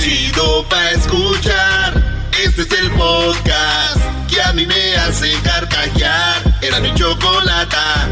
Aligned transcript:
chido 0.00 0.64
pa' 0.68 0.90
escuchar. 0.90 2.28
Este 2.42 2.62
es 2.62 2.72
el 2.72 2.90
podcast 2.92 3.98
que 4.28 4.40
a 4.42 4.52
mí 4.52 4.66
me 4.66 4.96
hace 4.96 5.32
carcajear. 5.42 6.58
Era 6.62 6.80
mi 6.80 6.94
chocolata. 6.94 8.08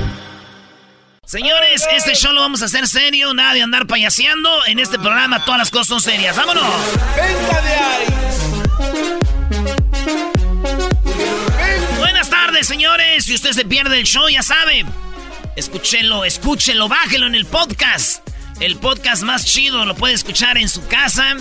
Señores, 1.25 1.87
este 1.93 2.15
show 2.15 2.33
lo 2.33 2.41
vamos 2.41 2.63
a 2.63 2.67
hacer 2.67 2.87
serio, 2.87 3.35
nada 3.35 3.55
de 3.55 3.63
andar 3.63 3.87
payaseando. 3.87 4.49
En 4.67 4.79
este 4.79 4.99
programa 4.99 5.45
todas 5.45 5.59
las 5.59 5.71
cosas 5.71 5.89
son 5.89 6.01
serias. 6.01 6.37
¡Vámonos! 6.37 6.65
¡Venga 7.17 7.63
de 7.63 7.75
ahí! 7.75 8.07
Buenas 11.99 12.31
tardes, 12.31 12.67
señores. 12.67 13.25
Si 13.25 13.35
usted 13.35 13.53
se 13.53 13.65
pierde 13.65 13.99
el 13.99 14.07
show, 14.07 14.29
ya 14.29 14.43
sabe. 14.43 14.85
Escúchelo, 15.57 16.25
escúchelo, 16.25 16.89
bájelo 16.89 17.27
en 17.27 17.35
el 17.35 17.47
podcast. 17.47 18.27
El 18.61 18.77
podcast 18.77 19.23
más 19.23 19.45
chido 19.45 19.85
lo 19.85 19.95
puede 19.95 20.15
escuchar 20.15 20.57
en 20.57 20.69
su 20.69 20.87
casa, 20.87 21.37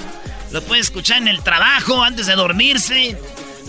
lo 0.56 0.62
puede 0.62 0.80
escuchar 0.80 1.18
en 1.18 1.28
el 1.28 1.44
trabajo, 1.44 2.02
antes 2.02 2.28
de 2.28 2.36
dormirse. 2.36 3.18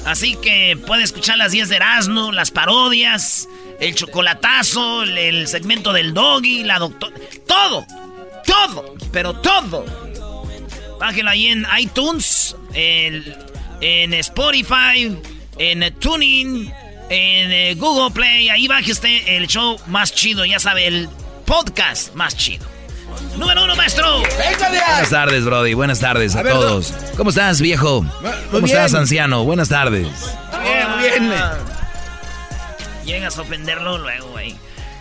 Así 0.05 0.37
que 0.37 0.79
puede 0.87 1.03
escuchar 1.03 1.37
las 1.37 1.51
10 1.51 1.69
de 1.69 1.75
Erasmo, 1.75 2.31
las 2.31 2.53
parodias, 2.53 3.49
el 3.81 3.93
chocolatazo, 3.97 5.03
el, 5.03 5.49
segmento 5.49 5.93
del 5.93 6.15
doggy, 6.15 6.63
la 6.63 6.79
doctora. 6.79 7.17
Todo, 7.45 7.85
todo, 8.47 8.95
pero 9.11 9.35
todo. 9.41 9.85
Bájelo 11.01 11.31
ahí 11.31 11.49
en 11.49 11.67
iTunes, 11.77 12.55
en 12.73 14.15
Spotify, 14.15 15.19
en 15.59 15.93
Tuning, 15.99 16.73
en 17.11 17.53
eh, 17.53 17.75
Google 17.77 18.13
Play. 18.13 18.49
Ahí 18.49 18.69
baje 18.69 18.93
usted 18.93 19.23
el 19.27 19.49
show 19.49 19.77
más 19.89 20.15
chido, 20.15 20.45
ya 20.45 20.61
sabe, 20.61 20.87
el 20.87 21.09
podcast 21.47 22.15
más 22.15 22.37
chido. 22.37 22.76
Número 23.37 23.65
uno, 23.65 23.77
maestro. 23.77 24.21
Buenas 24.21 25.11
tardes, 25.11 25.45
Brody. 25.45 25.75
Buenas 25.75 26.01
tardes 26.01 26.35
a, 26.37 26.43
todos. 26.43 26.93
¿Cómo 27.17 27.31
estás, 27.31 27.61
viejo? 27.61 28.05
¿Cómo 28.51 28.67
estás, 28.67 28.95
anciano? 28.95 29.45
Buenas 29.45 29.69
tardes. 29.69 30.09
Bien, 30.63 31.29
bien. 31.29 31.33
Llegas 33.05 33.39
a 33.39 33.43
ofenderlo 33.43 33.99
luego, 33.99 34.29
güey. 34.31 34.57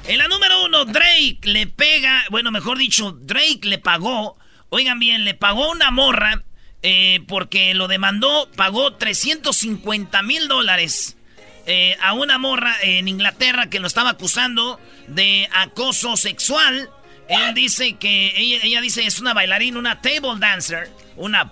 En 0.08 0.20
la 0.20 0.28
número 0.28 0.64
uno, 0.66 0.86
Drake 0.86 1.40
le 1.44 1.66
pega, 1.66 2.26
bueno, 2.30 2.52
mejor 2.52 2.78
dicho, 2.78 3.12
Drake 3.12 3.62
le 3.64 3.80
pagó, 3.80 4.38
oigan 4.70 5.00
bien, 5.00 5.26
le 5.26 5.34
pagó 5.34 5.72
una 5.72 5.90
morra 5.90 6.44
eh, 6.84 7.22
porque 7.28 7.74
lo 7.74 7.88
demandó, 7.88 8.48
pagó 8.56 8.94
350 8.94 10.22
mil 10.22 10.48
dólares 10.48 11.18
eh, 11.66 11.98
a 12.00 12.14
una 12.14 12.38
morra 12.38 12.76
en 12.84 13.08
Inglaterra 13.08 13.72
que 13.72 13.80
lo 13.80 13.88
estaba 13.88 14.12
acusando 14.12 14.80
de 15.08 15.50
acoso 15.52 16.16
sexual. 16.16 16.92
Él 17.28 17.54
dice 17.56 17.96
que, 17.96 18.34
ella, 18.38 18.58
ella 18.64 18.82
dice 18.82 19.06
es 19.06 19.20
una 19.20 19.34
bailarina, 19.34 19.80
una 19.80 20.02
table 20.02 20.40
dancer, 20.40 20.90
una... 21.18 21.52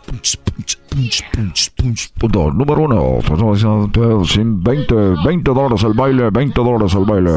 Número 2.54 2.82
uno, 2.82 3.20
20, 3.22 4.96
20 5.26 5.52
dólares 5.52 5.84
al 5.84 5.94
baile, 5.94 6.30
20 6.30 6.62
dólares 6.62 6.94
al 6.94 7.06
baile. 7.06 7.32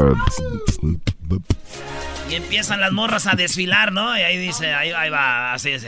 Y 2.29 2.35
empiezan 2.35 2.79
las 2.79 2.91
morras 2.91 3.25
a 3.25 3.35
desfilar, 3.35 3.91
¿no? 3.91 4.15
Y 4.15 4.21
ahí 4.21 4.37
dice, 4.37 4.73
ahí, 4.73 4.91
ahí 4.91 5.09
va, 5.09 5.53
así 5.53 5.71
es. 5.71 5.87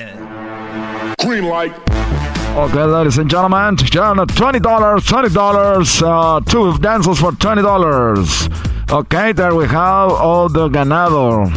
Green 1.23 1.47
light. 1.47 1.73
Okay, 2.55 2.83
ladies 2.83 3.19
and 3.19 3.29
gentlemen, 3.29 3.75
$20, 3.77 4.23
$20, 4.23 6.01
uh, 6.01 6.41
two 6.45 6.77
dances 6.79 7.19
for 7.19 7.31
$20. 7.33 8.91
Okay, 8.91 9.33
there 9.33 9.53
we 9.53 9.67
have 9.67 10.11
all 10.11 10.49
the 10.49 10.67
ganado. 10.69 11.51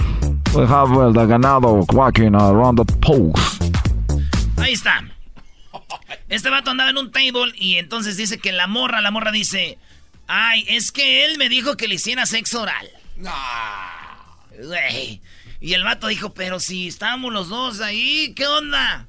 We 0.54 0.66
have 0.66 0.90
the 1.14 1.26
ganado 1.26 1.82
walking 1.94 2.34
around 2.34 2.76
the 2.76 2.84
post. 3.00 3.62
Ahí 4.58 4.74
está. 4.74 5.02
Este 6.28 6.50
vato 6.50 6.70
andaba 6.70 6.90
en 6.90 6.98
un 6.98 7.10
table 7.10 7.52
y 7.56 7.76
entonces 7.76 8.18
dice 8.18 8.38
que 8.38 8.52
la 8.52 8.66
morra, 8.66 9.00
la 9.00 9.10
morra 9.10 9.32
dice, 9.32 9.78
ay, 10.26 10.66
es 10.68 10.92
que 10.92 11.24
él 11.24 11.38
me 11.38 11.48
dijo 11.48 11.78
que 11.78 11.88
le 11.88 11.94
hiciera 11.94 12.26
sexo 12.26 12.62
oral. 12.62 12.86
Y 15.60 15.72
el 15.72 15.84
vato 15.84 16.08
dijo, 16.08 16.34
pero 16.34 16.60
si 16.60 16.88
estábamos 16.88 17.32
los 17.32 17.48
dos 17.48 17.80
ahí, 17.80 18.34
¿qué 18.36 18.46
onda? 18.46 19.06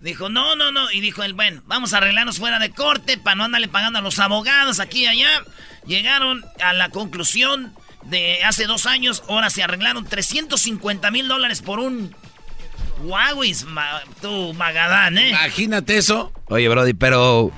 Dijo, 0.00 0.30
no, 0.30 0.56
no, 0.56 0.72
no. 0.72 0.90
Y 0.90 1.00
dijo 1.00 1.22
él, 1.22 1.34
bueno, 1.34 1.62
vamos 1.66 1.92
a 1.92 1.98
arreglarnos 1.98 2.38
fuera 2.38 2.58
de 2.58 2.70
corte 2.70 3.18
para 3.18 3.34
no 3.34 3.44
andarle 3.44 3.68
pagando 3.68 3.98
a 3.98 4.02
los 4.02 4.18
abogados 4.18 4.80
aquí 4.80 5.02
y 5.02 5.06
allá. 5.08 5.42
Llegaron 5.86 6.42
a 6.62 6.72
la 6.72 6.88
conclusión 6.88 7.74
de 8.08 8.44
hace 8.44 8.66
dos 8.66 8.86
años, 8.86 9.22
ahora 9.28 9.50
se 9.50 9.62
arreglaron 9.62 10.04
350 10.04 11.10
mil 11.10 11.28
dólares 11.28 11.62
por 11.62 11.80
un 11.80 12.14
Huawei, 13.00 13.54
tu 14.20 14.54
Magadán, 14.54 15.18
¿eh? 15.18 15.30
Imagínate 15.30 15.98
eso. 15.98 16.32
Oye, 16.46 16.68
Brody, 16.68 16.94
pero. 16.94 17.52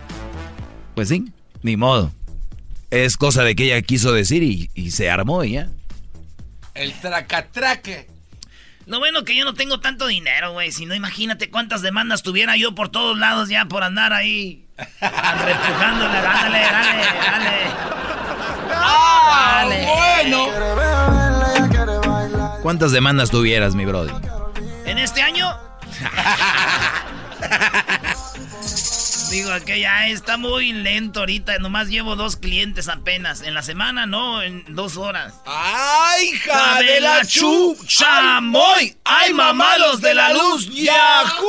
Pues 0.94 1.08
sí, 1.08 1.32
ni 1.62 1.76
modo. 1.76 2.12
Es 2.90 3.16
cosa 3.16 3.44
de 3.44 3.54
que 3.54 3.66
ella 3.66 3.82
quiso 3.82 4.12
decir 4.12 4.42
y, 4.42 4.70
y 4.74 4.90
se 4.90 5.10
armó 5.10 5.44
y 5.44 5.52
ya. 5.52 5.68
El 6.74 6.92
tracatraque. 6.94 8.08
Lo 8.86 8.98
bueno 8.98 9.22
que 9.24 9.36
yo 9.36 9.44
no 9.44 9.52
tengo 9.52 9.80
tanto 9.80 10.06
dinero, 10.06 10.52
güey. 10.52 10.72
Si 10.72 10.86
no, 10.86 10.94
imagínate 10.94 11.50
cuántas 11.50 11.82
demandas 11.82 12.22
tuviera 12.22 12.56
yo 12.56 12.74
por 12.74 12.88
todos 12.88 13.18
lados 13.18 13.50
ya 13.50 13.66
por 13.66 13.84
andar 13.84 14.14
ahí. 14.14 14.66
repujándole. 15.00 16.20
Dale, 16.22 16.60
dale, 16.60 17.04
dale. 17.04 18.27
¡Ah! 18.80 19.64
Bueno. 19.66 20.46
¿Cuántas 22.62 22.92
demandas 22.92 23.30
tuvieras, 23.30 23.74
mi 23.74 23.84
Brody? 23.84 24.12
¿En 24.84 24.98
este 24.98 25.22
año? 25.22 25.56
Digo, 29.30 29.50
que 29.66 29.80
ya 29.80 30.08
está 30.08 30.38
muy 30.38 30.72
lento 30.72 31.20
ahorita. 31.20 31.58
Nomás 31.58 31.88
llevo 31.88 32.16
dos 32.16 32.36
clientes 32.36 32.88
apenas. 32.88 33.42
En 33.42 33.52
la 33.52 33.62
semana, 33.62 34.06
no, 34.06 34.42
en 34.42 34.64
dos 34.68 34.96
horas. 34.96 35.34
¡Ay, 35.44 36.30
hija 36.30 36.80
de 36.80 37.00
la 37.00 37.24
chu! 37.26 37.76
¡Chamoy! 37.86 38.96
¡Ay, 39.04 39.34
mamalos 39.34 40.00
de 40.00 40.14
la 40.14 40.32
luz! 40.32 40.70
¡Yahoo! 40.72 41.44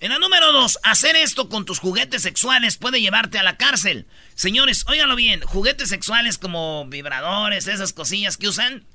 En 0.00 0.10
la 0.10 0.18
número 0.18 0.52
dos, 0.52 0.78
hacer 0.82 1.16
esto 1.16 1.48
con 1.48 1.64
tus 1.64 1.78
juguetes 1.78 2.22
sexuales 2.22 2.76
puede 2.76 3.00
llevarte 3.00 3.38
a 3.38 3.42
la 3.42 3.56
cárcel. 3.56 4.06
Señores, 4.40 4.86
óiganlo 4.88 5.16
bien, 5.16 5.42
juguetes 5.42 5.90
sexuales 5.90 6.38
como 6.38 6.86
vibradores, 6.86 7.66
esas 7.66 7.92
cosillas 7.92 8.38
que 8.38 8.48
usan, 8.48 8.86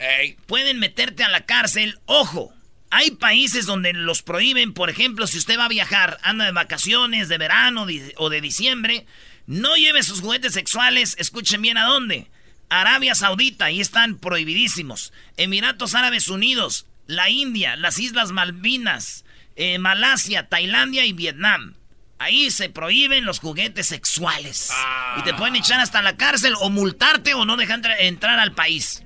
pueden 0.48 0.80
meterte 0.80 1.24
a 1.24 1.30
la 1.30 1.46
cárcel. 1.46 2.00
Ojo, 2.06 2.52
hay 2.90 3.12
países 3.12 3.68
donde 3.68 3.94
los 3.94 4.24
prohíben, 4.24 4.74
por 4.74 4.90
ejemplo, 4.90 5.28
si 5.28 5.38
usted 5.38 5.60
va 5.60 5.66
a 5.66 5.70
viajar, 5.70 6.18
anda 6.24 6.46
de 6.46 6.52
vacaciones, 6.52 7.30
de 7.30 7.38
verano 7.38 7.86
o 8.18 8.30
de 8.32 8.42
diciembre, 8.42 9.06
no 9.46 9.76
lleve 9.76 10.02
sus 10.02 10.22
juguetes 10.22 10.54
sexuales, 10.54 11.16
escuchen 11.20 11.62
bien 11.62 11.78
a 11.78 11.86
dónde. 11.86 12.26
Arabia 12.70 13.14
Saudita, 13.14 13.66
ahí 13.66 13.82
están 13.82 14.18
prohibidísimos. 14.18 15.14
Emiratos 15.38 15.94
Árabes 15.94 16.28
Unidos, 16.28 16.88
la 17.06 17.30
India, 17.30 17.76
las 17.76 18.00
Islas 18.00 18.32
Malvinas, 18.32 19.26
eh, 19.56 19.78
Malasia, 19.78 20.50
Tailandia 20.50 21.06
y 21.06 21.14
Vietnam. 21.14 21.76
Ahí 22.18 22.50
se 22.50 22.70
prohíben 22.70 23.26
los 23.26 23.40
juguetes 23.40 23.88
sexuales. 23.88 24.72
Y 25.18 25.24
te 25.24 25.34
pueden 25.34 25.56
echar 25.56 25.80
hasta 25.80 26.02
la 26.02 26.16
cárcel 26.16 26.54
o 26.62 26.70
multarte 26.70 27.34
o 27.34 27.46
no 27.46 27.58
dejar 27.58 27.82
entrar 28.00 28.40
al 28.40 28.54
país. 28.54 29.04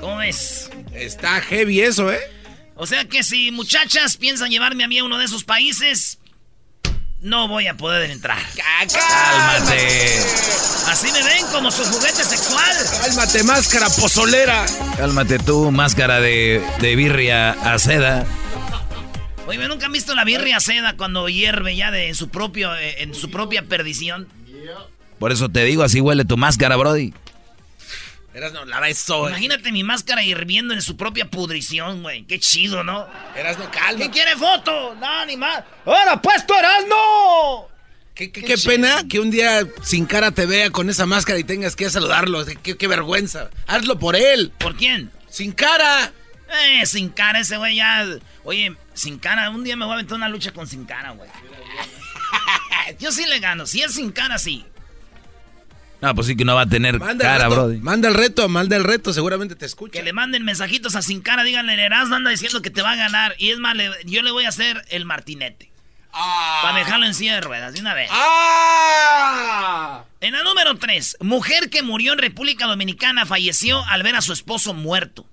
¿Cómo 0.00 0.16
ves? 0.16 0.70
Está 0.92 1.40
heavy 1.40 1.80
eso, 1.80 2.12
¿eh? 2.12 2.20
O 2.74 2.86
sea 2.86 3.04
que 3.04 3.22
si 3.22 3.50
muchachas 3.50 4.16
piensan 4.16 4.50
llevarme 4.50 4.84
a 4.84 4.88
mí 4.88 4.98
a 4.98 5.04
uno 5.04 5.18
de 5.18 5.24
esos 5.24 5.44
países, 5.44 6.18
no 7.20 7.48
voy 7.48 7.66
a 7.66 7.76
poder 7.76 8.10
entrar. 8.10 8.38
Cálmate. 8.56 10.20
Así 10.86 11.10
me 11.12 11.22
ven 11.22 11.44
como 11.52 11.70
su 11.70 11.84
juguete 11.84 12.24
sexual. 12.24 12.76
Cálmate, 13.02 13.42
máscara 13.42 13.88
pozolera. 13.90 14.64
Cálmate 14.96 15.38
tú, 15.40 15.70
máscara 15.72 16.20
de, 16.20 16.64
de 16.80 16.96
birria 16.96 17.50
a 17.50 17.78
seda. 17.78 18.24
Oye, 19.48 19.66
¿nunca 19.66 19.86
han 19.86 19.92
visto 19.92 20.14
la 20.14 20.24
birria 20.24 20.60
seda 20.60 20.96
cuando 20.98 21.26
hierve 21.28 21.74
ya 21.74 21.90
de, 21.90 22.08
en, 22.08 22.14
su 22.14 22.28
propio, 22.28 22.76
eh, 22.76 23.02
en 23.02 23.14
su 23.14 23.30
propia 23.30 23.62
perdición? 23.62 24.28
Por 25.18 25.32
eso 25.32 25.48
te 25.48 25.64
digo, 25.64 25.82
así 25.82 26.02
huele 26.02 26.26
tu 26.26 26.36
máscara, 26.36 26.76
Brody. 26.76 27.14
Eras 28.34 28.52
no, 28.52 28.66
lava 28.66 28.90
eso. 28.90 29.26
Imagínate 29.26 29.72
mi 29.72 29.82
máscara 29.82 30.22
hirviendo 30.22 30.74
en 30.74 30.82
su 30.82 30.98
propia 30.98 31.30
pudrición, 31.30 32.02
güey. 32.02 32.24
Qué 32.24 32.38
chido, 32.38 32.84
¿no? 32.84 33.06
Eras 33.34 33.58
no, 33.58 33.70
calma. 33.70 33.96
¿Quién 33.96 34.10
quiere 34.10 34.36
foto? 34.36 34.94
No, 34.94 35.24
ni 35.24 35.38
más. 35.38 35.64
¡Ahora, 35.86 36.20
pues 36.20 36.46
tú 36.46 36.54
Erasmo! 36.54 37.68
Qué, 38.14 38.30
qué, 38.30 38.42
qué 38.42 38.58
pena 38.58 39.02
que 39.08 39.18
un 39.18 39.30
día 39.30 39.66
sin 39.82 40.04
cara 40.04 40.30
te 40.30 40.44
vea 40.44 40.70
con 40.70 40.90
esa 40.90 41.06
máscara 41.06 41.38
y 41.38 41.44
tengas 41.44 41.74
que 41.74 41.88
saludarlo. 41.88 42.44
Qué, 42.62 42.76
qué 42.76 42.86
vergüenza. 42.86 43.48
Hazlo 43.66 43.98
por 43.98 44.14
él. 44.14 44.52
¿Por 44.58 44.76
quién? 44.76 45.10
Sin 45.30 45.52
cara. 45.52 46.12
Eh, 46.66 46.84
sin 46.84 47.08
cara 47.08 47.40
ese 47.40 47.56
güey 47.56 47.76
ya. 47.76 48.06
Oye, 48.44 48.76
sin 48.98 49.18
cara, 49.18 49.48
un 49.50 49.64
día 49.64 49.76
me 49.76 49.84
voy 49.84 49.92
a 49.92 49.94
aventar 49.94 50.16
una 50.16 50.28
lucha 50.28 50.52
con 50.52 50.66
sin 50.66 50.84
cara, 50.84 51.10
güey. 51.12 51.28
Yo 52.98 53.12
sí 53.12 53.24
le 53.26 53.38
gano. 53.40 53.66
Si 53.66 53.82
es 53.82 53.94
sin 53.94 54.10
cara, 54.12 54.38
sí. 54.38 54.64
No, 56.00 56.14
pues 56.14 56.26
sí 56.28 56.36
que 56.36 56.44
no 56.44 56.54
va 56.54 56.60
a 56.62 56.66
tener 56.66 56.98
Manda 57.00 57.24
cara, 57.24 57.48
Brody. 57.48 57.78
manda 57.78 58.08
el 58.08 58.14
reto, 58.14 58.48
manda 58.48 58.76
el 58.76 58.84
reto, 58.84 59.12
seguramente 59.12 59.56
te 59.56 59.66
escucha. 59.66 59.92
Que 59.98 60.02
le 60.04 60.12
manden 60.12 60.44
mensajitos 60.44 60.94
a 60.94 61.02
Sin 61.02 61.20
Cara, 61.22 61.42
díganle, 61.42 61.74
Erasmo 61.74 62.14
anda 62.14 62.30
diciendo 62.30 62.62
que 62.62 62.70
te 62.70 62.82
va 62.82 62.92
a 62.92 62.96
ganar. 62.96 63.34
Y 63.38 63.50
es 63.50 63.58
más, 63.58 63.74
le- 63.74 63.90
yo 64.04 64.22
le 64.22 64.30
voy 64.30 64.44
a 64.44 64.50
hacer 64.50 64.84
el 64.90 65.04
martinete. 65.04 65.72
Para 66.62 66.78
dejarlo 66.78 67.04
en 67.06 67.14
silla 67.14 67.34
de 67.34 67.40
ruedas, 67.40 67.74
de 67.74 67.80
una 67.80 67.94
vez. 67.94 68.08
¡Ah! 68.12 70.04
En 70.20 70.32
la 70.34 70.42
número 70.42 70.76
3, 70.76 71.18
mujer 71.20 71.68
que 71.70 71.82
murió 71.82 72.12
en 72.12 72.18
República 72.18 72.66
Dominicana 72.66 73.26
falleció 73.26 73.84
al 73.86 74.02
ver 74.02 74.16
a 74.16 74.20
su 74.20 74.32
esposo 74.32 74.74
muerto. 74.74 75.26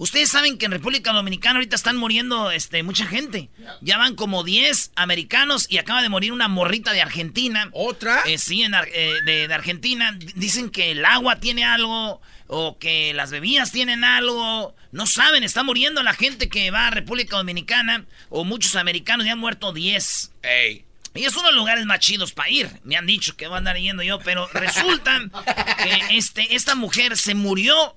Ustedes 0.00 0.30
saben 0.30 0.56
que 0.56 0.64
en 0.64 0.72
República 0.72 1.12
Dominicana 1.12 1.56
ahorita 1.56 1.76
están 1.76 1.98
muriendo 1.98 2.50
este, 2.50 2.82
mucha 2.82 3.04
gente. 3.04 3.50
Ya 3.82 3.98
van 3.98 4.14
como 4.14 4.44
10 4.44 4.92
americanos 4.96 5.66
y 5.68 5.76
acaba 5.76 6.00
de 6.00 6.08
morir 6.08 6.32
una 6.32 6.48
morrita 6.48 6.94
de 6.94 7.02
Argentina. 7.02 7.68
¿Otra? 7.72 8.22
Eh, 8.24 8.38
sí, 8.38 8.62
en 8.62 8.72
eh, 8.72 9.12
de, 9.26 9.46
de 9.46 9.54
Argentina. 9.54 10.16
Dicen 10.36 10.70
que 10.70 10.92
el 10.92 11.04
agua 11.04 11.36
tiene 11.36 11.66
algo 11.66 12.22
o 12.46 12.78
que 12.78 13.12
las 13.12 13.30
bebidas 13.30 13.72
tienen 13.72 14.02
algo. 14.02 14.74
No 14.90 15.06
saben, 15.06 15.44
está 15.44 15.64
muriendo 15.64 16.02
la 16.02 16.14
gente 16.14 16.48
que 16.48 16.70
va 16.70 16.86
a 16.86 16.90
República 16.92 17.36
Dominicana 17.36 18.06
o 18.30 18.44
muchos 18.44 18.76
americanos, 18.76 19.26
ya 19.26 19.32
han 19.32 19.38
muerto 19.38 19.74
10. 19.74 20.32
Ey. 20.40 20.86
Y 21.14 21.24
es 21.24 21.36
uno 21.36 21.48
de 21.48 21.52
los 21.52 21.60
lugares 21.60 21.84
más 21.84 21.98
chidos 21.98 22.32
para 22.32 22.48
ir. 22.48 22.70
Me 22.84 22.96
han 22.96 23.04
dicho 23.04 23.36
que 23.36 23.48
voy 23.48 23.56
a 23.56 23.58
andar 23.58 23.76
yendo 23.76 24.02
yo, 24.02 24.18
pero 24.20 24.48
resulta 24.54 25.20
que 25.84 26.16
este, 26.16 26.54
esta 26.54 26.74
mujer 26.74 27.18
se 27.18 27.34
murió 27.34 27.96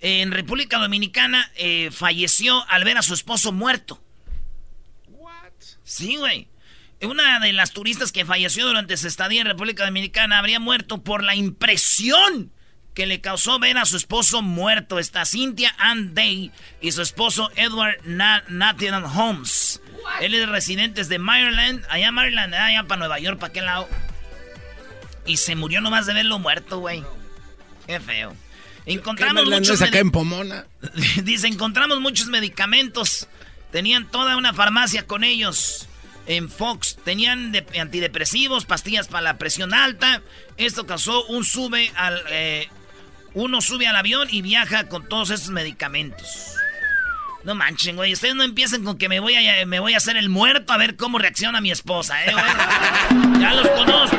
en 0.00 0.32
República 0.32 0.78
Dominicana, 0.78 1.50
eh, 1.56 1.90
falleció 1.92 2.68
al 2.68 2.84
ver 2.84 2.98
a 2.98 3.02
su 3.02 3.14
esposo 3.14 3.52
muerto. 3.52 4.02
Sí, 5.84 6.16
güey. 6.16 6.48
Una 7.02 7.40
de 7.40 7.52
las 7.52 7.72
turistas 7.72 8.12
que 8.12 8.24
falleció 8.24 8.66
durante 8.66 8.96
su 8.96 9.08
estadía 9.08 9.40
en 9.40 9.46
República 9.46 9.84
Dominicana 9.84 10.38
habría 10.38 10.60
muerto 10.60 11.02
por 11.02 11.24
la 11.24 11.34
impresión 11.34 12.52
que 12.94 13.06
le 13.06 13.20
causó 13.20 13.58
ver 13.58 13.78
a 13.78 13.86
su 13.86 13.96
esposo 13.96 14.42
muerto. 14.42 14.98
Está 14.98 15.24
Cynthia 15.24 15.74
Ann 15.78 16.14
Day 16.14 16.50
y 16.80 16.92
su 16.92 17.02
esposo 17.02 17.50
Edward 17.56 18.00
Na 18.04 18.44
Nathan 18.48 19.04
Holmes. 19.04 19.80
Él 20.20 20.34
es 20.34 20.48
residente 20.48 21.02
de 21.04 21.18
Maryland, 21.18 21.84
allá 21.88 22.08
en 22.08 22.14
Maryland, 22.14 22.54
allá 22.54 22.84
para 22.84 22.98
Nueva 22.98 23.18
York, 23.18 23.38
para 23.38 23.52
qué 23.52 23.60
lado. 23.60 23.88
Y 25.26 25.38
se 25.38 25.56
murió 25.56 25.80
nomás 25.80 26.06
de 26.06 26.14
verlo 26.14 26.38
muerto, 26.38 26.78
güey. 26.78 27.02
Qué 27.86 28.00
feo. 28.00 28.36
Encontramos 28.86 29.44
¿Qué 29.44 29.50
no 29.50 29.56
muchos 29.56 29.74
es 29.76 29.82
acá 29.82 29.98
medi- 29.98 30.00
en 30.00 30.10
Pomona? 30.10 30.66
Dice, 31.22 31.46
encontramos 31.46 32.00
muchos 32.00 32.26
medicamentos. 32.28 33.28
Tenían 33.72 34.10
toda 34.10 34.36
una 34.36 34.52
farmacia 34.54 35.06
con 35.06 35.22
ellos. 35.24 35.86
En 36.26 36.48
Fox 36.48 36.96
tenían 37.04 37.52
de- 37.52 37.66
antidepresivos, 37.80 38.64
pastillas 38.64 39.08
para 39.08 39.22
la 39.22 39.38
presión 39.38 39.74
alta. 39.74 40.22
Esto 40.56 40.86
causó 40.86 41.24
un 41.26 41.44
sube 41.44 41.92
al... 41.96 42.22
eh, 42.30 42.68
uno 43.34 43.60
sube 43.60 43.86
al 43.86 43.94
avión 43.96 44.26
y 44.30 44.42
viaja 44.42 44.88
con 44.88 45.08
todos 45.08 45.30
estos 45.30 45.50
medicamentos. 45.50 46.54
No 47.44 47.54
manchen, 47.54 47.96
güey. 47.96 48.12
Ustedes 48.12 48.34
no 48.34 48.42
empiecen 48.42 48.84
con 48.84 48.98
que 48.98 49.08
me 49.08 49.20
voy 49.20 49.34
a, 49.36 49.64
me 49.66 49.78
voy 49.80 49.94
a 49.94 49.98
hacer 49.98 50.16
el 50.16 50.28
muerto 50.28 50.72
a 50.72 50.76
ver 50.78 50.96
cómo 50.96 51.18
reacciona 51.18 51.60
mi 51.60 51.70
esposa, 51.70 52.24
¿eh, 52.24 52.32
güey? 52.32 52.44
Ya 53.40 53.54
los 53.54 53.68
conozco. 53.68 54.16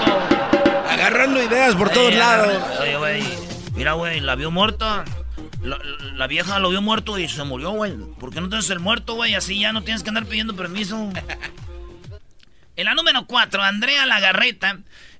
Agarrando 0.90 1.44
ideas 1.44 1.76
por 1.76 1.90
todos 1.90 2.14
lados. 2.16 2.80
Oye, 2.80 2.98
güey. 2.98 3.24
Mira, 3.82 3.94
güey, 3.94 4.20
la 4.20 4.36
vio 4.36 4.52
muerta. 4.52 5.04
La, 5.64 5.80
la 6.14 6.28
vieja 6.28 6.60
lo 6.60 6.70
vio 6.70 6.84
muerto 6.84 7.18
y 7.18 7.28
se 7.28 7.44
murió, 7.44 7.72
güey. 7.72 7.94
¿Por 8.20 8.32
qué 8.32 8.40
no 8.40 8.48
tienes 8.48 8.70
el 8.70 8.80
muerto, 8.80 9.16
güey? 9.16 9.34
Así 9.34 9.60
ya 9.60 9.74
no 9.74 9.82
tienes 9.82 10.04
que 10.04 10.10
andar 10.10 10.28
pidiendo 10.28 10.56
permiso. 10.56 11.12
En 12.76 12.86
la 12.86 12.94
número 12.94 13.26
4, 13.26 13.62
Andrea 13.64 14.06
Lagarreta 14.06 14.78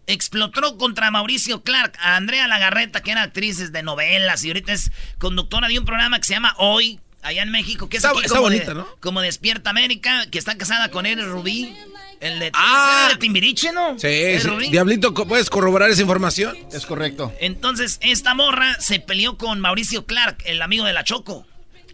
explotó 0.08 0.78
contra 0.78 1.10
Mauricio 1.12 1.64
Clark. 1.64 1.94
A 2.00 2.16
Andrea 2.18 2.48
Lagarreta, 2.48 3.02
que 3.02 3.12
era 3.12 3.24
actriz 3.24 3.72
de 3.72 3.84
novelas 3.84 4.44
y 4.44 4.48
ahorita 4.50 4.74
es 4.74 4.92
conductora 5.18 5.68
de 5.68 5.78
un 5.80 5.86
programa 5.86 6.18
que 6.20 6.26
se 6.26 6.34
llama 6.34 6.54
Hoy, 6.60 7.00
allá 7.24 7.42
en 7.44 7.52
México, 7.52 7.90
que 7.90 7.98
es 7.98 8.04
Está- 8.04 8.12
aquí 8.18 8.26
está 8.26 8.38
como, 8.38 8.48
bonita, 8.50 8.68
de, 8.68 8.76
¿no? 8.76 8.88
como 9.00 9.22
Despierta 9.22 9.70
América, 9.72 10.26
que 10.32 10.38
está 10.40 10.56
casada 10.58 10.90
con 10.90 11.06
él, 11.06 11.24
Rubí. 11.30 11.76
El 12.22 12.40
de, 12.40 12.52
Ah. 12.54 13.02
¿era 13.08 13.14
de 13.16 13.20
Timbiriche, 13.20 13.72
¿no? 13.72 13.98
Sí, 14.00 14.08
¿Es 14.08 14.44
sí. 14.44 14.50
Diablito, 14.70 15.14
¿co- 15.14 15.28
¿puedes 15.28 15.50
corroborar 15.50 15.90
esa 15.90 16.02
información? 16.04 16.56
Es 16.72 16.86
correcto. 16.86 17.34
Entonces, 17.40 17.98
esta 18.02 18.34
morra 18.36 18.80
se 18.80 19.00
peleó 19.00 19.38
con 19.38 19.60
Mauricio 19.60 20.06
Clark, 20.06 20.38
el 20.46 20.62
amigo 20.62 20.86
de 20.86 20.94
la 20.94 21.04
Choco. 21.04 21.46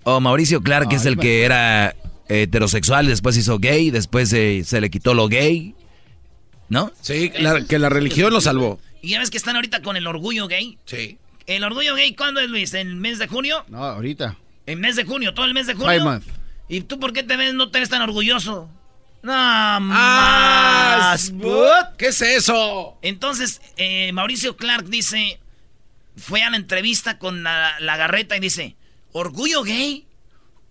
O 0.04 0.20
Mauricio 0.20 0.62
Clark, 0.62 0.90
que 0.90 0.98
es 0.98 1.06
el 1.06 1.18
que 1.18 1.44
era 1.44 1.96
heterosexual, 2.30 3.08
después 3.08 3.38
hizo 3.38 3.58
gay, 3.60 3.90
después 3.90 4.32
eh, 4.34 4.64
se 4.66 4.82
le 4.82 4.90
quitó 4.90 5.14
lo 5.14 5.28
gay. 5.28 5.74
¿No? 6.70 6.92
Sí, 7.02 7.32
la- 7.40 7.64
que 7.66 7.80
la 7.80 7.88
religión 7.90 8.34
lo 8.34 8.42
salvó. 8.42 8.80
Y 9.02 9.10
ya 9.12 9.20
ves 9.20 9.30
que 9.30 9.38
están 9.38 9.56
ahorita 9.56 9.82
con 9.82 9.96
el 9.96 10.06
orgullo 10.08 10.48
gay. 10.50 10.78
Sí. 10.86 11.18
¿El 11.46 11.64
orgullo 11.64 11.96
gay 11.96 12.14
cuándo 12.14 12.42
es, 12.42 12.50
Luis? 12.50 12.74
¿En 12.74 12.88
el 12.90 12.96
mes 12.98 13.20
de 13.20 13.28
junio? 13.28 13.64
No, 13.70 13.82
ahorita. 13.86 14.36
¿En 14.66 14.82
mes 14.82 14.98
de 14.98 15.06
junio? 15.06 15.34
¿Todo 15.34 15.46
el 15.46 15.54
mes 15.54 15.68
de 15.68 15.74
junio? 15.76 15.88
Pride 15.88 16.04
Month. 16.04 16.26
¿Y 16.68 16.82
tú 16.82 17.00
por 17.00 17.14
qué 17.14 17.24
te 17.24 17.38
ves, 17.38 17.54
no 17.54 17.72
te 17.72 17.80
ves 17.80 17.88
tan 17.88 18.02
orgulloso? 18.02 18.70
No, 19.28 19.82
más. 19.82 21.34
¿Qué 21.98 22.08
es 22.08 22.22
eso? 22.22 22.98
Entonces, 23.02 23.60
eh, 23.76 24.14
Mauricio 24.14 24.56
Clark 24.56 24.86
dice, 24.86 25.42
fue 26.16 26.44
a 26.44 26.50
la 26.50 26.56
entrevista 26.56 27.20
con 27.20 27.44
la, 27.44 27.78
la 27.82 27.98
garreta 27.98 28.38
y 28.38 28.40
dice, 28.40 28.78
¿orgullo 29.12 29.64
gay? 29.64 30.08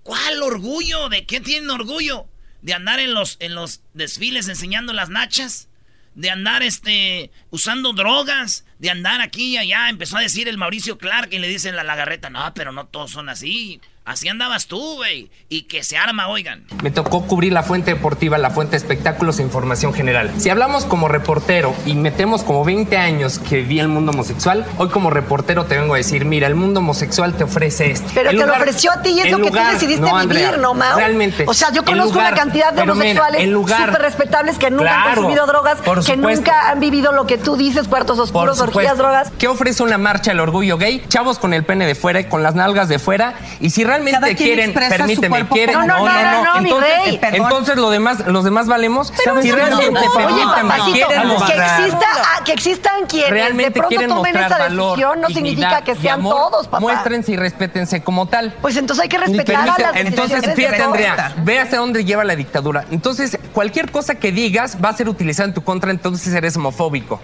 ¿Cuál 0.03 0.43
orgullo? 0.43 1.11
¿De 1.11 1.27
qué 1.27 1.39
tienen 1.43 1.69
orgullo? 1.69 2.29
¿De 2.63 2.73
andar 2.73 2.99
en 2.99 3.13
los, 3.13 3.37
en 3.41 3.55
los 3.55 3.83
desfiles 3.93 4.49
enseñando 4.49 4.95
las 4.95 5.11
nachas? 5.11 5.69
¿De 6.15 6.31
andar 6.31 6.63
este, 6.63 7.31
usando 7.51 7.93
drogas? 7.93 8.65
¿De 8.79 8.89
andar 8.89 9.21
aquí 9.21 9.49
y 9.49 9.59
allá? 9.59 9.91
Empezó 9.91 10.17
a 10.17 10.23
decir 10.23 10.49
el 10.49 10.57
Mauricio 10.57 10.97
Clark 10.97 11.29
y 11.31 11.41
le 11.41 11.49
dice 11.49 11.73
la, 11.73 11.85
la 11.85 11.95
garreta, 11.95 12.31
no, 12.31 12.55
pero 12.55 12.73
no 12.73 12.87
todos 12.87 13.11
son 13.11 13.29
así. 13.29 13.83
Así 14.07 14.29
andabas 14.29 14.69
tú, 14.69 14.95
güey. 14.95 15.33
Y 15.49 15.63
que 15.63 15.83
se 15.83 15.99
arma, 15.99 16.29
oigan. 16.29 16.65
Me 16.81 16.93
tocó 16.93 17.27
cubrir 17.27 17.53
la 17.53 17.65
fuente 17.65 17.93
deportiva, 17.93 18.39
la 18.39 18.51
fuente 18.51 18.71
de 18.73 18.77
espectáculos 18.77 19.41
e 19.41 19.43
información 19.43 19.93
general. 19.93 20.31
Si 20.39 20.49
hablamos 20.49 20.85
como 20.85 21.09
reportero 21.09 21.75
y 21.85 21.95
metemos 21.95 22.45
como 22.45 22.65
20 22.65 22.97
años 22.99 23.41
que 23.41 23.63
vi 23.63 23.81
el 23.81 23.89
mundo 23.89 24.13
homosexual, 24.13 24.65
hoy 24.79 24.91
como 24.91 25.11
reportero 25.11 25.65
te 25.65 25.77
vengo 25.77 25.95
a 25.95 25.97
decir, 25.97 26.25
mira, 26.25 26.47
el 26.47 26.55
mundo 26.55 26.79
homosexual 26.79 27.35
te 27.35 27.43
ofrece 27.43 27.91
esto. 27.91 28.07
Pero 28.15 28.31
te 28.31 28.37
lo 28.37 28.53
ofreció 28.53 28.93
a 28.93 29.03
ti 29.03 29.09
y 29.11 29.21
es 29.23 29.33
lo 29.33 29.39
que 29.39 29.51
tú 29.51 29.59
decidiste 29.73 30.01
no, 30.09 30.25
vivir, 30.25 30.59
¿no, 30.59 30.73
Mau? 30.73 30.99
Realmente. 30.99 31.45
O 31.49 31.53
sea, 31.53 31.73
yo 31.73 31.85
conozco 31.85 32.13
lugar- 32.13 32.33
una 32.35 32.41
cantidad 32.41 32.73
de 32.73 32.83
homosexuales 32.83 33.43
súper 33.43 34.03
respetables 34.03 34.57
que 34.57 34.71
nunca 34.71 35.03
han 35.03 35.15
consumido 35.17 35.47
drogas, 35.47 35.79
por 35.81 36.05
que 36.05 36.17
nunca 36.17 36.71
han 36.71 36.79
vivido 36.79 37.11
lo 37.11 37.27
que 37.27 37.39
tú 37.39 37.57
dices, 37.57 37.89
cuartos 37.89 38.21
oscuros, 38.21 38.61
orgías, 38.61 38.99
drogas. 38.99 39.33
¿Qué 39.37 39.49
ofrece 39.49 39.83
una 39.83 39.99
marcha 39.99 40.31
del 40.31 40.39
orgullo 40.39 40.79
gay? 40.79 41.05
Chavos 41.09 41.41
con 41.41 41.53
el 41.53 41.65
pene 41.65 41.87
de 41.87 41.97
fuera 41.97 42.21
y 42.21 42.27
con 42.27 42.45
las 42.45 42.55
nalgas 42.55 42.89
de 42.89 43.01
fuera. 43.01 43.35
Y 43.59 43.71
si 43.71 43.83
realmente 43.83 43.96
Cada 44.05 44.27
quien 44.29 44.37
quieren, 44.37 44.73
permíteme, 44.73 45.47
quieren. 45.49 45.75
No, 45.75 45.87
no, 45.87 45.99
no, 46.07 46.23
no, 46.23 46.45
no, 46.45 46.61
mi 46.61 46.71
entonces, 46.71 47.19
entonces 47.33 47.77
lo 47.77 47.91
demás, 47.91 48.27
los 48.27 48.45
demás 48.45 48.67
valemos. 48.67 49.13
Pero 49.17 49.43
si 49.43 49.51
realmente, 49.51 50.01
papacito, 50.15 50.93
quieren 50.93 51.21
que, 51.23 51.27
mostrar- 51.27 51.81
exista, 51.81 52.07
ah, 52.17 52.45
que 52.45 52.53
existan 52.53 53.07
quienes 53.07 53.31
realmente 53.31 53.71
de 53.71 53.71
pronto 53.73 53.89
quieren 53.89 54.09
tomen 54.09 54.33
mostrar 54.33 54.51
esa 54.51 54.59
valor, 54.59 54.91
decisión 54.91 55.21
no 55.21 55.29
significa 55.29 55.83
que 55.83 55.95
sean 55.97 56.21
amor, 56.21 56.35
todos, 56.35 56.67
papá. 56.67 56.81
Muéstrense 56.81 57.33
y 57.33 57.37
respétense 57.37 58.03
como 58.03 58.27
tal. 58.27 58.55
Pues 58.61 58.77
entonces 58.77 59.03
hay 59.03 59.09
que 59.09 59.19
respetar 59.19 59.57
a 59.69 59.79
las 59.79 59.97
entonces, 59.97 60.55
fíjate. 60.55 60.83
Andrea, 60.83 61.35
ve 61.45 61.59
hasta 61.59 61.77
dónde 61.79 62.05
lleva 62.05 62.25
la 62.25 62.37
dictadura. 62.37 62.85
Entonces, 62.91 63.39
cualquier 63.53 63.91
cosa 63.91 64.17
que 64.17 64.33
digas 64.33 64.79
va 64.85 64.91
a 64.91 64.97
ser 64.97 65.09
utilizada 65.09 65.49
en 65.49 65.55
tu 65.55 65.63
contra, 65.65 65.91
entonces 65.91 66.33
eres 66.33 66.57
homofóbico. 66.57 67.21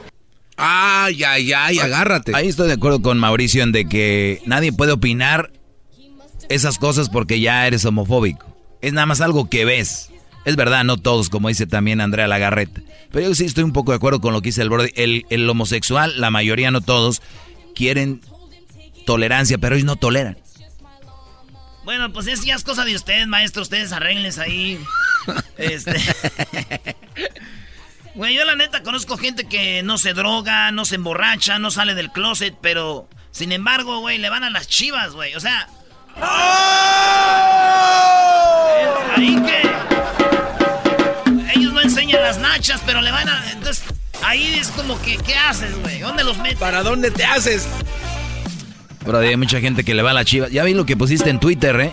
Ay, 0.56 1.24
ay, 1.24 1.52
ay, 1.52 1.78
agárrate. 1.78 2.32
Ahí 2.34 2.48
estoy 2.48 2.68
de 2.68 2.74
acuerdo 2.74 3.00
con 3.02 3.18
Mauricio 3.18 3.62
en 3.62 3.72
de 3.72 3.88
que 3.88 4.42
nadie 4.46 4.72
puede 4.72 4.92
opinar 4.92 5.50
esas 6.48 6.78
cosas 6.78 7.08
porque 7.08 7.40
ya 7.40 7.66
eres 7.66 7.84
homofóbico. 7.84 8.46
Es 8.80 8.92
nada 8.92 9.06
más 9.06 9.20
algo 9.20 9.48
que 9.48 9.64
ves. 9.64 10.10
Es 10.44 10.56
verdad, 10.56 10.84
no 10.84 10.96
todos, 10.96 11.28
como 11.28 11.48
dice 11.48 11.66
también 11.66 12.00
Andrea 12.00 12.26
Lagarreta. 12.26 12.80
Pero 13.12 13.28
yo 13.28 13.34
sí 13.34 13.44
estoy 13.44 13.64
un 13.64 13.72
poco 13.72 13.92
de 13.92 13.96
acuerdo 13.96 14.20
con 14.20 14.32
lo 14.32 14.42
que 14.42 14.48
dice 14.48 14.62
el 14.62 14.70
Brody. 14.70 14.90
El, 14.96 15.24
el 15.30 15.48
homosexual, 15.48 16.20
la 16.20 16.30
mayoría, 16.30 16.70
no 16.70 16.80
todos, 16.80 17.22
quieren 17.74 18.20
tolerancia, 19.06 19.58
pero 19.58 19.76
ellos 19.76 19.86
no 19.86 19.96
toleran. 19.96 20.38
Bueno, 21.84 22.12
pues 22.12 22.26
es 22.28 22.44
ya 22.44 22.54
es 22.54 22.64
cosa 22.64 22.84
de 22.84 22.94
ustedes, 22.94 23.26
maestro. 23.26 23.62
Ustedes 23.62 23.92
arreglenles 23.92 24.38
ahí. 24.38 24.78
Este. 25.56 25.96
Güey, 28.14 28.34
yo 28.34 28.44
la 28.44 28.56
neta 28.56 28.82
conozco 28.82 29.16
gente 29.16 29.48
que 29.48 29.82
no 29.82 29.96
se 29.96 30.12
droga, 30.12 30.70
no 30.70 30.84
se 30.84 30.96
emborracha, 30.96 31.58
no 31.58 31.70
sale 31.70 31.94
del 31.94 32.10
closet, 32.10 32.54
pero 32.60 33.08
sin 33.30 33.52
embargo, 33.52 34.00
güey, 34.00 34.18
le 34.18 34.28
van 34.28 34.44
a 34.44 34.50
las 34.50 34.68
chivas, 34.68 35.12
güey. 35.12 35.34
O 35.34 35.40
sea. 35.40 35.68
Eh, 36.16 36.22
Ahí 39.16 39.36
que. 39.42 39.62
Ellos 41.54 41.72
no 41.72 41.80
enseñan 41.80 42.22
las 42.22 42.38
nachas, 42.38 42.80
pero 42.84 43.00
le 43.00 43.10
van 43.10 43.28
a. 43.28 43.50
Entonces, 43.52 43.84
ahí 44.22 44.54
es 44.54 44.68
como 44.68 45.00
que, 45.02 45.16
¿qué 45.18 45.34
haces, 45.36 45.78
güey? 45.80 46.00
¿Dónde 46.00 46.24
los 46.24 46.38
metes? 46.38 46.58
¿Para 46.58 46.82
dónde 46.82 47.10
te 47.10 47.24
haces? 47.24 47.68
Brody, 49.04 49.28
hay 49.28 49.36
mucha 49.36 49.60
gente 49.60 49.84
que 49.84 49.94
le 49.94 50.02
va 50.02 50.10
a 50.10 50.14
la 50.14 50.24
chiva. 50.24 50.48
Ya 50.48 50.64
vi 50.64 50.74
lo 50.74 50.86
que 50.86 50.96
pusiste 50.96 51.30
en 51.30 51.40
Twitter, 51.40 51.80
¿eh? 51.80 51.92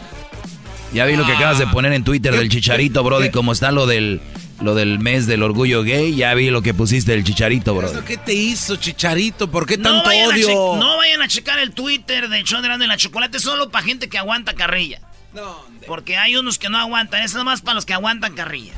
Ya 0.94 1.06
vi 1.06 1.16
lo 1.16 1.26
que 1.26 1.34
acabas 1.34 1.60
de 1.60 1.68
poner 1.68 1.94
en 1.94 2.04
Twitter 2.04 2.36
del 2.36 2.50
chicharito, 2.50 3.04
Brody, 3.04 3.30
como 3.30 3.52
está 3.52 3.72
lo 3.72 3.86
del 3.86 4.22
lo 4.62 4.76
del 4.76 5.00
mes 5.00 5.26
del 5.28 5.42
orgullo 5.44 5.84
gay, 5.84 6.16
ya 6.16 6.34
vi 6.34 6.50
lo 6.50 6.62
que 6.62 6.74
pusiste 6.74 7.12
del 7.14 7.24
chicharito, 7.24 7.74
bro. 7.76 7.90
¿Eso 7.90 8.04
qué 8.06 8.18
te 8.18 8.34
hizo, 8.34 8.76
Chicharito? 8.76 9.50
¿Por 9.50 9.66
qué 9.66 9.78
No 9.78 10.02
tanto 10.04 10.10
odio? 10.10 10.76
no 10.78 10.98
vayan 10.98 11.22
a 11.22 11.28
checar 11.28 11.60
el 11.60 11.72
Twitter 11.72 12.28
de 12.30 12.44
Chodrán 12.44 12.80
de 12.80 12.88
la 12.88 12.98
Chocolate 12.98 13.40
solo 13.40 13.70
para 13.70 13.86
gente 13.86 14.10
que 14.10 14.18
aguanta 14.18 14.54
carrilla. 14.54 15.00
No, 15.34 15.64
Porque 15.88 16.18
hay 16.18 16.36
unos 16.36 16.58
que 16.58 16.70
no 16.70 16.78
aguantan. 16.80 17.22
Es 17.24 17.34
nomás 17.36 17.62
para 17.62 17.76
los 17.76 17.86
que 17.86 17.94
aguantan 17.94 18.34
carrilla. 18.34 18.74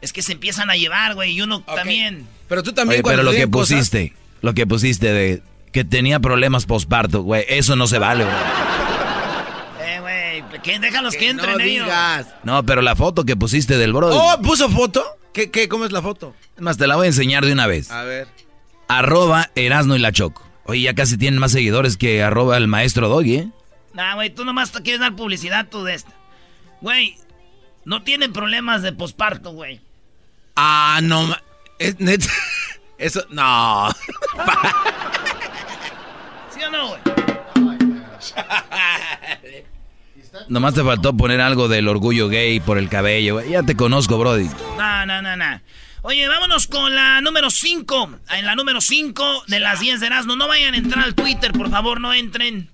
Es 0.00 0.12
que 0.12 0.22
se 0.22 0.32
empiezan 0.32 0.70
a 0.70 0.76
llevar, 0.76 1.14
güey. 1.14 1.32
Y 1.32 1.42
uno 1.42 1.60
también. 1.60 2.26
Pero 2.48 2.62
tú 2.62 2.72
también 2.72 2.96
Oye, 2.98 3.02
cuando 3.02 3.22
pero 3.22 3.30
lo 3.32 3.36
que 3.36 3.50
cosas- 3.50 3.76
pusiste, 3.78 4.12
lo 4.42 4.54
que 4.54 4.66
pusiste 4.66 5.12
de 5.12 5.42
que 5.72 5.84
tenía 5.84 6.20
problemas 6.20 6.66
postparto, 6.66 7.22
güey, 7.22 7.44
eso 7.48 7.76
no 7.76 7.86
se 7.86 7.98
vale, 7.98 8.24
bro. 8.24 8.34
Déjalos 10.62 11.14
que, 11.14 11.18
Que 11.20 11.28
entren 11.30 11.52
no 11.58 11.60
ellos. 11.60 11.84
digas. 11.86 12.26
No, 12.42 12.64
pero 12.64 12.82
la 12.82 12.94
foto 12.96 13.24
que 13.24 13.36
pusiste 13.36 13.76
del 13.78 13.92
bro. 13.92 14.08
Oh, 14.10 14.40
¿puso 14.42 14.68
foto? 14.70 15.04
¿Qué, 15.32 15.50
qué? 15.50 15.68
¿Cómo 15.68 15.84
es 15.84 15.92
la 15.92 16.00
foto? 16.02 16.34
Es 16.56 16.62
más, 16.62 16.76
te 16.78 16.86
la 16.86 16.96
voy 16.96 17.04
a 17.06 17.08
enseñar 17.08 17.44
de 17.44 17.52
una 17.52 17.66
vez. 17.66 17.90
A 17.90 18.04
ver. 18.04 18.28
Arroba 18.88 19.50
Erasno 19.54 19.96
y 19.96 19.98
la 19.98 20.12
Choco. 20.12 20.46
Oye, 20.66 20.82
ya 20.82 20.94
casi 20.94 21.16
tienen 21.18 21.40
más 21.40 21.52
seguidores 21.52 21.96
que 21.96 22.22
arroba 22.22 22.56
el 22.56 22.68
maestro 22.68 23.08
Doggy, 23.08 23.34
¿eh? 23.36 23.48
Nah, 23.92 24.14
güey, 24.14 24.30
tú 24.30 24.44
nomás 24.44 24.70
te 24.72 24.82
quieres 24.82 25.00
dar 25.00 25.14
publicidad 25.16 25.66
tú 25.70 25.84
de 25.84 25.94
esta. 25.94 26.12
Güey, 26.80 27.16
no 27.84 28.02
tienen 28.02 28.32
problemas 28.32 28.82
de 28.82 28.92
posparto, 28.92 29.52
güey. 29.52 29.80
Ah, 30.56 31.00
no. 31.02 31.24
ma- 31.24 31.42
Es 31.78 31.98
neta. 32.00 32.26
Eso, 32.98 33.24
no. 33.30 33.90
¿Sí 36.50 36.60
o 36.62 36.70
no, 36.70 36.88
güey? 36.88 37.00
Nomás 40.48 40.74
te 40.74 40.82
faltó 40.82 41.16
poner 41.16 41.40
algo 41.40 41.68
del 41.68 41.88
orgullo 41.88 42.28
gay 42.28 42.60
por 42.60 42.78
el 42.78 42.88
cabello. 42.88 43.40
Ya 43.42 43.62
te 43.62 43.76
conozco, 43.76 44.18
Brody. 44.18 44.48
No, 44.76 45.06
no, 45.06 45.22
no, 45.22 45.36
no. 45.36 45.60
Oye, 46.02 46.28
vámonos 46.28 46.66
con 46.66 46.94
la 46.94 47.20
número 47.20 47.50
5. 47.50 48.20
En 48.30 48.44
la 48.44 48.54
número 48.54 48.80
5 48.80 49.44
de 49.46 49.60
las 49.60 49.80
10 49.80 50.00
de 50.00 50.06
Erasmo. 50.06 50.36
No 50.36 50.48
vayan 50.48 50.74
a 50.74 50.76
entrar 50.76 51.04
al 51.04 51.14
Twitter, 51.14 51.52
por 51.52 51.70
favor, 51.70 52.00
no 52.00 52.12
entren. 52.12 52.70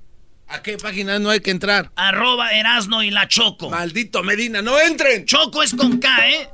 ¿A 0.49 0.63
qué 0.63 0.79
página 0.79 1.21
no 1.21 1.31
hay 1.31 1.41
que 1.41 1.53
entrar? 1.53 1.93
Arroba 1.95 2.51
Erasno 2.51 3.05
y 3.05 3.11
la 3.11 3.29
Choco. 3.29 3.71
Maldito 3.71 4.25
Medina, 4.25 4.63
no 4.63 4.81
entren. 4.81 5.25
Choco 5.25 5.63
es 5.63 5.75
con 5.75 5.99
K, 5.99 6.29
¿eh? 6.29 6.49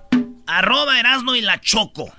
Arroba 0.46 1.00
Erasno 1.00 1.34
y 1.34 1.40
la 1.40 1.60
Choco. 1.62 2.12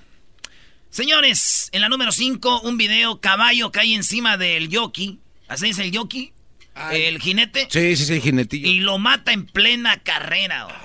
Señores, 0.90 1.70
en 1.72 1.82
la 1.82 1.90
número 1.90 2.12
5, 2.12 2.62
un 2.62 2.78
video 2.78 3.22
caballo 3.22 3.72
cae 3.72 3.94
encima 3.94 4.38
del 4.38 4.70
yoki. 4.70 5.20
¿Así 5.48 5.70
es 5.70 5.78
el 5.78 5.92
yoki? 5.92 6.34
Ay. 6.78 7.04
El 7.04 7.20
jinete. 7.20 7.68
Sí, 7.70 7.96
sí, 7.96 8.06
sí, 8.06 8.22
jinetillo. 8.22 8.68
Y 8.70 8.80
lo 8.80 8.98
mata 8.98 9.32
en 9.34 9.46
plena 9.46 9.98
carrera. 9.98 10.66
güey. 10.66 10.76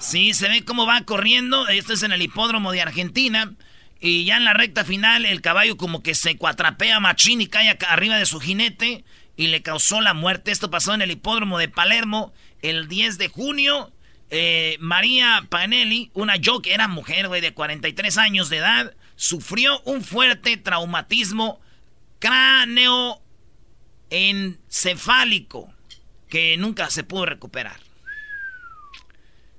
Sí, 0.00 0.34
se 0.34 0.48
ve 0.48 0.64
cómo 0.64 0.86
va 0.86 1.00
corriendo. 1.02 1.68
Esto 1.68 1.92
es 1.92 2.02
en 2.02 2.12
el 2.12 2.22
hipódromo 2.22 2.72
de 2.72 2.82
Argentina. 2.82 3.52
Y 4.00 4.24
ya 4.24 4.36
en 4.36 4.44
la 4.44 4.52
recta 4.52 4.84
final, 4.84 5.24
el 5.24 5.40
caballo 5.40 5.76
como 5.76 6.02
que 6.02 6.14
se 6.14 6.36
cuatrapea 6.36 6.98
machín 6.98 7.40
y 7.40 7.46
cae 7.46 7.76
arriba 7.88 8.16
de 8.16 8.26
su 8.26 8.40
jinete. 8.40 9.04
Y 9.36 9.46
le 9.46 9.62
causó 9.62 10.00
la 10.00 10.12
muerte. 10.12 10.50
Esto 10.50 10.70
pasó 10.70 10.92
en 10.92 11.02
el 11.02 11.10
hipódromo 11.10 11.58
de 11.58 11.68
Palermo 11.68 12.32
el 12.62 12.88
10 12.88 13.18
de 13.18 13.28
junio. 13.28 13.92
Eh, 14.30 14.76
María 14.80 15.46
Panelli, 15.48 16.10
una 16.14 16.36
yo 16.36 16.62
que 16.62 16.72
era 16.74 16.88
mujer, 16.88 17.28
güey, 17.28 17.40
de 17.40 17.52
43 17.52 18.18
años 18.18 18.48
de 18.48 18.56
edad, 18.58 18.94
sufrió 19.14 19.80
un 19.82 20.02
fuerte 20.02 20.56
traumatismo 20.56 21.60
cráneoencefálico 24.12 25.72
que 26.28 26.56
nunca 26.58 26.90
se 26.90 27.04
pudo 27.04 27.26
recuperar. 27.26 27.80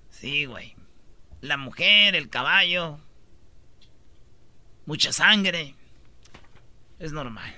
Sí, 0.09 0.45
güey. 0.45 0.75
La 1.41 1.57
mujer, 1.57 2.15
el 2.15 2.29
caballo, 2.29 2.99
mucha 4.85 5.11
sangre. 5.11 5.75
Es 6.99 7.11
normal. 7.11 7.53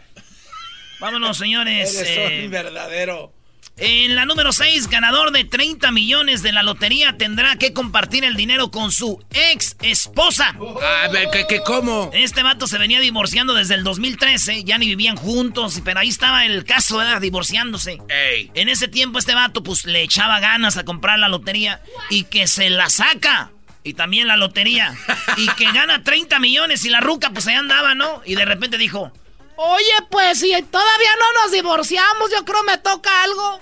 Vámonos, 1.00 1.38
señores. 1.38 1.96
Eres 1.96 2.18
eh, 2.18 2.46
un 2.46 2.52
verdadero. 2.52 3.34
En 3.78 4.16
la 4.16 4.26
número 4.26 4.54
6, 4.54 4.88
ganador 4.88 5.32
de 5.32 5.44
30 5.44 5.92
millones 5.92 6.42
de 6.42 6.54
la 6.54 6.64
lotería 6.64 7.18
tendrá 7.18 7.58
que 7.58 7.74
compartir 7.74 8.24
el 8.24 8.36
dinero 8.36 8.72
con 8.72 8.92
su 8.92 9.22
ex 9.32 9.76
esposa. 9.82 10.56
A 11.04 11.08
ver, 11.10 11.28
¿qué, 11.32 11.46
qué, 11.48 11.60
cómo? 11.62 12.10
Este 12.14 12.42
vato 12.42 12.68
se 12.68 12.78
venía 12.78 13.02
divorciando 13.02 13.54
desde 13.54 13.76
el 13.76 13.84
2013, 13.84 14.64
ya 14.64 14.78
ni 14.78 14.88
vivían 14.88 15.18
juntos, 15.18 15.82
pero 15.84 16.00
ahí 16.00 16.08
estaba 16.08 16.46
el 16.46 16.64
caso, 16.64 16.98
¿verdad? 16.98 17.20
Divorciándose. 17.20 18.00
Ey. 18.08 18.50
En 18.54 18.70
ese 18.70 18.88
tiempo 18.88 19.20
este 19.20 19.36
vato 19.36 19.62
pues 19.62 19.86
le 19.86 20.04
echaba 20.04 20.40
ganas 20.40 20.78
a 20.78 20.86
comprar 20.86 21.20
la 21.20 21.28
lotería 21.28 21.82
y 22.10 22.24
que 22.24 22.48
se 22.48 22.70
la 22.70 22.90
saca. 22.90 23.52
Y 23.84 23.94
también 23.94 24.28
la 24.28 24.36
lotería. 24.36 24.96
Y 25.38 25.48
que 25.50 25.72
gana 25.72 26.04
30 26.04 26.40
millones 26.40 26.86
y 26.86 26.90
la 26.90 27.02
ruca 27.02 27.30
pues 27.30 27.46
ahí 27.48 27.56
andaba, 27.56 27.94
¿no? 27.94 28.22
Y 28.26 28.34
de 28.36 28.46
repente 28.46 28.80
dijo, 28.80 29.12
Oye, 29.58 29.94
pues 30.12 30.40
si 30.40 30.50
todavía 30.64 31.10
no 31.20 31.42
nos 31.44 31.52
divorciamos, 31.52 32.32
yo 32.32 32.44
creo 32.46 32.64
me 32.64 32.78
toca 32.78 33.24
algo. 33.24 33.60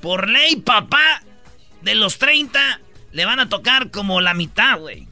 por 0.00 0.28
ley 0.28 0.56
papá, 0.56 1.22
de 1.82 1.94
los 1.94 2.18
30 2.18 2.80
le 3.12 3.24
van 3.24 3.40
a 3.40 3.48
tocar 3.48 3.90
como 3.90 4.20
la 4.20 4.34
mitad, 4.34 4.78
güey. 4.78 5.06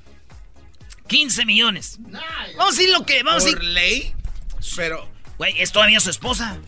15 1.08 1.44
millones. 1.44 1.96
Vamos 2.00 2.74
a 2.74 2.76
decir 2.76 2.90
lo 2.90 3.04
que, 3.04 3.22
vamos 3.22 3.42
a 3.42 3.46
¿Por 3.46 3.54
decir... 3.58 3.64
ley? 3.72 4.14
Pero... 4.76 5.08
Güey, 5.38 5.54
es 5.60 5.72
todavía 5.72 5.98
su 6.00 6.10
esposa. 6.10 6.58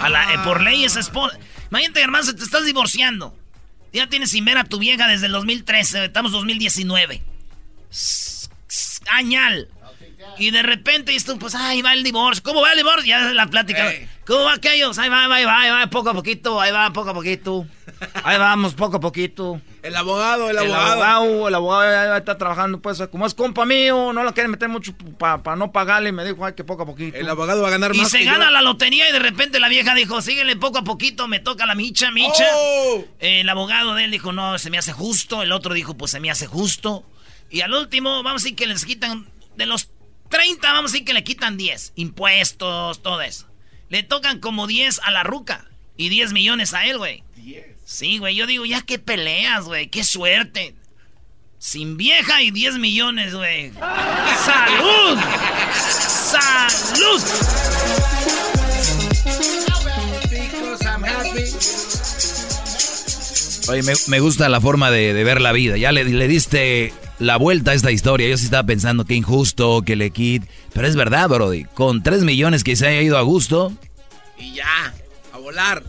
A 0.00 0.08
la- 0.08 0.32
eh, 0.32 0.38
por 0.44 0.60
ley 0.62 0.84
es 0.84 0.96
esposa. 0.96 1.38
Imagínate, 1.70 2.00
hermano, 2.00 2.24
se 2.24 2.34
te 2.34 2.42
estás 2.44 2.64
divorciando. 2.64 3.36
Ya 3.92 4.08
tienes 4.08 4.30
sin 4.30 4.44
ver 4.44 4.56
a 4.58 4.64
tu 4.64 4.78
vieja 4.78 5.06
desde 5.08 5.26
el 5.26 5.32
2013, 5.32 6.06
estamos 6.06 6.32
2019. 6.32 7.22
S- 7.90 8.48
s- 8.68 9.00
Añal. 9.10 9.68
Y 10.38 10.50
de 10.50 10.62
repente 10.62 11.16
tú, 11.24 11.38
pues 11.38 11.54
ahí 11.54 11.82
va 11.82 11.92
el 11.94 12.02
divorcio. 12.02 12.42
¿Cómo 12.42 12.60
va 12.60 12.72
el 12.72 12.78
divorcio? 12.78 13.04
Ya 13.04 13.28
es 13.28 13.34
la 13.34 13.46
plática. 13.46 13.92
¿Cómo 14.26 14.44
va 14.44 14.54
aquellos? 14.54 14.98
Ahí 14.98 15.08
va, 15.08 15.24
ahí 15.34 15.44
va, 15.44 15.60
ahí 15.60 15.70
va, 15.70 15.86
poco 15.88 16.10
a 16.10 16.14
poquito, 16.14 16.60
ahí 16.60 16.72
va, 16.72 16.90
poco 16.92 17.10
a 17.10 17.14
poquito. 17.14 17.66
Ahí 18.24 18.38
vamos, 18.38 18.74
poco 18.74 18.96
a 18.96 19.00
poquito. 19.00 19.60
El 19.82 19.94
abogado, 19.96 20.48
el 20.48 20.56
El 20.56 20.72
abogado. 20.72 21.48
el 21.48 21.54
abogado 21.54 22.16
está 22.16 22.38
trabajando, 22.38 22.80
pues, 22.80 23.02
como 23.10 23.26
es 23.26 23.34
compa 23.34 23.66
mío, 23.66 24.12
no 24.14 24.24
lo 24.24 24.32
quiere 24.32 24.48
meter 24.48 24.70
mucho 24.70 24.94
para 25.18 25.56
no 25.56 25.72
pagarle, 25.72 26.10
me 26.10 26.24
dijo, 26.24 26.44
ay, 26.44 26.54
que 26.54 26.64
poco 26.64 26.84
a 26.84 26.86
poquito. 26.86 27.16
El 27.18 27.28
abogado 27.28 27.60
va 27.62 27.68
a 27.68 27.72
ganar 27.72 27.94
Y 27.94 27.98
más 27.98 28.10
se 28.10 28.20
que 28.20 28.24
gana 28.24 28.46
yo. 28.46 28.50
la 28.50 28.62
lotería 28.62 29.08
y 29.08 29.12
de 29.12 29.18
repente 29.18 29.60
la 29.60 29.68
vieja 29.68 29.94
dijo, 29.94 30.22
síguele 30.22 30.56
poco 30.56 30.78
a 30.78 30.84
poquito, 30.84 31.28
me 31.28 31.38
toca 31.38 31.66
la 31.66 31.74
micha, 31.74 32.10
micha. 32.10 32.46
¡Oh! 32.54 33.04
El 33.20 33.48
abogado 33.48 33.94
de 33.94 34.04
él 34.04 34.10
dijo, 34.10 34.32
no, 34.32 34.58
se 34.58 34.70
me 34.70 34.78
hace 34.78 34.92
justo. 34.92 35.42
El 35.42 35.52
otro 35.52 35.74
dijo, 35.74 35.94
pues 35.98 36.10
se 36.12 36.20
me 36.20 36.30
hace 36.30 36.46
justo. 36.46 37.04
Y 37.50 37.60
al 37.60 37.74
último, 37.74 38.22
vamos 38.22 38.42
a 38.42 38.44
decir 38.44 38.56
que 38.56 38.66
les 38.66 38.86
quitan, 38.86 39.28
de 39.56 39.66
los 39.66 39.90
30, 40.34 40.72
vamos 40.72 40.90
a 40.90 40.92
decir 40.92 41.06
que 41.06 41.14
le 41.14 41.22
quitan 41.22 41.56
10. 41.56 41.92
Impuestos, 41.94 43.02
todo 43.02 43.22
eso. 43.22 43.46
Le 43.88 44.02
tocan 44.02 44.40
como 44.40 44.66
10 44.66 44.98
a 45.04 45.12
la 45.12 45.22
ruca 45.22 45.64
y 45.96 46.08
10 46.08 46.32
millones 46.32 46.74
a 46.74 46.86
él, 46.86 46.98
güey. 46.98 47.22
Sí, 47.84 48.18
güey, 48.18 48.34
yo 48.34 48.48
digo, 48.48 48.64
ya 48.64 48.82
qué 48.82 48.98
peleas, 48.98 49.64
güey, 49.66 49.88
qué 49.88 50.02
suerte. 50.02 50.74
Sin 51.60 51.96
vieja 51.96 52.42
y 52.42 52.50
10 52.50 52.78
millones, 52.78 53.32
güey. 53.32 53.70
¡Salud! 54.44 55.18
¡Salud! 55.72 57.22
Oye, 63.68 63.82
me, 63.84 63.92
me 64.08 64.20
gusta 64.20 64.48
la 64.48 64.60
forma 64.60 64.90
de, 64.90 65.14
de 65.14 65.24
ver 65.24 65.40
la 65.40 65.52
vida. 65.52 65.76
Ya 65.76 65.92
le, 65.92 66.02
le 66.04 66.26
diste 66.26 66.92
la 67.18 67.36
vuelta 67.36 67.72
a 67.72 67.74
esta 67.74 67.92
historia. 67.92 68.28
Yo 68.28 68.36
sí 68.36 68.44
estaba 68.44 68.66
pensando 68.66 69.04
que 69.04 69.14
injusto, 69.14 69.82
que 69.82 69.96
le 69.96 70.10
quit. 70.10 70.44
Pero 70.72 70.86
es 70.86 70.96
verdad, 70.96 71.28
Brody. 71.28 71.64
Con 71.64 72.02
3 72.02 72.24
millones 72.24 72.64
que 72.64 72.76
se 72.76 72.86
haya 72.86 73.02
ido 73.02 73.18
a 73.18 73.22
gusto. 73.22 73.72
Y 74.38 74.54
ya, 74.54 74.94
a 75.32 75.38
volar. 75.38 75.82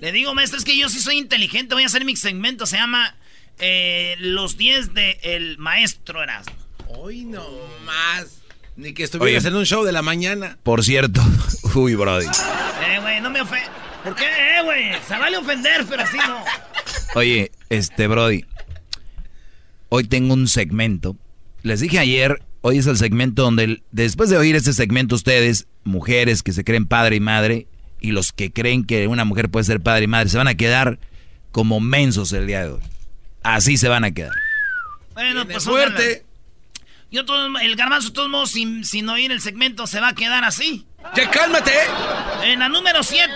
Le 0.00 0.12
digo, 0.12 0.34
maestro, 0.34 0.58
es 0.58 0.64
que 0.64 0.78
yo 0.78 0.88
sí 0.88 1.00
soy 1.00 1.18
inteligente. 1.18 1.74
Voy 1.74 1.82
a 1.82 1.86
hacer 1.86 2.04
mi 2.04 2.16
segmento. 2.16 2.66
Se 2.66 2.76
llama 2.76 3.16
eh, 3.58 4.14
Los 4.18 4.56
10 4.56 4.94
del 4.94 5.58
Maestro 5.58 6.22
Erasmo. 6.22 6.54
Hoy 6.88 7.24
no 7.24 7.44
más. 7.84 8.38
Ni 8.76 8.94
que 8.94 9.02
estuvieras 9.02 9.44
Oye. 9.44 9.50
en 9.50 9.56
un 9.56 9.66
show 9.66 9.84
de 9.84 9.92
la 9.92 10.02
mañana. 10.02 10.58
Por 10.62 10.84
cierto. 10.84 11.20
Uy, 11.74 11.96
Brody. 11.96 12.26
Eh, 12.26 13.00
güey, 13.00 13.20
no 13.20 13.30
me 13.30 13.40
ofendas. 13.40 13.70
¿Por 14.04 14.14
qué, 14.14 14.24
eh, 14.24 14.62
güey? 14.62 14.92
Se 15.06 15.18
vale 15.18 15.36
ofender, 15.36 15.84
pero 15.88 16.02
así 16.04 16.16
no. 16.16 16.44
Oye, 17.16 17.50
este, 17.68 18.06
Brody. 18.06 18.44
Hoy 19.88 20.04
tengo 20.04 20.34
un 20.34 20.48
segmento. 20.48 21.16
Les 21.62 21.80
dije 21.80 21.98
ayer, 21.98 22.42
hoy 22.60 22.78
es 22.78 22.86
el 22.86 22.96
segmento 22.96 23.42
donde, 23.42 23.64
el- 23.64 23.82
después 23.90 24.30
de 24.30 24.36
oír 24.38 24.54
este 24.56 24.72
segmento, 24.72 25.14
ustedes, 25.14 25.66
mujeres 25.84 26.42
que 26.42 26.52
se 26.52 26.64
creen 26.64 26.86
padre 26.86 27.16
y 27.16 27.20
madre, 27.20 27.66
y 28.00 28.12
los 28.12 28.32
que 28.32 28.52
creen 28.52 28.84
que 28.84 29.06
una 29.08 29.24
mujer 29.24 29.48
puede 29.48 29.64
ser 29.64 29.80
padre 29.80 30.04
y 30.04 30.08
madre, 30.08 30.28
se 30.28 30.38
van 30.38 30.48
a 30.48 30.54
quedar 30.54 30.98
como 31.50 31.80
mensos 31.80 32.32
el 32.32 32.46
día 32.46 32.62
de 32.62 32.72
hoy. 32.72 32.80
Así 33.42 33.76
se 33.76 33.88
van 33.88 34.04
a 34.04 34.10
quedar. 34.12 34.32
Bueno, 35.14 35.46
pues 35.46 35.64
fuerte. 35.64 36.02
ojalá. 36.22 36.24
Yo 37.10 37.24
todo, 37.24 37.58
el 37.58 37.74
garbanzo, 37.74 38.08
de 38.08 38.14
todos 38.14 38.28
modos, 38.28 38.50
sin, 38.50 38.84
sin 38.84 39.08
oír 39.08 39.32
el 39.32 39.40
segmento, 39.40 39.86
se 39.86 39.98
va 39.98 40.08
a 40.08 40.14
quedar 40.14 40.44
así. 40.44 40.84
¡Ya 41.16 41.30
cálmate! 41.30 41.72
En 42.44 42.58
la 42.58 42.68
número 42.68 43.02
7. 43.02 43.32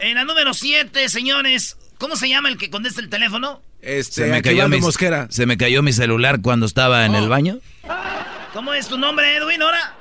En 0.00 0.14
la 0.14 0.24
número 0.24 0.52
7, 0.52 1.08
señores. 1.08 1.78
¿Cómo 1.96 2.16
se 2.16 2.28
llama 2.28 2.50
el 2.50 2.58
que 2.58 2.68
contesta 2.70 3.00
el 3.00 3.08
teléfono? 3.08 3.62
Este, 3.80 4.24
Se 4.24 4.26
me, 4.26 4.42
cayó 4.42 4.68
mi, 4.68 4.80
Mosquera. 4.80 5.28
se 5.30 5.46
me 5.46 5.56
cayó 5.56 5.82
mi 5.82 5.92
celular 5.92 6.40
cuando 6.42 6.66
estaba 6.66 7.04
en 7.06 7.14
Oh. 7.14 7.18
el 7.18 7.28
baño. 7.28 7.58
¿Cómo 8.52 8.74
es 8.74 8.88
tu 8.88 8.98
nombre, 8.98 9.36
Edwin, 9.36 9.62
ahora? 9.62 9.94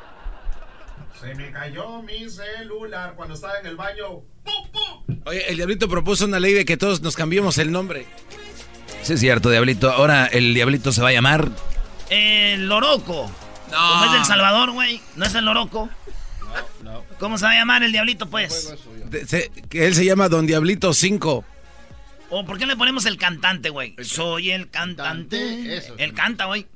Se 1.19 1.33
me 1.35 1.51
cayó 1.51 2.01
mi 2.01 2.29
celular 2.29 3.13
cuando 3.15 3.35
estaba 3.35 3.59
en 3.59 3.67
el 3.67 3.75
baño. 3.75 4.21
Oye, 5.25 5.49
el 5.49 5.57
diablito 5.57 5.87
propuso 5.89 6.25
una 6.25 6.39
ley 6.39 6.53
de 6.53 6.65
que 6.65 6.77
todos 6.77 7.01
nos 7.01 7.15
cambiemos 7.15 7.57
el 7.57 7.71
nombre. 7.71 8.05
Sí, 9.03 9.13
es 9.13 9.19
cierto, 9.19 9.49
Diablito. 9.49 9.91
Ahora 9.91 10.25
el 10.25 10.53
Diablito 10.53 10.91
se 10.91 11.01
va 11.01 11.09
a 11.09 11.13
llamar. 11.13 11.47
El 12.09 12.67
Loroco. 12.67 13.29
No. 13.71 13.77
Como 13.91 14.05
es 14.05 14.11
del 14.13 14.25
Salvador, 14.25 14.71
güey. 14.71 15.01
¿No 15.15 15.25
es 15.25 15.35
el 15.35 15.45
Loroco? 15.45 15.89
¿Cómo 17.19 17.37
se 17.37 17.45
va 17.45 17.51
a 17.51 17.55
llamar 17.55 17.83
el 17.83 17.91
diablito, 17.91 18.29
pues? 18.29 18.75
De- 19.05 19.25
se- 19.25 19.51
que 19.69 19.87
él 19.87 19.95
se 19.95 20.05
llama 20.05 20.29
Don 20.29 20.45
Diablito 20.45 20.93
5. 20.93 21.43
¿O 22.29 22.45
por 22.45 22.57
qué 22.57 22.65
le 22.65 22.75
ponemos 22.75 23.05
el 23.05 23.17
cantante, 23.17 23.69
güey? 23.69 23.95
Soy 24.03 24.51
el 24.51 24.69
cantante. 24.69 25.37
Cantante, 25.39 25.77
eso, 25.77 25.95
El 25.97 26.09
sí. 26.09 26.15
canta, 26.15 26.45
güey. 26.45 26.67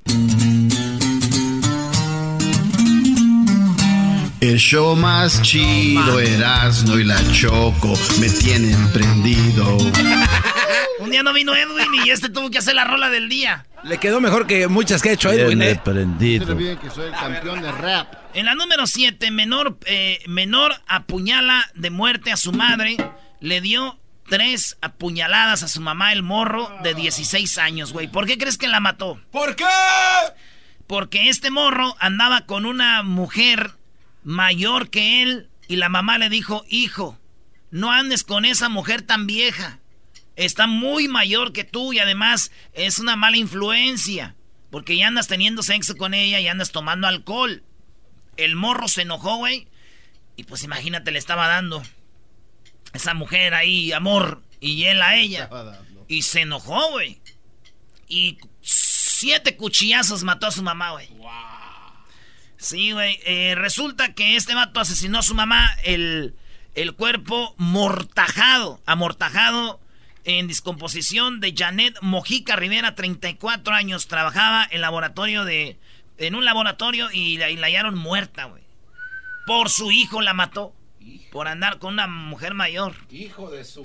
El 4.40 4.58
show 4.58 4.96
más 4.96 5.42
chido, 5.44 6.20
Erasmo 6.20 6.98
y 6.98 7.04
la 7.04 7.20
Choco 7.32 7.94
me 8.20 8.28
tienen 8.30 8.88
prendido. 8.92 9.78
Un 11.00 11.12
día 11.12 11.22
no 11.22 11.34
vino 11.34 11.56
Edwin 11.56 11.94
y 12.06 12.10
este 12.10 12.30
tuvo 12.30 12.50
que 12.50 12.58
hacer 12.58 12.74
la 12.74 12.86
rola 12.86 13.10
del 13.10 13.30
día. 13.30 13.66
Le 13.84 13.98
quedó 14.00 14.20
mejor 14.20 14.48
que 14.48 14.68
muchas 14.68 15.02
que 15.02 15.10
ha 15.10 15.14
hecho 15.14 15.32
Edwin, 15.32 15.62
¿eh? 15.62 15.80
No 15.86 15.94
se 15.94 16.52
olviden 16.52 16.78
que 16.78 16.90
soy 16.90 17.08
el 17.08 17.12
campeón 17.12 17.62
de 17.62 17.72
rap. 17.72 18.14
En 18.34 18.46
la 18.46 18.56
número 18.56 18.88
7, 18.88 19.30
menor, 19.32 19.78
eh, 19.86 20.20
menor 20.28 20.74
apuñala 20.88 21.70
de 21.76 21.90
muerte 21.92 22.32
a 22.32 22.38
su 22.38 22.52
madre. 22.52 22.98
Le 23.42 23.62
dio 23.62 24.01
tres 24.32 24.78
apuñaladas 24.80 25.62
a 25.62 25.68
su 25.68 25.82
mamá, 25.82 26.14
el 26.14 26.24
morro, 26.24 26.74
de 26.84 26.94
16 26.94 27.58
años, 27.58 27.92
güey. 27.92 28.08
¿Por 28.08 28.26
qué 28.26 28.38
crees 28.38 28.58
que 28.58 28.70
la 28.70 28.80
mató? 28.80 29.20
¿Por 29.30 29.58
qué? 29.58 29.66
Porque 30.88 31.28
este 31.28 31.52
morro 31.52 31.98
andaba 32.00 32.46
con 32.46 32.66
una 32.66 33.04
mujer 33.04 33.74
mayor 34.24 34.90
que 34.90 35.22
él 35.22 35.50
y 35.68 35.76
la 35.76 35.90
mamá 35.90 36.18
le 36.18 36.30
dijo, 36.30 36.64
hijo, 36.70 37.20
no 37.72 37.92
andes 37.92 38.24
con 38.24 38.46
esa 38.46 38.70
mujer 38.70 39.02
tan 39.02 39.28
vieja. 39.28 39.80
Está 40.38 40.66
muy 40.66 41.10
mayor 41.10 41.52
que 41.52 41.66
tú 41.66 41.92
y 41.92 42.00
además 42.00 42.54
es 42.72 43.00
una 43.00 43.18
mala 43.18 43.36
influencia. 43.36 44.38
Porque 44.70 44.96
ya 44.96 45.08
andas 45.08 45.28
teniendo 45.28 45.62
sexo 45.62 45.98
con 45.98 46.14
ella 46.14 46.40
y 46.40 46.48
andas 46.48 46.72
tomando 46.72 47.06
alcohol. 47.06 47.64
El 48.38 48.56
morro 48.56 48.88
se 48.88 49.02
enojó, 49.02 49.36
güey. 49.36 49.68
Y 50.38 50.46
pues 50.46 50.64
imagínate, 50.64 51.12
le 51.12 51.20
estaba 51.20 51.50
dando 51.50 51.84
esa 52.94 53.14
mujer 53.14 53.54
ahí 53.54 53.92
amor 53.92 54.42
y 54.60 54.86
él 54.86 55.02
a 55.02 55.16
ella. 55.16 55.50
Y 56.08 56.22
se 56.24 56.42
enojó, 56.42 56.92
güey. 56.92 57.20
Y 58.08 58.38
siete 58.62 59.56
cuchillazos 59.56 60.24
mató 60.24 60.48
a 60.48 60.52
su 60.52 60.62
mamá, 60.64 60.92
güey. 60.92 61.10
Sí, 62.58 62.92
güey. 62.92 63.20
Eh, 63.26 63.56
resulta 63.56 64.14
que 64.14 64.36
este 64.36 64.54
vato 64.54 64.80
asesinó 64.80 65.20
a 65.20 65.24
su 65.24 65.34
mamá. 65.34 65.70
El, 65.84 66.36
el 66.76 66.94
cuerpo 66.94 67.56
mortajado, 67.58 68.82
amortajado 68.86 69.80
en 70.26 70.48
descomposición 70.48 71.40
de 71.40 71.56
Janet 71.58 71.98
Mojica 72.02 72.56
Rivera, 72.56 72.94
34 72.94 73.74
años. 73.74 74.08
Trabajaba 74.08 74.68
en 74.70 74.82
laboratorio 74.82 75.44
de. 75.44 75.80
En 76.18 76.36
un 76.36 76.46
laboratorio 76.46 77.10
y 77.12 77.38
la, 77.38 77.50
y 77.50 77.58
la 77.58 77.66
hallaron 77.68 77.98
muerta, 77.98 78.46
güey. 78.46 78.62
Por 79.48 79.70
su 79.70 79.92
hijo 79.92 80.22
la 80.22 80.34
mató. 80.34 80.76
Por 81.32 81.48
andar 81.48 81.80
con 81.80 81.94
una 81.94 82.08
mujer 82.08 82.54
mayor. 82.54 82.94
Hijo 83.10 83.50
de 83.50 83.64
su. 83.64 83.82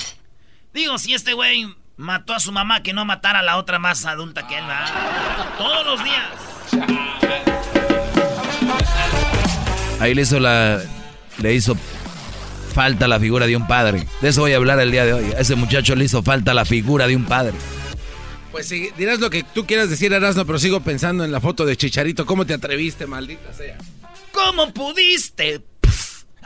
Digo, 0.74 0.98
si 0.98 1.14
este 1.14 1.32
güey 1.32 1.66
mató 1.96 2.34
a 2.34 2.40
su 2.40 2.52
mamá, 2.52 2.82
que 2.82 2.92
no 2.92 3.04
matara 3.04 3.38
a 3.38 3.42
la 3.42 3.56
otra 3.56 3.78
más 3.78 4.04
adulta 4.04 4.46
que 4.46 4.58
él, 4.58 4.66
¿verdad? 4.66 5.54
Todos 5.56 5.86
los 5.86 6.04
días. 6.04 6.30
Ahí 10.00 10.14
le 10.14 10.22
hizo 10.22 10.40
la. 10.40 10.82
Le 11.38 11.54
hizo 11.54 11.76
falta 12.74 13.08
la 13.08 13.18
figura 13.18 13.46
de 13.46 13.56
un 13.56 13.66
padre. 13.66 14.06
De 14.20 14.28
eso 14.28 14.42
voy 14.42 14.52
a 14.52 14.56
hablar 14.56 14.78
el 14.80 14.90
día 14.90 15.04
de 15.06 15.14
hoy. 15.14 15.32
A 15.32 15.40
ese 15.40 15.54
muchacho 15.54 15.94
le 15.94 16.04
hizo 16.04 16.22
falta 16.22 16.52
la 16.52 16.64
figura 16.64 17.06
de 17.06 17.16
un 17.16 17.24
padre. 17.24 17.54
Pues 18.52 18.68
sí, 18.68 18.90
dirás 18.96 19.20
lo 19.20 19.30
que 19.30 19.42
tú 19.42 19.66
quieras 19.66 19.90
decir, 19.90 20.12
Erasmo, 20.12 20.44
pero 20.44 20.58
sigo 20.58 20.80
pensando 20.80 21.24
en 21.24 21.32
la 21.32 21.40
foto 21.40 21.64
de 21.64 21.76
Chicharito. 21.76 22.26
¿Cómo 22.26 22.44
te 22.44 22.54
atreviste, 22.54 23.06
maldita 23.06 23.52
sea? 23.52 23.78
¿Cómo 24.32 24.72
pudiste 24.72 25.62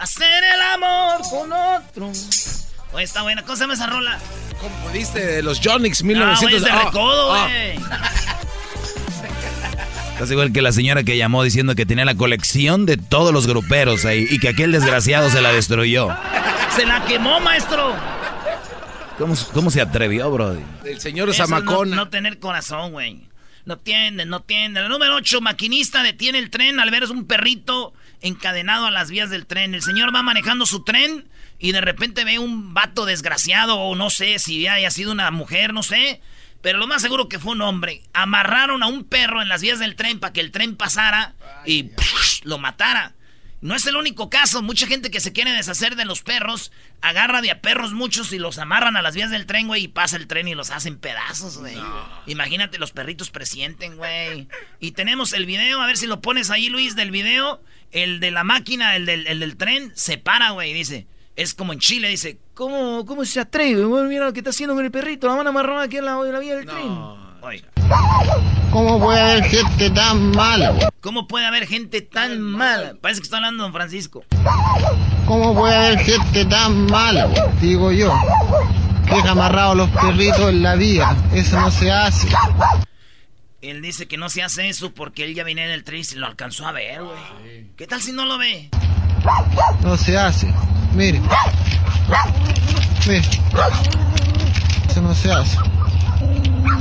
hacer 0.01 0.45
el 0.45 0.61
amor 0.75 1.21
con 1.31 1.53
otro? 1.53 2.11
Oye, 2.93 3.05
está 3.05 3.23
buena. 3.23 3.43
¿Cómo 3.43 3.55
se 3.57 3.63
llama 3.63 3.75
esa 3.75 3.87
rola? 3.87 4.19
¿Cómo 4.61 4.75
pudiste 4.89 5.25
de 5.25 5.43
los 5.43 5.61
Jonix 5.63 6.01
Ah, 6.03 6.05
1900? 6.05 6.41
güey, 6.43 6.57
es 6.57 6.63
de 6.63 6.71
recodo, 6.85 7.33
ah. 7.35 7.45
güey. 7.47 7.79
Estás 10.13 10.31
igual 10.33 10.53
que 10.53 10.61
la 10.61 10.73
señora 10.73 11.03
que 11.03 11.17
llamó 11.17 11.43
diciendo 11.43 11.75
que 11.75 11.87
tenía 11.87 12.05
la 12.05 12.15
colección 12.15 12.85
de 12.85 12.99
todos 12.99 13.33
los 13.33 13.47
gruperos 13.47 14.05
ahí 14.05 14.27
y 14.29 14.39
que 14.39 14.49
aquel 14.51 14.71
desgraciado 14.73 15.31
se 15.31 15.41
la 15.41 15.51
destruyó. 15.53 16.09
Se 16.77 16.85
la 16.85 17.03
quemó, 17.07 17.41
maestro. 17.41 17.95
¿Cómo, 19.17 19.35
cómo 19.55 19.71
se 19.71 19.81
atrevió, 19.81 20.31
Brody? 20.31 20.61
El 20.85 21.01
señor 21.01 21.33
Zamacona. 21.35 21.97
No, 21.97 22.05
no 22.05 22.11
tener 22.11 22.39
corazón, 22.39 22.93
güey. 22.93 23.29
No 23.65 23.79
tiende, 23.79 24.27
no 24.27 24.41
tiende. 24.41 24.81
La 24.83 24.89
número 24.89 25.15
8, 25.17 25.41
maquinista 25.41 26.03
detiene 26.03 26.39
el 26.39 26.51
tren 26.51 26.81
al 26.81 26.91
ver 26.91 27.05
un 27.11 27.27
perrito 27.27 27.95
encadenado 28.21 28.87
a 28.87 28.91
las 28.91 29.11
vías 29.11 29.31
del 29.31 29.47
tren. 29.47 29.75
El 29.75 29.83
señor 29.83 30.15
va 30.15 30.23
manejando 30.23 30.67
su 30.67 30.85
tren 30.85 31.29
y 31.59 31.73
de 31.73 31.81
repente 31.81 32.25
ve 32.25 32.39
un 32.39 32.75
vato 32.75 33.05
desgraciado 33.05 33.79
o 33.79 33.95
no 33.95 34.11
sé 34.11 34.39
si 34.39 34.67
haya 34.67 34.91
sido 34.91 35.13
una 35.13 35.31
mujer, 35.31 35.73
no 35.73 35.83
sé. 35.83 36.21
Pero 36.63 36.79
lo 36.79 36.87
más 36.87 37.03
seguro 37.03 37.29
que 37.29 37.39
fue 37.39 37.53
un 37.53 37.63
hombre. 37.63 38.03
Amarraron 38.13 38.83
a 38.83 38.87
un 38.87 39.05
perro 39.05 39.41
en 39.41 39.49
las 39.49 39.63
vías 39.63 39.79
del 39.79 39.97
tren 39.97 40.21
para 40.21 40.33
que 40.33 40.41
el 40.41 40.53
tren 40.53 40.77
pasara 40.77 41.35
y 41.65 41.91
lo 42.43 42.59
matara. 42.59 43.15
No 43.63 43.75
es 43.75 43.87
el 43.87 43.97
único 43.97 44.31
caso. 44.31 44.63
Mucha 44.63 44.87
gente 44.87 45.11
que 45.11 45.21
se 45.21 45.33
quiere 45.33 45.53
deshacer 45.53 45.95
de 45.95 46.07
los 46.07 46.23
perros 46.23 46.73
agarra 47.03 47.43
de 47.43 47.51
a 47.51 47.61
perros 47.61 47.93
muchos 47.93 48.33
y 48.33 48.39
los 48.39 48.59
amarran 48.59 48.97
a 48.97 49.03
las 49.03 49.15
vías 49.15 49.31
del 49.31 49.47
tren, 49.47 49.67
güey, 49.67 49.85
y 49.85 49.89
pasa 49.89 50.17
el 50.17 50.27
tren 50.27 50.49
y 50.49 50.55
los 50.55 50.71
hacen 50.71 50.99
pedazos, 50.99 51.59
güey. 51.59 51.77
Imagínate, 52.27 52.79
los 52.79 52.93
perritos 52.93 53.31
presienten, 53.31 53.97
güey. 53.97 54.49
Y 54.81 54.93
tenemos 54.93 55.35
el 55.35 55.45
video, 55.45 55.83
a 55.83 55.87
ver 55.87 55.99
si 55.99 56.07
lo 56.07 56.23
pones 56.23 56.51
ahí, 56.51 56.69
Luis, 56.69 56.97
del 56.97 57.11
video. 57.11 57.63
El 57.90 58.20
de 58.20 58.31
la 58.31 58.44
máquina, 58.44 58.96
el 58.96 59.07
del, 59.07 59.26
el 59.26 59.40
del 59.40 59.57
tren, 59.57 59.92
se 59.94 60.18
para, 60.18 60.50
güey, 60.50 60.72
dice. 60.72 61.07
Es 61.37 61.55
como 61.55 61.72
en 61.72 61.79
Chile, 61.79 62.09
dice. 62.09 62.38
¿Cómo, 62.55 63.05
cómo 63.07 63.24
se 63.24 63.40
atreve? 63.40 63.85
güey? 63.85 64.05
mira 64.05 64.26
lo 64.26 64.33
que 64.33 64.40
está 64.40 64.50
haciendo 64.50 64.74
con 64.74 64.85
el 64.85 64.90
perrito. 64.90 65.26
La 65.26 65.35
van 65.35 65.46
a 65.46 65.50
amarrar 65.50 65.81
aquí 65.81 65.96
en 65.96 66.05
la, 66.05 66.12
en 66.12 66.33
la 66.33 66.38
vía 66.38 66.57
del 66.57 66.66
tren. 66.66 66.88
Oiga. 67.42 67.68
¿Cómo 68.70 69.00
puede 69.00 69.20
haber 69.20 69.44
gente 69.44 69.90
tan 69.90 70.31
mala? 70.33 70.74
¿Cómo 71.00 71.26
puede 71.26 71.46
haber 71.46 71.66
gente 71.66 72.03
tan 72.03 72.40
mala? 72.40 72.94
Parece 73.00 73.20
que 73.20 73.24
está 73.24 73.38
hablando 73.38 73.62
Don 73.64 73.72
Francisco. 73.72 74.24
¿Cómo 75.26 75.55
puede 75.55 75.74
haber 75.74 75.98
gente 76.00 76.44
tan 76.44 76.87
mala? 76.87 77.29
Digo 77.61 77.90
yo. 77.90 78.14
Deja 79.07 79.31
amarrados 79.31 79.76
los 79.76 79.90
perritos 79.90 80.50
en 80.50 80.62
la 80.62 80.76
vía. 80.76 81.16
Eso 81.33 81.59
no 81.61 81.70
se 81.70 81.90
hace. 81.90 82.29
Él 83.62 83.83
dice 83.83 84.09
que 84.09 84.16
no 84.16 84.31
se 84.31 84.42
hace 84.42 84.70
eso 84.70 84.94
porque 84.94 85.23
él 85.25 85.35
ya 85.35 85.44
venía 85.44 85.66
en 85.66 85.70
el 85.70 85.85
tren 85.85 86.01
y 86.01 86.05
se 86.05 86.16
lo 86.16 86.27
alcanzó 86.27 86.66
a 86.66 86.73
ver, 86.73 87.03
güey. 87.03 87.66
¿Qué 87.77 87.87
tal 87.87 88.01
si 88.01 88.11
no 88.11 88.25
lo 88.25 88.38
ve? 88.38 88.70
No 89.83 89.99
se 89.99 90.16
hace. 90.16 90.53
Mire. 90.94 91.20
Mire. 93.07 93.29
Eso 94.88 95.03
no 95.03 95.14
se 95.14 95.31
hace. 95.31 95.59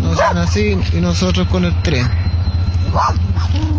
No 0.01 0.15
sean 0.15 0.37
así 0.37 0.77
y 0.93 1.01
nosotros 1.01 1.49
con 1.49 1.65
el 1.65 1.81
tren. 1.81 2.09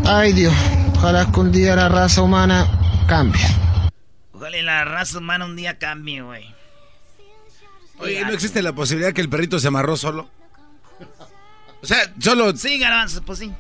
Ay 0.07 0.35
Dios. 0.35 0.55
Ojalá 0.97 1.25
que 1.33 1.41
un 1.41 1.53
día 1.53 1.75
la 1.77 1.89
raza 1.89 2.21
humana 2.21 2.69
cambie. 3.09 3.47
Ojalá 4.33 4.59
y 4.59 4.63
la 4.63 4.85
raza 4.85 5.19
humana 5.19 5.47
un 5.47 5.57
día 5.57 5.79
cambie, 5.79 6.21
güey. 6.21 6.55
Oye, 7.99 8.23
¿no 8.27 8.33
existe 8.33 8.61
la 8.61 8.75
posibilidad 8.75 9.15
que 9.15 9.23
el 9.23 9.31
perrito 9.31 9.59
se 9.59 9.69
amarró 9.69 9.97
solo? 9.97 10.29
O 11.83 11.87
sea, 11.87 12.13
solo... 12.21 12.55
Sí, 12.57 12.79
garbanzo, 12.79 13.23
pues 13.23 13.39
sí. 13.39 13.53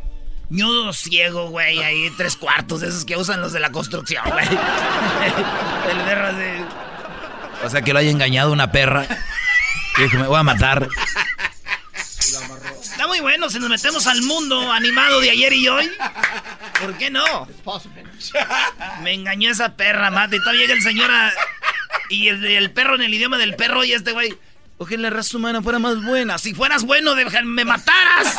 Ñudo 0.50 0.92
ciego, 0.92 1.48
güey, 1.50 1.78
ahí 1.82 2.10
tres 2.16 2.36
cuartos, 2.36 2.80
de 2.80 2.88
esos 2.88 3.04
que 3.04 3.16
usan 3.16 3.40
los 3.40 3.52
de 3.52 3.60
la 3.60 3.70
construcción, 3.70 4.24
güey. 4.30 4.46
El 5.90 5.96
perro 6.04 6.26
así. 6.26 6.64
O 7.64 7.70
sea, 7.70 7.82
que 7.82 7.92
lo 7.92 7.98
haya 8.00 8.10
engañado 8.10 8.52
una 8.52 8.72
perra. 8.72 9.06
Y 9.98 10.02
dijo, 10.02 10.18
me 10.18 10.26
voy 10.26 10.38
a 10.38 10.42
matar. 10.42 10.88
Está 12.82 13.06
muy 13.06 13.20
bueno 13.20 13.48
si 13.48 13.58
nos 13.58 13.68
metemos 13.70 14.06
al 14.06 14.22
mundo 14.22 14.70
animado 14.72 15.20
de 15.20 15.30
ayer 15.30 15.52
y 15.52 15.68
hoy. 15.68 15.90
¿Por 16.80 16.96
qué 16.98 17.10
no? 17.10 17.24
Me 19.02 19.14
engañó 19.14 19.50
esa 19.50 19.74
perra, 19.76 20.10
mate. 20.10 20.36
Y 20.36 20.38
todavía 20.40 20.62
llega 20.62 20.74
el 20.74 20.82
señor 20.82 21.10
a- 21.10 21.32
Y 22.08 22.28
el, 22.28 22.44
el 22.44 22.70
perro 22.72 22.94
en 22.96 23.02
el 23.02 23.14
idioma 23.14 23.38
del 23.38 23.56
perro 23.56 23.84
y 23.84 23.92
este 23.92 24.12
güey. 24.12 24.36
Ojalá 24.82 25.02
la 25.02 25.10
raza 25.10 25.36
humana 25.36 25.60
fuera 25.60 25.78
más 25.78 26.02
buena. 26.02 26.38
Si 26.38 26.54
fueras 26.54 26.84
bueno, 26.84 27.14
deja- 27.14 27.42
me 27.42 27.66
mataras. 27.66 28.34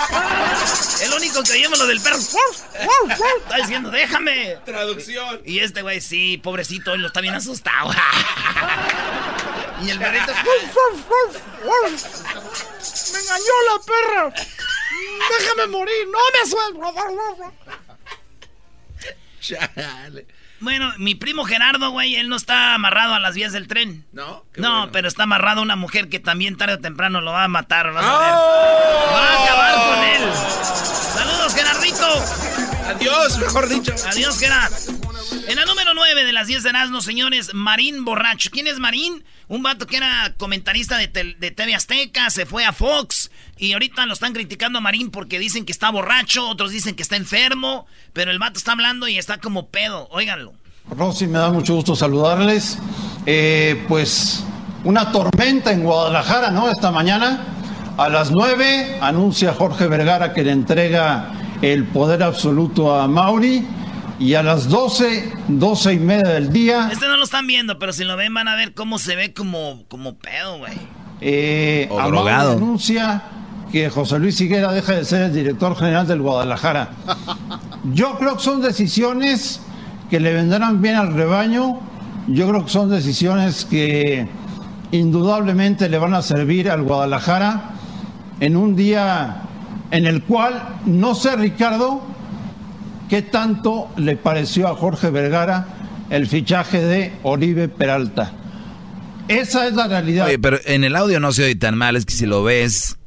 El 1.04 1.14
único 1.14 1.44
que 1.44 1.52
oímos 1.52 1.78
lo 1.78 1.86
del 1.86 2.02
perro. 2.02 2.16
Está 2.18 3.58
diciendo, 3.58 3.92
déjame. 3.92 4.58
Traducción. 4.66 5.40
Y 5.46 5.60
este 5.60 5.84
güey, 5.84 6.02
sí, 6.02 6.40
pobrecito, 6.40 6.96
él 6.96 7.02
lo 7.02 7.08
está 7.10 7.22
bien 7.22 7.36
asustado. 7.36 7.92
Y 9.84 9.90
el 9.92 10.00
perrito. 10.00 10.34
¡Me 13.14 13.20
engañó 13.20 13.56
la 13.70 13.78
perra! 13.86 14.34
¡Déjame 15.40 15.68
morir! 15.68 16.08
¡No 16.12 16.20
me 16.34 16.50
suelto! 16.50 17.54
Chale. 19.42 20.26
Bueno, 20.62 20.94
mi 20.98 21.16
primo 21.16 21.44
Gerardo, 21.44 21.90
güey, 21.92 22.16
él 22.16 22.30
no 22.30 22.36
está 22.36 22.74
amarrado 22.76 23.14
a 23.16 23.20
las 23.20 23.36
vías 23.36 23.52
del 23.52 23.68
tren. 23.68 24.06
No, 24.14 24.46
qué 24.54 24.62
No, 24.62 24.70
bueno. 24.78 24.92
pero 24.92 25.08
está 25.08 25.24
amarrado 25.24 25.60
a 25.60 25.64
una 25.64 25.76
mujer 25.76 26.08
que 26.10 26.20
también 26.20 26.56
tarde 26.56 26.76
o 26.76 26.80
temprano 26.80 27.20
lo 27.22 27.32
va 27.32 27.44
a 27.44 27.48
matar. 27.48 27.92
vas 27.92 28.06
a 28.06 28.20
ver. 28.20 28.34
Va 29.14 29.30
a 29.30 29.44
acabar 29.44 29.96
con 29.96 30.04
él. 30.06 30.22
Saludos, 31.14 31.56
Gerardito. 31.56 32.26
Adiós, 32.96 33.38
mejor 33.40 33.70
dicho. 33.70 33.94
Adiós, 34.08 34.38
Gerard. 34.40 34.72
En 35.48 35.56
la 35.56 35.66
número 35.66 35.94
9 35.94 36.24
de 36.26 36.32
las 36.34 36.48
10 36.48 36.64
de 36.64 36.70
Erasmo, 36.70 37.02
señores, 37.02 37.54
Marín 37.54 38.06
Borracho. 38.06 38.50
¿Quién 38.52 38.68
es 38.68 38.80
Marín? 38.80 39.24
Un 39.52 39.64
vato 39.64 39.86
que 39.86 39.98
era 39.98 40.34
comentarista 40.38 40.98
de, 40.98 41.08
de 41.08 41.52
TV 41.52 41.76
Azteca, 41.76 42.30
se 42.30 42.46
fue 42.46 42.64
a 42.64 42.72
Fox 42.72 43.30
y 43.58 43.74
ahorita 43.74 44.06
lo 44.06 44.14
están 44.14 44.32
criticando 44.32 44.78
a 44.78 44.82
Marín 44.82 45.12
porque 45.12 45.40
dicen 45.40 45.66
que 45.66 45.74
está 45.74 45.90
borracho, 45.90 46.48
otros 46.48 46.72
dicen 46.72 46.96
que 46.96 47.04
está 47.04 47.18
enfermo, 47.18 47.86
pero 48.14 48.32
el 48.32 48.40
vato 48.40 48.58
está 48.58 48.72
hablando 48.72 49.10
y 49.10 49.18
está 49.18 49.40
como 49.40 49.68
pedo. 49.68 50.08
Óiganlo. 50.12 50.54
Rosy, 50.90 51.28
me 51.28 51.38
da 51.38 51.52
mucho 51.52 51.76
gusto 51.76 51.98
saludarles. 51.98 52.80
Eh, 53.26 53.84
pues 53.90 54.42
una 54.86 55.12
tormenta 55.12 55.74
en 55.74 55.84
Guadalajara, 55.84 56.50
¿no? 56.50 56.72
Esta 56.72 56.90
mañana. 56.90 57.46
A 57.98 58.08
las 58.08 58.32
9 58.32 59.00
anuncia 59.02 59.54
Jorge 59.54 59.88
Vergara 59.88 60.32
que 60.32 60.44
le 60.44 60.54
entrega 60.54 61.30
el 61.62 61.88
poder 61.88 62.24
absoluto 62.24 62.98
a 62.98 63.06
Mauri. 63.06 63.68
Y 64.22 64.36
a 64.36 64.44
las 64.44 64.70
12, 64.70 65.34
12 65.48 65.94
y 65.94 66.00
media 66.00 66.30
del 66.30 66.54
día, 66.54 66.90
Este 66.92 67.08
no 67.08 67.18
lo 67.18 67.24
están 67.24 67.48
viendo, 67.48 67.80
pero 67.80 67.92
si 67.92 68.04
lo 68.04 68.16
ven 68.16 68.34
van 68.34 68.48
a 68.48 68.56
ver 68.56 68.74
cómo 68.74 69.00
se 69.00 69.16
ve 69.16 69.34
como, 69.34 69.84
como 69.88 70.14
pedo, 70.16 70.60
güey. 70.60 70.74
eh, 71.22 71.88
O 71.90 71.98
a 72.00 72.04
Mauri 72.04 72.18
drogado. 72.18 72.52
anuncia 72.54 73.24
que 73.72 73.90
José 73.90 74.20
Luis 74.20 74.40
Higuera 74.40 74.72
deja 74.74 74.94
de 74.94 75.06
ser 75.06 75.24
el 75.24 75.34
director 75.34 75.76
general 75.76 76.06
del 76.08 76.22
Guadalajara. 76.22 76.90
Yo 77.94 78.18
creo 78.20 78.38
que 78.38 78.44
son 78.44 78.62
decisiones 78.62 79.62
que 80.10 80.20
le 80.20 80.34
vendrán 80.34 80.82
bien 80.82 80.96
al 80.98 81.14
rebaño. 81.14 81.80
Yo 82.28 82.48
creo 82.50 82.64
que 82.66 82.70
son 82.72 82.90
decisiones 82.92 83.66
que 83.66 84.28
indudablemente 84.92 85.90
le 85.90 85.98
van 85.98 86.14
a 86.14 86.22
servir 86.22 86.70
al 86.70 86.84
Guadalajara 86.84 87.72
en 88.40 88.56
un 88.58 88.76
día 88.76 89.44
en 89.90 90.06
el 90.06 90.22
cual, 90.24 90.62
no 90.86 91.16
sé 91.16 91.36
Ricardo, 91.38 92.02
qué 93.12 93.22
tanto 93.22 93.90
le 93.98 94.16
pareció 94.16 94.70
a 94.70 94.76
Jorge 94.76 95.10
Vergara 95.10 95.68
el 96.10 96.28
fichaje 96.28 96.80
de 96.80 97.12
Oribe 97.24 97.68
Peralta. 97.68 98.32
Esa 99.28 99.68
es 99.68 99.74
la 99.74 99.90
realidad. 99.90 100.28
Oye, 100.28 100.40
pero 100.40 100.58
en 100.64 100.86
el 100.86 100.96
audio 100.96 101.20
no 101.20 101.34
se 101.34 101.44
oye 101.44 101.56
tan 101.56 101.78
mal, 101.78 101.98
es 101.98 102.06
que 102.06 102.14
si 102.14 102.26
lo 102.26 102.42
ves, 102.42 102.98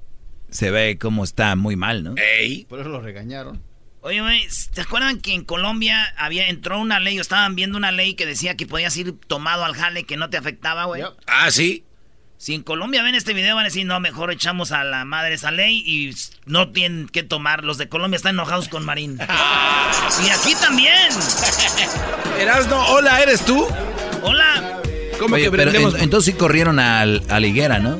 se 0.50 0.70
ve 0.70 0.98
como 0.98 1.24
está 1.24 1.56
muy 1.56 1.76
mal, 1.76 2.04
¿no? 2.04 2.16
Ey. 2.18 2.66
Por 2.66 2.80
eso 2.80 2.90
lo 2.90 3.00
regañaron. 3.00 3.62
Oye, 4.02 4.20
güey, 4.20 4.46
¿te 4.74 4.82
acuerdan 4.82 5.22
que 5.22 5.32
en 5.32 5.42
Colombia 5.42 6.12
había 6.18 6.50
entró 6.50 6.78
una 6.78 7.00
ley, 7.00 7.18
o 7.18 7.22
estaban 7.22 7.56
viendo 7.56 7.78
una 7.78 7.90
ley 7.90 8.12
que 8.12 8.26
decía 8.26 8.58
que 8.58 8.66
podías 8.66 8.94
ir 8.98 9.18
tomado 9.26 9.64
al 9.64 9.74
jale 9.74 10.04
que 10.04 10.18
no 10.18 10.28
te 10.28 10.36
afectaba, 10.36 10.84
güey? 10.84 11.02
Ah, 11.26 11.50
sí. 11.50 11.82
Si 12.36 12.52
en 12.54 12.62
Colombia 12.62 13.02
ven 13.02 13.14
este 13.14 13.32
video 13.32 13.54
van 13.54 13.64
a 13.64 13.68
decir, 13.68 13.86
no, 13.86 13.98
mejor 14.00 14.30
echamos 14.30 14.70
a 14.72 14.84
la 14.84 15.04
madre 15.04 15.34
esa 15.34 15.50
ley 15.50 15.82
y 15.86 16.14
no 16.46 16.70
tienen 16.72 17.08
que 17.08 17.22
tomar. 17.22 17.64
Los 17.64 17.78
de 17.78 17.88
Colombia 17.88 18.16
están 18.16 18.34
enojados 18.34 18.68
con 18.68 18.84
Marín. 18.84 19.18
y 20.26 20.28
aquí 20.30 20.54
también. 20.60 20.92
Erasno, 22.38 22.84
hola, 22.88 23.22
¿eres 23.22 23.44
tú? 23.44 23.66
Hola. 24.22 24.80
¿Cómo 25.18 25.36
Oye, 25.36 25.44
que 25.44 25.50
pero 25.56 25.70
en- 25.70 26.00
entonces 26.00 26.32
sí 26.34 26.38
corrieron 26.38 26.78
al, 26.80 27.22
a 27.30 27.40
la 27.40 27.46
higuera, 27.46 27.78
¿no? 27.78 27.98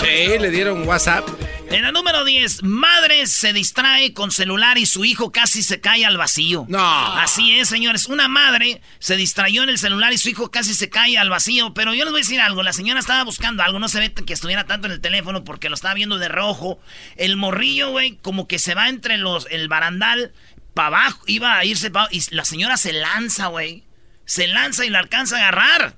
Sí, 0.00 0.38
le 0.38 0.50
dieron 0.50 0.86
WhatsApp. 0.86 1.26
En 1.72 1.82
la 1.82 1.90
número 1.90 2.26
10, 2.26 2.64
madre 2.64 3.26
se 3.26 3.54
distrae 3.54 4.12
con 4.12 4.30
celular 4.30 4.76
y 4.76 4.84
su 4.84 5.06
hijo 5.06 5.32
casi 5.32 5.62
se 5.62 5.80
cae 5.80 6.04
al 6.04 6.18
vacío. 6.18 6.66
No. 6.68 7.16
Así 7.16 7.58
es, 7.58 7.68
señores. 7.70 8.08
Una 8.08 8.28
madre 8.28 8.82
se 8.98 9.16
distrayó 9.16 9.62
en 9.62 9.70
el 9.70 9.78
celular 9.78 10.12
y 10.12 10.18
su 10.18 10.28
hijo 10.28 10.50
casi 10.50 10.74
se 10.74 10.90
cae 10.90 11.16
al 11.16 11.30
vacío. 11.30 11.72
Pero 11.72 11.94
yo 11.94 12.04
les 12.04 12.12
voy 12.12 12.20
a 12.20 12.24
decir 12.24 12.40
algo. 12.42 12.62
La 12.62 12.74
señora 12.74 13.00
estaba 13.00 13.24
buscando 13.24 13.62
algo. 13.62 13.78
No 13.78 13.88
se 13.88 14.00
ve 14.00 14.12
que 14.12 14.34
estuviera 14.34 14.66
tanto 14.66 14.86
en 14.86 14.92
el 14.92 15.00
teléfono 15.00 15.44
porque 15.44 15.70
lo 15.70 15.74
estaba 15.74 15.94
viendo 15.94 16.18
de 16.18 16.28
rojo. 16.28 16.78
El 17.16 17.36
morrillo, 17.36 17.90
güey, 17.90 18.18
como 18.18 18.46
que 18.46 18.58
se 18.58 18.74
va 18.74 18.90
entre 18.90 19.16
los 19.16 19.46
el 19.50 19.68
barandal 19.68 20.32
para 20.74 20.88
abajo. 20.88 21.22
Iba 21.26 21.56
a 21.56 21.64
irse 21.64 21.90
pa' 21.90 22.08
Y 22.10 22.22
la 22.34 22.44
señora 22.44 22.76
se 22.76 22.92
lanza, 22.92 23.46
güey. 23.46 23.84
Se 24.26 24.46
lanza 24.46 24.84
y 24.84 24.90
lo 24.90 24.98
alcanza 24.98 25.36
a 25.36 25.38
agarrar. 25.38 25.96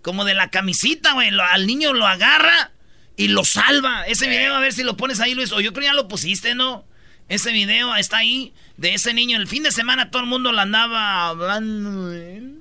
Como 0.00 0.24
de 0.24 0.34
la 0.34 0.50
camisita, 0.50 1.14
güey. 1.14 1.30
Al 1.40 1.66
niño 1.66 1.92
lo 1.92 2.06
agarra 2.06 2.70
y 3.18 3.28
lo 3.28 3.44
salva. 3.44 4.04
Ese 4.06 4.28
video, 4.28 4.54
a 4.54 4.60
ver 4.60 4.72
si 4.72 4.84
lo 4.84 4.96
pones 4.96 5.20
ahí, 5.20 5.34
Luis. 5.34 5.52
O 5.52 5.60
yo 5.60 5.72
creo 5.72 5.82
que 5.82 5.88
ya 5.88 5.92
lo 5.92 6.06
pusiste, 6.08 6.54
¿no? 6.54 6.86
Ese 7.28 7.50
video 7.52 7.94
está 7.96 8.18
ahí 8.18 8.54
de 8.76 8.94
ese 8.94 9.12
niño. 9.12 9.36
El 9.36 9.48
fin 9.48 9.64
de 9.64 9.72
semana 9.72 10.10
todo 10.10 10.22
el 10.22 10.28
mundo 10.28 10.52
lo 10.52 10.60
andaba 10.60 11.26
hablando 11.26 12.08
de 12.08 12.36
él. 12.38 12.58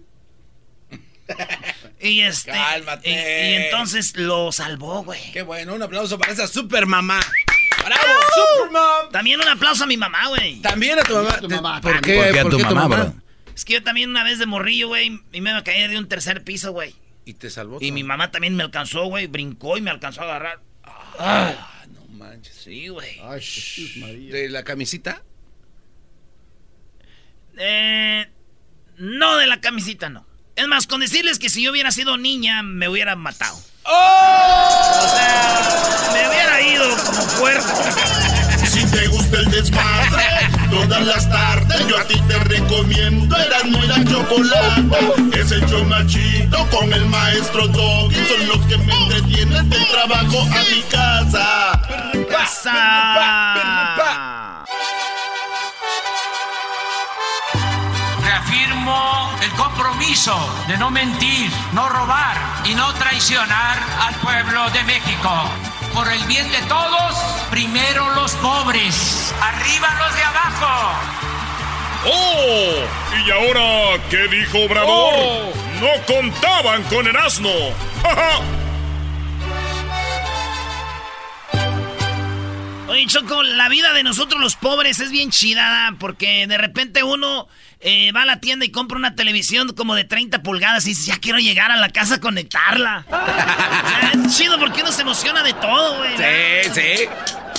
Y 1.99 2.21
este. 2.21 2.51
Cálmate. 2.51 3.09
Y, 3.09 3.13
y 3.13 3.55
entonces 3.63 4.15
lo 4.15 4.51
salvó, 4.51 5.03
güey. 5.03 5.31
Qué 5.31 5.41
bueno, 5.41 5.73
un 5.73 5.81
aplauso 5.81 6.19
para 6.19 6.31
esa 6.31 6.47
super 6.47 6.85
mamá. 6.85 7.19
¡Bravo, 7.83 8.01
Supermam! 8.35 9.11
También 9.11 9.39
un 9.41 9.47
aplauso 9.47 9.83
a 9.83 9.87
mi 9.87 9.97
mamá, 9.97 10.27
güey. 10.27 10.61
También 10.61 10.99
a 10.99 11.03
tu 11.03 11.13
mamá. 11.15 11.39
tu 11.39 11.49
mamá, 11.49 11.81
¿Por 11.81 12.01
qué? 12.01 12.17
¿Por 12.17 12.31
qué 12.31 12.39
a 12.39 12.43
¿Por 12.43 12.51
tu 12.51 12.57
qué 12.57 12.63
mamá, 12.63 12.87
bro? 12.87 13.15
Es 13.55 13.65
que 13.65 13.73
yo 13.73 13.83
también 13.83 14.09
una 14.09 14.23
vez 14.23 14.37
de 14.37 14.45
morrillo, 14.45 14.89
güey, 14.89 15.19
y 15.31 15.41
me 15.41 15.49
iba 15.49 15.59
a 15.59 15.63
caer 15.63 15.89
de 15.89 15.97
un 15.97 16.07
tercer 16.07 16.43
piso, 16.43 16.71
güey. 16.71 16.95
Y 17.27 17.33
te 17.33 17.49
salvó. 17.49 17.77
Y 17.81 17.91
mi 17.91 18.05
mamá. 18.05 18.31
también 18.31 18.55
me 18.55 18.63
alcanzó, 18.63 19.03
güey. 19.07 19.27
Brincó 19.27 19.75
y 19.77 19.81
me 19.81 19.91
alcanzó 19.91 20.21
a 20.21 20.23
agarrar. 20.23 20.61
Ah, 21.19 21.83
no 21.89 22.17
manches. 22.17 22.55
Sí, 22.55 22.87
güey. 22.87 23.19
Ay, 23.21 23.41
Jesús 23.41 23.97
María. 23.97 24.33
¿De 24.33 24.47
la 24.47 24.63
camisita? 24.63 25.21
Eh, 27.57 28.25
no 28.95 29.35
de 29.35 29.45
la 29.45 29.59
camisita, 29.59 30.07
no. 30.07 30.25
Es 30.55 30.67
más, 30.69 30.87
con 30.87 31.01
decirles 31.01 31.37
que 31.37 31.49
si 31.49 31.63
yo 31.63 31.71
hubiera 31.71 31.91
sido 31.91 32.15
niña, 32.15 32.63
me 32.63 32.87
hubieran 32.87 33.19
matado. 33.19 33.57
O 33.83 35.07
sea, 35.17 36.09
me 36.13 36.29
hubiera 36.29 36.61
ido 36.61 36.85
como 37.07 37.27
puerco. 37.39 37.83
Si 38.65 38.85
te 38.89 39.07
gusta 39.07 39.39
el 39.39 39.51
desmadre, 39.51 40.23
todas 40.69 41.05
las 41.05 41.29
tardes 41.29 41.87
yo 41.87 41.97
a 41.97 42.03
ti 42.05 42.19
te 42.27 42.37
recomiendo 42.39 43.35
Eran 43.37 43.71
muy 43.71 43.87
la 43.87 44.03
chocolate. 44.03 45.39
Ese 45.39 45.59
show 45.67 45.83
machito 45.85 46.65
con 46.69 46.91
el 46.91 47.05
maestro 47.05 47.67
Doggy 47.67 48.15
son 48.15 48.47
los 48.47 48.65
que 48.67 48.77
me 48.77 48.93
entretienen 48.93 49.69
del 49.69 49.87
trabajo 49.87 50.41
a 50.41 50.63
mi 50.73 50.81
casa. 50.89 51.81
Pasa. 52.31 53.65
Reafirmo 58.23 59.31
el 59.41 59.51
compromiso 59.51 60.37
de 60.67 60.77
no 60.77 60.91
mentir, 60.91 61.51
no 61.73 61.87
robar 61.89 62.37
y 62.65 62.73
no 62.73 62.93
traicionar 62.93 63.77
al 64.01 64.15
pueblo 64.15 64.69
de 64.71 64.83
México. 64.83 65.49
Por 65.93 66.11
el 66.11 66.23
bien 66.25 66.51
de 66.51 66.61
todos, 66.63 67.15
primero 67.49 68.13
los 68.15 68.31
pobres, 68.33 69.33
arriba 69.41 69.87
los 69.99 70.15
de 70.15 70.23
abajo. 70.23 70.91
¡Oh! 72.05 73.25
¿Y 73.25 73.31
ahora 73.31 74.01
qué 74.09 74.27
dijo 74.27 74.59
Obrador? 74.59 75.13
No 75.81 75.89
contaban 76.05 76.83
con 76.83 77.07
el 77.07 77.15
asno. 77.15 77.49
¡Ja, 78.03 78.15
ja! 78.15 78.41
Oye, 82.89 83.05
Choco, 83.07 83.43
la 83.43 83.67
vida 83.67 83.93
de 83.93 84.03
nosotros 84.03 84.39
los 84.39 84.55
pobres 84.55 84.99
es 84.99 85.11
bien 85.11 85.29
chida, 85.29 85.93
porque 85.99 86.47
de 86.47 86.57
repente 86.57 87.03
uno 87.03 87.47
eh, 87.79 88.11
va 88.11 88.23
a 88.23 88.25
la 88.25 88.39
tienda 88.39 88.65
y 88.65 88.71
compra 88.71 88.97
una 88.97 89.15
televisión 89.15 89.73
como 89.73 89.95
de 89.95 90.03
30 90.03 90.41
pulgadas 90.43 90.85
y 90.85 90.89
dice, 90.89 91.11
ya 91.11 91.17
quiero 91.17 91.39
llegar 91.39 91.71
a 91.71 91.77
la 91.77 91.89
casa 91.89 92.15
a 92.15 92.19
conectarla. 92.19 93.05
O 93.77 93.89
sea, 93.89 94.11
es 94.25 94.37
chido 94.37 94.59
porque 94.59 94.81
uno 94.81 94.91
se 94.91 95.01
emociona 95.01 95.43
de 95.43 95.53
todo, 95.53 95.97
güey. 95.97 96.17
Sí, 96.17 96.71
sí. 96.73 97.05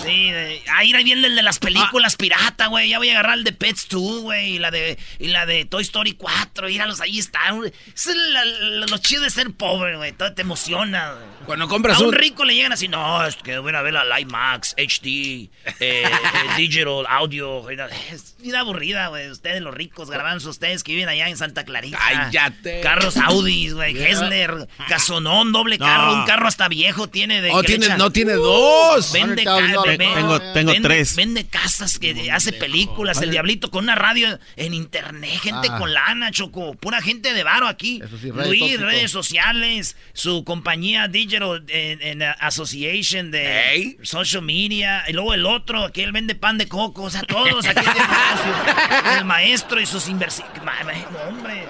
Sí, 0.09 0.31
de, 0.31 0.63
ahí 0.73 0.93
viene 1.05 1.27
el 1.27 1.37
de 1.37 1.43
las 1.43 1.59
películas 1.59 2.17
pirata, 2.17 2.67
güey. 2.67 2.89
Ya 2.89 2.99
voy 2.99 3.09
a 3.11 3.13
agarrar 3.13 3.39
el 3.39 3.45
de 3.45 3.53
Pets 3.53 3.89
2, 3.89 4.23
güey. 4.23 4.57
Y 4.57 4.59
la 4.59 4.71
de, 4.71 4.99
y 5.19 5.29
la 5.29 5.47
de 5.47 5.65
Toy 5.65 5.83
Story 5.83 6.13
4. 6.13 6.67
Míralos, 6.69 7.01
ahí 7.01 7.19
están. 7.19 7.65
Eso 7.95 8.11
es 8.11 8.17
la- 8.17 8.45
la- 8.45 8.87
lo 8.87 8.99
chido 8.99 9.23
de 9.23 9.31
ser 9.31 9.51
pobre, 9.53 9.97
güey. 9.97 10.13
Todo 10.13 10.33
te 10.35 10.43
emociona, 10.43 11.13
güey. 11.13 11.25
Cuando 11.47 11.67
compras 11.69 11.97
A 11.97 12.01
un 12.01 12.07
un... 12.09 12.13
rico 12.15 12.45
le 12.45 12.55
llegan 12.55 12.73
así, 12.73 12.89
no, 12.89 13.25
es 13.25 13.37
que 13.37 13.59
voy 13.59 13.73
a 13.75 13.81
ver 13.83 13.95
la 13.95 14.05
Live 14.05 14.31
Max, 14.31 14.75
HD, 14.77 15.07
eh, 15.07 15.51
eh, 15.81 16.05
Digital, 16.59 17.07
Audio. 17.09 17.69
Es 17.71 18.37
vida 18.39 18.61
aburrida, 18.61 19.09
güey. 19.09 19.31
Ustedes, 19.31 19.63
los 19.63 19.75
ricos, 19.75 20.11
garbanzos, 20.11 20.51
ustedes 20.51 20.83
que 20.85 20.93
viven 20.93 21.09
allá 21.09 21.29
en 21.29 21.37
Santa 21.37 21.65
Clarita. 21.65 21.99
Cállate. 21.99 22.81
Carros 22.81 23.17
Audis, 23.17 23.75
güey, 23.75 23.95
Yeah. 23.95 24.09
Hessler, 24.09 24.69
Casonón, 24.89 25.53
doble 25.53 25.79
carro. 25.79 26.13
Un 26.15 26.25
carro 26.27 26.47
hasta 26.49 26.69
viejo 26.69 27.09
tiene 27.09 27.41
de. 27.41 27.51
Oh, 27.51 27.63
tiene, 27.63 27.89
no 27.97 28.11
tiene 28.11 28.33
dos. 28.35 29.13
Vende, 29.13 29.43
$100,000 29.45 29.45
ca- 29.45 29.97
tengo, 29.99 30.41
tengo 30.53 30.73
vende, 30.73 30.89
tres. 30.89 31.17
Vende 31.17 31.47
casas, 31.47 31.99
que 31.99 32.31
hace 32.31 32.53
películas, 32.53 33.21
el 33.23 33.31
diablito 33.31 33.71
con 33.71 33.85
una 33.85 33.95
radio 33.95 34.39
en 34.57 34.75
internet, 34.75 35.39
gente 35.43 35.69
Ah. 35.71 35.79
con 35.79 35.93
lana, 35.93 36.31
Choco, 36.31 36.75
pura 36.75 37.01
gente 37.03 37.33
de 37.35 37.43
varo 37.45 37.67
aquí. 37.69 38.01
sí, 38.21 38.31
redes 38.31 38.47
Luis, 38.49 38.61
tóxico. 38.61 38.85
redes 38.85 39.11
sociales, 39.11 39.97
su 40.13 40.45
compañía 40.45 41.09
Digital 41.09 41.65
en, 41.69 42.03
en, 42.03 42.23
Association 42.41 43.31
de 43.31 43.97
social 44.03 44.43
media, 44.43 45.05
y 45.09 45.13
luego 45.13 45.35
el 45.35 45.47
otro, 45.47 45.91
que 45.93 46.05
él 46.05 46.13
vende 46.13 46.35
pan 46.35 46.59
de 46.59 46.69
coco, 46.69 47.03
o 47.03 47.11
sea, 47.11 47.23
todos 47.23 47.67
aquí 47.67 47.81
tienen 47.81 47.95
negocio. 47.97 49.19
el 49.19 49.25
maestro 49.25 49.81
y 49.81 49.87
sus 49.87 50.09
inversiones. 50.09 50.49
Hombre. 51.29 51.67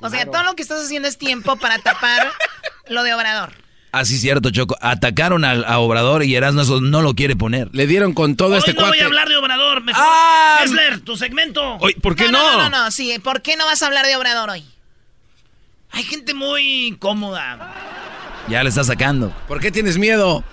O 0.00 0.10
sea, 0.10 0.26
todo 0.26 0.44
lo 0.44 0.54
que 0.54 0.62
estás 0.62 0.84
haciendo 0.84 1.08
es 1.08 1.18
tiempo 1.18 1.56
para 1.56 1.78
tapar 1.78 2.30
lo 2.88 3.02
de 3.02 3.12
Obrador. 3.14 3.52
Así 3.92 4.14
es 4.14 4.20
cierto, 4.20 4.50
Choco. 4.50 4.76
Atacaron 4.80 5.44
al- 5.44 5.64
a, 5.64 5.78
Obrador 5.80 6.22
y 6.22 6.34
Erasmo 6.34 6.80
no 6.80 7.02
lo 7.02 7.14
quiere 7.14 7.34
poner. 7.34 7.68
Le 7.72 7.86
dieron 7.86 8.12
con 8.14 8.36
todo 8.36 8.52
Hoy 8.52 8.58
este 8.58 8.74
no 8.74 8.86
voy 8.86 9.00
a 9.00 9.06
hablar 9.06 9.28
de 9.28 9.36
Obrador, 9.36 9.82
mejor. 9.82 10.02
Ah. 10.04 10.58
Kessler, 10.62 11.00
tu 11.00 11.16
segmento. 11.16 11.76
Oye, 11.76 11.96
¿por 12.00 12.14
qué 12.14 12.30
no? 12.30 12.56
No, 12.56 12.68
no, 12.68 12.84
no, 12.84 12.90
sí. 12.90 13.18
¿Por 13.18 13.42
qué 13.42 13.56
no 13.56 13.64
vas 13.66 13.82
a 13.82 13.86
hablar 13.86 14.06
de 14.06 14.16
Obrador 14.16 14.50
hoy? 14.50 14.64
Hay 15.90 16.04
gente 16.04 16.34
muy 16.34 16.86
incómoda. 16.86 17.74
Ya 18.48 18.62
le 18.62 18.68
está 18.68 18.84
sacando. 18.84 19.34
¿Por 19.48 19.60
qué 19.60 19.72
tienes 19.72 19.98
miedo? 19.98 20.44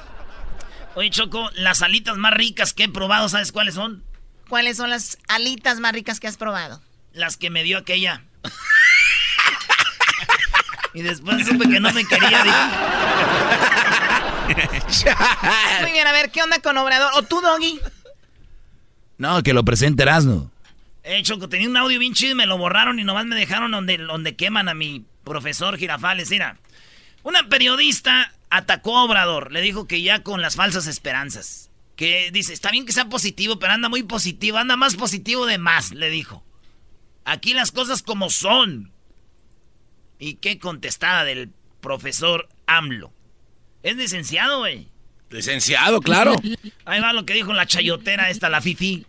Oye, 0.96 1.12
Choco, 1.12 1.52
las 1.54 1.84
alitas 1.84 2.18
más 2.18 2.34
ricas 2.34 2.74
que 2.74 2.86
he 2.86 2.90
probado, 2.90 3.30
¿sabes 3.30 3.52
cuáles 3.52 3.76
son? 3.76 4.04
¿Cuáles 4.50 4.78
son 4.78 4.90
las 4.90 5.20
alitas 5.28 5.80
más 5.80 5.94
ricas 5.94 6.20
que 6.20 6.28
has 6.28 6.38
probado? 6.38 6.82
Las 7.14 7.38
que 7.38 7.52
me 7.52 7.64
dio 7.64 7.78
aquella. 7.78 8.24
y 10.98 11.04
después 11.04 11.46
supe 11.46 11.70
que 11.70 11.80
no 11.80 11.94
me 11.94 12.04
quería. 12.06 12.44
Muy 15.82 15.92
bien, 15.92 16.08
a 16.08 16.12
ver, 16.12 16.32
¿qué 16.32 16.42
onda 16.42 16.60
con 16.60 16.76
Obrador? 16.76 17.12
¿O 17.14 17.22
tú, 17.22 17.40
Doggy? 17.40 17.80
No, 19.20 19.44
que 19.44 19.54
lo 19.54 19.64
presente 19.64 20.02
Erasmo. 20.02 20.50
Eh, 21.04 21.22
Choco, 21.22 21.50
tenía 21.50 21.70
un 21.70 21.78
audio 21.78 22.00
bien 22.00 22.16
chido 22.16 22.32
y 22.32 22.36
me 22.36 22.48
lo 22.48 22.58
borraron 22.58 22.98
y 22.98 23.04
nomás 23.04 23.28
me 23.28 23.36
dejaron 23.36 23.70
donde, 23.70 24.00
donde 24.00 24.36
queman 24.36 24.70
a 24.70 24.74
mi 24.74 25.06
profesor 25.24 25.78
Girafales. 25.78 26.32
Mira, 26.32 26.58
una 27.22 27.48
periodista 27.48 28.34
atacó 28.50 28.98
a 28.98 29.04
Obrador. 29.04 29.52
Le 29.52 29.62
dijo 29.62 29.88
que 29.88 30.02
ya 30.02 30.24
con 30.24 30.42
las 30.42 30.56
falsas 30.56 30.88
esperanzas. 30.88 31.70
Que 31.96 32.32
dice, 32.32 32.54
está 32.54 32.72
bien 32.72 32.88
que 32.88 32.92
sea 32.92 33.08
positivo, 33.08 33.60
pero 33.60 33.74
anda 33.74 33.88
muy 33.88 34.02
positivo. 34.02 34.58
Anda 34.58 34.78
más 34.78 34.96
positivo 34.96 35.46
de 35.46 35.60
más, 35.60 35.92
le 35.92 36.10
dijo. 36.10 36.44
Aquí 37.24 37.54
las 37.54 37.72
cosas 37.72 38.02
como 38.02 38.32
son. 38.32 38.97
¿Y 40.20 40.36
qué 40.36 40.60
contestada 40.60 41.24
del 41.24 41.50
profesor 41.82 42.48
AMLO? 42.66 43.12
Es 43.84 43.96
licenciado, 43.96 44.60
güey. 44.60 44.88
Licenciado, 45.30 46.00
claro. 46.02 46.36
Ahí 46.86 47.02
va 47.02 47.14
lo 47.14 47.26
que 47.26 47.34
dijo 47.34 47.54
la 47.54 47.66
chayotera 47.66 48.30
esta, 48.30 48.50
la 48.50 48.62
fifi. 48.62 49.06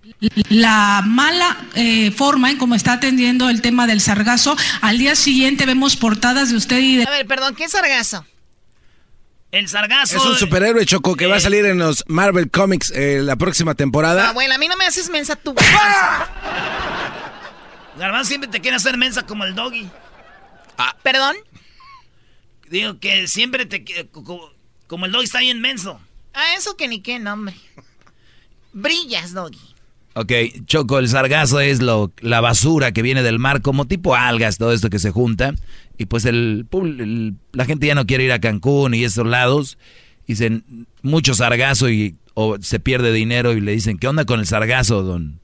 la 0.49 1.03
mala 1.07 1.57
eh, 1.75 2.11
forma 2.11 2.51
en 2.51 2.59
cómo 2.59 2.75
está 2.75 2.94
atendiendo 2.94 3.49
el 3.49 3.62
tema 3.62 3.87
del 3.87 4.01
sargazo. 4.01 4.57
Al 4.81 4.99
día 4.99 5.14
siguiente 5.14 5.64
vemos 5.64 5.97
portadas 5.97 6.51
de 6.51 6.57
usted 6.57 6.79
y 6.79 6.97
de... 6.97 7.05
A 7.05 7.11
ver, 7.11 7.27
perdón, 7.27 7.55
¿qué 7.55 7.64
es 7.64 7.73
sargazo? 7.73 8.27
El 9.51 9.68
sargazo. 9.68 10.16
Es 10.16 10.25
un 10.25 10.37
superhéroe 10.37 10.85
Choco 10.85 11.16
que 11.16 11.27
va 11.27 11.37
a 11.37 11.40
salir 11.40 11.64
en 11.64 11.79
los 11.79 12.05
Marvel 12.07 12.51
Comics 12.51 12.90
eh, 12.90 13.21
la 13.23 13.37
próxima 13.37 13.75
temporada. 13.75 14.29
Abuela, 14.29 14.57
a 14.57 14.59
mí 14.59 14.68
no 14.68 14.77
me 14.77 14.85
haces 14.85 15.09
mensa 15.09 15.37
tú. 15.37 15.55
Garbanzo 17.97 18.29
siempre 18.29 18.51
te 18.51 18.61
quiere 18.61 18.77
hacer 18.77 18.99
mensa 18.99 19.23
como 19.23 19.44
el 19.44 19.55
doggy. 19.55 19.88
¿Perdón? 21.03 21.37
Digo 22.71 22.99
que 23.01 23.27
siempre 23.29 23.67
te... 23.67 23.85
Como 24.87 25.07
el 25.07 25.12
doggy 25.12 25.25
está 25.25 25.41
bien 25.41 25.61
menso. 25.61 26.01
Ah, 26.35 26.55
eso 26.57 26.77
que 26.77 26.88
ni 26.88 27.01
qué 27.01 27.19
nombre. 27.19 27.55
Brillas, 28.73 29.33
Doggy. 29.33 29.59
Ok, 30.14 30.33
Choco, 30.67 30.99
el 30.99 31.09
sargazo 31.09 31.61
es 31.61 31.81
lo, 31.81 32.12
la 32.21 32.41
basura 32.41 32.93
que 32.93 33.03
viene 33.03 33.23
del 33.23 33.38
mar, 33.38 33.62
como 33.62 33.87
tipo 33.87 34.14
algas, 34.17 34.59
todo 34.59 34.73
esto 34.73 34.91
que 34.91 34.99
se 34.99 35.11
junta. 35.11 35.55
Y 35.97 36.07
pues 36.07 36.25
el, 36.25 36.67
el- 36.73 37.35
la 37.53 37.64
gente 37.64 37.87
ya 37.87 37.95
no 37.95 38.07
quiere 38.07 38.25
ir 38.25 38.33
a 38.33 38.41
Cancún 38.41 38.95
y 38.95 39.05
esos 39.05 39.27
lados. 39.27 39.79
Dicen 40.27 40.87
mucho 41.03 41.35
sargazo 41.35 41.88
y 41.88 42.17
o 42.35 42.57
se 42.61 42.79
pierde 42.81 43.12
dinero 43.12 43.53
y 43.53 43.61
le 43.61 43.73
dicen, 43.73 43.99
¿qué 43.99 44.07
onda 44.09 44.25
con 44.25 44.41
el 44.41 44.47
sargazo, 44.47 45.03
don? 45.03 45.41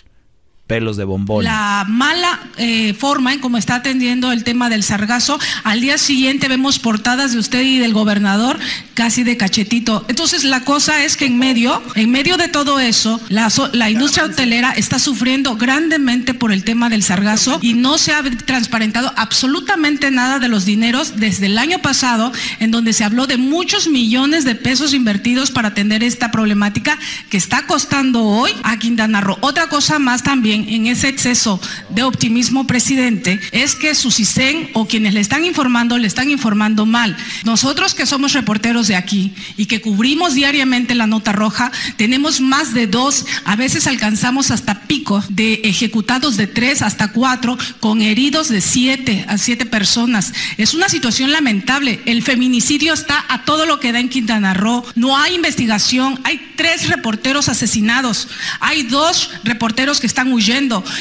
Pelos 0.66 0.96
de 0.96 1.04
bombón. 1.04 1.44
La 1.44 1.84
mala 1.86 2.40
eh, 2.56 2.94
forma 2.94 3.34
en 3.34 3.40
cómo 3.40 3.58
está 3.58 3.74
atendiendo 3.74 4.32
el 4.32 4.44
tema 4.44 4.70
del 4.70 4.82
sargazo. 4.82 5.38
Al 5.62 5.82
día 5.82 5.98
siguiente 5.98 6.48
vemos 6.48 6.78
portadas 6.78 7.32
de 7.32 7.38
usted 7.38 7.60
y 7.60 7.78
del 7.78 7.92
gobernador 7.92 8.58
casi 8.94 9.24
de 9.24 9.36
cachetito. 9.36 10.06
Entonces 10.08 10.42
la 10.42 10.64
cosa 10.64 11.04
es 11.04 11.18
que 11.18 11.26
en 11.26 11.38
medio, 11.38 11.82
en 11.96 12.10
medio 12.10 12.38
de 12.38 12.48
todo 12.48 12.80
eso, 12.80 13.20
la, 13.28 13.52
la 13.72 13.90
industria 13.90 14.24
hotelera 14.24 14.70
está 14.70 14.98
sufriendo 14.98 15.56
grandemente 15.56 16.32
por 16.32 16.50
el 16.50 16.64
tema 16.64 16.88
del 16.88 17.02
sargazo 17.02 17.58
y 17.60 17.74
no 17.74 17.98
se 17.98 18.14
ha 18.14 18.22
transparentado 18.22 19.12
absolutamente 19.16 20.10
nada 20.10 20.38
de 20.38 20.48
los 20.48 20.64
dineros 20.64 21.16
desde 21.16 21.44
el 21.46 21.58
año 21.58 21.80
pasado, 21.80 22.32
en 22.58 22.70
donde 22.70 22.94
se 22.94 23.04
habló 23.04 23.26
de 23.26 23.36
muchos 23.36 23.88
millones 23.88 24.46
de 24.46 24.54
pesos 24.54 24.94
invertidos 24.94 25.50
para 25.50 25.68
atender 25.68 26.02
esta 26.02 26.30
problemática 26.30 26.98
que 27.28 27.36
está 27.36 27.66
costando 27.66 28.24
hoy 28.24 28.52
a 28.62 28.78
Quintana 28.78 29.20
Roo. 29.20 29.36
Otra 29.42 29.68
cosa 29.68 29.98
más 29.98 30.22
también 30.22 30.53
en 30.54 30.86
ese 30.86 31.08
exceso 31.08 31.60
de 31.90 32.02
optimismo, 32.02 32.66
presidente, 32.66 33.40
es 33.52 33.74
que 33.74 33.94
su 33.94 34.10
CISEN 34.10 34.70
o 34.74 34.86
quienes 34.86 35.14
le 35.14 35.20
están 35.20 35.44
informando 35.44 35.98
le 35.98 36.06
están 36.06 36.30
informando 36.30 36.86
mal. 36.86 37.16
Nosotros 37.44 37.94
que 37.94 38.06
somos 38.06 38.32
reporteros 38.32 38.88
de 38.88 38.96
aquí 38.96 39.32
y 39.56 39.66
que 39.66 39.80
cubrimos 39.80 40.34
diariamente 40.34 40.94
la 40.94 41.06
nota 41.06 41.32
roja, 41.32 41.72
tenemos 41.96 42.40
más 42.40 42.74
de 42.74 42.86
dos, 42.86 43.26
a 43.44 43.56
veces 43.56 43.86
alcanzamos 43.86 44.50
hasta 44.50 44.82
pico 44.82 45.22
de 45.28 45.60
ejecutados 45.64 46.36
de 46.36 46.46
tres 46.46 46.82
hasta 46.82 47.08
cuatro 47.12 47.58
con 47.80 48.02
heridos 48.02 48.48
de 48.48 48.60
siete 48.60 49.24
a 49.28 49.38
siete 49.38 49.66
personas. 49.66 50.32
Es 50.56 50.74
una 50.74 50.88
situación 50.88 51.32
lamentable. 51.32 52.00
El 52.06 52.22
feminicidio 52.22 52.94
está 52.94 53.24
a 53.28 53.44
todo 53.44 53.66
lo 53.66 53.80
que 53.80 53.92
da 53.92 54.00
en 54.00 54.08
Quintana 54.08 54.54
Roo. 54.54 54.84
No 54.94 55.16
hay 55.16 55.34
investigación. 55.34 56.20
Hay 56.24 56.40
tres 56.56 56.88
reporteros 56.88 57.48
asesinados. 57.48 58.28
Hay 58.60 58.84
dos 58.84 59.30
reporteros 59.44 60.00
que 60.00 60.06
están 60.06 60.32
huyendo. 60.32 60.43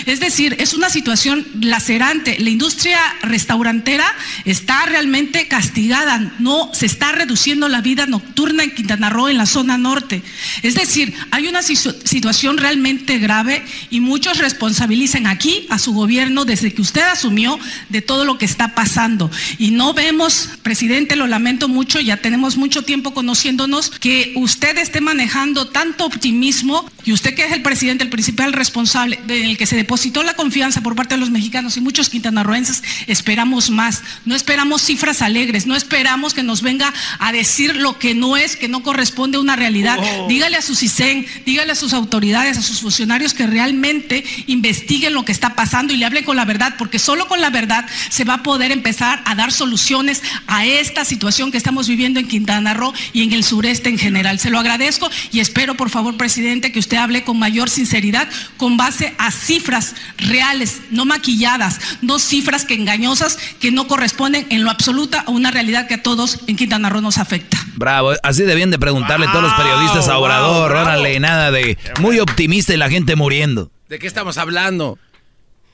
Es 0.05 0.19
decir, 0.19 0.55
es 0.59 0.73
una 0.73 0.89
situación 0.89 1.45
lacerante. 1.59 2.37
La 2.39 2.49
industria 2.49 2.99
restaurantera 3.21 4.05
está 4.45 4.85
realmente 4.85 5.47
castigada. 5.47 6.33
No 6.39 6.69
se 6.73 6.85
está 6.85 7.11
reduciendo 7.11 7.67
la 7.67 7.81
vida 7.81 8.05
nocturna 8.05 8.63
en 8.63 8.73
Quintana 8.73 9.09
Roo, 9.09 9.29
en 9.29 9.37
la 9.37 9.45
zona 9.45 9.77
norte. 9.77 10.21
Es 10.61 10.75
decir, 10.75 11.13
hay 11.31 11.47
una 11.47 11.61
situación 11.61 12.57
realmente 12.57 13.17
grave 13.19 13.65
y 13.89 13.99
muchos 13.99 14.37
responsabilizan 14.37 15.27
aquí 15.27 15.67
a 15.69 15.79
su 15.79 15.93
gobierno 15.93 16.45
desde 16.45 16.73
que 16.73 16.81
usted 16.81 17.01
asumió 17.01 17.59
de 17.89 18.01
todo 18.01 18.25
lo 18.25 18.37
que 18.37 18.45
está 18.45 18.75
pasando. 18.75 19.29
Y 19.57 19.71
no 19.71 19.93
vemos, 19.93 20.49
presidente, 20.61 21.15
lo 21.15 21.27
lamento 21.27 21.67
mucho, 21.67 21.99
ya 21.99 22.17
tenemos 22.17 22.57
mucho 22.57 22.83
tiempo 22.83 23.13
conociéndonos, 23.13 23.89
que 23.89 24.33
usted 24.35 24.77
esté 24.77 25.01
manejando 25.01 25.67
tanto 25.67 26.05
optimismo 26.05 26.89
y 27.05 27.11
usted 27.11 27.35
que 27.35 27.45
es 27.45 27.51
el 27.51 27.61
presidente, 27.61 28.03
el 28.03 28.09
principal 28.09 28.53
responsable, 28.53 29.19
en 29.41 29.49
el 29.49 29.57
que 29.57 29.65
se 29.65 29.75
depositó 29.75 30.23
la 30.23 30.35
confianza 30.35 30.81
por 30.81 30.95
parte 30.95 31.15
de 31.15 31.19
los 31.19 31.29
mexicanos 31.29 31.77
y 31.77 31.81
muchos 31.81 32.09
quintanarroenses, 32.09 32.83
esperamos 33.07 33.69
más. 33.69 34.01
No 34.25 34.35
esperamos 34.35 34.81
cifras 34.81 35.21
alegres, 35.21 35.65
no 35.65 35.75
esperamos 35.75 36.33
que 36.33 36.43
nos 36.43 36.61
venga 36.61 36.93
a 37.19 37.31
decir 37.31 37.75
lo 37.75 37.99
que 37.99 38.15
no 38.15 38.37
es, 38.37 38.55
que 38.55 38.67
no 38.67 38.83
corresponde 38.83 39.37
a 39.37 39.41
una 39.41 39.55
realidad. 39.55 39.99
Oh. 39.99 40.27
Dígale 40.27 40.57
a 40.57 40.61
su 40.61 40.75
CISEN, 40.75 41.25
dígale 41.45 41.71
a 41.71 41.75
sus 41.75 41.93
autoridades, 41.93 42.57
a 42.57 42.61
sus 42.61 42.81
funcionarios 42.81 43.33
que 43.33 43.47
realmente 43.47 44.23
investiguen 44.47 45.13
lo 45.13 45.25
que 45.25 45.31
está 45.31 45.55
pasando 45.55 45.93
y 45.93 45.97
le 45.97 46.05
hablen 46.05 46.23
con 46.23 46.35
la 46.35 46.45
verdad, 46.45 46.75
porque 46.77 46.99
solo 46.99 47.27
con 47.27 47.41
la 47.41 47.49
verdad 47.49 47.85
se 48.09 48.23
va 48.23 48.35
a 48.35 48.43
poder 48.43 48.71
empezar 48.71 49.21
a 49.25 49.35
dar 49.35 49.51
soluciones 49.51 50.21
a 50.47 50.65
esta 50.65 51.05
situación 51.05 51.51
que 51.51 51.57
estamos 51.57 51.87
viviendo 51.87 52.19
en 52.19 52.27
Quintana 52.27 52.73
Roo 52.73 52.93
y 53.13 53.23
en 53.23 53.33
el 53.33 53.43
sureste 53.43 53.89
en 53.89 53.97
general. 53.97 54.39
Se 54.39 54.49
lo 54.49 54.59
agradezco 54.59 55.09
y 55.31 55.39
espero, 55.39 55.75
por 55.75 55.89
favor, 55.89 56.17
presidente, 56.17 56.71
que 56.71 56.79
usted 56.79 56.97
hable 56.97 57.23
con 57.23 57.39
mayor 57.39 57.69
sinceridad, 57.69 58.27
con 58.57 58.77
base 58.77 59.13
a 59.17 59.22
cifras 59.31 59.95
reales, 60.17 60.81
no 60.91 61.05
maquilladas, 61.05 61.79
no 62.01 62.19
cifras 62.19 62.65
que 62.65 62.73
engañosas 62.73 63.37
que 63.59 63.71
no 63.71 63.87
corresponden 63.87 64.47
en 64.49 64.63
lo 64.63 64.71
absoluta 64.71 65.21
a 65.21 65.31
una 65.31 65.51
realidad 65.51 65.87
que 65.87 65.95
a 65.95 66.03
todos 66.03 66.39
en 66.47 66.55
Quintana 66.55 66.89
Roo 66.89 67.01
nos 67.01 67.17
afecta. 67.17 67.57
Bravo, 67.75 68.13
así 68.23 68.43
debían 68.43 68.71
de 68.71 68.79
preguntarle 68.79 69.27
todos 69.27 69.43
los 69.43 69.53
periodistas 69.53 70.07
a 70.07 70.13
wow, 70.15 70.23
Obrador, 70.23 70.71
bravo. 70.71 70.89
órale, 70.89 71.19
nada 71.19 71.51
de 71.51 71.77
muy 71.99 72.19
optimista 72.19 72.73
y 72.73 72.77
la 72.77 72.89
gente 72.89 73.15
muriendo. 73.15 73.71
¿De 73.89 73.99
qué 73.99 74.07
estamos 74.07 74.37
hablando? 74.37 74.97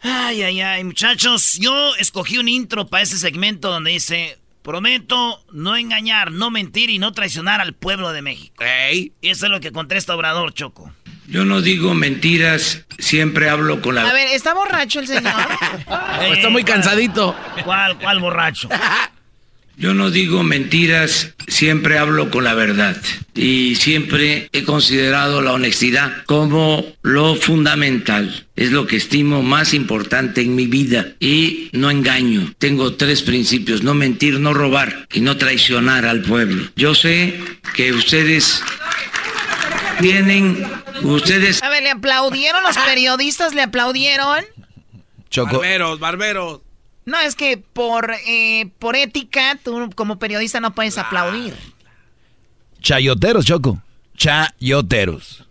Ay, 0.02 0.44
ay, 0.44 0.62
ay, 0.62 0.84
muchachos, 0.84 1.58
yo 1.60 1.96
escogí 1.96 2.38
un 2.38 2.48
intro 2.48 2.88
para 2.88 3.04
ese 3.04 3.18
segmento 3.18 3.70
donde 3.70 3.92
dice, 3.92 4.40
prometo 4.62 5.44
no 5.52 5.76
engañar, 5.76 6.32
no 6.32 6.52
mentir 6.52 6.90
y 6.90 7.00
no 7.00 7.12
traicionar 7.12 7.60
al 7.60 7.74
pueblo 7.74 8.12
de 8.14 8.22
México. 8.22 8.64
Y 8.94 9.12
eso 9.22 9.46
es 9.46 9.52
lo 9.52 9.60
que 9.60 9.72
contesta 9.72 10.16
Obrador, 10.16 10.54
Choco. 10.54 10.92
Yo 11.30 11.46
no 11.46 11.62
digo 11.62 11.94
mentiras, 11.94 12.86
siempre 12.98 13.50
hablo 13.50 13.82
con 13.82 13.98
A 13.98 14.04
la 14.04 14.14
ver, 14.14 14.30
¿está 14.30 14.54
borracho 14.56 15.00
el 15.00 15.08
señor? 15.08 15.34
está 16.36 16.50
muy 16.50 16.64
cansadito. 16.64 17.36
¿Cuál, 17.64 18.00
cuál 18.00 18.20
borracho? 18.20 18.68
Yo 19.78 19.94
no 19.94 20.12
digo 20.12 20.44
mentiras, 20.44 21.36
siempre 21.48 21.98
hablo 21.98 22.30
con 22.32 22.44
la 22.44 22.54
verdad 22.54 22.98
y 23.34 23.76
siempre 23.76 24.50
he 24.52 24.66
considerado 24.66 25.42
la 25.42 25.54
honestidad 25.54 26.26
como 26.26 26.86
lo 27.02 27.36
fundamental. 27.36 28.48
Es 28.58 28.72
lo 28.72 28.88
que 28.88 28.98
estimo 28.98 29.42
más 29.42 29.74
importante 29.74 30.42
en 30.42 30.54
mi 30.56 30.66
vida 30.66 31.14
y 31.22 31.70
no 31.72 31.90
engaño. 31.92 32.54
Tengo 32.58 32.96
tres 32.96 33.22
principios, 33.22 33.82
no 33.82 33.94
mentir, 33.94 34.42
no 34.42 34.54
robar 34.54 35.08
y 35.14 35.22
no 35.22 35.38
traicionar 35.38 36.06
al 36.06 36.24
pueblo. 36.24 36.70
Yo 36.76 36.94
sé 36.94 37.40
que 37.74 37.94
ustedes 37.94 38.62
tienen, 40.00 40.66
ustedes... 41.04 41.62
A 41.64 41.70
ver, 41.70 41.84
¿le 41.84 41.92
aplaudieron 41.92 42.64
los 42.64 42.78
periodistas? 42.78 43.54
¿Le 43.54 43.62
aplaudieron? 43.62 44.44
Choco. 45.30 45.58
Barberos, 45.58 46.00
barberos. 46.00 46.62
No, 47.06 47.20
es 47.20 47.36
que 47.36 47.58
por, 47.58 48.12
eh, 48.28 48.70
por 48.80 48.96
ética, 48.96 49.58
tú 49.64 49.90
como 49.96 50.20
periodista 50.20 50.60
no 50.60 50.76
puedes 50.76 50.98
aplaudir. 50.98 51.56
Chayoteros, 52.82 53.46
Choco. 53.46 53.82
Chayoteros. 54.16 55.46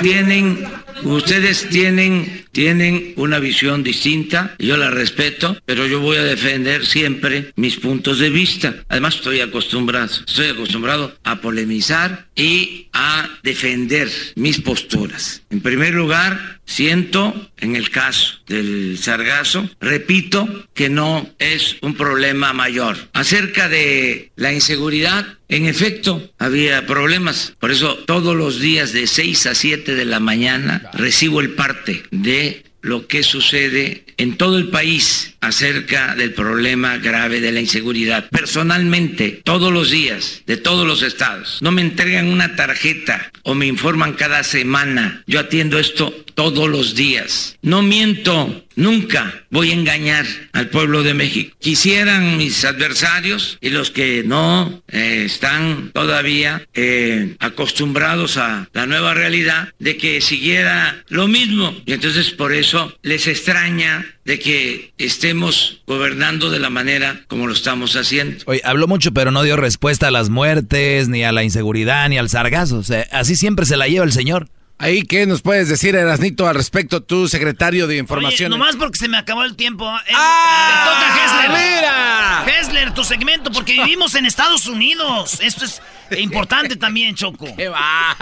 Tienen, 0.00 0.66
ustedes 1.04 1.68
tienen, 1.68 2.46
tienen 2.52 3.14
una 3.16 3.38
visión 3.38 3.82
distinta, 3.82 4.54
yo 4.58 4.76
la 4.76 4.90
respeto, 4.90 5.56
pero 5.64 5.86
yo 5.86 6.00
voy 6.00 6.16
a 6.16 6.24
defender 6.24 6.86
siempre 6.86 7.52
mis 7.56 7.76
puntos 7.76 8.18
de 8.18 8.30
vista. 8.30 8.74
Además 8.88 9.16
estoy 9.16 9.40
acostumbrado, 9.40 10.12
estoy 10.26 10.48
acostumbrado 10.48 11.16
a 11.24 11.40
polemizar 11.40 12.26
y 12.34 12.88
a 12.92 13.28
defender 13.42 14.10
mis 14.36 14.60
posturas. 14.60 15.42
En 15.50 15.60
primer 15.60 15.94
lugar, 15.94 16.60
siento 16.72 17.50
en 17.58 17.76
el 17.76 17.90
caso 17.90 18.38
del 18.46 18.98
sargazo, 18.98 19.68
repito 19.80 20.66
que 20.74 20.88
no 20.88 21.28
es 21.38 21.76
un 21.82 21.94
problema 21.94 22.52
mayor. 22.52 22.96
Acerca 23.12 23.68
de 23.68 24.32
la 24.36 24.52
inseguridad, 24.52 25.38
en 25.48 25.66
efecto, 25.66 26.32
había 26.38 26.86
problemas. 26.86 27.54
Por 27.60 27.70
eso 27.70 27.96
todos 28.06 28.34
los 28.34 28.58
días 28.58 28.92
de 28.92 29.06
6 29.06 29.46
a 29.46 29.54
7 29.54 29.94
de 29.94 30.04
la 30.04 30.18
mañana 30.18 30.90
recibo 30.94 31.40
el 31.40 31.50
parte 31.50 32.04
de 32.10 32.64
lo 32.82 33.06
que 33.06 33.22
sucede 33.22 34.04
en 34.16 34.36
todo 34.36 34.58
el 34.58 34.68
país 34.68 35.34
acerca 35.40 36.14
del 36.14 36.34
problema 36.34 36.98
grave 36.98 37.40
de 37.40 37.52
la 37.52 37.60
inseguridad. 37.60 38.28
Personalmente, 38.30 39.40
todos 39.44 39.72
los 39.72 39.90
días, 39.90 40.42
de 40.46 40.56
todos 40.56 40.86
los 40.86 41.02
estados, 41.02 41.58
no 41.62 41.72
me 41.72 41.82
entregan 41.82 42.28
una 42.28 42.54
tarjeta 42.56 43.30
o 43.42 43.54
me 43.54 43.66
informan 43.66 44.12
cada 44.12 44.44
semana. 44.44 45.22
Yo 45.26 45.40
atiendo 45.40 45.78
esto 45.78 46.10
todos 46.34 46.68
los 46.68 46.94
días. 46.94 47.56
No 47.62 47.82
miento, 47.82 48.64
nunca 48.76 49.44
voy 49.50 49.70
a 49.70 49.74
engañar 49.74 50.26
al 50.52 50.68
pueblo 50.68 51.02
de 51.02 51.14
México. 51.14 51.56
Quisieran 51.60 52.36
mis 52.36 52.64
adversarios 52.64 53.58
y 53.60 53.70
los 53.70 53.90
que 53.90 54.22
no 54.24 54.82
eh, 54.88 55.24
están 55.26 55.90
todavía 55.92 56.66
eh, 56.74 57.36
acostumbrados 57.38 58.36
a 58.36 58.68
la 58.72 58.86
nueva 58.86 59.14
realidad 59.14 59.68
de 59.78 59.96
que 59.96 60.20
siguiera 60.20 61.04
lo 61.08 61.28
mismo. 61.28 61.74
Y 61.86 61.92
entonces 61.92 62.30
por 62.30 62.52
eso 62.52 62.96
les 63.02 63.26
extraña 63.26 64.04
de 64.24 64.38
que 64.38 64.92
estemos 64.98 65.82
gobernando 65.86 66.50
de 66.50 66.60
la 66.60 66.70
manera 66.70 67.22
como 67.26 67.46
lo 67.46 67.52
estamos 67.52 67.96
haciendo. 67.96 68.44
Oye, 68.46 68.60
habló 68.64 68.86
mucho, 68.86 69.12
pero 69.12 69.30
no 69.30 69.42
dio 69.42 69.56
respuesta 69.56 70.08
a 70.08 70.10
las 70.10 70.30
muertes, 70.30 71.08
ni 71.08 71.24
a 71.24 71.32
la 71.32 71.42
inseguridad, 71.42 72.08
ni 72.08 72.18
al 72.18 72.28
sargazo. 72.28 72.78
O 72.78 72.84
sea, 72.84 73.06
así 73.10 73.36
siempre 73.36 73.66
se 73.66 73.76
la 73.76 73.88
lleva 73.88 74.04
el 74.04 74.12
señor. 74.12 74.48
Ahí, 74.82 75.02
¿qué 75.02 75.26
nos 75.26 75.42
puedes 75.42 75.68
decir, 75.68 75.94
Erasnito, 75.94 76.48
al 76.48 76.56
respecto, 76.56 77.04
tu 77.04 77.28
secretario 77.28 77.86
de 77.86 77.94
Oye, 77.94 78.00
Información? 78.00 78.50
nomás 78.50 78.74
porque 78.74 78.98
se 78.98 79.06
me 79.08 79.16
acabó 79.16 79.44
el 79.44 79.54
tiempo. 79.54 79.88
eh, 79.88 80.12
¡Ah! 80.12 80.82
te 80.84 80.90
toca, 80.90 81.24
Hessler. 81.24 81.74
¡Mira! 81.76 82.44
Hessler, 82.60 82.92
tu 82.92 83.04
segmento, 83.04 83.52
porque 83.52 83.74
vivimos 83.74 84.16
en 84.16 84.26
Estados 84.26 84.66
Unidos. 84.66 85.38
Esto 85.40 85.64
es 85.64 85.80
importante 86.18 86.74
también, 86.74 87.14
Choco. 87.14 87.46
¡Qué 87.56 87.68
va! 87.68 88.16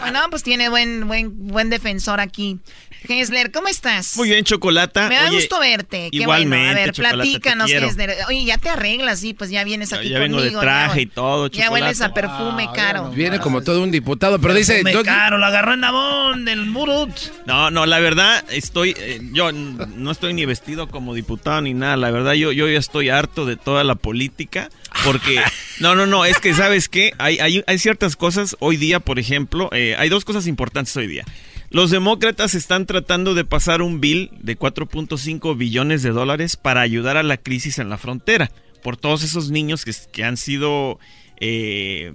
Bueno, 0.00 0.20
pues 0.30 0.44
tiene 0.44 0.68
buen, 0.68 1.08
buen, 1.08 1.32
buen 1.48 1.68
defensor 1.68 2.20
aquí. 2.20 2.60
Hesler, 3.08 3.50
¿cómo 3.52 3.68
estás? 3.68 4.16
Muy 4.16 4.28
bien, 4.28 4.44
Chocolata. 4.44 5.08
Me 5.08 5.14
da 5.16 5.28
Oye, 5.28 5.36
gusto 5.36 5.60
verte. 5.60 6.08
Qué 6.10 6.18
igualmente, 6.18 6.56
bueno. 6.66 6.70
A 6.70 6.74
ver, 6.84 6.92
Chocolata, 6.92 7.14
platícanos. 7.16 7.70
Hesler. 7.70 8.16
Oye, 8.28 8.44
ya 8.44 8.58
te 8.58 8.68
arreglas, 8.68 9.20
sí, 9.20 9.34
pues 9.34 9.50
ya 9.50 9.62
vienes 9.64 9.92
aquí 9.92 10.08
ya 10.08 10.18
vengo 10.18 10.38
conmigo. 10.38 10.58
de 10.60 10.64
traje 10.66 10.96
ya, 10.96 11.02
y 11.02 11.06
todo, 11.06 11.46
Ya 11.46 11.64
Chocolata. 11.64 11.72
hueles 11.72 12.00
a 12.00 12.14
perfume 12.14 12.68
caro. 12.74 13.10
Viene 13.10 13.38
como 13.38 13.62
todo 13.62 13.82
un 13.82 13.90
diputado, 13.90 14.40
pero 14.40 14.54
dice... 14.54 14.82
Me 14.82 14.92
Doggy- 14.92 15.04
caro, 15.04 15.38
lo 15.38 15.46
agarró 15.46 15.74
en 15.74 15.80
Nabón 15.80 16.44
del 16.44 16.66
Murut. 16.66 17.10
No, 17.46 17.70
no, 17.70 17.86
la 17.86 18.00
verdad, 18.00 18.44
estoy, 18.50 18.94
eh, 18.98 19.20
yo 19.32 19.52
no 19.52 20.10
estoy 20.10 20.34
ni 20.34 20.44
vestido 20.44 20.88
como 20.88 21.14
diputado 21.14 21.60
ni 21.62 21.74
nada. 21.74 21.96
La 21.96 22.10
verdad, 22.10 22.32
yo, 22.32 22.52
yo 22.52 22.68
ya 22.68 22.78
estoy 22.78 23.08
harto 23.10 23.46
de 23.46 23.56
toda 23.56 23.84
la 23.84 23.94
política. 23.94 24.70
Porque, 25.04 25.40
no, 25.80 25.94
no, 25.94 26.06
no, 26.06 26.24
es 26.24 26.38
que, 26.40 26.52
¿sabes 26.54 26.88
qué? 26.88 27.12
Hay, 27.18 27.38
hay, 27.38 27.62
hay 27.66 27.78
ciertas 27.78 28.16
cosas 28.16 28.56
hoy 28.58 28.76
día, 28.76 29.00
por 29.00 29.18
ejemplo, 29.18 29.68
eh, 29.72 29.94
hay 29.98 30.08
dos 30.08 30.24
cosas 30.24 30.46
importantes 30.46 30.96
hoy 30.96 31.06
día. 31.06 31.24
Los 31.70 31.90
demócratas 31.90 32.54
están 32.54 32.86
tratando 32.86 33.34
de 33.34 33.44
pasar 33.44 33.82
un 33.82 34.00
bill 34.00 34.30
de 34.40 34.58
4.5 34.58 35.56
billones 35.56 36.02
de 36.02 36.10
dólares 36.10 36.56
para 36.56 36.80
ayudar 36.80 37.18
a 37.18 37.22
la 37.22 37.36
crisis 37.36 37.78
en 37.78 37.90
la 37.90 37.98
frontera. 37.98 38.50
Por 38.82 38.96
todos 38.96 39.22
esos 39.22 39.50
niños 39.50 39.84
que, 39.84 39.92
que 40.10 40.24
han 40.24 40.38
sido 40.38 40.98
eh, 41.40 42.14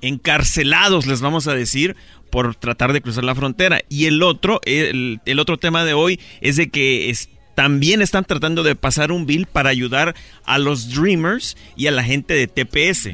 encarcelados, 0.00 1.06
les 1.06 1.20
vamos 1.20 1.46
a 1.46 1.54
decir, 1.54 1.94
por 2.30 2.54
tratar 2.54 2.94
de 2.94 3.02
cruzar 3.02 3.24
la 3.24 3.34
frontera. 3.34 3.80
Y 3.90 4.06
el 4.06 4.22
otro, 4.22 4.60
el, 4.64 5.20
el 5.26 5.40
otro 5.40 5.58
tema 5.58 5.84
de 5.84 5.92
hoy 5.92 6.18
es 6.40 6.56
de 6.56 6.70
que 6.70 7.14
también 7.54 8.00
están 8.00 8.24
tratando 8.24 8.62
de 8.62 8.76
pasar 8.76 9.12
un 9.12 9.26
bill 9.26 9.46
para 9.46 9.68
ayudar 9.68 10.14
a 10.44 10.58
los 10.58 10.94
Dreamers 10.94 11.56
y 11.76 11.86
a 11.88 11.90
la 11.90 12.02
gente 12.02 12.32
de 12.32 12.46
TPS. 12.46 13.10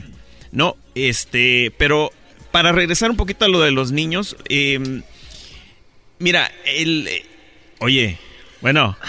No, 0.53 0.77
este, 0.95 1.73
pero 1.77 2.13
para 2.53 2.71
regresar 2.71 3.11
un 3.11 3.17
poquito 3.17 3.47
a 3.47 3.49
lo 3.49 3.61
de 3.61 3.73
los 3.73 3.91
niños, 3.91 4.37
eh, 4.49 5.03
mira, 6.23 6.51
el, 6.65 7.07
eh, 7.09 7.27
oye, 7.81 8.19
bueno. 8.61 8.97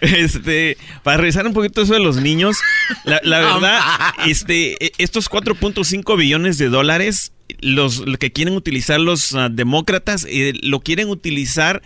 Este, 0.00 0.78
para 1.02 1.16
regresar 1.16 1.46
un 1.46 1.52
poquito 1.52 1.82
eso 1.82 1.94
de 1.94 2.00
los 2.00 2.16
niños, 2.16 2.56
la, 3.04 3.20
la 3.24 3.40
verdad, 3.40 3.80
este, 4.26 4.84
e- 4.84 4.92
estos 4.98 5.28
4.5 5.28 6.16
billones 6.16 6.58
de 6.58 6.68
dólares, 6.68 7.32
los, 7.60 7.98
lo 7.98 8.16
que 8.18 8.32
quieren 8.32 8.54
utilizar 8.54 9.00
los 9.00 9.34
ah, 9.34 9.48
demócratas, 9.50 10.26
eh, 10.28 10.52
lo 10.62 10.80
quieren 10.80 11.08
utilizar 11.08 11.82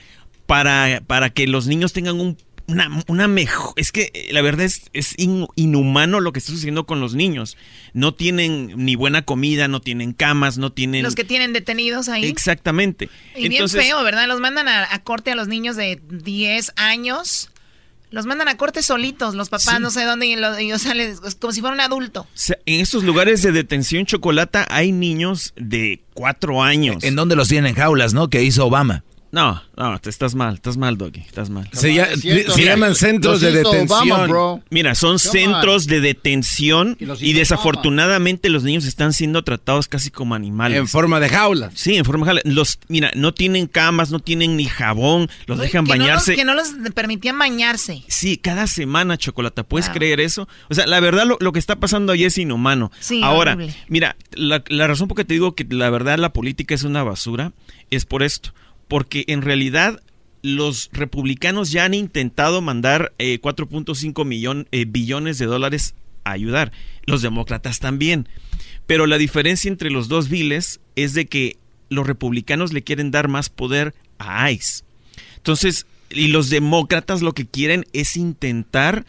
para, 0.47 1.03
para 1.07 1.31
que 1.31 1.47
los 1.47 1.67
niños 1.67 1.93
tengan 1.93 2.21
un, 2.21 2.37
una, 2.69 3.03
una 3.09 3.27
mejor... 3.29 3.73
Es 3.77 3.91
que 3.93 4.11
eh, 4.15 4.29
la 4.33 4.43
verdad 4.43 4.67
es, 4.67 4.83
es 4.93 5.15
in- 5.17 5.47
inhumano 5.57 6.21
lo 6.21 6.33
que 6.33 6.39
está 6.39 6.53
sucediendo 6.53 6.87
con 6.87 7.01
los 7.01 7.15
niños. 7.15 7.57
No 7.95 8.15
tienen 8.15 8.73
ni 8.77 8.95
buena 8.95 9.23
comida, 9.23 9.67
no 9.69 9.81
tienen 9.81 10.13
camas, 10.13 10.59
no 10.59 10.71
tienen... 10.73 11.03
Los 11.03 11.15
que 11.15 11.25
tienen 11.25 11.53
detenidos 11.53 12.09
ahí. 12.09 12.25
Exactamente. 12.27 13.09
Y 13.35 13.49
bien 13.49 13.69
feo, 13.69 14.03
¿verdad? 14.05 14.29
Los 14.29 14.41
mandan 14.41 14.69
a, 14.69 14.87
a 14.95 15.03
corte 15.03 15.31
a 15.33 15.35
los 15.35 15.49
niños 15.49 15.77
de 15.77 16.01
10 16.09 16.73
años. 16.77 17.51
Los 18.11 18.25
mandan 18.25 18.49
a 18.49 18.57
corte 18.57 18.83
solitos, 18.83 19.35
los 19.35 19.49
papás, 19.51 19.77
Sí. 19.77 19.83
no 19.83 19.91
sé 19.91 20.05
dónde, 20.05 20.27
y, 20.27 20.37
lo- 20.37 20.59
y, 20.59 20.73
o 20.73 20.79
sea, 20.79 20.95
les- 20.95 21.21
es 21.27 21.35
como 21.35 21.53
si 21.53 21.61
fuera 21.61 21.75
un 21.75 21.81
adulto. 21.81 22.23
O 22.23 22.27
sea, 22.33 22.57
en 22.65 22.81
estos 22.81 23.05
lugares 23.05 23.43
de 23.43 23.53
detención 23.53 24.07
chocolata 24.07 24.67
hay 24.71 24.93
niños 24.93 25.53
de 25.57 26.01
cuatro 26.15 26.63
años. 26.63 27.05
¿En 27.05 27.17
dónde 27.17 27.37
los 27.37 27.49
tienen? 27.49 27.71
En 27.71 27.77
jaulas, 27.77 28.15
¿no? 28.15 28.29
Que 28.31 28.43
hizo 28.43 28.65
Obama. 28.67 29.05
No, 29.31 29.63
no, 29.77 29.99
te 30.01 30.09
estás 30.09 30.35
mal, 30.35 30.55
estás 30.55 30.79
mal, 30.79 30.97
Doggy, 30.97 31.21
estás 31.21 31.51
mal. 31.51 31.69
Se, 31.73 31.93
ya- 31.93 32.09
se 32.17 32.65
llaman 32.65 32.95
centros 32.95 33.41
de 33.43 33.53
detención. 33.53 34.63
Mira, 34.71 34.95
son 34.95 35.19
Come 35.19 35.33
centros 35.33 35.87
de 35.87 36.01
detención 36.01 36.97
Y 37.21 37.35
desafortunadamente 37.35 38.49
los 38.49 38.63
niños 38.65 38.85
están 38.87 39.13
siendo 39.13 39.43
tratados 39.45 39.89
casi 39.89 40.11
como 40.11 40.35
animales. 40.35 40.79
En 40.79 40.89
forma 40.89 41.21
de 41.21 41.29
jaula. 41.29 41.71
Sí, 41.75 41.97
en 41.97 42.05
forma 42.05 42.25
de 42.25 42.29
jaula. 42.31 42.43
Los, 42.45 42.79
mira, 42.89 43.11
no 43.15 43.33
tienen 43.35 43.67
camas, 43.67 44.11
no 44.11 44.19
tienen 44.21 44.57
ni 44.57 44.65
jabón, 44.65 45.29
los 45.47 45.59
dejan 45.59 45.85
que 45.85 45.91
bañarse. 45.91 46.37
No 46.45 46.55
los, 46.55 46.69
que 46.71 46.75
no 46.79 46.85
los 46.87 46.93
permitían 46.95 47.39
bañarse. 47.39 48.03
Sí, 48.09 48.39
cada 48.39 48.67
semana, 48.67 49.17
Chocolata. 49.19 49.63
¿Puedes 49.63 49.89
Wow. 49.89 49.95
creer 49.97 50.21
eso? 50.21 50.49
O 50.71 50.75
sea, 50.75 50.87
la 50.87 51.01
verdad, 51.01 51.27
lo, 51.27 51.37
lo 51.41 51.53
que 51.53 51.59
está 51.59 51.77
pasando 51.77 52.13
ahí 52.13 52.25
es 52.25 52.39
inhumano. 52.39 52.91
Sí, 53.01 53.21
Ahora, 53.23 53.53
horrible. 53.53 53.75
mira, 53.89 54.17
la, 54.33 54.63
la 54.69 54.87
razón 54.87 55.09
por 55.09 55.17
que 55.17 55.25
te 55.25 55.35
digo 55.35 55.55
que 55.55 55.67
la 55.69 55.91
verdad 55.91 56.19
la 56.19 56.33
política 56.33 56.75
es 56.75 56.83
una 56.83 57.03
basura 57.03 57.53
es 57.91 58.05
por 58.05 58.23
esto. 58.23 58.53
Porque 58.89 59.25
en 59.29 59.43
realidad 59.43 60.03
los 60.43 60.91
republicanos 60.93 61.71
ya 61.71 61.85
han 61.85 61.95
intentado 61.95 62.61
mandar 62.63 63.13
eh, 63.19 63.41
4.5 63.41 64.25
millón, 64.25 64.69
eh, 64.73 64.85
billones 64.87 65.39
de 65.39 65.47
dólares 65.47 65.95
a 66.25 66.33
ayudar. 66.33 66.73
Los 67.05 67.23
demócratas 67.23 67.81
también. 67.81 68.29
Pero 68.87 69.07
la 69.07 69.19
diferencia 69.19 69.69
entre 69.69 69.91
los 69.91 70.09
dos 70.09 70.29
biles 70.29 70.81
es 70.97 71.15
de 71.15 71.27
que 71.27 71.57
los 71.91 72.07
republicanos 72.07 72.73
le 72.73 72.83
quieren 72.83 73.11
dar 73.11 73.29
más 73.29 73.51
poder 73.51 73.95
a 74.19 74.51
ICE. 74.51 74.85
Entonces, 75.37 75.87
y 76.11 76.29
los 76.29 76.51
demócratas 76.51 77.23
lo 77.23 77.33
que 77.33 77.47
quieren 77.47 77.87
es 77.93 78.17
intentar 78.17 79.05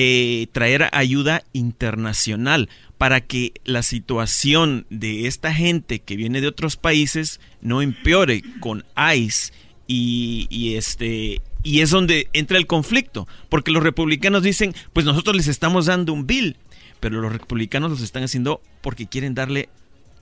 eh, 0.00 0.46
traer 0.52 0.88
ayuda 0.92 1.42
internacional 1.52 2.68
para 2.98 3.20
que 3.20 3.54
la 3.64 3.82
situación 3.82 4.86
de 4.90 5.26
esta 5.26 5.52
gente 5.52 5.98
que 5.98 6.14
viene 6.14 6.40
de 6.40 6.46
otros 6.46 6.76
países 6.76 7.40
no 7.62 7.82
empeore 7.82 8.44
con 8.60 8.84
ICE 8.96 9.52
y, 9.88 10.46
y 10.50 10.76
este 10.76 11.42
Y 11.64 11.80
es 11.80 11.90
donde 11.90 12.28
entra 12.32 12.58
el 12.58 12.68
conflicto, 12.68 13.26
porque 13.48 13.72
los 13.72 13.82
republicanos 13.82 14.44
dicen, 14.44 14.72
pues 14.92 15.04
nosotros 15.04 15.34
les 15.34 15.48
estamos 15.48 15.86
dando 15.86 16.12
un 16.12 16.28
bill, 16.28 16.56
pero 17.00 17.20
los 17.20 17.32
republicanos 17.32 17.90
los 17.90 18.00
están 18.00 18.22
haciendo 18.22 18.62
porque 18.82 19.08
quieren 19.08 19.34
darle 19.34 19.68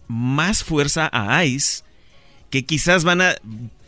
más 0.09 0.65
fuerza 0.65 1.11
a 1.13 1.45
ICE, 1.45 1.85
que 2.49 2.65
quizás 2.65 3.05
van 3.05 3.21
a 3.21 3.35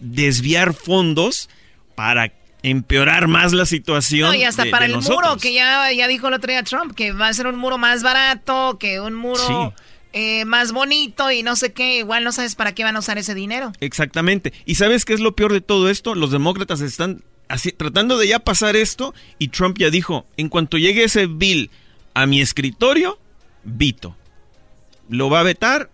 desviar 0.01 0.75
fondos 0.75 1.49
para 1.95 2.29
empeorar 2.63 3.29
más 3.29 3.53
la 3.53 3.67
situación. 3.67 4.29
No, 4.31 4.35
y 4.35 4.45
hasta 4.45 4.65
de- 4.65 4.71
para 4.71 4.87
de 4.87 4.93
el 4.93 4.97
nosotros. 4.97 5.23
muro, 5.29 5.37
que 5.41 5.53
ya, 5.53 5.91
ya 5.93 6.09
dijo 6.09 6.29
el 6.29 6.35
otro 6.35 6.51
día 6.51 6.63
Trump, 6.63 6.95
que 6.95 7.13
va 7.13 7.29
a 7.29 7.33
ser 7.35 7.47
un 7.47 7.57
muro 7.57 7.79
más 7.79 8.03
barato, 8.03 8.79
que 8.79 9.01
un 9.01 9.15
muro 9.15 9.75
eh, 10.13 10.45
más 10.47 10.73
bonito 10.73 11.31
y 11.31 11.43
no 11.43 11.55
sé 11.55 11.73
qué. 11.73 11.99
Igual 11.99 12.25
no 12.25 12.33
sabes 12.33 12.55
para 12.55 12.73
qué 12.75 12.83
van 12.83 12.97
a 12.97 12.99
usar 13.01 13.19
ese 13.19 13.35
dinero. 13.35 13.73
Exactamente. 13.81 14.53
¿Y 14.65 14.75
sabes 14.77 15.05
qué 15.05 15.13
es 15.15 15.21
lo 15.21 15.37
peor 15.37 15.53
de 15.53 15.61
todo 15.61 15.89
esto? 15.91 16.15
Los 16.15 16.31
demócratas 16.33 16.81
están 16.81 17.23
así, 17.49 17.73
tratando 17.73 18.19
de 18.19 18.27
ya 18.29 18.39
pasar 18.41 18.75
esto 18.77 19.15
y 19.39 19.49
Trump 19.49 19.79
ya 19.79 19.91
dijo, 19.91 20.27
en 20.37 20.49
cuanto 20.49 20.79
llegue 20.79 21.05
ese 21.05 21.27
bill 21.27 21.71
a 22.15 22.27
mi 22.27 22.41
escritorio, 22.41 23.19
Vito. 23.65 24.17
Lo 25.11 25.31
va 25.31 25.41
a 25.41 25.43
vetar, 25.43 25.91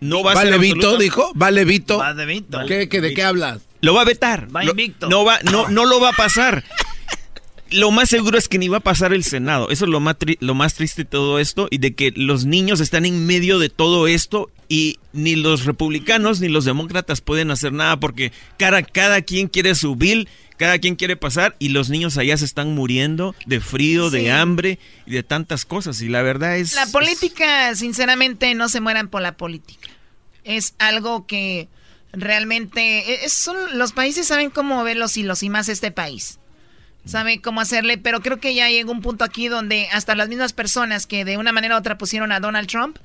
no 0.00 0.22
va 0.22 0.32
a 0.32 0.34
¿Vale 0.36 0.50
ser 0.52 0.60
Vito, 0.60 0.74
absoluta- 0.76 1.02
dijo? 1.02 1.30
¿Vale 1.34 1.64
Vito? 1.64 1.98
Va 1.98 2.14
de 2.14 2.26
Vito. 2.26 2.60
¿Qué, 2.66 2.88
qué, 2.88 3.00
¿De 3.00 3.12
qué 3.14 3.22
hablas? 3.22 3.62
Lo 3.80 3.94
va 3.94 4.02
a 4.02 4.04
vetar. 4.04 4.48
Va 4.54 4.62
Lo- 4.64 4.70
invicto. 4.72 5.08
No, 5.08 5.24
va, 5.24 5.38
no, 5.50 5.68
no 5.68 5.84
lo 5.86 6.00
va 6.00 6.10
a 6.10 6.12
pasar. 6.12 6.64
Lo 7.70 7.90
más 7.90 8.08
seguro 8.08 8.38
es 8.38 8.48
que 8.48 8.56
ni 8.58 8.68
va 8.68 8.78
a 8.78 8.80
pasar 8.80 9.12
el 9.12 9.24
Senado. 9.24 9.68
Eso 9.68 9.84
es 9.84 9.90
lo 9.90 10.00
más, 10.00 10.16
lo 10.40 10.54
más 10.54 10.72
triste 10.74 11.02
de 11.02 11.10
todo 11.10 11.38
esto 11.38 11.68
y 11.70 11.78
de 11.78 11.94
que 11.94 12.12
los 12.16 12.46
niños 12.46 12.80
están 12.80 13.04
en 13.04 13.26
medio 13.26 13.58
de 13.58 13.68
todo 13.68 14.08
esto 14.08 14.50
y 14.70 14.98
ni 15.12 15.36
los 15.36 15.66
republicanos 15.66 16.40
ni 16.40 16.48
los 16.48 16.64
demócratas 16.64 17.20
pueden 17.20 17.50
hacer 17.50 17.72
nada 17.74 18.00
porque 18.00 18.32
cada, 18.58 18.82
cada 18.82 19.20
quien 19.20 19.48
quiere 19.48 19.74
su 19.74 19.96
bill, 19.96 20.28
cada 20.56 20.78
quien 20.78 20.96
quiere 20.96 21.16
pasar 21.16 21.56
y 21.58 21.68
los 21.68 21.90
niños 21.90 22.16
allá 22.16 22.38
se 22.38 22.46
están 22.46 22.74
muriendo 22.74 23.34
de 23.44 23.60
frío, 23.60 24.08
Sí. 24.10 24.16
de 24.16 24.32
hambre 24.32 24.78
y 25.04 25.10
de 25.12 25.22
tantas 25.22 25.66
cosas. 25.66 26.00
Y 26.00 26.08
la 26.08 26.22
verdad 26.22 26.56
es... 26.56 26.72
La 26.74 26.86
política, 26.86 27.74
sinceramente, 27.74 28.54
no 28.54 28.70
se 28.70 28.80
mueran 28.80 29.08
por 29.08 29.20
la 29.20 29.36
política. 29.36 29.88
Es 30.42 30.74
algo 30.78 31.26
que 31.26 31.68
realmente... 32.12 33.24
e, 33.24 33.28
son- 33.28 33.78
los 33.78 33.92
países 33.92 34.26
saben 34.26 34.50
cmo 34.50 34.62
mover 34.76 34.96
los 34.96 35.16
hilos 35.16 35.42
y 35.42 35.50
más 35.50 35.68
este 35.68 35.90
país. 35.90 36.38
Sabe 37.04 37.40
cómo 37.40 37.60
hacerle, 37.60 37.96
pero 37.96 38.20
creo 38.20 38.38
que 38.38 38.54
ya 38.54 38.68
llegó 38.68 38.92
un 38.92 39.00
punto 39.00 39.24
aquí 39.24 39.48
donde 39.48 39.88
hasta 39.92 40.14
las 40.14 40.28
mismas 40.28 40.52
personas 40.52 41.06
que 41.06 41.24
de 41.24 41.38
una 41.38 41.52
manera 41.52 41.74
u 41.76 41.78
otra 41.78 41.96
pusieron 41.96 42.32
a 42.32 42.40
Donald 42.40 42.68
Trump, 42.68 42.98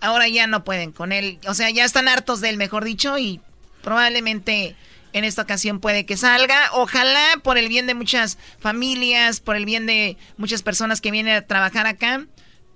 ahora 0.00 0.28
ya 0.28 0.46
no 0.46 0.64
pueden 0.64 0.92
con 0.92 1.12
él. 1.12 1.38
O 1.46 1.52
sea, 1.52 1.68
ya 1.70 1.84
están 1.84 2.08
hartos 2.08 2.40
de 2.40 2.48
él, 2.48 2.56
mejor 2.56 2.84
dicho, 2.84 3.18
y 3.18 3.40
probablemente 3.82 4.76
en 5.12 5.24
esta 5.24 5.42
ocasión 5.42 5.80
puede 5.80 6.06
que 6.06 6.16
salga. 6.16 6.70
Ojalá 6.72 7.40
por 7.42 7.58
el 7.58 7.68
bien 7.68 7.86
de 7.86 7.94
muchas 7.94 8.38
familias, 8.60 9.40
por 9.40 9.56
el 9.56 9.66
bien 9.66 9.84
de 9.84 10.16
muchas 10.38 10.62
personas 10.62 11.00
que 11.00 11.10
vienen 11.10 11.34
a 11.36 11.42
trabajar 11.46 11.86
acá. 11.86 12.24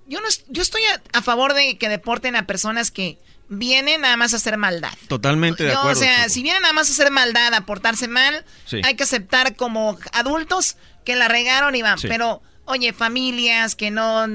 Yo 0.07 0.21
no, 0.21 0.27
yo 0.49 0.61
estoy 0.61 0.81
a 1.13 1.21
favor 1.23 1.55
de 1.55 1.77
que 1.79 1.89
deporten 1.89 2.35
a 2.35 2.45
personas 2.45 2.91
que 2.91 3.17
vienen 3.49 4.01
nada 4.01 4.17
más 4.17 4.33
a 4.33 4.37
hacer 4.37 4.57
maldad. 4.57 4.93
Totalmente 5.07 5.63
de 5.63 5.71
Yo, 5.71 5.79
acuerdo. 5.79 5.99
o 5.99 6.03
sea, 6.03 6.29
si 6.29 6.41
vienen 6.43 6.61
nada 6.63 6.73
más 6.73 6.89
a 6.89 6.93
hacer 6.93 7.11
maldad, 7.11 7.53
a 7.53 7.61
portarse 7.65 8.07
mal, 8.07 8.43
Sí. 8.65 8.81
hay 8.83 8.95
que 8.95 9.03
aceptar 9.03 9.55
como 9.55 9.97
adultos 10.13 10.77
que 11.05 11.15
la 11.15 11.27
regaron 11.27 11.75
y 11.75 11.81
van. 11.81 11.99
Sí. 11.99 12.07
Pero, 12.07 12.41
oye, 12.65 12.93
familias 12.93 13.75
que 13.75 13.91
no... 13.91 14.25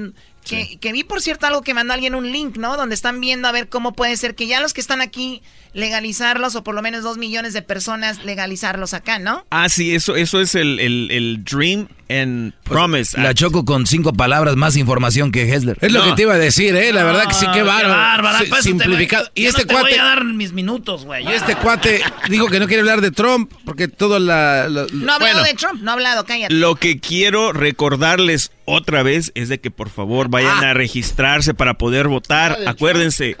Que, 0.51 0.77
que 0.79 0.91
vi, 0.91 1.03
por 1.03 1.21
cierto, 1.21 1.47
algo 1.47 1.61
que 1.61 1.73
mandó 1.73 1.93
alguien 1.93 2.13
un 2.15 2.31
link, 2.31 2.57
¿no? 2.57 2.77
Donde 2.77 2.93
están 2.95 3.19
viendo 3.21 3.47
a 3.47 3.51
ver 3.51 3.69
cómo 3.69 3.93
puede 3.93 4.15
ser 4.17 4.35
que 4.35 4.47
ya 4.47 4.59
los 4.61 4.73
que 4.73 4.81
están 4.81 5.01
aquí 5.01 5.41
legalizarlos, 5.73 6.55
o 6.55 6.63
por 6.63 6.75
lo 6.75 6.81
menos 6.81 7.01
dos 7.03 7.17
millones 7.17 7.53
de 7.53 7.61
personas 7.61 8.23
legalizarlos 8.25 8.93
acá, 8.93 9.19
¿no? 9.19 9.45
Ah, 9.49 9.69
sí, 9.69 9.95
eso, 9.95 10.15
eso 10.15 10.39
es 10.41 10.53
el, 10.55 10.79
el, 10.79 11.09
el 11.11 11.43
Dream 11.43 11.87
and 12.09 12.53
Promise. 12.63 13.19
La 13.19 13.33
choco 13.33 13.63
con 13.65 13.87
cinco 13.87 14.11
palabras 14.13 14.55
más 14.57 14.75
información 14.75 15.31
que 15.31 15.43
Hessler. 15.51 15.77
Es 15.81 15.91
lo 15.93 16.03
que 16.03 16.11
te 16.11 16.21
iba 16.23 16.33
a 16.33 16.37
decir, 16.37 16.75
¿eh? 16.75 16.91
La 16.93 17.03
verdad 17.05 17.25
que 17.27 17.33
sí, 17.33 17.45
Ah, 17.47 17.51
qué 17.53 17.63
bárbaro. 17.63 17.89
bárbara, 17.95 18.39
Sí, 18.39 18.45
voy- 18.49 18.61
simplificado. 18.61 19.29
Y 19.33 19.45
este 19.45 19.61
no 19.61 19.67
te 19.67 19.73
cuate... 19.73 19.89
voy 19.91 19.99
a 19.99 20.03
dar 20.03 20.25
mis 20.25 20.51
minutos, 20.53 21.05
güey. 21.05 21.23
Y 21.25 21.29
este 21.31 21.55
cuate 21.55 22.01
dijo 22.29 22.47
que 22.47 22.59
no 22.59 22.67
quiere 22.67 22.81
hablar 22.81 22.99
de 23.01 23.11
Trump 23.11 23.51
porque 23.65 23.87
todo 23.87 24.19
la... 24.19 24.67
la- 24.69 24.85
No 24.91 25.11
ha 25.13 25.15
hablado 25.15 25.19
Bueno. 25.19 25.43
de 25.43 25.53
Trump, 25.53 25.81
no 25.81 25.91
ha 25.91 25.93
hablado, 25.93 26.25
cállate. 26.25 26.53
Lo 26.53 26.75
que 26.75 26.99
quiero 26.99 27.53
recordarles 27.53 28.51
otra 28.65 29.03
vez 29.03 29.31
es 29.35 29.49
de 29.49 29.59
que 29.59 29.71
por 29.71 29.89
favor 29.89 30.29
vayan 30.29 30.63
a 30.63 30.73
registrarse 30.73 31.53
para 31.53 31.75
poder 31.75 32.07
votar. 32.07 32.57
Acuérdense, 32.65 33.35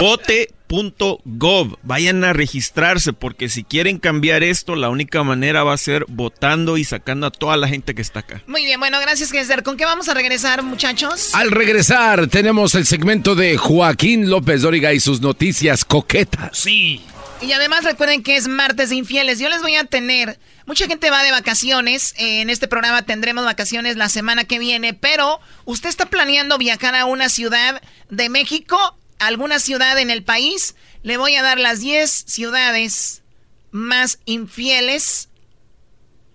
vote.gov. 0.00 1.76
Vayan 1.82 2.24
a 2.24 2.32
registrarse 2.32 3.12
porque 3.12 3.48
si 3.48 3.64
quieren 3.64 3.98
cambiar 3.98 4.42
esto, 4.42 4.76
la 4.76 4.88
única 4.88 5.22
manera 5.22 5.64
va 5.64 5.74
a 5.74 5.78
ser 5.78 6.04
votando 6.08 6.76
y 6.76 6.84
sacando 6.84 7.26
a 7.26 7.30
toda 7.30 7.56
la 7.56 7.68
gente 7.68 7.94
que 7.94 8.02
está 8.02 8.20
acá. 8.20 8.42
Muy 8.46 8.64
bien, 8.64 8.80
bueno, 8.80 8.98
gracias, 9.00 9.30
Gessler. 9.30 9.62
¿Con 9.62 9.76
qué 9.76 9.84
vamos 9.84 10.08
a 10.08 10.14
regresar, 10.14 10.62
muchachos? 10.62 11.34
Al 11.34 11.50
regresar 11.50 12.26
tenemos 12.28 12.74
el 12.74 12.86
segmento 12.86 13.34
de 13.34 13.56
Joaquín 13.56 14.28
López 14.30 14.62
Dóriga 14.62 14.92
y 14.92 15.00
sus 15.00 15.20
noticias 15.20 15.84
coquetas. 15.84 16.58
Sí. 16.58 17.02
Y 17.42 17.52
además 17.52 17.84
recuerden 17.84 18.22
que 18.22 18.36
es 18.36 18.48
martes 18.48 18.90
de 18.90 18.96
infieles. 18.96 19.38
Yo 19.38 19.48
les 19.48 19.60
voy 19.62 19.76
a 19.76 19.84
tener. 19.84 20.38
Mucha 20.64 20.86
gente 20.86 21.10
va 21.10 21.22
de 21.22 21.30
vacaciones. 21.30 22.14
eh, 22.16 22.40
En 22.40 22.50
este 22.50 22.66
programa 22.66 23.02
tendremos 23.02 23.44
vacaciones 23.44 23.96
la 23.96 24.08
semana 24.08 24.44
que 24.44 24.58
viene. 24.58 24.94
Pero 24.94 25.38
usted 25.64 25.88
está 25.88 26.06
planeando 26.06 26.58
viajar 26.58 26.94
a 26.94 27.04
una 27.04 27.28
ciudad 27.28 27.80
de 28.08 28.28
México, 28.30 28.98
alguna 29.18 29.58
ciudad 29.60 29.98
en 29.98 30.10
el 30.10 30.24
país. 30.24 30.74
Le 31.02 31.18
voy 31.18 31.36
a 31.36 31.42
dar 31.42 31.58
las 31.58 31.80
10 31.80 32.10
ciudades 32.26 33.22
más 33.70 34.18
infieles 34.24 35.28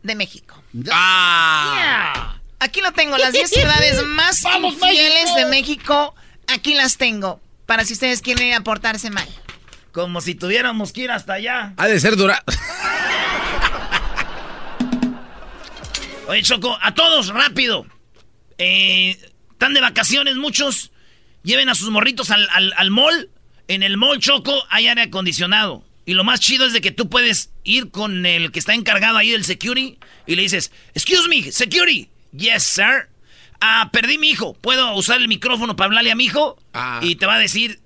de 0.03 0.15
México. 0.15 0.63
Ah. 0.91 2.37
Aquí 2.59 2.79
lo 2.81 2.93
tengo, 2.93 3.17
las 3.17 3.33
10 3.33 3.49
ciudades 3.53 4.03
más 4.05 4.43
¡Vamos, 4.43 4.73
infieles 4.75 5.23
México! 5.25 5.35
de 5.35 5.45
México. 5.47 6.15
Aquí 6.47 6.73
las 6.75 6.97
tengo. 6.97 7.41
Para 7.65 7.85
si 7.85 7.93
ustedes 7.93 8.21
quieren 8.21 8.47
ir 8.47 8.53
a 8.53 8.61
portarse 8.61 9.09
mal. 9.09 9.27
Como 9.91 10.21
si 10.21 10.35
tuviéramos 10.35 10.93
que 10.93 11.01
ir 11.01 11.11
hasta 11.11 11.33
allá. 11.33 11.73
Ha 11.77 11.87
de 11.87 11.99
ser 11.99 12.15
dura. 12.15 12.43
Oye, 16.27 16.41
Choco, 16.43 16.77
a 16.81 16.93
todos, 16.93 17.27
rápido. 17.29 17.85
Eh, 18.57 19.17
Están 19.51 19.73
de 19.73 19.81
vacaciones 19.81 20.35
muchos. 20.37 20.91
Lleven 21.43 21.69
a 21.69 21.75
sus 21.75 21.89
morritos 21.89 22.31
al, 22.31 22.47
al, 22.51 22.73
al 22.77 22.91
mall. 22.91 23.29
En 23.67 23.83
el 23.83 23.97
mall, 23.97 24.19
Choco, 24.19 24.53
hay 24.69 24.87
aire 24.87 25.01
acondicionado. 25.03 25.83
Y 26.05 26.13
lo 26.13 26.23
más 26.23 26.39
chido 26.39 26.65
es 26.65 26.73
de 26.73 26.81
que 26.81 26.91
tú 26.91 27.09
puedes 27.09 27.51
ir 27.63 27.91
con 27.91 28.25
el 28.25 28.51
que 28.51 28.59
está 28.59 28.73
encargado 28.73 29.17
ahí 29.17 29.31
del 29.31 29.45
security 29.45 29.99
y 30.25 30.35
le 30.35 30.41
dices, 30.43 30.71
excuse 30.93 31.27
me, 31.27 31.51
security. 31.51 32.09
Yes, 32.31 32.63
sir. 32.63 33.09
Ah, 33.59 33.89
perdí 33.91 34.17
mi 34.17 34.29
hijo. 34.29 34.53
¿Puedo 34.53 34.93
usar 34.95 35.19
el 35.21 35.27
micrófono 35.27 35.75
para 35.75 35.87
hablarle 35.87 36.11
a 36.11 36.15
mi 36.15 36.25
hijo? 36.25 36.57
Y 37.01 37.15
te 37.15 37.25
va 37.25 37.35
a 37.35 37.39
decir, 37.39 37.79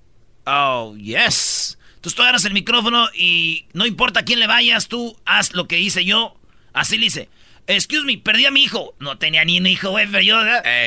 oh, 0.46 0.96
yes. 0.98 1.75
Entonces 2.06 2.18
tú 2.18 2.22
agarras 2.22 2.46
el 2.46 2.54
micrófono 2.54 3.10
y 3.16 3.66
no 3.74 3.88
importa 3.88 4.20
a 4.20 4.26
quién 4.26 4.40
le 4.40 4.46
vayas, 4.46 4.88
tú 4.88 5.18
haz 5.26 5.56
lo 5.56 5.68
que 5.68 5.80
hice 5.80 6.06
yo. 6.06 6.38
Así 6.72 7.00
le 7.00 7.06
dice, 7.06 7.30
excuse 7.66 8.06
me, 8.06 8.16
perdí 8.20 8.46
a 8.46 8.52
mi 8.52 8.62
hijo. 8.62 8.94
No 9.00 9.18
tenía 9.18 9.44
ni 9.44 9.58
un 9.58 9.66
hijo, 9.66 9.90
güey, 9.90 10.06
pero 10.06 10.22
yo. 10.22 10.38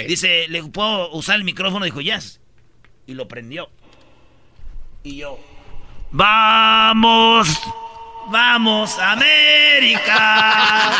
Dice, 0.06 0.46
¿le 0.48 0.62
puedo 0.62 1.10
usar 1.10 1.34
el 1.34 1.42
micrófono? 1.42 1.84
Dijo, 1.84 2.00
yes. 2.00 2.40
Y 3.08 3.14
lo 3.14 3.26
prendió. 3.26 3.68
Y 5.02 5.16
yo, 5.16 5.40
vamos, 6.12 7.48
vamos, 8.28 8.96
América. 9.00 10.92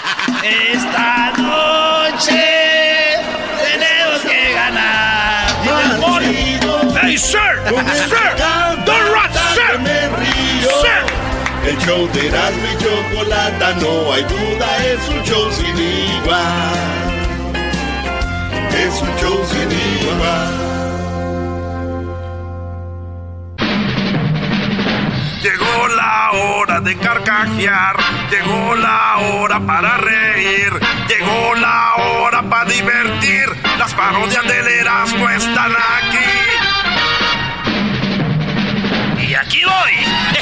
Esta 0.43 1.33
noche 1.39 2.43
tenemos 3.63 4.21
que 4.23 4.53
ganar. 4.53 5.47
Hey, 7.01 7.17
sir, 7.17 7.63
sir, 8.09 8.35
show 11.89 12.07
y 12.07 12.29
Chocolata, 12.83 13.73
no 13.81 14.13
hay 14.13 14.23
duda, 14.25 14.69
es 14.93 15.09
un 15.09 15.23
show 15.23 15.51
sin 15.53 15.79
igual. 15.79 16.75
Es 18.85 19.01
un 19.01 19.17
show 19.17 19.47
sin 19.47 19.71
igual. 19.73 20.53
Llegó 25.43 25.89
la 25.97 26.31
hora 26.33 26.81
de 26.81 26.97
carcajear, 26.99 27.97
llegó 28.31 28.75
la 28.75 29.17
hora 29.17 29.59
para 29.61 29.97
reír, 29.97 30.73
llegó 31.09 31.55
la 31.55 31.95
hora 31.97 32.43
para 32.43 32.67
divertir. 32.67 33.47
Las 33.79 33.95
parodias 33.95 34.47
del 34.47 34.69
Erasmo 34.69 35.31
están 35.31 35.73
aquí. 35.73 36.19
Y 39.27 39.35
aquí 39.35 39.63
voy. 39.65 40.38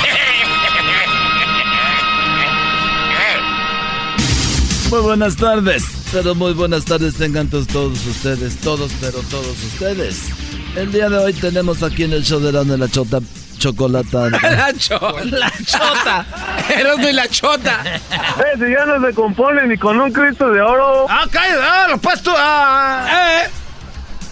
Muy 4.90 5.00
buenas 5.00 5.36
tardes, 5.36 5.84
pero 6.12 6.34
muy 6.36 6.52
buenas 6.52 6.84
tardes 6.84 7.16
tengan 7.16 7.48
todos, 7.48 7.66
todos 7.66 8.06
ustedes, 8.06 8.56
todos, 8.58 8.92
pero 9.00 9.18
todos 9.30 9.62
ustedes. 9.64 10.28
El 10.76 10.92
día 10.92 11.08
de 11.08 11.18
hoy 11.18 11.32
tenemos 11.32 11.82
aquí 11.82 12.04
en 12.04 12.12
el 12.12 12.22
show 12.22 12.38
de 12.38 12.52
la, 12.52 12.62
de 12.62 12.78
la 12.78 12.88
chota 12.88 13.18
chocolata. 13.58 14.30
La 14.42 14.72
chota. 14.78 15.24
La 15.24 15.52
chota. 15.64 16.26
Erasmo 16.68 17.08
y 17.08 17.12
la 17.12 17.26
chota. 17.28 17.82
Eh, 17.86 18.58
si 18.58 18.70
ya 18.70 18.84
no 18.84 19.04
se 19.04 19.14
compone 19.14 19.66
ni 19.66 19.76
con 19.76 19.98
un 19.98 20.12
Cristo 20.12 20.50
de 20.50 20.60
oro. 20.60 21.06
Ah, 21.08 21.26
cállate, 21.30 21.60
ah, 21.62 21.86
lo 21.90 21.98
puesto. 21.98 22.32
Ah. 22.36 23.42
Eh. 23.44 23.50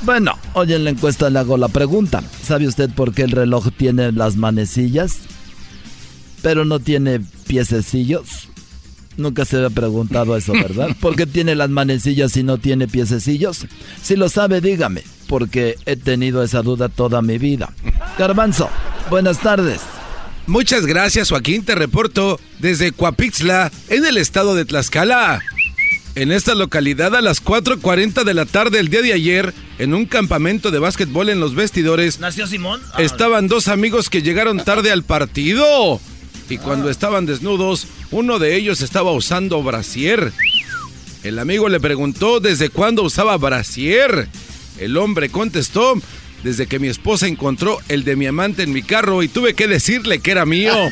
Bueno, 0.02 0.38
hoy 0.52 0.74
en 0.74 0.84
la 0.84 0.90
encuesta 0.90 1.30
le 1.30 1.38
hago 1.38 1.56
la 1.56 1.68
pregunta. 1.68 2.22
¿Sabe 2.42 2.68
usted 2.68 2.90
por 2.90 3.14
qué 3.14 3.22
el 3.22 3.30
reloj 3.30 3.68
tiene 3.76 4.12
las 4.12 4.36
manecillas, 4.36 5.20
pero 6.42 6.64
no 6.66 6.78
tiene 6.78 7.20
piececillos? 7.46 8.48
Nunca 9.16 9.44
se 9.44 9.56
había 9.56 9.70
preguntado 9.70 10.36
eso, 10.36 10.52
¿verdad? 10.52 10.96
¿Por 11.00 11.16
qué 11.16 11.26
tiene 11.26 11.54
las 11.54 11.70
manecillas 11.70 12.36
y 12.36 12.42
no 12.42 12.58
tiene 12.58 12.88
piececillos? 12.88 13.66
Si 14.02 14.16
lo 14.16 14.28
sabe, 14.28 14.60
dígame, 14.60 15.02
porque 15.28 15.76
he 15.86 15.96
tenido 15.96 16.42
esa 16.42 16.62
duda 16.62 16.88
toda 16.88 17.22
mi 17.22 17.38
vida. 17.38 17.72
Garbanzo, 18.18 18.68
buenas 19.10 19.40
tardes. 19.40 19.80
Muchas 20.46 20.84
gracias, 20.84 21.30
Joaquín. 21.30 21.64
Te 21.64 21.74
reporto 21.74 22.38
desde 22.58 22.92
Coapixla, 22.92 23.72
en 23.88 24.04
el 24.04 24.18
estado 24.18 24.54
de 24.54 24.64
Tlaxcala. 24.64 25.40
En 26.16 26.30
esta 26.30 26.54
localidad, 26.54 27.16
a 27.16 27.22
las 27.22 27.42
4:40 27.42 28.24
de 28.24 28.34
la 28.34 28.44
tarde 28.44 28.78
el 28.78 28.88
día 28.88 29.02
de 29.02 29.12
ayer, 29.14 29.54
en 29.78 29.94
un 29.94 30.06
campamento 30.06 30.70
de 30.70 30.78
básquetbol 30.78 31.28
en 31.28 31.40
los 31.40 31.54
vestidores, 31.56 32.20
¿Nació 32.20 32.46
Simón? 32.46 32.80
Ah, 32.92 33.02
estaban 33.02 33.48
dos 33.48 33.66
amigos 33.66 34.10
que 34.10 34.22
llegaron 34.22 34.62
tarde 34.62 34.92
al 34.92 35.02
partido. 35.02 36.00
Y 36.48 36.58
cuando 36.58 36.90
estaban 36.90 37.26
desnudos, 37.26 37.86
uno 38.10 38.38
de 38.38 38.56
ellos 38.56 38.80
estaba 38.80 39.12
usando 39.12 39.62
brasier. 39.62 40.32
El 41.22 41.38
amigo 41.38 41.68
le 41.68 41.80
preguntó 41.80 42.40
desde 42.40 42.68
cuándo 42.68 43.02
usaba 43.02 43.36
brasier. 43.38 44.28
El 44.78 44.96
hombre 44.96 45.30
contestó, 45.30 45.94
desde 46.42 46.66
que 46.66 46.78
mi 46.78 46.88
esposa 46.88 47.26
encontró 47.26 47.78
el 47.88 48.04
de 48.04 48.16
mi 48.16 48.26
amante 48.26 48.62
en 48.62 48.72
mi 48.72 48.82
carro 48.82 49.22
y 49.22 49.28
tuve 49.28 49.54
que 49.54 49.66
decirle 49.66 50.18
que 50.18 50.30
era 50.32 50.44
mío. 50.44 50.74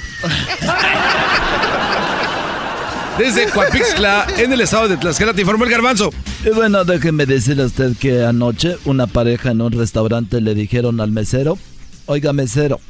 Desde 3.18 3.46
Coapixla, 3.50 4.26
en 4.38 4.54
el 4.54 4.62
estado 4.62 4.88
de 4.88 4.96
Tlaxcala, 4.96 5.34
te 5.34 5.42
informó 5.42 5.64
el 5.64 5.70
garbanzo. 5.70 6.10
Y 6.46 6.48
bueno, 6.48 6.82
déjeme 6.84 7.26
decirle 7.26 7.64
a 7.64 7.66
usted 7.66 7.94
que 7.98 8.24
anoche 8.24 8.78
una 8.86 9.06
pareja 9.06 9.50
en 9.50 9.60
un 9.60 9.70
restaurante 9.70 10.40
le 10.40 10.54
dijeron 10.54 10.98
al 10.98 11.12
mesero, 11.12 11.58
oiga 12.06 12.32
mesero, 12.32 12.80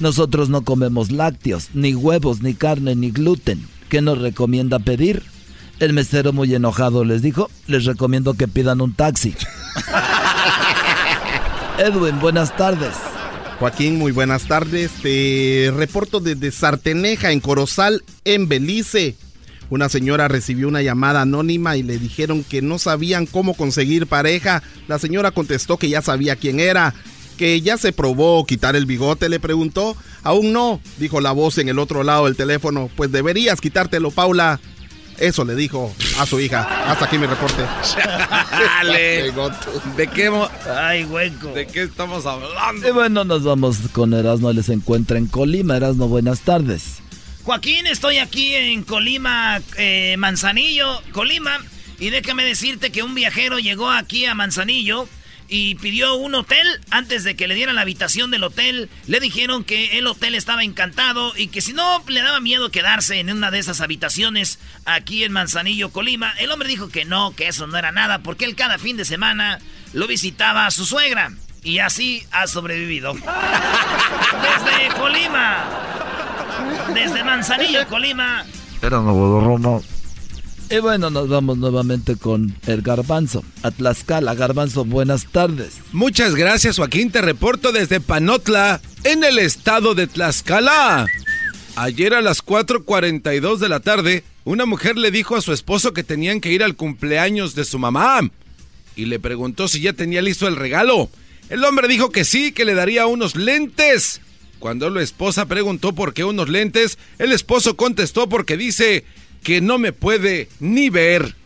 nosotros 0.00 0.48
no 0.48 0.62
comemos 0.62 1.10
lácteos, 1.10 1.68
ni 1.74 1.94
huevos, 1.94 2.42
ni 2.42 2.54
carne, 2.54 2.96
ni 2.96 3.10
gluten. 3.10 3.66
¿Qué 3.88 4.00
nos 4.00 4.18
recomienda 4.18 4.78
pedir? 4.78 5.22
El 5.80 5.92
mesero 5.92 6.32
muy 6.32 6.54
enojado 6.54 7.04
les 7.04 7.22
dijo, 7.22 7.50
les 7.66 7.84
recomiendo 7.84 8.34
que 8.34 8.48
pidan 8.48 8.80
un 8.80 8.94
taxi. 8.94 9.34
Edwin, 11.78 12.20
buenas 12.20 12.56
tardes. 12.56 12.94
Joaquín, 13.58 13.98
muy 13.98 14.12
buenas 14.12 14.44
tardes. 14.44 14.92
Te 15.02 15.72
reporto 15.76 16.20
desde 16.20 16.50
Sarteneja, 16.50 17.32
en 17.32 17.40
Corozal, 17.40 18.02
en 18.24 18.48
Belice. 18.48 19.16
Una 19.70 19.88
señora 19.88 20.28
recibió 20.28 20.68
una 20.68 20.82
llamada 20.82 21.22
anónima 21.22 21.76
y 21.76 21.82
le 21.82 21.98
dijeron 21.98 22.44
que 22.44 22.62
no 22.62 22.78
sabían 22.78 23.26
cómo 23.26 23.54
conseguir 23.54 24.06
pareja. 24.06 24.62
La 24.86 24.98
señora 24.98 25.30
contestó 25.30 25.78
que 25.78 25.88
ya 25.88 26.02
sabía 26.02 26.36
quién 26.36 26.60
era. 26.60 26.94
Que 27.36 27.60
ya 27.60 27.76
se 27.76 27.92
probó 27.92 28.44
quitar 28.46 28.76
el 28.76 28.86
bigote, 28.86 29.28
le 29.28 29.40
preguntó. 29.40 29.96
Aún 30.22 30.52
no, 30.52 30.80
dijo 30.98 31.20
la 31.20 31.32
voz 31.32 31.58
en 31.58 31.68
el 31.68 31.78
otro 31.78 32.02
lado 32.02 32.26
del 32.26 32.36
teléfono. 32.36 32.90
Pues 32.96 33.10
deberías 33.10 33.60
quitártelo, 33.60 34.10
Paula. 34.10 34.60
Eso 35.18 35.44
le 35.44 35.54
dijo 35.54 35.94
a 36.18 36.26
su 36.26 36.40
hija. 36.40 36.90
Hasta 36.90 37.04
aquí 37.04 37.18
mi 37.18 37.26
reporte. 37.26 37.62
Dale. 38.50 39.32
¿De 39.96 40.06
qué, 40.08 40.30
Ay, 40.76 41.04
hueco. 41.04 41.48
¿De 41.48 41.66
qué 41.66 41.82
estamos 41.82 42.26
hablando? 42.26 42.88
Y 42.88 42.90
bueno, 42.90 43.24
nos 43.24 43.44
vamos 43.44 43.78
con 43.92 44.12
Erasmo, 44.12 44.52
les 44.52 44.68
encuentra 44.68 45.18
en 45.18 45.26
Colima. 45.26 45.76
Erasmo, 45.76 46.08
buenas 46.08 46.40
tardes. 46.40 46.98
Joaquín, 47.44 47.86
estoy 47.86 48.18
aquí 48.18 48.54
en 48.54 48.82
Colima, 48.82 49.60
eh, 49.76 50.16
Manzanillo, 50.18 51.00
Colima. 51.12 51.58
Y 52.00 52.10
déjame 52.10 52.44
decirte 52.44 52.90
que 52.90 53.02
un 53.02 53.14
viajero 53.14 53.58
llegó 53.58 53.90
aquí 53.90 54.24
a 54.24 54.34
Manzanillo 54.34 55.08
y 55.54 55.76
pidió 55.76 56.16
un 56.16 56.34
hotel. 56.34 56.66
Antes 56.90 57.22
de 57.22 57.36
que 57.36 57.46
le 57.46 57.54
dieran 57.54 57.76
la 57.76 57.82
habitación 57.82 58.32
del 58.32 58.42
hotel, 58.42 58.90
le 59.06 59.20
dijeron 59.20 59.62
que 59.62 59.98
el 59.98 60.08
hotel 60.08 60.34
estaba 60.34 60.64
encantado 60.64 61.32
y 61.36 61.46
que 61.46 61.60
si 61.60 61.72
no 61.72 62.02
le 62.08 62.22
daba 62.22 62.40
miedo 62.40 62.72
quedarse 62.72 63.20
en 63.20 63.30
una 63.30 63.52
de 63.52 63.60
esas 63.60 63.80
habitaciones 63.80 64.58
aquí 64.84 65.22
en 65.22 65.30
Manzanillo, 65.30 65.92
Colima. 65.92 66.32
El 66.40 66.50
hombre 66.50 66.68
dijo 66.68 66.88
que 66.88 67.04
no, 67.04 67.36
que 67.36 67.46
eso 67.46 67.68
no 67.68 67.76
era 67.76 67.92
nada, 67.92 68.18
porque 68.18 68.46
él 68.46 68.56
cada 68.56 68.78
fin 68.78 68.96
de 68.96 69.04
semana 69.04 69.60
lo 69.92 70.08
visitaba 70.08 70.66
a 70.66 70.72
su 70.72 70.84
suegra. 70.86 71.30
Y 71.62 71.78
así 71.78 72.26
ha 72.32 72.48
sobrevivido. 72.48 73.14
Desde 73.14 74.88
Colima. 74.98 75.66
Desde 76.92 77.22
Manzanillo, 77.22 77.86
Colima. 77.86 78.44
Era 78.82 78.96
Roma. 78.98 79.78
Y 80.70 80.78
bueno, 80.78 81.10
nos 81.10 81.28
vamos 81.28 81.58
nuevamente 81.58 82.16
con 82.16 82.56
el 82.66 82.82
Garbanzo. 82.82 83.44
A 83.62 83.70
Tlaxcala, 83.70 84.34
Garbanzo, 84.34 84.84
buenas 84.84 85.26
tardes. 85.26 85.74
Muchas 85.92 86.34
gracias, 86.34 86.76
Joaquín. 86.76 87.10
Te 87.10 87.20
reporto 87.20 87.70
desde 87.70 88.00
Panotla, 88.00 88.80
en 89.04 89.24
el 89.24 89.38
estado 89.38 89.94
de 89.94 90.06
Tlaxcala. 90.06 91.06
Ayer 91.76 92.14
a 92.14 92.22
las 92.22 92.42
4:42 92.44 93.58
de 93.58 93.68
la 93.68 93.80
tarde, 93.80 94.24
una 94.44 94.64
mujer 94.64 94.96
le 94.96 95.10
dijo 95.10 95.36
a 95.36 95.42
su 95.42 95.52
esposo 95.52 95.92
que 95.92 96.02
tenían 96.02 96.40
que 96.40 96.52
ir 96.52 96.62
al 96.62 96.76
cumpleaños 96.76 97.54
de 97.54 97.64
su 97.64 97.78
mamá 97.78 98.20
y 98.96 99.06
le 99.06 99.18
preguntó 99.18 99.68
si 99.68 99.80
ya 99.80 99.92
tenía 99.92 100.22
listo 100.22 100.48
el 100.48 100.56
regalo. 100.56 101.10
El 101.50 101.64
hombre 101.64 101.88
dijo 101.88 102.10
que 102.10 102.24
sí, 102.24 102.52
que 102.52 102.64
le 102.64 102.74
daría 102.74 103.06
unos 103.06 103.36
lentes. 103.36 104.20
Cuando 104.58 104.88
la 104.88 105.02
esposa 105.02 105.46
preguntó 105.46 105.94
por 105.94 106.14
qué 106.14 106.24
unos 106.24 106.48
lentes, 106.48 106.98
el 107.18 107.32
esposo 107.32 107.76
contestó 107.76 108.28
porque 108.28 108.56
dice 108.56 109.04
que 109.44 109.60
no 109.60 109.78
me 109.78 109.92
puede 109.92 110.48
ni 110.58 110.90
ver. 110.90 111.36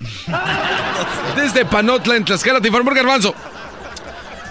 Desde 1.36 1.66
Panotla, 1.66 2.16
en 2.16 2.24
Tlaxcala, 2.24 2.61
te 2.62 2.68
informó 2.68 2.92
garbanzo. 2.92 3.34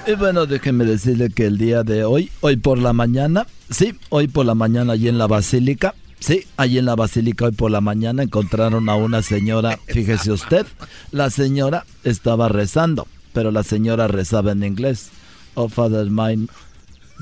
Y 0.05 0.13
bueno, 0.13 0.45
déjeme 0.45 0.85
decirle 0.85 1.29
que 1.29 1.45
el 1.47 1.57
día 1.57 1.83
de 1.83 2.05
hoy, 2.05 2.31
hoy 2.41 2.57
por 2.57 2.77
la 2.77 2.93
mañana, 2.93 3.47
sí, 3.69 3.95
hoy 4.09 4.27
por 4.27 4.45
la 4.45 4.53
mañana 4.53 4.93
allí 4.93 5.07
en 5.07 5.17
la 5.17 5.27
basílica, 5.27 5.95
sí, 6.19 6.45
allí 6.55 6.77
en 6.77 6.85
la 6.85 6.95
basílica 6.95 7.45
hoy 7.45 7.51
por 7.51 7.71
la 7.71 7.81
mañana 7.81 8.23
encontraron 8.23 8.87
a 8.89 8.95
una 8.95 9.21
señora, 9.21 9.79
fíjese 9.87 10.31
usted, 10.31 10.65
la 11.11 11.29
señora 11.29 11.85
estaba 12.03 12.47
rezando, 12.47 13.07
pero 13.33 13.51
la 13.51 13.63
señora 13.63 14.07
rezaba 14.07 14.51
en 14.53 14.63
inglés. 14.63 15.09
Oh 15.55 15.67
Father 15.67 16.05
mine, 16.05 16.47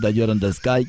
that 0.01 0.11
you're 0.11 0.32
in 0.32 0.39
the 0.39 0.53
sky, 0.53 0.88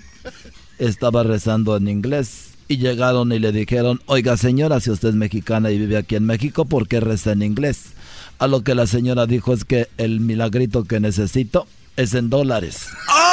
estaba 0.79 1.23
rezando 1.23 1.77
en 1.77 1.89
inglés. 1.89 2.46
Y 2.69 2.79
llegaron 2.79 3.33
y 3.33 3.39
le 3.39 3.53
dijeron, 3.53 4.01
oiga 4.07 4.37
señora, 4.37 4.81
si 4.81 4.91
usted 4.91 5.11
es 5.11 5.15
mexicana 5.15 5.71
y 5.71 5.79
vive 5.79 5.97
aquí 5.97 6.17
en 6.17 6.27
México, 6.27 6.65
¿por 6.65 6.89
qué 6.89 7.01
reza 7.01 7.33
en 7.33 7.43
inglés? 7.43 7.93
A 8.39 8.49
lo 8.49 8.63
que 8.63 8.75
la 8.75 8.87
señora 8.87 9.27
dijo 9.27 9.53
es 9.53 9.65
que 9.65 9.89
el 9.99 10.21
milagrito 10.21 10.85
que 10.85 10.99
necesito 10.99 11.67
es 11.97 12.15
en 12.15 12.29
dólares. 12.29 12.89
¡Oh! 13.09 13.26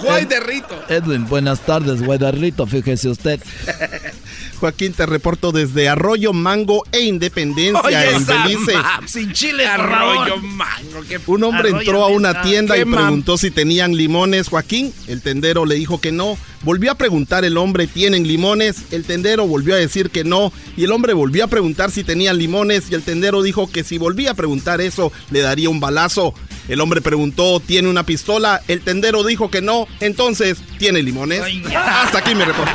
Juay 0.00 0.24
de 0.24 0.40
Rito. 0.40 0.74
Edwin, 0.88 1.26
buenas 1.28 1.60
tardes, 1.60 2.02
güey 2.02 2.18
de 2.18 2.30
Rito, 2.32 2.66
fíjese 2.66 3.08
usted. 3.08 3.40
Joaquín, 4.60 4.92
te 4.92 5.06
reporto 5.06 5.52
desde 5.52 5.88
Arroyo 5.88 6.34
Mango 6.34 6.84
e 6.92 7.00
Independencia, 7.00 7.80
Oye, 7.82 8.10
en 8.14 8.26
Belice. 8.26 8.74
Sin 9.06 9.32
chile, 9.32 9.66
Arroyo 9.66 10.36
mango, 10.36 11.00
qué- 11.08 11.18
Un 11.26 11.44
hombre 11.44 11.70
entró 11.70 12.04
a 12.04 12.08
una 12.08 12.42
tienda 12.42 12.76
y 12.76 12.84
preguntó 12.84 13.38
si 13.38 13.50
tenían 13.50 13.96
limones, 13.96 14.48
Joaquín. 14.48 14.92
El 15.06 15.22
tendero 15.22 15.64
le 15.64 15.76
dijo 15.76 15.98
que 16.00 16.12
no. 16.12 16.36
Volvió 16.62 16.90
a 16.92 16.94
preguntar 16.94 17.46
el 17.46 17.56
hombre, 17.56 17.86
¿tienen 17.86 18.26
limones? 18.28 18.84
El 18.90 19.04
tendero 19.04 19.46
volvió 19.46 19.72
a 19.74 19.78
decir 19.78 20.10
que 20.10 20.24
no. 20.24 20.52
Y 20.76 20.84
el 20.84 20.92
hombre 20.92 21.14
volvió 21.14 21.44
a 21.44 21.48
preguntar 21.48 21.90
si 21.90 22.04
tenían 22.04 22.36
limones. 22.36 22.90
Y 22.90 22.94
el 22.94 23.02
tendero 23.02 23.42
dijo 23.42 23.70
que 23.70 23.82
si 23.82 23.96
volvía 23.96 24.32
a 24.32 24.34
preguntar 24.34 24.82
eso, 24.82 25.10
le 25.30 25.40
daría 25.40 25.70
un 25.70 25.80
balazo. 25.80 26.34
El 26.70 26.80
hombre 26.80 27.00
preguntó, 27.00 27.60
¿tiene 27.60 27.88
una 27.88 28.04
pistola? 28.04 28.62
El 28.68 28.80
tendero 28.82 29.24
dijo 29.24 29.50
que 29.50 29.60
no. 29.60 29.86
Entonces, 29.98 30.58
¿tiene 30.78 31.02
limones? 31.02 31.42
Hasta 31.74 32.18
aquí 32.18 32.34
mi 32.34 32.44
reporte. 32.44 32.72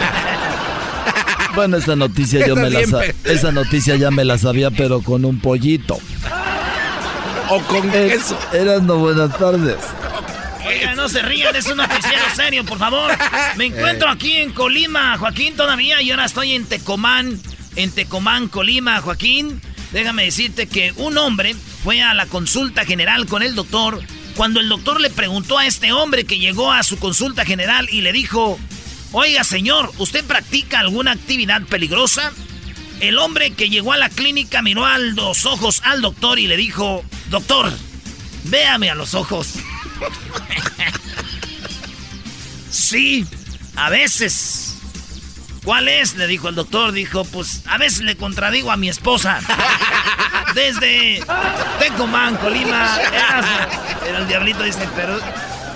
Bueno, 1.56 1.78
esa 1.78 1.96
noticia 1.96 2.46
yo 2.46 2.56
me 2.58 2.70
la 2.70 2.82
esa 3.24 3.52
noticia 3.54 3.96
ya 3.96 4.12
me 4.12 4.26
la 4.26 4.38
sabía, 4.38 4.70
pero 4.72 5.02
con 5.02 5.24
un 5.24 5.40
pollito. 5.40 5.98
O 7.50 7.62
con 7.62 7.88
Eh, 7.94 8.10
queso. 8.12 8.38
Eras 8.52 8.82
no 8.82 8.98
buenas 8.98 9.38
tardes. 9.38 9.78
Oiga, 10.68 10.96
no 10.96 11.08
se 11.08 11.22
rían, 11.22 11.56
es 11.56 11.68
un 11.68 11.78
noticiero 11.78 12.24
serio, 12.36 12.66
por 12.66 12.78
favor. 12.80 13.12
Me 13.56 13.68
encuentro 13.68 14.10
aquí 14.10 14.34
en 14.34 14.52
Colima, 14.52 15.18
Joaquín, 15.18 15.56
todavía, 15.56 16.02
y 16.02 16.12
ahora 16.12 16.26
estoy 16.26 16.52
en 16.54 16.66
Tecomán, 16.66 17.40
en 17.78 17.92
Tecomán, 17.92 18.50
Colima, 18.50 19.00
Joaquín. 19.00 19.62
Déjame 19.96 20.26
decirte 20.26 20.68
que 20.68 20.92
un 20.98 21.18
hombre 21.18 21.56
fue 21.82 22.02
a 22.02 22.14
la 22.14 22.26
consulta 22.26 22.84
general 22.84 23.28
con 23.28 23.42
el 23.42 23.56
doctor 23.56 24.04
cuando 24.36 24.60
el 24.60 24.68
doctor 24.68 25.00
le 25.00 25.10
preguntó 25.10 25.58
a 25.58 25.66
este 25.66 25.94
hombre 25.94 26.26
que 26.26 26.38
llegó 26.38 26.74
a 26.74 26.84
su 26.84 26.98
consulta 27.00 27.46
general 27.46 27.88
y 27.90 28.02
le 28.02 28.12
dijo, 28.12 28.60
oiga 29.14 29.46
señor, 29.46 29.94
¿usted 29.98 30.26
practica 30.26 30.82
alguna 30.82 31.14
actividad 31.14 31.62
peligrosa? 31.62 32.34
El 33.00 33.18
hombre 33.20 33.54
que 33.54 33.70
llegó 33.70 33.94
a 33.94 33.98
la 33.98 34.10
clínica 34.10 34.62
miró 34.62 34.86
a 34.86 34.98
los 34.98 35.46
ojos 35.46 35.82
al 35.86 36.02
doctor 36.02 36.40
y 36.40 36.48
le 36.48 36.58
dijo, 36.58 37.06
doctor, 37.30 37.72
véame 38.44 38.90
a 38.90 38.96
los 38.96 39.14
ojos. 39.14 39.54
Sí, 42.70 43.26
a 43.78 43.90
veces. 43.90 44.65
¿Cuál 45.66 45.88
es? 45.90 46.16
Le 46.16 46.28
dijo 46.28 46.48
el 46.48 46.56
doctor. 46.56 46.92
Dijo, 46.92 47.26
pues 47.26 47.64
a 47.66 47.78
veces 47.78 48.02
le 48.02 48.16
contradigo 48.16 48.72
a 48.72 48.78
mi 48.78 48.88
esposa. 48.88 49.40
Desde 50.56 51.22
Tecomán, 51.80 52.38
Colima, 52.38 52.98
Era 54.08 54.20
el 54.20 54.28
diablito 54.28 54.64
dice, 54.64 54.88
pero 54.96 55.20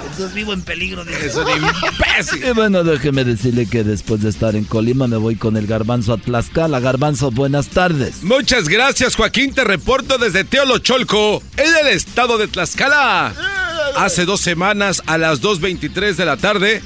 entonces 0.04 0.34
vivo 0.34 0.54
en 0.54 0.62
peligro. 0.62 1.04
de 1.04 1.14
Es 1.26 1.36
un 1.36 1.48
imbécil. 1.50 2.46
Y 2.46 2.52
bueno, 2.52 2.84
déjeme 2.84 3.24
decirle 3.24 3.68
que 3.68 3.84
después 3.84 4.22
de 4.22 4.30
estar 4.30 4.56
en 4.56 4.64
Colima 4.64 5.08
me 5.08 5.18
voy 5.18 5.36
con 5.36 5.58
el 5.58 5.66
garbanzo 5.66 6.14
a 6.14 6.18
Tlaxcala. 6.18 6.80
Garbanzo, 6.80 7.32
buenas 7.32 7.70
tardes. 7.70 8.24
Muchas 8.24 8.70
gracias, 8.70 9.16
Joaquín. 9.16 9.54
Te 9.54 9.64
reporto 9.64 10.18
desde 10.18 10.44
Teolocholco, 10.44 11.42
en 11.58 11.76
el 11.86 11.88
estado 11.88 12.38
de 12.38 12.48
Tlaxcala. 12.48 13.34
Hace 13.98 14.26
dos 14.26 14.40
semanas, 14.40 15.02
a 15.08 15.18
las 15.18 15.42
2.23 15.42 16.16
de 16.16 16.26
la 16.26 16.38
tarde, 16.38 16.82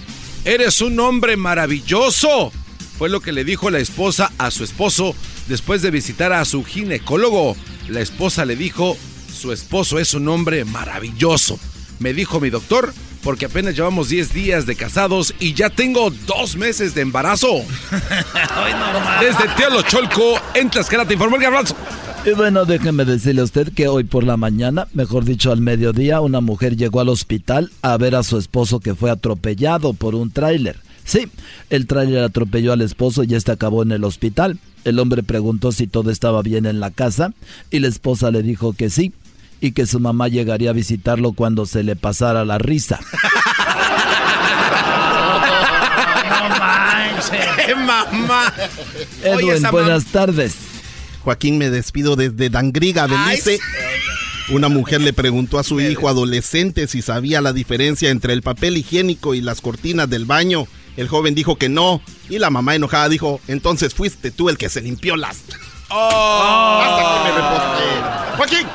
eres 0.46 0.82
un 0.82 1.00
hombre 1.00 1.36
maravilloso. 1.38 2.52
Fue 2.98 3.10
lo 3.10 3.22
que 3.22 3.32
le 3.32 3.44
dijo 3.44 3.70
la 3.70 3.80
esposa 3.80 4.32
a 4.38 4.52
su 4.52 4.64
esposo 4.64 5.16
después 5.48 5.82
de 5.82 5.92
visitar 5.92 6.32
a 6.32 6.46
su 6.46 6.64
ginecólogo. 6.64 7.56
La 7.90 8.02
esposa 8.02 8.46
le 8.46 8.56
dijo, 8.56 8.98
su 9.34 9.52
esposo 9.52 10.00
es 10.00 10.14
un 10.14 10.28
hombre 10.28 10.64
maravilloso. 10.66 11.60
Me 12.00 12.14
dijo 12.14 12.40
mi 12.40 12.50
doctor, 12.50 12.94
porque 13.24 13.46
apenas 13.46 13.76
llevamos 13.76 14.10
10 14.10 14.34
días 14.34 14.66
de 14.66 14.76
casados 14.76 15.34
y 15.40 15.54
ya 15.54 15.70
tengo 15.70 16.12
dos 16.28 16.56
meses 16.56 16.94
de 16.94 17.02
embarazo. 17.02 17.48
Desde 19.22 19.54
Teolocholco, 19.56 20.40
en 20.54 20.70
Tlaxcala, 20.70 21.06
te 21.06 21.14
informó 21.14 21.38
el 21.38 21.42
garbanzo. 21.42 21.76
Y 22.26 22.32
bueno, 22.32 22.66
déjeme 22.66 23.04
decirle 23.04 23.42
a 23.42 23.46
usted 23.46 23.74
que 23.74 23.88
hoy 23.88 24.06
por 24.06 24.24
la 24.24 24.38
mañana, 24.38 24.88
mejor 24.94 25.26
dicho 25.26 25.52
al 25.52 25.60
mediodía, 25.60 26.22
una 26.22 26.40
mujer 26.42 26.78
llegó 26.78 27.02
al 27.02 27.10
hospital 27.10 27.72
a 27.82 27.98
ver 27.98 28.16
a 28.16 28.24
su 28.24 28.38
esposo 28.38 28.80
que 28.80 28.96
fue 28.96 29.12
atropellado 29.12 29.94
por 29.94 30.16
un 30.16 30.32
tráiler. 30.32 30.80
Sí, 31.06 31.28
el 31.70 31.88
tráiler 31.88 32.24
atropelló 32.24 32.74
al 32.74 32.82
esposo 32.82 33.24
y 33.24 33.36
este 33.36 33.52
acabó 33.52 33.84
en 33.84 33.92
el 33.92 34.04
hospital. 34.04 34.60
El 34.86 35.00
hombre 35.00 35.24
preguntó 35.24 35.72
si 35.72 35.88
todo 35.88 36.12
estaba 36.12 36.42
bien 36.42 36.66
en 36.66 36.80
la 36.80 36.92
casa 36.92 37.34
y 37.72 37.80
la 37.80 37.88
esposa 37.88 38.32
le 38.32 38.44
dijo 38.44 38.74
que 38.74 38.90
sí 38.90 39.14
y 39.62 39.72
que 39.72 39.86
su 39.86 40.00
mamá 40.00 40.28
llegaría 40.28 40.72
a 40.72 40.74
visitarlo 40.74 41.34
cuando 41.34 41.66
se 41.66 41.84
le 41.84 41.96
pasara 41.96 42.44
la 42.44 42.58
risa. 42.58 43.00
no 46.30 46.50
manches. 46.50 47.78
mamá! 47.86 48.54
Edwin, 49.24 49.64
buenas 49.72 50.06
tardes. 50.06 50.56
Joaquín, 51.22 51.58
me 51.58 51.70
despido 51.70 52.18
desde 52.18 52.50
Dangriga, 52.50 53.08
Belice. 53.08 53.60
Una 54.50 54.68
mujer 54.68 55.00
le 55.00 55.14
preguntó 55.14 55.58
a 55.58 55.64
su 55.64 55.80
hijo 55.80 56.10
adolescente 56.10 56.88
si 56.88 57.02
sabía 57.02 57.40
la 57.40 57.54
diferencia 57.54 58.10
entre 58.10 58.34
el 58.34 58.42
papel 58.42 58.76
higiénico 58.76 59.34
y 59.36 59.42
las 59.42 59.62
cortinas 59.62 60.10
del 60.10 60.26
baño. 60.26 60.68
El 60.98 61.08
joven 61.08 61.36
dijo 61.36 61.58
que 61.58 61.70
no. 61.70 62.02
Y 62.30 62.40
la 62.40 62.50
mamá 62.50 62.76
enojada 62.76 63.10
dijo, 63.10 63.42
entonces 63.48 63.94
fuiste 63.94 64.32
tú 64.32 64.50
el 64.50 64.58
que 64.58 64.70
se 64.70 64.82
limpió 64.82 65.16
las... 65.16 65.42
¡Oh! 65.90 66.82
Hasta 66.82 67.04
que 67.04 67.30
me 67.30 67.36
reporté. 67.36 68.38
¡Joaquín! 68.38 68.68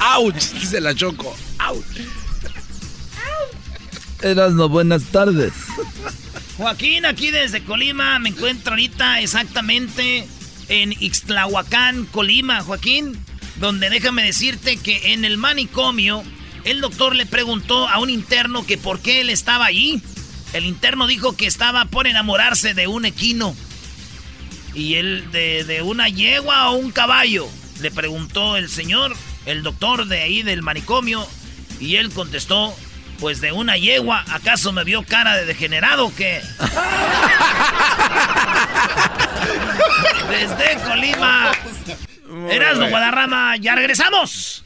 ¡Auch! 0.00 0.34
Dice 0.34 0.80
la 0.80 0.94
Choco. 0.94 1.34
¡Auch! 1.58 1.84
Erasno, 4.22 4.68
buenas 4.68 5.04
tardes. 5.04 5.52
Joaquín, 6.56 7.04
aquí 7.04 7.30
desde 7.30 7.62
Colima, 7.64 8.18
me 8.18 8.30
encuentro 8.30 8.72
ahorita 8.72 9.20
exactamente 9.20 10.26
en 10.68 10.92
Ixtlahuacán, 10.92 12.06
Colima, 12.06 12.62
Joaquín, 12.62 13.16
donde 13.56 13.90
déjame 13.90 14.24
decirte 14.24 14.78
que 14.78 15.12
en 15.12 15.24
el 15.24 15.36
manicomio 15.36 16.22
el 16.66 16.80
doctor 16.80 17.14
le 17.14 17.26
preguntó 17.26 17.88
a 17.88 17.98
un 18.00 18.10
interno 18.10 18.66
que 18.66 18.76
por 18.76 18.98
qué 18.98 19.20
él 19.20 19.30
estaba 19.30 19.66
allí. 19.66 20.02
El 20.52 20.64
interno 20.64 21.06
dijo 21.06 21.36
que 21.36 21.46
estaba 21.46 21.84
por 21.84 22.08
enamorarse 22.08 22.74
de 22.74 22.88
un 22.88 23.04
equino. 23.04 23.54
Y 24.74 24.96
él 24.96 25.30
de, 25.30 25.62
de 25.62 25.82
una 25.82 26.08
yegua 26.08 26.70
o 26.70 26.74
un 26.74 26.90
caballo. 26.90 27.48
Le 27.80 27.92
preguntó 27.92 28.56
el 28.56 28.68
señor, 28.68 29.14
el 29.46 29.62
doctor 29.62 30.06
de 30.06 30.22
ahí 30.22 30.42
del 30.42 30.62
manicomio. 30.62 31.24
Y 31.78 31.96
él 31.96 32.10
contestó, 32.10 32.74
pues 33.20 33.40
de 33.40 33.52
una 33.52 33.76
yegua, 33.76 34.24
¿acaso 34.28 34.72
me 34.72 34.82
vio 34.82 35.04
cara 35.04 35.36
de 35.36 35.46
degenerado 35.46 36.06
o 36.06 36.14
qué? 36.16 36.42
Desde 40.30 40.78
Colima. 40.82 41.52
Erasmo 42.50 42.88
Guadarrama, 42.88 43.56
ya 43.56 43.76
regresamos. 43.76 44.65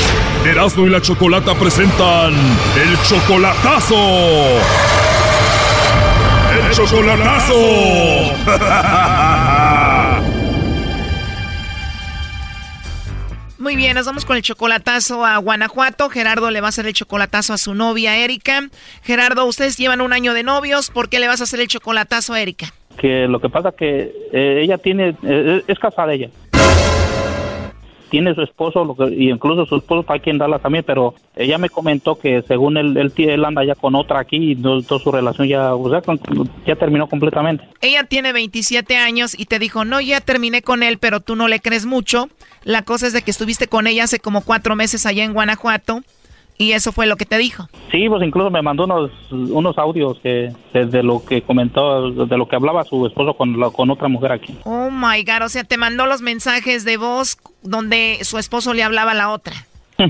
Erasmo 0.45 0.87
y 0.87 0.89
la 0.89 0.99
Chocolata 0.99 1.53
presentan 1.53 2.33
el 2.33 2.97
chocolatazo. 3.03 3.95
El 6.57 6.71
chocolatazo. 6.71 7.53
Muy 13.59 13.75
bien, 13.75 13.93
nos 13.93 14.07
vamos 14.07 14.25
con 14.25 14.35
el 14.35 14.41
chocolatazo 14.41 15.23
a 15.23 15.37
Guanajuato. 15.37 16.09
Gerardo 16.09 16.49
le 16.49 16.59
va 16.59 16.67
a 16.67 16.69
hacer 16.69 16.87
el 16.87 16.93
chocolatazo 16.93 17.53
a 17.53 17.59
su 17.59 17.75
novia 17.75 18.17
Erika. 18.17 18.67
Gerardo, 19.03 19.45
ustedes 19.45 19.77
llevan 19.77 20.01
un 20.01 20.11
año 20.11 20.33
de 20.33 20.41
novios. 20.41 20.89
¿Por 20.89 21.07
qué 21.09 21.19
le 21.19 21.27
vas 21.27 21.41
a 21.41 21.43
hacer 21.43 21.59
el 21.59 21.67
chocolatazo 21.67 22.33
a 22.33 22.41
Erika? 22.41 22.73
Que 22.97 23.27
lo 23.27 23.39
que 23.39 23.49
pasa 23.49 23.71
que 23.71 24.11
eh, 24.33 24.61
ella 24.63 24.79
tiene, 24.79 25.15
eh, 25.21 25.63
es 25.67 25.77
casada 25.77 26.13
ella 26.13 26.31
tiene 28.11 28.35
su 28.35 28.41
esposo, 28.41 28.95
y 29.09 29.31
incluso 29.31 29.65
su 29.65 29.77
esposo 29.77 30.01
está 30.01 30.15
aquí 30.15 30.29
en 30.29 30.37
Dallas 30.37 30.61
también, 30.61 30.83
pero 30.85 31.15
ella 31.35 31.57
me 31.57 31.69
comentó 31.69 32.19
que 32.19 32.43
según 32.43 32.75
él, 32.75 32.97
él, 32.97 33.13
él 33.15 33.45
anda 33.45 33.63
ya 33.63 33.73
con 33.73 33.95
otra 33.95 34.19
aquí 34.19 34.51
y 34.51 34.55
toda 34.55 34.99
su 34.99 35.11
relación 35.11 35.47
ya, 35.47 35.73
o 35.73 35.89
sea, 35.89 36.01
ya 36.67 36.75
terminó 36.75 37.07
completamente. 37.07 37.63
Ella 37.79 38.03
tiene 38.03 38.33
27 38.33 38.97
años 38.97 39.33
y 39.39 39.45
te 39.45 39.59
dijo, 39.59 39.85
no, 39.85 40.01
ya 40.01 40.19
terminé 40.19 40.61
con 40.61 40.83
él, 40.83 40.97
pero 40.97 41.21
tú 41.21 41.37
no 41.37 41.47
le 41.47 41.61
crees 41.61 41.85
mucho. 41.85 42.27
La 42.65 42.83
cosa 42.83 43.07
es 43.07 43.13
de 43.13 43.21
que 43.21 43.31
estuviste 43.31 43.67
con 43.67 43.87
ella 43.87 44.03
hace 44.03 44.19
como 44.19 44.41
cuatro 44.41 44.75
meses 44.75 45.05
allá 45.05 45.23
en 45.23 45.33
Guanajuato 45.33 46.03
y 46.61 46.73
eso 46.73 46.91
fue 46.91 47.07
lo 47.07 47.15
que 47.15 47.25
te 47.25 47.37
dijo. 47.37 47.67
Sí, 47.91 48.07
pues 48.07 48.21
incluso 48.23 48.51
me 48.51 48.61
mandó 48.61 48.85
unos, 48.85 49.11
unos 49.31 49.77
audios 49.77 50.19
que 50.21 50.51
de 50.73 51.03
lo 51.03 51.25
que 51.25 51.41
comentó, 51.41 52.11
de 52.11 52.37
lo 52.37 52.47
que 52.47 52.55
hablaba 52.55 52.83
su 52.83 53.05
esposo 53.07 53.33
con, 53.35 53.59
con 53.71 53.89
otra 53.89 54.07
mujer 54.07 54.31
aquí. 54.31 54.55
Oh 54.63 54.89
my 54.91 55.23
God, 55.23 55.45
o 55.45 55.49
sea, 55.49 55.63
te 55.63 55.77
mandó 55.77 56.05
los 56.05 56.21
mensajes 56.21 56.85
de 56.85 56.97
voz 56.97 57.37
donde 57.63 58.19
su 58.21 58.37
esposo 58.37 58.73
le 58.73 58.83
hablaba 58.83 59.11
a 59.11 59.15
la 59.15 59.29
otra. 59.31 59.55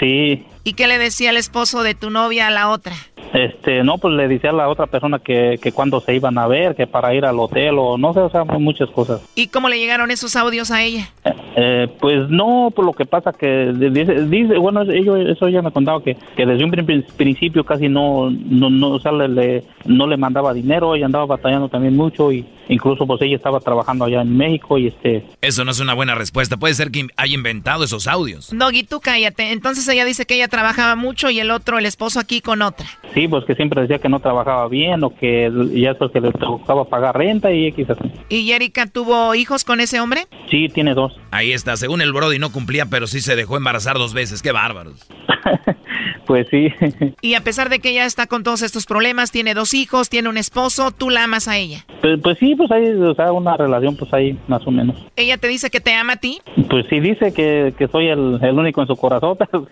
sí. 0.00 0.44
¿Y 0.64 0.72
qué 0.74 0.86
le 0.86 0.98
decía 0.98 1.30
el 1.30 1.38
esposo 1.38 1.82
de 1.82 1.94
tu 1.94 2.10
novia 2.10 2.48
a 2.48 2.50
la 2.50 2.68
otra? 2.68 2.94
Este, 3.32 3.82
no, 3.84 3.98
pues 3.98 4.14
le 4.14 4.28
decía 4.28 4.50
a 4.50 4.54
la 4.54 4.68
otra 4.68 4.86
persona 4.86 5.18
que, 5.18 5.58
que 5.60 5.72
cuando 5.72 6.00
se 6.00 6.14
iban 6.14 6.38
a 6.38 6.46
ver, 6.46 6.74
que 6.74 6.86
para 6.86 7.14
ir 7.14 7.24
al 7.24 7.38
hotel 7.38 7.76
o 7.78 7.98
no 7.98 8.14
sé, 8.14 8.20
o 8.20 8.30
sea, 8.30 8.44
muchas 8.44 8.90
cosas. 8.90 9.20
¿Y 9.34 9.48
cómo 9.48 9.68
le 9.68 9.78
llegaron 9.78 10.10
esos 10.10 10.36
audios 10.36 10.70
a 10.70 10.82
ella? 10.82 11.10
Eh, 11.56 11.88
pues 12.00 12.28
no, 12.30 12.72
por 12.74 12.84
lo 12.84 12.92
que 12.92 13.04
pasa 13.04 13.32
que 13.32 13.72
dice, 13.72 14.26
dice 14.26 14.56
bueno, 14.58 14.82
ellos, 14.82 15.18
eso 15.28 15.46
ella 15.46 15.62
me 15.62 15.72
contaba 15.72 16.02
que, 16.02 16.16
que 16.36 16.46
desde 16.46 16.64
un 16.64 16.70
principio 17.16 17.64
casi 17.64 17.88
no, 17.88 18.30
no, 18.30 18.70
no, 18.70 18.90
o 18.90 19.00
sea, 19.00 19.12
le, 19.12 19.64
no 19.84 20.06
le 20.06 20.16
mandaba 20.16 20.54
dinero, 20.54 20.94
ella 20.94 21.06
andaba 21.06 21.26
batallando 21.26 21.68
también 21.68 21.96
mucho 21.96 22.32
y 22.32 22.46
incluso 22.68 23.06
pues 23.06 23.20
ella 23.22 23.36
estaba 23.36 23.60
trabajando 23.60 24.04
allá 24.04 24.22
en 24.22 24.36
México 24.36 24.78
y 24.78 24.88
este... 24.88 25.24
Eso 25.40 25.64
no 25.64 25.70
es 25.70 25.80
una 25.80 25.94
buena 25.94 26.14
respuesta, 26.14 26.56
puede 26.56 26.74
ser 26.74 26.90
que 26.90 27.06
haya 27.16 27.34
inventado 27.34 27.84
esos 27.84 28.06
audios. 28.06 28.50
Doggy, 28.52 28.84
tú 28.84 29.00
cállate, 29.00 29.52
entonces 29.52 29.86
ella 29.88 30.04
dice 30.04 30.26
que 30.26 30.34
ella 30.34 30.48
trabajaba 30.48 30.96
mucho 30.96 31.30
y 31.30 31.40
el 31.40 31.50
otro, 31.50 31.78
el 31.78 31.86
esposo 31.86 32.20
aquí 32.20 32.40
con 32.40 32.62
otra. 32.62 32.86
Sí, 33.14 33.28
pues 33.28 33.44
que 33.44 33.54
siempre 33.54 33.82
decía 33.82 33.98
que 33.98 34.08
no 34.08 34.20
trabajaba 34.20 34.68
bien 34.68 35.02
o 35.04 35.14
que 35.14 35.50
ya 35.74 35.90
es 35.92 36.12
que 36.12 36.20
le 36.20 36.32
tocaba 36.32 36.84
pagar 36.84 37.16
renta 37.16 37.52
y 37.52 37.66
X 37.66 37.90
así. 37.90 38.12
¿Y 38.28 38.50
Erika 38.52 38.86
tuvo 38.86 39.34
hijos 39.34 39.64
con 39.64 39.80
ese 39.80 40.00
hombre? 40.00 40.26
Sí, 40.50 40.68
tiene 40.68 40.94
dos. 40.94 41.18
Ahí 41.30 41.52
está, 41.52 41.76
según 41.76 42.00
el 42.00 42.12
Brody 42.12 42.38
no 42.38 42.52
cumplía, 42.52 42.86
pero 42.86 43.06
sí 43.06 43.20
se 43.20 43.36
dejó 43.36 43.56
embarazar 43.56 43.96
dos 43.98 44.14
veces, 44.14 44.42
qué 44.42 44.52
bárbaros. 44.52 45.06
pues 46.26 46.46
sí. 46.50 46.72
y 47.20 47.34
a 47.34 47.40
pesar 47.40 47.68
de 47.68 47.78
que 47.78 47.90
ella 47.90 48.04
está 48.04 48.26
con 48.26 48.42
todos 48.42 48.62
estos 48.62 48.86
problemas, 48.86 49.30
tiene 49.30 49.54
dos 49.54 49.74
hijos, 49.74 50.08
tiene 50.08 50.28
un 50.28 50.36
esposo, 50.36 50.90
¿tú 50.90 51.10
la 51.10 51.24
amas 51.24 51.48
a 51.48 51.56
ella? 51.56 51.84
Pues, 52.00 52.20
pues 52.22 52.38
sí, 52.38 52.54
pues 52.54 52.70
hay, 52.70 52.88
o 52.90 53.14
sea, 53.14 53.32
una 53.32 53.56
relación 53.56 53.96
pues 53.96 54.12
ahí 54.12 54.38
más 54.48 54.66
o 54.66 54.70
menos. 54.70 54.96
¿Ella 55.16 55.36
te 55.38 55.48
dice 55.48 55.70
que 55.70 55.80
te 55.80 55.94
ama 55.94 56.14
a 56.14 56.16
ti? 56.16 56.40
Pues 56.68 56.86
sí, 56.88 57.00
dice 57.00 57.32
que, 57.32 57.74
que 57.76 57.88
soy 57.88 58.08
el, 58.08 58.38
el 58.42 58.58
único 58.58 58.80
en 58.80 58.86
su 58.86 58.96
corazón, 58.96 59.36
pero 59.38 59.66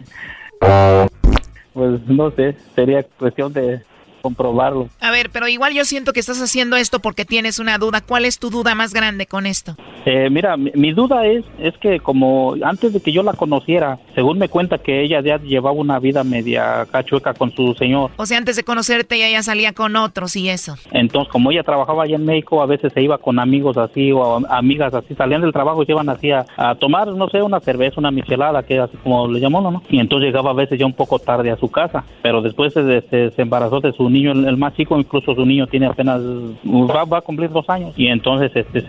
pues 1.72 2.06
no 2.06 2.30
sé, 2.30 2.56
sería 2.74 3.02
cuestión 3.02 3.52
de 3.52 3.82
comprobarlo. 4.30 4.88
A 5.00 5.10
ver, 5.12 5.30
pero 5.30 5.46
igual 5.48 5.72
yo 5.72 5.84
siento 5.84 6.12
que 6.12 6.20
estás 6.20 6.40
haciendo 6.42 6.76
esto 6.76 6.98
porque 7.00 7.24
tienes 7.24 7.58
una 7.58 7.78
duda. 7.78 8.00
¿Cuál 8.00 8.24
es 8.24 8.38
tu 8.38 8.50
duda 8.50 8.74
más 8.74 8.92
grande 8.92 9.26
con 9.26 9.46
esto? 9.46 9.76
Eh, 10.04 10.28
mira, 10.30 10.56
mi, 10.56 10.70
mi 10.74 10.92
duda 10.92 11.24
es, 11.26 11.44
es 11.58 11.74
que 11.78 12.00
como 12.00 12.54
antes 12.62 12.92
de 12.92 13.00
que 13.00 13.12
yo 13.12 13.22
la 13.22 13.32
conociera, 13.32 13.98
según 14.14 14.38
me 14.38 14.48
cuenta 14.48 14.78
que 14.78 15.02
ella 15.02 15.20
ya 15.20 15.38
llevaba 15.38 15.72
una 15.72 15.98
vida 15.98 16.24
media 16.24 16.86
cachueca 16.90 17.34
con 17.34 17.50
su 17.52 17.74
señor. 17.74 18.10
O 18.16 18.26
sea, 18.26 18.38
antes 18.38 18.56
de 18.56 18.64
conocerte 18.64 19.14
ella 19.16 19.30
ya 19.30 19.42
salía 19.42 19.72
con 19.72 19.94
otros 19.96 20.34
y 20.36 20.48
eso. 20.48 20.76
Entonces, 20.92 21.32
como 21.32 21.50
ella 21.50 21.62
trabajaba 21.62 22.04
allá 22.04 22.16
en 22.16 22.24
México, 22.24 22.62
a 22.62 22.66
veces 22.66 22.92
se 22.92 23.02
iba 23.02 23.18
con 23.18 23.38
amigos 23.38 23.76
así 23.76 24.10
o 24.12 24.44
amigas 24.48 24.92
así, 24.94 25.14
salían 25.14 25.40
del 25.42 25.52
trabajo 25.52 25.82
y 25.82 25.86
se 25.86 25.92
iban 25.92 26.08
así 26.08 26.30
a, 26.32 26.44
a 26.56 26.74
tomar, 26.74 27.08
no 27.08 27.28
sé, 27.28 27.42
una 27.42 27.60
cerveza, 27.60 27.94
una 28.00 28.10
michelada, 28.10 28.62
que 28.64 28.78
así 28.78 28.96
como 29.02 29.28
le 29.28 29.40
llamó, 29.40 29.60
¿no? 29.60 29.82
Y 29.88 29.98
entonces 30.00 30.26
llegaba 30.26 30.50
a 30.50 30.54
veces 30.54 30.78
ya 30.78 30.86
un 30.86 30.92
poco 30.94 31.18
tarde 31.18 31.50
a 31.50 31.56
su 31.56 31.68
casa, 31.70 32.04
pero 32.22 32.40
después 32.42 32.72
se, 32.72 33.00
se- 33.02 33.30
se 33.30 33.42
embarazó 33.42 33.80
de 33.80 33.92
su 33.92 34.08
niño, 34.16 34.32
el, 34.32 34.56
más 34.56 34.74
chico, 34.74 34.98
incluso 34.98 35.34
su 35.34 35.44
niño 35.46 35.66
tiene 35.66 35.86
apenas, 35.86 36.20
va, 36.64 37.04
va 37.04 37.18
a 37.18 37.22
cumplir 37.22 37.50
dos 37.50 37.68
años. 37.68 37.92
Y 37.96 38.06
entonces 38.08 38.50
este, 38.54 38.80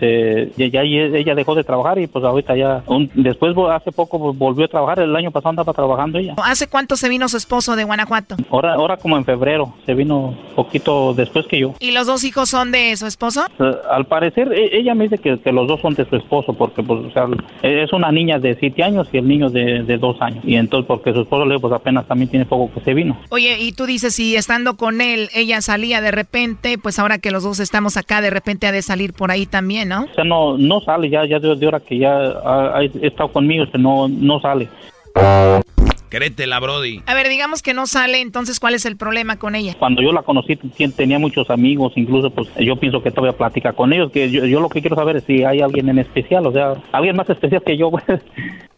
se, 0.56 0.68
ya, 0.70 0.82
ella 0.82 1.34
dejó 1.34 1.54
de 1.54 1.64
trabajar 1.64 1.98
y 1.98 2.06
pues 2.06 2.24
ahorita 2.24 2.56
ya, 2.56 2.82
un- 2.86 3.10
después 3.14 3.54
hace 3.70 3.92
poco 3.92 4.18
pues, 4.18 4.38
volvió 4.38 4.64
a 4.64 4.68
trabajar, 4.68 5.00
el 5.00 5.14
año 5.14 5.30
pasado 5.30 5.50
andaba 5.50 5.72
trabajando 5.72 6.18
ella. 6.18 6.34
¿Hace 6.44 6.66
cuánto 6.68 6.96
se 6.96 7.08
vino 7.08 7.28
su 7.28 7.36
esposo 7.36 7.76
de 7.76 7.84
Guanajuato? 7.84 8.36
Ahora, 8.50 8.74
ahora 8.74 8.96
como 8.96 9.16
en 9.16 9.24
febrero, 9.24 9.74
se 9.86 9.94
vino 9.94 10.34
poquito 10.56 11.14
después 11.14 11.46
que 11.46 11.58
yo. 11.60 11.74
¿Y 11.80 11.92
los 11.92 12.06
dos 12.06 12.24
hijos 12.24 12.48
son 12.48 12.72
de 12.72 12.96
su 12.96 13.06
esposo? 13.06 13.42
Eh, 13.58 13.72
al 13.90 14.06
parecer, 14.06 14.52
e- 14.52 14.76
ella 14.78 14.94
me 14.94 15.04
dice 15.04 15.18
que, 15.18 15.38
que 15.38 15.52
los 15.52 15.68
dos 15.68 15.80
son 15.80 15.94
de 15.94 16.04
su 16.08 16.16
esposo, 16.16 16.52
porque 16.54 16.82
pues, 16.82 17.00
o 17.06 17.10
sea, 17.12 17.26
es 17.62 17.92
una 17.92 18.10
niña 18.10 18.38
de 18.38 18.56
siete 18.56 18.82
años 18.82 19.08
y 19.12 19.18
el 19.18 19.28
niño 19.28 19.50
de, 19.50 19.82
de 19.82 19.98
dos 19.98 20.20
años. 20.20 20.44
Y 20.44 20.56
entonces, 20.56 20.86
porque 20.86 21.12
su 21.12 21.20
esposo, 21.22 21.44
le 21.44 21.58
pues 21.58 21.72
apenas 21.72 22.06
también 22.06 22.30
tiene 22.30 22.46
poco 22.46 22.72
que 22.72 22.80
se 22.84 22.94
vino. 22.94 23.18
Oye, 23.30 23.56
y 23.60 23.72
tú 23.72 23.84
dices, 23.86 24.14
si 24.14 24.36
estando 24.36 24.76
con 24.76 25.00
él, 25.00 25.07
ella 25.14 25.60
salía 25.60 26.00
de 26.00 26.10
repente, 26.10 26.78
pues 26.78 26.98
ahora 26.98 27.18
que 27.18 27.30
los 27.30 27.42
dos 27.42 27.60
estamos 27.60 27.96
acá, 27.96 28.20
de 28.20 28.30
repente 28.30 28.66
ha 28.66 28.72
de 28.72 28.82
salir 28.82 29.12
por 29.12 29.30
ahí 29.30 29.46
también, 29.46 29.88
¿no? 29.88 30.04
O 30.04 30.14
sea, 30.14 30.24
no, 30.24 30.58
no 30.58 30.80
sale, 30.80 31.10
ya, 31.10 31.26
ya 31.26 31.38
de, 31.38 31.56
de 31.56 31.66
hora 31.66 31.80
que 31.80 31.98
ya 31.98 32.16
ha, 32.16 32.78
ha 32.78 32.84
estado 32.84 33.32
conmigo, 33.32 33.64
que 33.70 33.78
no, 33.78 34.08
no 34.08 34.40
sale. 34.40 34.68
Créetela, 36.08 36.60
Brody. 36.60 37.02
A 37.06 37.14
ver, 37.14 37.28
digamos 37.28 37.62
que 37.62 37.74
no 37.74 37.86
sale, 37.86 38.20
entonces, 38.20 38.60
¿cuál 38.60 38.74
es 38.74 38.86
el 38.86 38.96
problema 38.96 39.38
con 39.38 39.54
ella? 39.54 39.74
Cuando 39.78 40.02
yo 40.02 40.12
la 40.12 40.22
conocí, 40.22 40.56
tenía 40.96 41.18
muchos 41.18 41.50
amigos, 41.50 41.92
incluso, 41.96 42.30
pues 42.30 42.48
yo 42.58 42.76
pienso 42.76 43.02
que 43.02 43.10
todavía 43.10 43.36
platica 43.36 43.72
con 43.72 43.92
ellos, 43.92 44.10
que 44.10 44.30
yo, 44.30 44.44
yo 44.46 44.60
lo 44.60 44.68
que 44.68 44.80
quiero 44.80 44.96
saber 44.96 45.16
es 45.16 45.24
si 45.24 45.44
hay 45.44 45.60
alguien 45.60 45.88
en 45.88 45.98
especial, 45.98 46.46
o 46.46 46.52
sea, 46.52 46.74
alguien 46.92 47.16
más 47.16 47.28
especial 47.28 47.62
que 47.64 47.76
yo, 47.76 47.90
pues. 47.92 48.04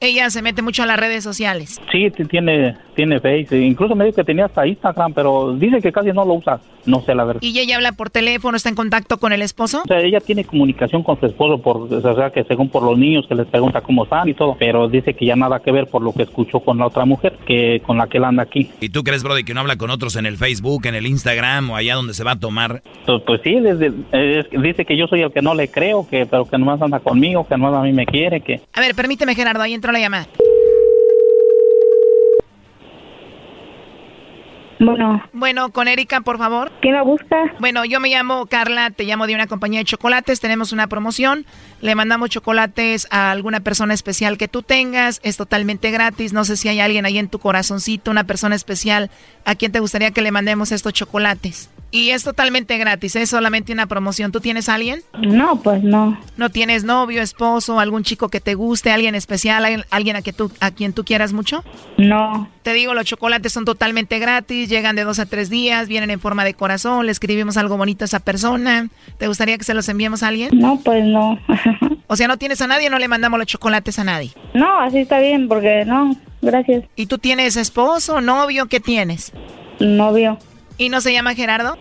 Ella 0.03 0.31
se 0.31 0.41
mete 0.41 0.63
mucho 0.63 0.83
a 0.83 0.87
las 0.87 0.99
redes 0.99 1.23
sociales. 1.23 1.79
Sí, 1.93 2.11
tiene, 2.11 2.75
tiene 2.95 3.21
Face, 3.21 3.59
incluso 3.59 3.95
me 3.95 4.07
dijo 4.07 4.17
que 4.17 4.25
tenía 4.25 4.47
hasta 4.47 4.67
Instagram, 4.67 5.13
pero 5.13 5.53
dice 5.53 5.83
que 5.83 5.93
casi 5.93 6.09
no 6.09 6.25
lo 6.25 6.35
usa, 6.35 6.59
no 6.87 7.03
sé 7.03 7.15
la 7.15 7.25
verdad. 7.25 7.43
Y 7.43 7.59
ella 7.59 7.77
habla 7.77 7.93
por 7.93 8.09
teléfono, 8.09 8.57
está 8.57 8.71
en 8.71 8.77
contacto 8.77 9.19
con 9.19 9.35
el 9.35 9.43
esposo. 9.43 9.83
O 9.85 9.87
sea, 9.87 10.01
ella 10.01 10.21
tiene 10.21 10.45
comunicación 10.45 11.03
con 11.03 11.21
su 11.21 11.27
esposo, 11.27 11.61
por, 11.61 11.93
o 11.93 12.15
sea, 12.15 12.31
que 12.31 12.45
según 12.45 12.71
por 12.71 12.83
los 12.83 12.97
niños 12.97 13.27
que 13.29 13.35
les 13.35 13.47
pregunta 13.47 13.83
cómo 13.83 14.05
están 14.05 14.27
y 14.27 14.33
todo, 14.33 14.57
pero 14.59 14.89
dice 14.89 15.13
que 15.13 15.27
ya 15.27 15.37
nada 15.37 15.61
que 15.61 15.71
ver 15.71 15.87
por 15.87 16.01
lo 16.01 16.15
que 16.15 16.23
escuchó 16.23 16.61
con 16.61 16.79
la 16.79 16.87
otra 16.87 17.05
mujer, 17.05 17.20
que 17.47 17.81
con 17.87 17.99
la 17.99 18.07
que 18.07 18.19
él 18.19 18.25
anda 18.25 18.43
aquí. 18.43 18.71
¿Y 18.81 18.89
tú 18.91 19.03
crees, 19.05 19.23
Brody, 19.23 19.45
que 19.45 19.55
no 19.55 19.61
habla 19.61 19.77
con 19.77 19.91
otros 19.91 20.17
en 20.17 20.27
el 20.27 20.37
Facebook, 20.37 20.87
en 20.87 20.95
el 20.95 21.07
Instagram 21.07 21.71
o 21.71 21.77
allá 21.77 21.95
donde 21.95 22.15
se 22.15 22.25
va 22.25 22.33
a 22.33 22.39
tomar? 22.41 22.83
Pues, 23.07 23.23
pues 23.27 23.41
sí, 23.45 23.59
desde, 23.61 23.89
eh, 24.13 24.43
es- 24.51 24.63
dice 24.63 24.85
que 24.85 24.97
yo 24.97 25.07
soy 25.07 25.23
el 25.23 25.33
que 25.33 25.43
no 25.43 25.55
le 25.55 25.69
creo, 25.69 26.07
que 26.09 26.27
pero 26.27 26.45
que 26.47 26.59
nomás 26.59 26.81
anda 26.83 27.01
conmigo, 27.01 27.47
que 27.47 27.57
nomás 27.57 27.75
a 27.75 27.83
mí 27.83 27.93
me 27.93 28.07
quiere, 28.07 28.41
que... 28.41 28.61
A 28.73 28.81
ver, 28.81 28.95
permíteme, 28.95 29.35
Gerardo, 29.35 29.63
ahí 29.63 29.75
entró 29.75 29.93
la 29.93 29.99
llamada. 30.01 30.27
Bueno. 34.81 35.23
Bueno, 35.35 35.71
con 35.71 35.89
Erika, 35.89 36.23
por 36.23 36.39
favor. 36.39 36.73
¿Quién 36.81 36.95
la 36.95 37.03
busca? 37.03 37.37
Bueno, 37.59 37.85
yo 37.85 38.01
me 38.01 38.09
llamo 38.09 38.47
Carla, 38.47 38.91
te 38.91 39.05
llamo 39.05 39.27
de 39.27 39.35
una 39.35 39.47
compañía 39.47 39.81
de 39.81 39.85
chocolates, 39.85 40.41
tenemos 40.41 40.73
una 40.73 40.87
promoción, 40.87 41.45
le 41.83 41.95
mandamos 41.95 42.31
chocolates 42.31 43.07
a 43.11 43.31
alguna 43.31 43.61
persona 43.61 43.93
especial 43.93 44.39
que 44.39 44.49
tú 44.49 44.63
tengas, 44.63 45.21
es 45.23 45.37
totalmente 45.37 45.91
gratis, 45.91 46.33
no 46.33 46.45
sé 46.45 46.57
si 46.57 46.69
hay 46.69 46.81
alguien 46.81 47.05
ahí 47.05 47.19
en 47.19 47.29
tu 47.29 47.39
corazoncito, 47.39 48.11
una 48.11 48.25
persona 48.25 48.55
especial 48.55 49.11
a 49.45 49.55
quien 49.55 49.71
te 49.71 49.81
gustaría 49.81 50.13
que 50.13 50.23
le 50.23 50.33
mandemos 50.33 50.73
estos 50.73 50.95
chocolates. 50.95 51.71
Y 51.93 52.11
es 52.11 52.23
totalmente 52.23 52.79
gratis, 52.79 53.17
es 53.17 53.31
solamente 53.31 53.73
una 53.73 53.87
promoción. 53.87 54.31
¿Tú 54.31 54.41
tienes 54.41 54.69
a 54.69 54.75
alguien? 54.75 55.03
No, 55.19 55.61
pues 55.61 55.83
no. 55.83 56.19
¿No 56.37 56.51
tienes 56.51 56.85
novio, 56.85 57.21
esposo, 57.21 57.81
algún 57.81 58.05
chico 58.05 58.29
que 58.29 58.41
te 58.41 58.55
guste, 58.55 58.93
alguien 58.93 59.17
especial, 59.17 59.65
alguien, 59.65 59.85
alguien 59.91 60.17
a, 60.17 60.23
que 60.23 60.33
tú, 60.33 60.53
a 60.61 60.71
quien 60.71 60.93
tú 60.93 61.05
quieras 61.05 61.33
mucho? 61.33 61.65
No. 61.99 62.49
Te 62.63 62.75
digo, 62.75 62.95
los 62.95 63.07
chocolates 63.07 63.53
son 63.53 63.65
totalmente 63.65 64.19
gratis, 64.21 64.69
llegan 64.69 64.95
de 64.95 65.03
dos 65.03 65.19
a 65.19 65.27
tres 65.27 65.51
días, 65.51 65.89
vienen 65.89 66.11
en 66.11 66.21
forma 66.21 66.45
de 66.45 66.55
corazón, 66.55 67.07
le 67.07 67.13
escribimos 67.13 67.57
algo 67.57 67.77
bonito 67.77 68.05
a 68.05 68.07
esa 68.07 68.21
persona. 68.21 68.89
¿Te 69.19 69.27
gustaría 69.27 69.59
que 69.59 69.65
se 69.65 69.75
los 69.75 69.89
enviemos 69.89 70.23
a 70.23 70.29
alguien? 70.29 70.51
No, 70.59 70.79
pues 70.79 71.05
no. 71.05 71.39
O 72.13 72.17
sea, 72.17 72.27
no 72.27 72.39
tienes 72.39 72.61
a 72.61 72.67
nadie, 72.67 72.91
no 72.91 72.99
le 72.99 73.07
mandamos 73.07 73.39
los 73.39 73.47
chocolates 73.47 74.01
a 74.01 74.03
nadie. 74.03 74.33
No, 74.53 74.81
así 74.81 74.99
está 74.99 75.21
bien, 75.21 75.47
porque 75.47 75.85
no, 75.85 76.17
gracias. 76.43 76.83
¿Y 76.97 77.07
tú 77.07 77.19
tienes 77.19 77.57
esposo, 77.57 78.21
novio? 78.21 78.67
¿Qué 78.67 78.81
tienes? 78.81 79.33
Novio. 79.79 80.37
¿Y 80.81 80.89
no 80.89 81.03
se 81.03 81.13
llama 81.13 81.35
Gerardo? 81.35 81.77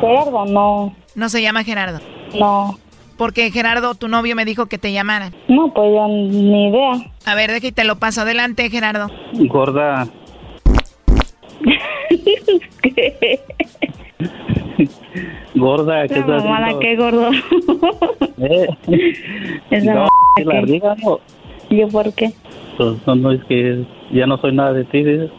Gerardo, 0.00 0.44
no. 0.46 0.92
No 1.14 1.28
se 1.28 1.40
llama 1.40 1.62
Gerardo. 1.62 2.00
No. 2.36 2.76
Porque 3.16 3.52
Gerardo, 3.52 3.94
tu 3.94 4.08
novio, 4.08 4.34
me 4.34 4.44
dijo 4.44 4.66
que 4.66 4.78
te 4.78 4.90
llamara. 4.92 5.30
No, 5.46 5.72
pues 5.72 5.92
yo 5.94 6.08
ni 6.08 6.68
idea. 6.70 7.12
A 7.24 7.36
ver, 7.36 7.52
deja 7.52 7.68
y 7.68 7.72
te 7.72 7.84
lo 7.84 8.00
paso. 8.00 8.22
Adelante, 8.22 8.68
Gerardo. 8.68 9.08
Gorda, 9.34 10.08
¿Qué? 12.82 13.38
gorda, 15.54 16.08
¿qué 16.08 16.14
La 16.14 16.20
estás 16.20 16.44
mamada, 16.44 16.66
haciendo? 16.66 16.80
qué 16.80 16.96
gordo. 16.96 17.30
Eh, 18.44 18.66
Esa 19.70 19.94
no, 19.94 20.00
mamada 20.00 20.08
¿sí 20.36 20.44
la 20.44 20.60
que- 20.60 20.66
diga, 20.66 20.96
no? 21.04 21.20
¿Yo 21.70 21.86
por 21.90 22.12
qué? 22.12 22.32
Pues 22.76 22.96
no, 23.06 23.14
no, 23.14 23.30
es 23.30 23.44
que 23.44 23.84
ya 24.10 24.26
no 24.26 24.36
soy 24.38 24.52
nada 24.52 24.72
de 24.72 24.84
ti, 24.84 25.04
dices. 25.04 25.30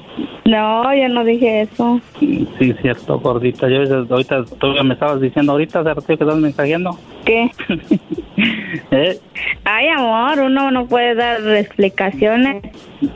No, 0.45 0.93
yo 0.93 1.07
no 1.09 1.23
dije 1.23 1.61
eso. 1.61 1.99
Sí, 2.19 2.47
cierto, 2.81 3.19
gordita. 3.19 3.67
Yo 3.69 3.79
ahorita, 4.09 4.43
tú 4.59 4.75
ya 4.75 4.83
me 4.83 4.93
estabas 4.93 5.21
diciendo 5.21 5.53
ahorita, 5.53 5.81
ratito 5.83 6.05
que 6.17 6.23
estás 6.23 6.37
mensajeando. 6.37 6.97
¿Qué? 7.25 7.49
¿Eh? 8.91 9.19
Ay, 9.63 9.87
amor, 9.87 10.39
uno 10.39 10.69
no 10.71 10.85
puede 10.85 11.15
dar 11.15 11.39
explicaciones. 11.55 12.63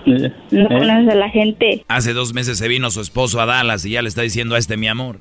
Eh, 0.06 0.32
No 0.52 0.62
¿eh? 0.62 0.68
conoces 0.68 1.10
a 1.10 1.16
la 1.16 1.30
gente. 1.30 1.84
Hace 1.88 2.14
dos 2.14 2.34
meses 2.34 2.58
se 2.58 2.68
vino 2.68 2.90
su 2.90 3.02
esposo 3.02 3.40
a 3.42 3.46
Dallas 3.46 3.86
y 3.86 3.92
ya 3.92 4.02
le 4.02 4.08
está 4.10 4.22
diciendo 4.22 4.56
a 4.56 4.58
este 4.58 4.78
mi 4.78 4.88
amor. 4.88 5.20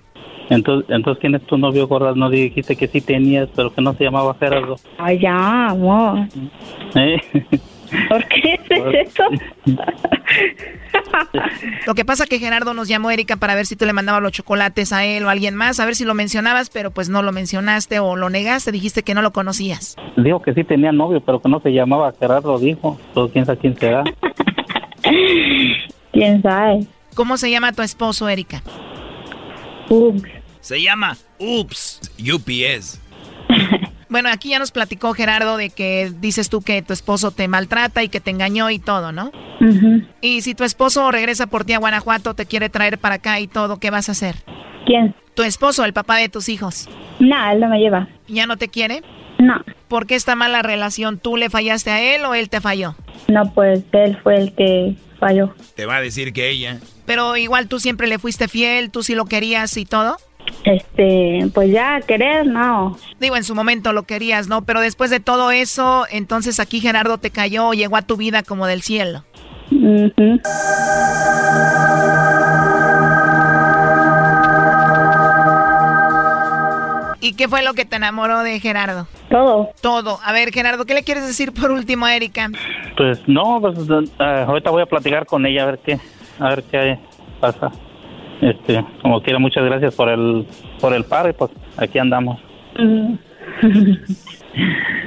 Entonces, 0.48 0.88
entonces, 0.94 1.20
¿quién 1.20 1.34
es 1.34 1.42
tu 1.42 1.58
novio, 1.58 1.88
gorda? 1.88 2.14
No 2.14 2.30
dijiste 2.30 2.76
que 2.76 2.86
sí 2.86 3.00
tenías, 3.00 3.48
pero 3.56 3.74
que 3.74 3.82
no 3.82 3.94
se 3.94 4.04
llamaba 4.04 4.36
Gerardo. 4.38 4.76
Ay, 4.96 5.18
ya, 5.18 5.66
amor. 5.70 6.20
¿Eh? 6.94 7.16
¿Por 8.08 8.24
qué 8.28 8.58
haces 8.60 9.08
eso? 9.08 9.22
Lo 11.86 11.94
que 11.94 12.04
pasa 12.04 12.26
que 12.26 12.38
Gerardo 12.38 12.74
nos 12.74 12.88
llamó 12.88 13.10
Erika 13.10 13.36
para 13.36 13.54
ver 13.54 13.66
si 13.66 13.76
tú 13.76 13.86
le 13.86 13.92
mandabas 13.92 14.22
los 14.22 14.32
chocolates 14.32 14.92
a 14.92 15.04
él 15.04 15.24
o 15.24 15.28
a 15.28 15.32
alguien 15.32 15.54
más, 15.54 15.80
a 15.80 15.84
ver 15.84 15.94
si 15.94 16.04
lo 16.04 16.14
mencionabas, 16.14 16.70
pero 16.70 16.90
pues 16.90 17.08
no 17.08 17.22
lo 17.22 17.32
mencionaste 17.32 17.98
o 18.00 18.16
lo 18.16 18.30
negaste, 18.30 18.72
dijiste 18.72 19.02
que 19.02 19.14
no 19.14 19.22
lo 19.22 19.32
conocías. 19.32 19.96
Dijo 20.16 20.42
que 20.42 20.54
sí 20.54 20.64
tenía 20.64 20.92
novio, 20.92 21.20
pero 21.20 21.40
que 21.40 21.48
no 21.48 21.60
se 21.60 21.70
llamaba 21.70 22.12
Gerardo, 22.18 22.58
dijo. 22.58 22.98
Entonces, 23.08 23.32
quién 23.32 23.46
sabe 23.46 23.58
quién 23.58 23.78
será. 23.78 24.04
¿Quién 26.12 26.42
sabe? 26.42 26.86
¿Cómo 27.14 27.36
se 27.36 27.50
llama 27.50 27.72
tu 27.72 27.82
esposo, 27.82 28.28
Erika? 28.28 28.62
Ups. 29.88 30.22
Se 30.60 30.82
llama 30.82 31.16
Ups 31.38 32.00
UPS. 32.18 33.00
Bueno, 34.08 34.28
aquí 34.30 34.50
ya 34.50 34.58
nos 34.58 34.70
platicó 34.70 35.12
Gerardo 35.14 35.56
de 35.56 35.70
que 35.70 36.12
dices 36.20 36.48
tú 36.48 36.60
que 36.60 36.82
tu 36.82 36.92
esposo 36.92 37.32
te 37.32 37.48
maltrata 37.48 38.02
y 38.02 38.08
que 38.08 38.20
te 38.20 38.30
engañó 38.30 38.70
y 38.70 38.78
todo, 38.78 39.12
¿no? 39.12 39.32
Y 40.20 40.42
si 40.42 40.54
tu 40.54 40.64
esposo 40.64 41.10
regresa 41.10 41.46
por 41.46 41.64
ti 41.64 41.72
a 41.72 41.78
Guanajuato, 41.78 42.34
te 42.34 42.46
quiere 42.46 42.68
traer 42.68 42.98
para 42.98 43.16
acá 43.16 43.40
y 43.40 43.48
todo, 43.48 43.78
¿qué 43.78 43.90
vas 43.90 44.08
a 44.08 44.12
hacer? 44.12 44.36
¿Quién? 44.84 45.14
Tu 45.34 45.42
esposo, 45.42 45.84
el 45.84 45.92
papá 45.92 46.16
de 46.16 46.28
tus 46.28 46.48
hijos. 46.48 46.88
No, 47.18 47.50
él 47.50 47.60
no 47.60 47.68
me 47.68 47.78
lleva. 47.78 48.08
¿Ya 48.28 48.46
no 48.46 48.56
te 48.56 48.68
quiere? 48.68 49.02
No. 49.38 49.60
¿Por 49.88 50.06
qué 50.06 50.14
está 50.14 50.34
mala 50.34 50.62
relación? 50.62 51.18
¿Tú 51.18 51.36
le 51.36 51.50
fallaste 51.50 51.90
a 51.90 52.00
él 52.00 52.24
o 52.24 52.34
él 52.34 52.48
te 52.48 52.60
falló? 52.60 52.94
No, 53.28 53.52
pues 53.52 53.82
él 53.92 54.16
fue 54.22 54.36
el 54.36 54.54
que 54.54 54.94
falló. 55.18 55.54
Te 55.74 55.86
va 55.86 55.96
a 55.96 56.00
decir 56.00 56.32
que 56.32 56.48
ella. 56.48 56.78
Pero 57.04 57.36
igual 57.36 57.68
tú 57.68 57.80
siempre 57.80 58.06
le 58.06 58.18
fuiste 58.18 58.48
fiel, 58.48 58.90
tú 58.90 59.02
sí 59.02 59.14
lo 59.14 59.26
querías 59.26 59.76
y 59.76 59.84
todo. 59.84 60.16
Este, 60.64 61.48
pues 61.54 61.70
ya, 61.70 62.00
querer, 62.00 62.46
no. 62.46 62.96
Digo, 63.20 63.36
en 63.36 63.44
su 63.44 63.54
momento 63.54 63.92
lo 63.92 64.02
querías, 64.02 64.48
¿no? 64.48 64.64
Pero 64.64 64.80
después 64.80 65.10
de 65.10 65.20
todo 65.20 65.50
eso, 65.50 66.06
entonces 66.10 66.58
aquí 66.60 66.80
Gerardo 66.80 67.18
te 67.18 67.30
cayó, 67.30 67.72
llegó 67.72 67.96
a 67.96 68.02
tu 68.02 68.16
vida 68.16 68.42
como 68.42 68.66
del 68.66 68.82
cielo. 68.82 69.24
Ujú. 69.70 70.40
¿Y 77.20 77.32
qué 77.32 77.48
fue 77.48 77.64
lo 77.64 77.74
que 77.74 77.84
te 77.84 77.96
enamoró 77.96 78.44
de 78.44 78.60
Gerardo? 78.60 79.08
Todo. 79.28 79.70
Todo. 79.80 80.20
A 80.24 80.32
ver, 80.32 80.52
Gerardo, 80.52 80.84
¿qué 80.84 80.94
le 80.94 81.02
quieres 81.02 81.26
decir 81.26 81.52
por 81.52 81.72
último 81.72 82.06
a 82.06 82.14
Erika? 82.14 82.50
Pues 82.96 83.20
no, 83.26 83.58
pues 83.60 83.76
eh, 83.78 84.44
ahorita 84.46 84.70
voy 84.70 84.82
a 84.82 84.86
platicar 84.86 85.26
con 85.26 85.44
ella 85.44 85.64
a 85.64 85.66
ver 85.66 85.78
qué, 85.84 85.98
a 86.38 86.48
ver 86.50 86.62
qué 86.64 86.98
pasa. 87.40 87.72
Este, 88.40 88.84
como 89.02 89.22
quiera, 89.22 89.38
muchas 89.38 89.64
gracias 89.64 89.94
por 89.94 90.08
el, 90.08 90.46
por 90.80 90.94
el 90.94 91.04
paro 91.04 91.28
y 91.30 91.32
pues 91.32 91.50
aquí 91.76 91.98
andamos. 91.98 92.40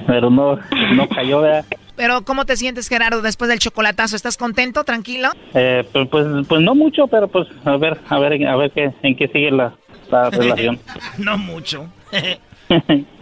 Pero 0.07 0.29
no, 0.29 0.59
no 0.95 1.09
cayó, 1.09 1.41
¿verdad? 1.41 1.65
Pero 1.95 2.23
¿cómo 2.23 2.45
te 2.45 2.55
sientes, 2.55 2.87
Gerardo, 2.87 3.21
después 3.21 3.49
del 3.49 3.59
chocolatazo? 3.59 4.15
¿Estás 4.15 4.37
contento, 4.37 4.85
tranquilo? 4.85 5.29
Eh, 5.53 5.83
pues, 5.91 6.07
pues, 6.09 6.25
pues 6.47 6.61
no 6.61 6.73
mucho, 6.73 7.07
pero 7.07 7.27
pues 7.27 7.47
a 7.65 7.75
ver, 7.75 7.97
a 8.07 8.19
ver, 8.19 8.47
a 8.47 8.55
ver 8.55 8.71
qué, 8.71 8.93
en 9.03 9.17
qué 9.17 9.27
sigue 9.27 9.51
la, 9.51 9.73
la 10.09 10.29
relación. 10.29 10.79
no 11.17 11.37
mucho. 11.37 11.91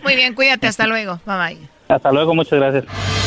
Muy 0.03 0.15
bien, 0.15 0.35
cuídate, 0.35 0.67
hasta 0.67 0.85
luego. 0.85 1.19
Bye 1.25 1.37
bye. 1.37 1.57
Hasta 1.87 2.11
luego, 2.11 2.35
muchas 2.35 2.59
gracias. 2.59 3.26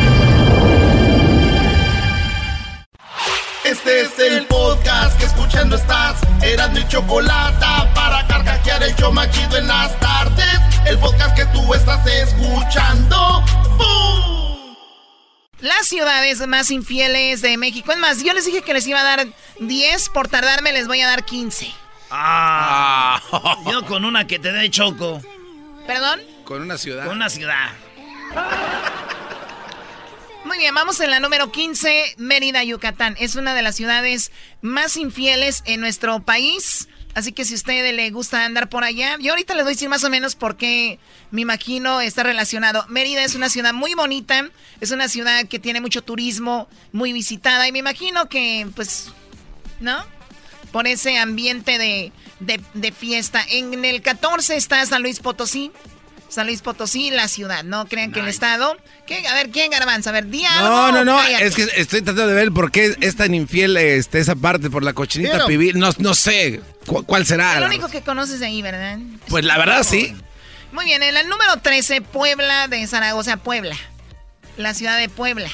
Este 3.71 4.01
es 4.01 4.19
el 4.19 4.45
podcast 4.47 5.17
que 5.17 5.25
escuchando 5.25 5.77
estás. 5.77 6.19
Eran 6.43 6.73
mi 6.73 6.85
chocolate 6.89 7.65
para 7.95 8.27
carcajear 8.27 8.83
el 8.83 8.93
yo 8.97 9.13
machido 9.13 9.57
en 9.57 9.65
las 9.65 9.97
tardes. 10.01 10.59
El 10.85 10.99
podcast 10.99 11.33
que 11.37 11.45
tú 11.45 11.73
estás 11.73 12.05
escuchando. 12.05 13.41
¡Bum! 13.77 14.75
Las 15.61 15.87
ciudades 15.87 16.45
más 16.47 16.69
infieles 16.69 17.41
de 17.41 17.55
México. 17.55 17.93
Es 17.93 17.97
más, 17.97 18.21
yo 18.21 18.33
les 18.33 18.45
dije 18.45 18.61
que 18.61 18.73
les 18.73 18.85
iba 18.87 18.99
a 18.99 19.03
dar 19.03 19.27
10. 19.61 20.09
Por 20.09 20.27
tardarme 20.27 20.73
les 20.73 20.87
voy 20.87 20.99
a 20.99 21.07
dar 21.07 21.23
15. 21.23 21.73
Ah, 22.09 23.21
yo 23.71 23.85
con 23.85 24.03
una 24.03 24.27
que 24.27 24.37
te 24.37 24.51
dé 24.51 24.69
choco. 24.69 25.21
¿Perdón? 25.87 26.19
Con 26.43 26.61
una 26.61 26.77
ciudad. 26.77 27.05
Con 27.05 27.15
una 27.15 27.29
ciudad. 27.29 27.69
Muy 30.43 30.57
bien, 30.57 30.73
vamos 30.73 30.99
en 30.99 31.11
la 31.11 31.19
número 31.19 31.51
15, 31.51 32.15
Mérida, 32.17 32.63
Yucatán. 32.63 33.15
Es 33.19 33.35
una 33.35 33.53
de 33.53 33.61
las 33.61 33.75
ciudades 33.75 34.31
más 34.61 34.97
infieles 34.97 35.61
en 35.65 35.79
nuestro 35.81 36.23
país. 36.23 36.89
Así 37.13 37.31
que 37.31 37.45
si 37.45 37.53
a 37.53 37.57
usted 37.57 37.95
le 37.95 38.09
gusta 38.09 38.43
andar 38.43 38.67
por 38.67 38.83
allá, 38.83 39.17
yo 39.19 39.33
ahorita 39.33 39.53
les 39.53 39.63
voy 39.63 39.71
a 39.71 39.75
decir 39.75 39.89
más 39.89 40.03
o 40.03 40.09
menos 40.09 40.35
por 40.35 40.57
qué 40.57 40.97
me 41.29 41.41
imagino 41.41 42.01
está 42.01 42.23
relacionado. 42.23 42.85
Mérida 42.87 43.23
es 43.23 43.35
una 43.35 43.49
ciudad 43.49 43.73
muy 43.73 43.93
bonita, 43.93 44.49
es 44.79 44.89
una 44.91 45.09
ciudad 45.09 45.45
que 45.47 45.59
tiene 45.59 45.79
mucho 45.79 46.01
turismo, 46.01 46.67
muy 46.91 47.13
visitada 47.13 47.67
y 47.67 47.71
me 47.71 47.79
imagino 47.79 48.27
que, 48.27 48.67
pues, 48.75 49.11
¿no? 49.79 50.03
Por 50.71 50.87
ese 50.87 51.19
ambiente 51.19 51.77
de, 51.77 52.11
de, 52.39 52.59
de 52.73 52.91
fiesta. 52.91 53.45
En 53.47 53.85
el 53.85 54.01
14 54.01 54.55
está 54.55 54.83
San 54.87 55.03
Luis 55.03 55.19
Potosí. 55.19 55.71
San 56.31 56.47
Luis 56.47 56.61
Potosí, 56.61 57.11
la 57.11 57.27
ciudad, 57.27 57.63
no 57.65 57.85
crean 57.87 58.11
que 58.13 58.21
el 58.21 58.27
estado. 58.29 58.77
¿Qué? 59.05 59.27
A 59.27 59.33
ver, 59.33 59.49
¿quién 59.49 59.69
garbanza? 59.69 60.11
A 60.11 60.13
ver, 60.13 60.27
día. 60.27 60.49
No, 60.61 60.91
no, 60.91 61.03
no, 61.03 61.21
es 61.21 61.53
que 61.55 61.63
estoy 61.75 62.01
tratando 62.01 62.27
de 62.27 62.33
ver 62.33 62.51
por 62.53 62.71
qué 62.71 62.95
es 63.01 63.15
tan 63.17 63.33
infiel 63.35 63.75
este, 63.75 64.19
esa 64.19 64.35
parte 64.35 64.69
por 64.69 64.81
la 64.81 64.93
cochinita 64.93 65.33
Pero- 65.33 65.45
pibil. 65.47 65.77
No, 65.77 65.89
no 65.97 66.13
sé 66.15 66.61
cu- 66.85 67.03
cuál 67.05 67.25
será. 67.25 67.59
Lo 67.59 67.65
único 67.65 67.89
que 67.89 68.01
conoces 68.01 68.39
de 68.39 68.45
ahí, 68.45 68.61
¿verdad? 68.61 68.97
Pues 69.27 69.43
la 69.43 69.57
verdad 69.57 69.83
sí. 69.83 70.15
Muy 70.71 70.85
bien, 70.85 71.03
en 71.03 71.17
el 71.17 71.27
número 71.27 71.57
13, 71.57 72.01
Puebla 72.01 72.69
de 72.69 72.87
Zaragoza, 72.87 73.35
Puebla. 73.35 73.75
La 74.55 74.73
ciudad 74.73 74.97
de 74.97 75.09
Puebla. 75.09 75.49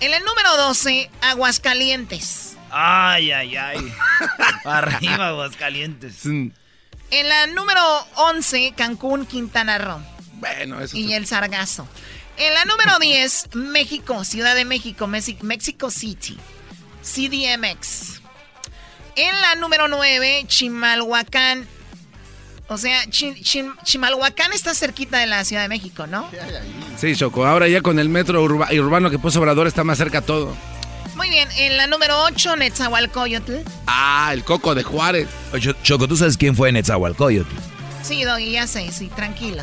En 0.00 0.12
el 0.12 0.22
número 0.24 0.56
12, 0.56 1.10
Aguascalientes. 1.20 2.56
Ay, 2.70 3.30
ay, 3.30 3.56
ay. 3.56 3.92
Arriba, 4.64 5.28
Aguascalientes. 5.28 6.22
En 7.10 7.28
la 7.28 7.46
número 7.48 7.80
11, 8.16 8.74
Cancún, 8.76 9.26
Quintana 9.26 9.78
Roo. 9.78 10.00
Bueno, 10.34 10.80
eso 10.80 10.96
Y 10.96 11.12
el 11.14 11.26
Sargazo. 11.26 11.86
En 12.36 12.52
la 12.54 12.64
número 12.64 12.98
10, 13.00 13.54
México, 13.54 14.24
Ciudad 14.24 14.54
de 14.54 14.64
México, 14.64 15.06
Mexi- 15.06 15.40
Mexico 15.42 15.90
City. 15.90 16.38
CDMX. 17.02 18.20
En 19.14 19.40
la 19.40 19.54
número 19.54 19.88
9, 19.88 20.44
Chimalhuacán. 20.46 21.66
O 22.68 22.76
sea, 22.78 23.08
Chi- 23.08 23.40
Chi- 23.42 23.70
Chimalhuacán 23.84 24.52
está 24.52 24.74
cerquita 24.74 25.18
de 25.18 25.26
la 25.26 25.44
Ciudad 25.44 25.62
de 25.62 25.68
México, 25.68 26.06
¿no? 26.08 26.28
Sí, 26.98 27.14
Choco. 27.14 27.46
Ahora 27.46 27.68
ya 27.68 27.80
con 27.80 27.98
el 28.00 28.08
metro 28.08 28.42
urba- 28.42 28.68
urbano 28.78 29.08
que 29.08 29.18
puso 29.20 29.38
Obrador 29.38 29.68
está 29.68 29.84
más 29.84 29.98
cerca 29.98 30.20
todo. 30.20 30.56
Muy 31.16 31.30
bien, 31.30 31.48
en 31.56 31.76
la 31.76 31.86
número 31.86 32.22
8, 32.24 32.56
Netzahualcoyotl. 32.56 33.54
Ah, 33.86 34.30
el 34.32 34.44
coco 34.44 34.74
de 34.74 34.82
Juárez. 34.82 35.28
Oye, 35.52 35.74
Choco, 35.82 36.06
¿tú 36.06 36.16
sabes 36.16 36.36
quién 36.36 36.54
fue 36.54 36.70
Netzahualcoyotl? 36.72 37.50
Sí, 38.02 38.22
Doggy, 38.24 38.52
ya 38.52 38.66
sé, 38.66 38.90
sí, 38.92 39.08
tranquilo. 39.08 39.62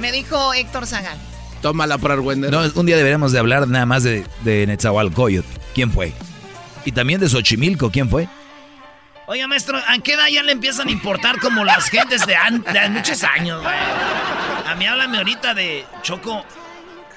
Me 0.00 0.12
dijo 0.12 0.52
Héctor 0.52 0.86
Zagal. 0.86 1.16
Tómala 1.62 1.96
por 1.98 2.12
argüender. 2.12 2.50
No, 2.50 2.60
un 2.74 2.84
día 2.86 2.96
deberíamos 2.96 3.32
de 3.32 3.38
hablar 3.38 3.66
nada 3.68 3.86
más 3.86 4.02
de, 4.02 4.26
de 4.44 4.66
Netzahualcoyotl. 4.66 5.48
¿Quién 5.74 5.90
fue? 5.92 6.12
Y 6.84 6.92
también 6.92 7.20
de 7.20 7.28
Xochimilco, 7.28 7.90
¿quién 7.90 8.10
fue? 8.10 8.28
Oiga, 9.28 9.46
maestro, 9.48 9.78
¿a 9.78 9.98
qué 9.98 10.12
edad 10.14 10.26
ya 10.30 10.42
le 10.42 10.52
empiezan 10.52 10.88
a 10.88 10.90
importar 10.90 11.38
como 11.40 11.64
las 11.64 11.88
gentes 11.90 12.26
de, 12.26 12.36
an- 12.36 12.62
de 12.62 12.88
muchos 12.90 13.24
años, 13.24 13.62
güey? 13.62 13.74
A 14.66 14.74
mí 14.76 14.86
háblame 14.86 15.18
ahorita 15.18 15.54
de 15.54 15.84
Choco, 16.02 16.44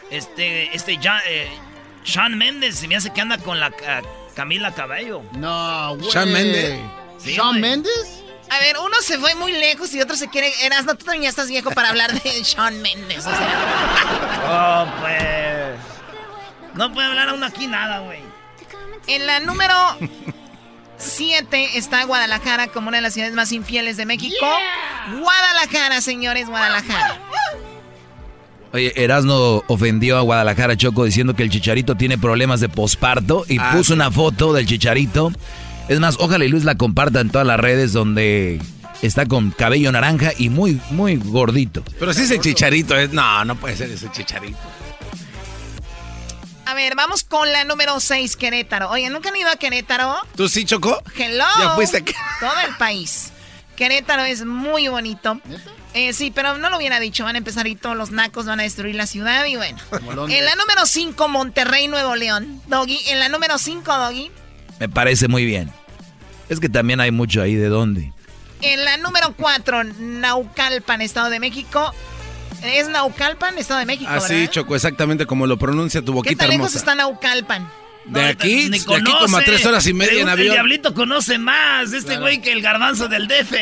este, 0.09 0.75
este, 0.75 0.97
ya, 0.97 1.19
eh, 1.27 1.47
Sean 2.03 2.37
Méndez, 2.37 2.77
se 2.79 2.87
me 2.87 2.95
hace 2.95 3.11
que 3.11 3.21
anda 3.21 3.37
con 3.37 3.59
la 3.59 3.71
ca- 3.71 4.01
Camila 4.35 4.73
Cabello. 4.73 5.21
No, 5.33 5.95
güey. 5.97 6.09
Shawn 6.11 6.31
Mendes. 6.31 6.79
Sí, 7.17 7.33
¿Shawn 7.35 7.49
güey. 7.49 7.61
Mendes? 7.61 8.23
A 8.49 8.57
ver, 8.59 8.77
uno 8.83 8.95
se 9.01 9.19
fue 9.19 9.35
muy 9.35 9.51
lejos 9.51 9.93
y 9.93 10.01
otro 10.01 10.15
se 10.15 10.27
quiere... 10.29 10.51
Eras, 10.65 10.85
no, 10.85 10.95
tú 10.95 11.05
también 11.05 11.23
ya 11.23 11.29
estás 11.29 11.49
viejo 11.49 11.69
para 11.71 11.89
hablar 11.89 12.11
de 12.19 12.43
Sean 12.43 12.81
Méndez, 12.81 13.19
o 13.27 13.29
sea... 13.29 13.65
Oh, 14.51 14.85
pues... 15.01 15.75
No 16.73 16.91
puede 16.93 17.07
hablar 17.07 17.29
aún 17.29 17.43
aquí 17.43 17.67
nada, 17.67 17.99
güey. 17.99 18.21
En 19.07 19.27
la 19.27 19.39
número 19.41 19.75
7 20.97 21.77
está 21.77 22.03
Guadalajara 22.05 22.67
como 22.67 22.87
una 22.87 22.97
de 22.97 23.01
las 23.01 23.13
ciudades 23.13 23.35
más 23.35 23.51
infieles 23.51 23.97
de 23.97 24.05
México. 24.05 24.45
Guadalajara, 25.19 26.01
señores, 26.01 26.47
Guadalajara. 26.47 27.19
Oye, 28.71 28.93
Erasno 28.95 29.63
ofendió 29.67 30.17
a 30.17 30.21
Guadalajara 30.21 30.77
Choco 30.77 31.03
diciendo 31.03 31.35
que 31.35 31.43
el 31.43 31.49
chicharito 31.49 31.95
tiene 31.95 32.17
problemas 32.17 32.59
de 32.59 32.69
posparto 32.69 33.43
y 33.47 33.57
Ah, 33.59 33.71
puso 33.73 33.85
sí. 33.85 33.93
una 33.93 34.11
foto 34.11 34.53
del 34.53 34.67
chicharito. 34.67 35.31
Es 35.87 35.99
más, 35.99 36.17
ojalá 36.19 36.45
y 36.45 36.49
Luis 36.49 36.65
la 36.65 36.75
comparta 36.75 37.19
en 37.19 37.29
todas 37.31 37.47
las 37.47 37.59
redes 37.59 37.93
donde 37.93 38.61
está 39.01 39.25
con 39.25 39.49
cabello 39.49 39.91
naranja 39.91 40.31
y 40.37 40.49
muy, 40.49 40.79
muy 40.91 41.15
gordito. 41.15 41.83
Pero 41.99 42.13
si 42.13 42.21
ese 42.23 42.39
chicharito 42.39 42.95
es. 42.95 43.11
No, 43.11 43.43
no 43.43 43.55
puede 43.55 43.75
ser 43.75 43.89
ese 43.89 44.11
chicharito. 44.11 44.57
A 46.65 46.75
ver, 46.75 46.93
vamos 46.95 47.23
con 47.23 47.51
la 47.51 47.63
número 47.63 47.99
6, 47.99 48.35
Querétaro. 48.35 48.91
Oye, 48.91 49.09
¿nunca 49.09 49.29
han 49.29 49.35
ido 49.35 49.49
a 49.49 49.55
Querétaro? 49.55 50.13
¿Tú 50.35 50.47
sí, 50.47 50.65
Choco? 50.65 51.01
Hello. 51.17 51.43
¿Ya 51.59 51.69
fuiste 51.71 52.03
Todo 52.39 52.51
el 52.67 52.75
país. 52.77 53.31
Querétaro 53.75 54.23
es 54.25 54.45
muy 54.45 54.87
bonito. 54.89 55.41
Eh, 55.93 56.13
sí, 56.13 56.31
pero 56.33 56.57
no 56.57 56.69
lo 56.69 56.77
hubiera 56.77 56.99
dicho. 56.99 57.23
Van 57.23 57.35
a 57.35 57.37
empezar 57.39 57.67
y 57.67 57.75
todos 57.75 57.97
los 57.97 58.11
nacos 58.11 58.45
van 58.45 58.59
a 58.59 58.63
destruir 58.63 58.95
la 58.95 59.07
ciudad 59.07 59.45
y 59.45 59.55
bueno. 59.55 59.77
En 60.29 60.45
la 60.45 60.55
número 60.55 60.85
5, 60.85 61.27
Monterrey, 61.27 61.87
Nuevo 61.87 62.15
León. 62.15 62.61
Doggy. 62.67 62.99
En 63.07 63.19
la 63.19 63.29
número 63.29 63.57
5, 63.57 63.97
Doggy. 63.97 64.31
Me 64.79 64.87
parece 64.89 65.27
muy 65.27 65.45
bien. 65.45 65.71
Es 66.47 66.59
que 66.59 66.69
también 66.69 66.99
hay 66.99 67.11
mucho 67.11 67.41
ahí 67.41 67.55
de 67.55 67.67
dónde. 67.69 68.13
En 68.61 68.83
la 68.83 68.97
número 68.97 69.33
4, 69.37 69.83
Naucalpan, 69.99 71.01
Estado 71.01 71.29
de 71.29 71.39
México. 71.39 71.93
Es 72.63 72.89
Naucalpan, 72.89 73.57
Estado 73.57 73.79
de 73.79 73.85
México, 73.85 74.09
Así, 74.11 74.33
¿verdad? 74.33 74.51
Choco, 74.51 74.75
exactamente 74.75 75.25
como 75.25 75.47
lo 75.47 75.57
pronuncia 75.57 76.01
tu 76.01 76.07
¿Qué 76.07 76.15
boquita 76.15 76.39
tan 76.43 76.49
lejos 76.49 76.67
hermosa. 76.67 76.77
está 76.77 76.95
Naucalpan? 76.95 77.69
De 78.05 78.23
aquí, 78.25 78.69
Ni 78.69 78.79
de 78.79 78.95
aquí 78.95 79.11
como 79.19 79.37
a 79.37 79.41
tres 79.41 79.65
horas 79.65 79.85
y 79.85 79.93
media 79.93 80.13
El- 80.13 80.17
en 80.19 80.23
El 80.23 80.29
avión. 80.29 80.53
diablito 80.53 80.93
conoce 80.93 81.37
más 81.37 81.91
este 81.93 82.07
Claro. 82.07 82.21
güey 82.21 82.41
que 82.41 82.51
el 82.51 82.61
garbanzo 82.61 83.07
del 83.07 83.27
DF. 83.27 83.55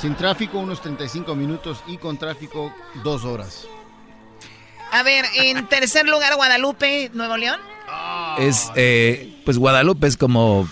Sin 0.00 0.14
tráfico, 0.16 0.58
unos 0.58 0.80
35 0.82 1.34
minutos 1.36 1.78
y 1.86 1.96
con 1.98 2.18
tráfico, 2.18 2.74
dos 3.04 3.24
horas. 3.24 3.66
A 4.92 5.02
ver, 5.02 5.24
en 5.36 5.66
tercer 5.68 6.06
lugar, 6.08 6.34
Guadalupe, 6.36 7.10
Nuevo 7.14 7.36
León. 7.36 7.60
Es, 8.38 8.70
eh, 8.74 9.40
pues 9.44 9.58
Guadalupe 9.58 10.06
es 10.08 10.16
como, 10.16 10.68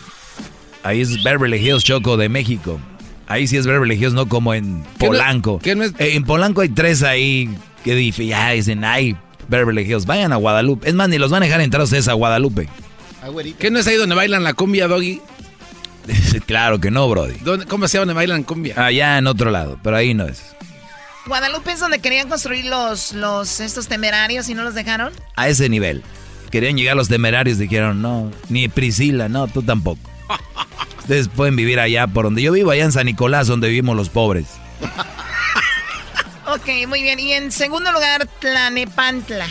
ahí 0.82 1.00
es 1.00 1.22
Beverly 1.22 1.58
Hills 1.58 1.84
Choco 1.84 2.16
de 2.16 2.28
México. 2.28 2.80
Ahí 3.28 3.46
sí 3.46 3.56
es 3.56 3.66
Beverly 3.66 3.94
Hills, 3.94 4.12
no 4.12 4.28
como 4.28 4.52
en 4.54 4.82
¿Qué 4.98 5.06
no- 5.06 5.12
Polanco. 5.12 5.58
qué 5.62 5.74
no 5.76 5.84
es- 5.84 5.92
Eh, 5.98 6.14
en 6.16 6.24
Polanco 6.24 6.60
hay 6.62 6.68
tres 6.70 7.02
ahí 7.02 7.48
que 7.84 7.94
dije, 7.94 8.26
ya 8.26 8.50
dicen, 8.50 8.84
ay, 8.84 9.16
Beverly 9.48 9.82
Hills, 9.82 10.04
vayan 10.06 10.32
a 10.32 10.36
Guadalupe. 10.36 10.88
Es 10.88 10.94
más, 10.94 11.08
ni 11.08 11.18
los 11.18 11.30
van 11.30 11.42
a 11.42 11.46
dejar 11.46 11.60
entrar 11.60 11.82
ustedes 11.82 12.08
a 12.08 12.12
Guadalupe. 12.14 12.68
¿Qué 13.58 13.70
no 13.70 13.78
es 13.78 13.86
ahí 13.86 13.96
donde 13.96 14.14
bailan 14.14 14.44
la 14.44 14.54
cumbia, 14.54 14.86
Doggy? 14.88 15.20
claro 16.46 16.80
que 16.80 16.90
no, 16.90 17.08
Brody. 17.08 17.34
¿Dónde- 17.40 17.66
¿Cómo 17.66 17.88
se 17.88 17.94
llama 17.96 18.02
donde 18.06 18.14
bailan 18.14 18.42
cumbia? 18.42 18.74
Allá 18.84 19.18
en 19.18 19.26
otro 19.26 19.50
lado, 19.50 19.78
pero 19.82 19.96
ahí 19.96 20.12
no 20.14 20.26
es. 20.26 20.42
Guadalupe 21.26 21.72
es 21.72 21.80
donde 21.80 22.00
querían 22.00 22.28
construir 22.28 22.66
los, 22.66 23.12
los 23.14 23.60
estos 23.60 23.88
temerarios 23.88 24.48
y 24.50 24.54
no 24.54 24.62
los 24.62 24.74
dejaron. 24.74 25.12
A 25.36 25.48
ese 25.48 25.68
nivel. 25.70 26.02
querían 26.50 26.76
llegar 26.76 26.96
los 26.96 27.08
temerarios, 27.08 27.56
dijeron, 27.58 28.02
no, 28.02 28.30
ni 28.50 28.68
Priscila, 28.68 29.28
no, 29.30 29.48
tú 29.48 29.62
tampoco. 29.62 30.00
Ustedes 31.00 31.28
pueden 31.28 31.56
vivir 31.56 31.80
allá 31.80 32.06
por 32.06 32.24
donde 32.26 32.42
yo 32.42 32.52
vivo, 32.52 32.70
allá 32.70 32.84
en 32.84 32.92
San 32.92 33.06
Nicolás, 33.06 33.46
donde 33.46 33.68
vivimos 33.68 33.96
los 33.96 34.08
pobres. 34.10 34.46
Ok, 36.46 36.86
muy 36.86 37.02
bien. 37.02 37.18
Y 37.18 37.32
en 37.32 37.50
segundo 37.50 37.90
lugar, 37.90 38.28
Tlanepantla. 38.38 39.46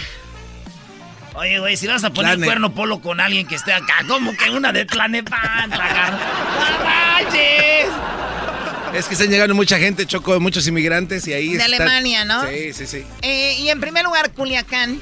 Oye, 1.36 1.60
güey, 1.60 1.78
si 1.78 1.88
vas 1.88 2.04
a 2.04 2.12
poner 2.12 2.40
cuerno 2.40 2.74
polo 2.74 3.02
con 3.02 3.20
alguien 3.20 3.48
que 3.48 3.56
esté 3.56 3.74
acá, 3.74 4.06
como 4.08 4.36
que 4.38 4.50
una 4.52 4.72
de 4.72 4.86
Tlanepantla, 4.86 6.12
¡No 6.12 6.86
manches! 6.86 7.88
Es 8.94 9.06
que 9.08 9.16
están 9.16 9.30
llegando 9.30 9.56
mucha 9.56 9.80
gente, 9.80 10.06
Choco, 10.06 10.40
muchos 10.40 10.68
inmigrantes 10.68 11.28
y 11.28 11.34
ahí 11.34 11.56
De 11.56 11.64
Alemania, 11.64 12.26
¿no? 12.26 12.48
Sí, 12.48 12.74
sí, 12.74 12.86
sí. 12.86 13.04
Eh, 13.24 13.58
y 13.60 13.70
en 13.70 13.80
primer 13.80 14.04
lugar, 14.04 14.32
Culiacán. 14.34 15.02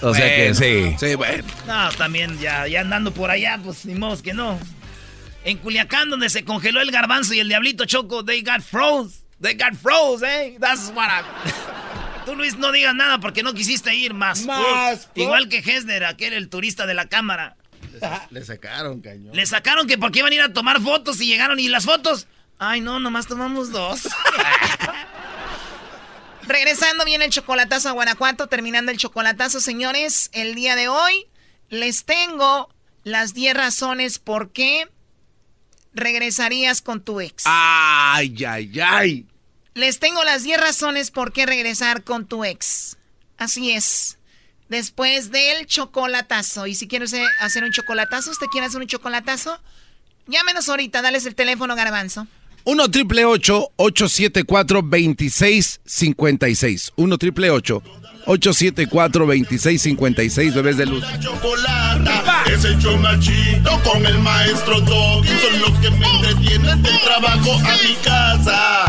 O 0.00 0.14
sea 0.14 0.36
que 0.36 0.54
sí. 0.54 0.94
Sí, 1.00 1.16
bueno. 1.16 1.42
No, 1.66 1.90
también 1.90 2.38
ya, 2.38 2.68
ya 2.68 2.82
andando 2.82 3.12
por 3.12 3.32
allá, 3.32 3.58
pues 3.64 3.84
ni 3.84 3.94
modo 3.96 4.22
que 4.22 4.34
no. 4.34 4.56
En 5.44 5.58
Culiacán, 5.58 6.10
donde 6.10 6.30
se 6.30 6.44
congeló 6.44 6.80
el 6.80 6.92
garbanzo 6.92 7.34
y 7.34 7.40
el 7.40 7.48
diablito 7.48 7.84
Choco, 7.84 8.24
they 8.24 8.42
got 8.42 8.60
froze. 8.60 9.16
They 9.42 9.54
got 9.54 9.74
froze, 9.74 10.24
eh. 10.24 10.56
That's 10.60 10.92
what 10.94 11.08
I... 11.08 11.22
Tú, 12.28 12.36
Luis, 12.36 12.58
no 12.58 12.72
digas 12.72 12.94
nada 12.94 13.20
porque 13.20 13.42
no 13.42 13.54
quisiste 13.54 13.94
ir 13.94 14.12
más. 14.12 14.44
Más. 14.44 15.08
Igual 15.14 15.48
que 15.48 15.58
Hesner, 15.58 16.04
aquel, 16.04 16.34
el 16.34 16.50
turista 16.50 16.84
de 16.84 16.92
la 16.92 17.08
cámara. 17.08 17.56
Le 18.30 18.44
sacaron, 18.44 19.00
cañón. 19.00 19.34
Le 19.34 19.46
sacaron 19.46 19.86
que 19.86 19.96
porque 19.96 20.18
iban 20.18 20.32
a 20.32 20.34
ir 20.34 20.42
a 20.42 20.52
tomar 20.52 20.82
fotos 20.82 21.22
y 21.22 21.26
llegaron 21.26 21.58
y 21.58 21.68
las 21.68 21.86
fotos. 21.86 22.26
Ay, 22.58 22.82
no, 22.82 23.00
nomás 23.00 23.28
tomamos 23.28 23.72
dos. 23.72 24.02
Regresando 26.46 27.06
viene 27.06 27.24
el 27.24 27.30
chocolatazo 27.30 27.88
a 27.88 27.92
Guanajuato, 27.92 28.46
terminando 28.46 28.92
el 28.92 28.98
chocolatazo, 28.98 29.60
señores. 29.60 30.28
El 30.34 30.54
día 30.54 30.76
de 30.76 30.88
hoy 30.88 31.28
les 31.70 32.04
tengo 32.04 32.68
las 33.04 33.32
10 33.32 33.56
razones 33.56 34.18
por 34.18 34.52
qué 34.52 34.86
regresarías 35.94 36.82
con 36.82 37.02
tu 37.02 37.22
ex. 37.22 37.44
Ay, 37.46 38.44
ay, 38.44 38.80
ay. 38.80 39.26
Les 39.78 39.98
tengo 40.00 40.24
las 40.24 40.42
10 40.42 40.60
razones 40.60 41.12
por 41.12 41.32
qué 41.32 41.46
regresar 41.46 42.02
con 42.02 42.26
tu 42.26 42.44
ex. 42.44 42.96
Así 43.36 43.70
es. 43.70 44.18
Después 44.68 45.30
del 45.30 45.66
chocolatazo. 45.66 46.66
Y 46.66 46.74
si 46.74 46.88
quieres 46.88 47.12
eh, 47.12 47.24
hacer 47.38 47.62
un 47.62 47.70
chocolatazo, 47.70 48.32
¿usted 48.32 48.48
quiere 48.48 48.66
hacer 48.66 48.80
un 48.80 48.88
chocolatazo? 48.88 49.56
Llámenos 50.26 50.68
ahorita, 50.68 51.00
dales 51.00 51.26
el 51.26 51.36
teléfono, 51.36 51.76
Garbanzo. 51.76 52.26
1 52.64 52.90
triple 52.90 53.24
874 53.24 54.82
2656 54.82 56.92
1 56.96 57.18
triple 57.18 57.50
874 57.52 59.26
2656 59.26 60.54
bebés 60.54 60.76
de 60.76 60.86
luz. 60.86 61.04
Chocolata, 61.20 62.42
es 62.48 62.64
más 62.98 63.20
chido 63.20 63.80
con 63.84 64.04
el 64.04 64.18
maestro 64.18 64.80
Doggy. 64.80 65.28
Son 65.28 65.60
los 65.60 65.70
que 65.78 65.92
me 65.92 66.16
entretienen 66.16 66.82
del 66.82 67.00
trabajo 67.00 67.52
a 67.52 67.76
mi 67.76 67.94
casa. 68.02 68.88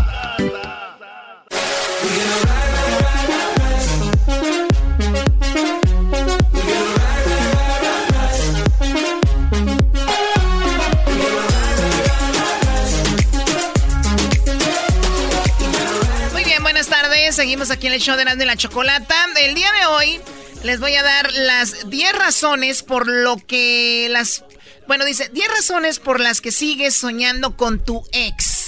Seguimos 17.32 17.70
aquí 17.70 17.86
en 17.86 17.94
el 17.94 18.00
show 18.00 18.16
de 18.16 18.22
Erasmo 18.22 18.42
y 18.42 18.46
la 18.46 18.56
Chocolata. 18.56 19.14
El 19.40 19.54
día 19.54 19.72
de 19.72 19.86
hoy 19.86 20.20
les 20.62 20.78
voy 20.78 20.94
a 20.94 21.02
dar 21.02 21.32
las 21.32 21.88
10 21.88 22.12
razones 22.12 22.82
por 22.82 23.08
lo 23.08 23.38
que 23.38 24.08
las... 24.10 24.44
Bueno, 24.86 25.06
dice, 25.06 25.30
10 25.32 25.48
razones 25.48 26.00
por 26.00 26.20
las 26.20 26.42
que 26.42 26.52
sigues 26.52 26.94
soñando 26.94 27.56
con 27.56 27.82
tu 27.82 28.04
ex. 28.12 28.59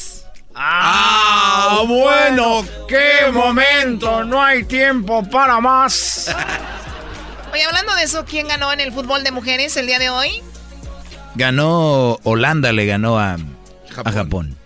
Ah, 0.54 1.82
bueno, 1.86 2.64
qué 2.88 3.30
momento. 3.32 4.24
No 4.24 4.42
hay 4.42 4.64
tiempo 4.64 5.22
para 5.28 5.60
más. 5.60 6.34
Oye, 7.52 7.64
hablando 7.64 7.94
de 7.94 8.04
eso, 8.04 8.24
¿quién 8.24 8.48
ganó 8.48 8.72
en 8.72 8.80
el 8.80 8.92
fútbol 8.92 9.24
de 9.24 9.30
mujeres 9.30 9.76
el 9.76 9.86
día 9.86 9.98
de 9.98 10.10
hoy? 10.10 10.42
Ganó 11.34 12.18
Holanda, 12.22 12.72
le 12.72 12.86
ganó 12.86 13.18
a 13.18 13.36
a 14.04 14.12
Japón. 14.12 14.56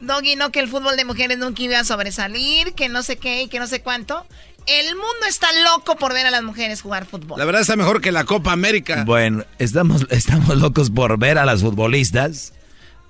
Doggy, 0.00 0.36
no 0.36 0.50
que 0.50 0.60
el 0.60 0.68
fútbol 0.68 0.96
de 0.96 1.04
mujeres 1.04 1.38
nunca 1.38 1.62
iba 1.62 1.78
a 1.78 1.84
sobresalir, 1.84 2.74
que 2.74 2.88
no 2.88 3.02
sé 3.02 3.16
qué 3.16 3.42
y 3.42 3.48
que 3.48 3.58
no 3.58 3.66
sé 3.66 3.82
cuánto. 3.82 4.26
El 4.66 4.94
mundo 4.94 5.26
está 5.28 5.48
loco 5.74 5.96
por 5.96 6.12
ver 6.12 6.26
a 6.26 6.30
las 6.30 6.42
mujeres 6.42 6.82
jugar 6.82 7.06
fútbol. 7.06 7.38
La 7.38 7.44
verdad 7.44 7.62
está 7.62 7.76
mejor 7.76 8.00
que 8.00 8.12
la 8.12 8.24
Copa 8.24 8.52
América. 8.52 9.04
Bueno, 9.04 9.44
estamos, 9.58 10.06
estamos 10.10 10.56
locos 10.56 10.90
por 10.90 11.18
ver 11.18 11.38
a 11.38 11.44
las 11.44 11.62
futbolistas, 11.62 12.52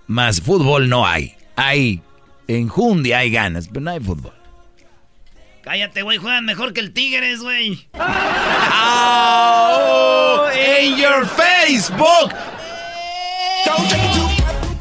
más 0.07 0.41
fútbol 0.41 0.89
no 0.89 1.07
hay. 1.07 1.35
Hay 1.65 2.03
enjundia, 2.49 3.19
hay 3.19 3.31
ganas, 3.31 3.69
pero 3.69 3.83
no 3.83 3.93
hay 3.93 4.01
fútbol. 4.01 4.35
Cállate, 5.63 6.03
güey, 6.03 6.19
juegan 6.19 6.45
mejor 6.45 6.73
que 6.73 6.81
el 6.81 6.93
Tigres, 6.93 7.41
güey. 7.41 7.89
Oh, 8.85 10.49
in 10.83 10.97
your 10.97 11.25
Facebook. 11.25 12.35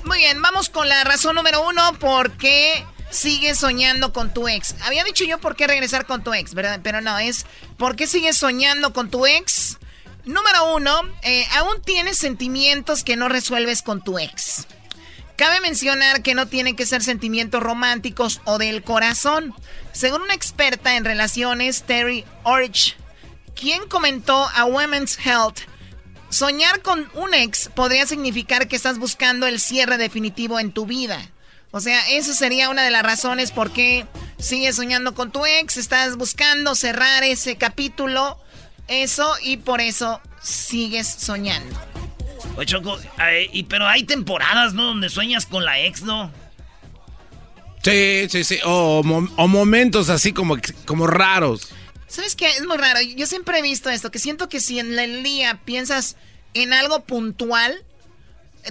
Muy 0.06 0.18
bien, 0.18 0.42
vamos 0.42 0.70
con 0.70 0.90
la 0.90 1.04
razón 1.04 1.36
número 1.36 1.68
uno, 1.68 1.94
¿por 2.00 2.32
qué 2.32 2.84
sigues 3.12 3.60
soñando 3.60 4.12
con 4.12 4.34
tu 4.34 4.48
ex? 4.48 4.74
Había 4.82 5.04
dicho 5.04 5.24
yo 5.24 5.38
por 5.38 5.56
qué 5.56 5.68
regresar 5.68 6.08
con 6.08 6.24
tu 6.24 6.34
ex, 6.34 6.56
¿verdad? 6.56 6.80
Pero 6.82 7.00
no, 7.00 7.20
es 7.20 7.46
¿por 7.78 7.96
qué 7.96 8.08
sigues 8.08 8.38
soñando 8.38 8.92
con 8.92 9.12
tu 9.12 9.28
ex? 9.28 9.78
Número 10.26 10.74
uno, 10.74 11.04
eh, 11.22 11.46
aún 11.52 11.80
tienes 11.84 12.18
sentimientos 12.18 13.04
que 13.04 13.16
no 13.16 13.30
resuelves 13.30 13.84
con 13.84 14.04
tu 14.04 14.18
ex. 14.18 14.66
Cabe 15.42 15.60
mencionar 15.60 16.22
que 16.22 16.36
no 16.36 16.48
tienen 16.48 16.76
que 16.76 16.86
ser 16.86 17.02
sentimientos 17.02 17.64
románticos 17.64 18.42
o 18.46 18.60
del 18.60 18.84
corazón. 18.84 19.56
Según 19.92 20.22
una 20.22 20.36
experta 20.36 20.96
en 20.96 21.04
relaciones, 21.04 21.82
Terry 21.82 22.26
Orich, 22.44 22.96
quien 23.56 23.88
comentó 23.88 24.48
a 24.54 24.66
Women's 24.66 25.18
Health, 25.18 25.62
soñar 26.30 26.84
con 26.84 27.10
un 27.16 27.34
ex 27.34 27.72
podría 27.74 28.06
significar 28.06 28.68
que 28.68 28.76
estás 28.76 29.00
buscando 29.00 29.48
el 29.48 29.60
cierre 29.60 29.98
definitivo 29.98 30.60
en 30.60 30.72
tu 30.72 30.86
vida. 30.86 31.32
O 31.72 31.80
sea, 31.80 32.08
eso 32.10 32.36
sería 32.36 32.70
una 32.70 32.84
de 32.84 32.92
las 32.92 33.02
razones 33.02 33.52
por 33.52 33.74
qué 33.74 34.06
sigues 34.38 34.76
soñando 34.76 35.16
con 35.16 35.32
tu 35.32 35.48
ex, 35.48 35.78
estás 35.78 36.18
buscando 36.18 36.76
cerrar 36.76 37.24
ese 37.24 37.56
capítulo, 37.56 38.40
eso, 38.88 39.34
y 39.42 39.58
por 39.58 39.82
eso 39.82 40.22
sigues 40.44 41.08
soñando. 41.08 41.91
Oye, 42.58 42.66
Choco, 42.66 43.00
eh, 43.30 43.50
y, 43.52 43.64
pero 43.64 43.88
hay 43.88 44.04
temporadas, 44.04 44.74
¿no? 44.74 44.84
Donde 44.86 45.10
sueñas 45.10 45.46
con 45.46 45.64
la 45.66 45.80
ex, 45.80 46.04
¿no? 46.04 46.32
Sí, 47.84 48.28
sí, 48.30 48.44
sí. 48.44 48.60
O, 48.66 49.02
mo- 49.04 49.30
o 49.38 49.48
momentos 49.48 50.10
así 50.10 50.34
como, 50.34 50.58
como 50.86 51.08
raros. 51.08 51.70
¿Sabes 52.08 52.36
qué? 52.36 52.50
Es 52.50 52.66
muy 52.66 52.78
raro. 52.78 53.00
Yo 53.02 53.26
siempre 53.26 53.58
he 53.58 53.62
visto 53.62 53.90
esto, 53.90 54.12
que 54.12 54.20
siento 54.20 54.50
que 54.50 54.60
si 54.60 54.80
en 54.80 54.98
el 55.00 55.24
día 55.24 55.62
piensas 55.66 56.18
en 56.54 56.74
algo 56.74 57.04
puntual, 57.06 57.84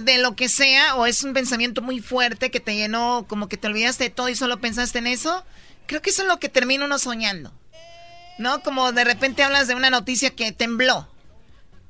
de 0.01 0.19
lo 0.19 0.35
que 0.37 0.47
sea, 0.47 0.95
o 0.95 1.05
es 1.05 1.23
un 1.23 1.33
pensamiento 1.33 1.81
muy 1.81 1.99
fuerte 1.99 2.49
que 2.51 2.61
te 2.61 2.75
llenó, 2.75 3.25
como 3.27 3.49
que 3.49 3.57
te 3.57 3.67
olvidaste 3.67 4.05
de 4.05 4.09
todo 4.11 4.29
y 4.29 4.35
solo 4.35 4.61
pensaste 4.61 4.99
en 4.99 5.07
eso, 5.07 5.43
creo 5.87 6.01
que 6.01 6.11
eso 6.11 6.21
es 6.21 6.27
lo 6.29 6.39
que 6.39 6.47
termina 6.47 6.85
uno 6.85 6.97
soñando. 6.99 7.51
¿No? 8.37 8.61
Como 8.63 8.91
de 8.93 9.03
repente 9.03 9.43
hablas 9.43 9.67
de 9.67 9.75
una 9.75 9.89
noticia 9.89 10.29
que 10.29 10.51
tembló. 10.53 11.09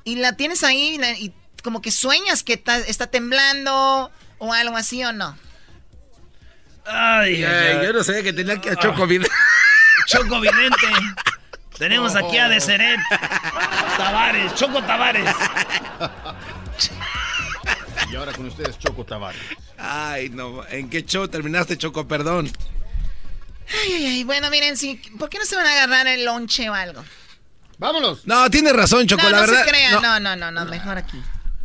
Y 0.03 0.15
la 0.15 0.35
tienes 0.35 0.63
ahí 0.63 0.95
y, 0.95 0.97
la- 0.97 1.19
y 1.19 1.31
como 1.61 1.81
que 1.81 1.91
sueñas 1.91 2.43
que 2.43 2.57
ta- 2.57 2.77
está 2.79 3.07
temblando 3.07 4.11
o 4.39 4.53
algo 4.53 4.77
así 4.77 5.03
o 5.03 5.11
no. 5.13 5.37
Ay, 6.85 7.43
Ay, 7.43 7.85
yo 7.85 7.93
no 7.93 8.03
sabía 8.03 8.23
que 8.23 8.33
tenía 8.33 8.59
que 8.59 8.71
a 8.71 8.75
Choco 8.75 9.05
Vidente. 9.05 9.31
Choco 10.07 10.39
Vidente. 10.39 10.87
Tenemos 11.77 12.15
aquí 12.15 12.37
a 12.37 12.49
Deseret. 12.49 12.99
Tavares, 13.97 14.53
Choco 14.55 14.81
Tavares. 14.83 15.29
Y 18.11 18.15
ahora 18.15 18.33
con 18.33 18.47
ustedes, 18.47 18.77
Choco 18.79 19.05
Tavares. 19.05 19.41
Ay, 19.77 20.29
no. 20.29 20.65
¿En 20.67 20.89
qué 20.89 21.03
show 21.05 21.27
terminaste, 21.27 21.77
Choco? 21.77 22.07
Perdón. 22.07 22.51
Ay, 23.83 23.93
ay, 23.93 24.05
ay. 24.07 24.23
Bueno, 24.23 24.49
miren, 24.49 24.75
sí, 24.75 25.01
¿por 25.17 25.29
qué 25.29 25.37
no 25.39 25.45
se 25.45 25.55
van 25.55 25.65
a 25.65 25.71
agarrar 25.71 26.07
el 26.07 26.25
lonche 26.25 26.69
o 26.69 26.73
algo? 26.73 27.03
Vámonos. 27.77 28.25
No, 28.27 28.49
tienes 28.49 28.73
razón, 28.73 29.07
Choco, 29.07 29.23
no, 29.23 29.29
la 29.29 29.37
no 29.37 29.41
verdad. 29.47 29.63
se 29.63 29.69
crean, 29.69 29.93
no. 29.93 30.19
no, 30.19 30.19
no, 30.19 30.35
no, 30.35 30.51
no, 30.51 30.65
mejor 30.65 30.97
aquí. 30.97 31.21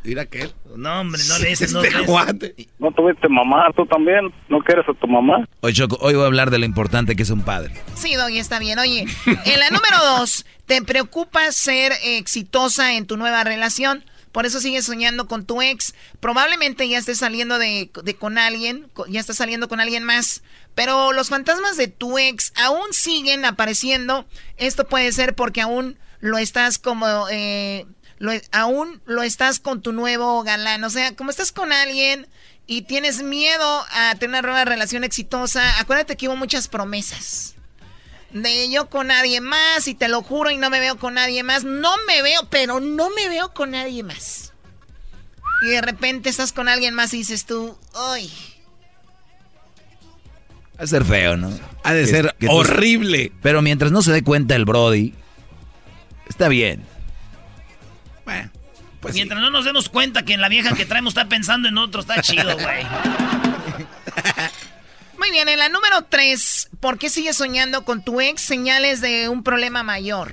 Mira 0.07 0.25
que. 0.25 0.49
No, 0.77 1.01
hombre, 1.01 1.21
no 1.29 1.39
le 1.41 1.49
dices, 1.49 1.73
no 1.73 1.83
Este 1.83 1.99
le. 1.99 2.69
¿No 2.79 2.93
tuviste 2.93 3.29
mamá? 3.29 3.67
¿Tú 3.75 3.85
también? 3.87 4.33
¿No 4.49 4.61
quieres 4.61 4.85
a 4.89 4.95
tu 4.95 5.09
mamá? 5.09 5.49
Hoy, 5.61 5.73
Choco, 5.73 5.99
hoy 6.01 6.15
voy 6.15 6.23
a 6.23 6.27
hablar 6.27 6.51
de 6.51 6.59
lo 6.59 6.65
importante 6.65 7.17
que 7.17 7.25
es 7.25 7.31
un 7.31 7.43
padre. 7.43 7.75
Sí, 7.95 8.15
Doggy, 8.15 8.39
está 8.39 8.61
bien. 8.61 8.79
Oye, 8.79 9.07
en 9.27 9.59
la 9.59 9.71
número 9.71 9.97
dos, 10.19 10.47
¿te 10.67 10.81
preocupa 10.83 11.51
ser 11.51 11.93
exitosa 12.05 12.95
en 12.95 13.07
tu 13.07 13.17
nueva 13.17 13.43
relación? 13.43 14.05
Por 14.31 14.47
eso 14.47 14.61
sigues 14.61 14.85
soñando 14.85 15.27
con 15.27 15.45
tu 15.45 15.61
ex. 15.61 15.95
Probablemente 16.21 16.89
ya 16.89 16.99
estés 16.99 17.19
saliendo 17.19 17.59
de, 17.59 17.91
de 18.05 18.15
con 18.15 18.39
alguien, 18.39 18.87
ya 19.09 19.19
estás 19.19 19.37
saliendo 19.37 19.67
con 19.67 19.81
alguien 19.81 20.05
más. 20.05 20.43
Pero 20.75 21.13
los 21.13 21.31
fantasmas 21.31 21.77
de 21.77 21.89
tu 21.89 22.19
ex 22.19 22.53
aún 22.55 22.93
siguen 22.93 23.45
apareciendo. 23.45 24.27
Esto 24.57 24.87
puede 24.87 25.11
ser 25.11 25.35
porque 25.35 25.63
aún 25.63 25.99
lo 26.21 26.39
estás 26.39 26.79
como 26.79 27.07
eh, 27.31 27.87
lo, 28.19 28.33
aún 28.53 29.01
lo 29.07 29.23
estás 29.23 29.61
con 29.61 29.83
tu 29.83 29.93
nuevo 29.93 30.43
galán. 30.43 30.85
O 30.85 30.91
sea, 30.91 31.15
como 31.15 31.31
estás 31.31 31.53
con 31.53 31.73
alguien 31.73 32.27
y 32.67 32.83
tienes 32.83 33.23
miedo 33.23 33.85
a 33.93 34.15
tener 34.17 34.41
una 34.41 34.43
nueva 34.43 34.65
relación 34.65 35.05
exitosa, 35.05 35.79
acuérdate 35.79 36.17
que 36.17 36.29
hubo 36.29 36.37
muchas 36.37 36.69
promesas. 36.69 37.55
De 38.33 38.69
yo 38.71 38.91
con 38.91 39.07
nadie 39.07 39.41
más, 39.41 39.87
y 39.89 39.95
te 39.95 40.09
lo 40.09 40.23
juro, 40.23 40.51
y 40.51 40.57
no 40.57 40.69
me 40.69 40.81
veo 40.81 40.99
con 40.99 41.15
nadie 41.15 41.43
más. 41.43 41.65
No 41.65 41.95
me 42.07 42.23
veo, 42.23 42.49
pero 42.51 42.81
no 42.81 43.11
me 43.11 43.29
veo 43.29 43.55
con 43.55 43.71
nadie 43.71 44.03
más. 44.03 44.53
Y 45.63 45.69
de 45.69 45.81
repente 45.81 46.29
estás 46.29 46.53
con 46.53 46.69
alguien 46.69 46.93
más 46.93 47.15
y 47.15 47.19
dices 47.19 47.47
tú, 47.47 47.79
¡ay! 47.95 48.31
Ha 50.77 50.83
de 50.83 50.87
ser 50.89 51.05
feo, 51.05 51.37
¿no? 51.39 51.51
Ha 51.85 51.95
de 51.95 52.07
ser 52.07 52.37
horrible. 52.49 53.33
Pero 53.43 53.63
mientras 53.63 53.93
no 53.93 54.03
se 54.03 54.13
dé 54.13 54.23
cuenta 54.23 54.55
el 54.55 54.67
Brody, 54.67 55.15
está 56.29 56.49
bien. 56.49 56.85
Bueno. 58.27 58.51
Pues 59.01 59.15
mientras 59.15 59.41
no 59.41 59.51
nos 59.51 59.65
demos 59.65 59.89
cuenta 59.89 60.25
que 60.25 60.35
en 60.35 60.43
la 60.43 60.49
vieja 60.49 60.75
que 60.75 60.85
traemos 60.87 61.13
está 61.13 61.29
pensando 61.29 61.69
en 61.69 61.79
otro, 61.79 62.03
está 62.03 62.21
chido, 62.21 62.59
güey. 62.59 62.85
Muy 65.19 65.31
bien, 65.31 65.49
en 65.49 65.59
la 65.59 65.71
número 65.71 66.03
3, 66.03 66.69
¿por 66.81 66.99
qué 66.99 67.09
sigues 67.09 67.37
soñando 67.37 67.85
con 67.85 68.05
tu 68.05 68.21
ex? 68.21 68.43
Señales 68.43 69.01
de 69.01 69.31
un 69.31 69.43
problema 69.43 69.83
mayor. 69.83 70.33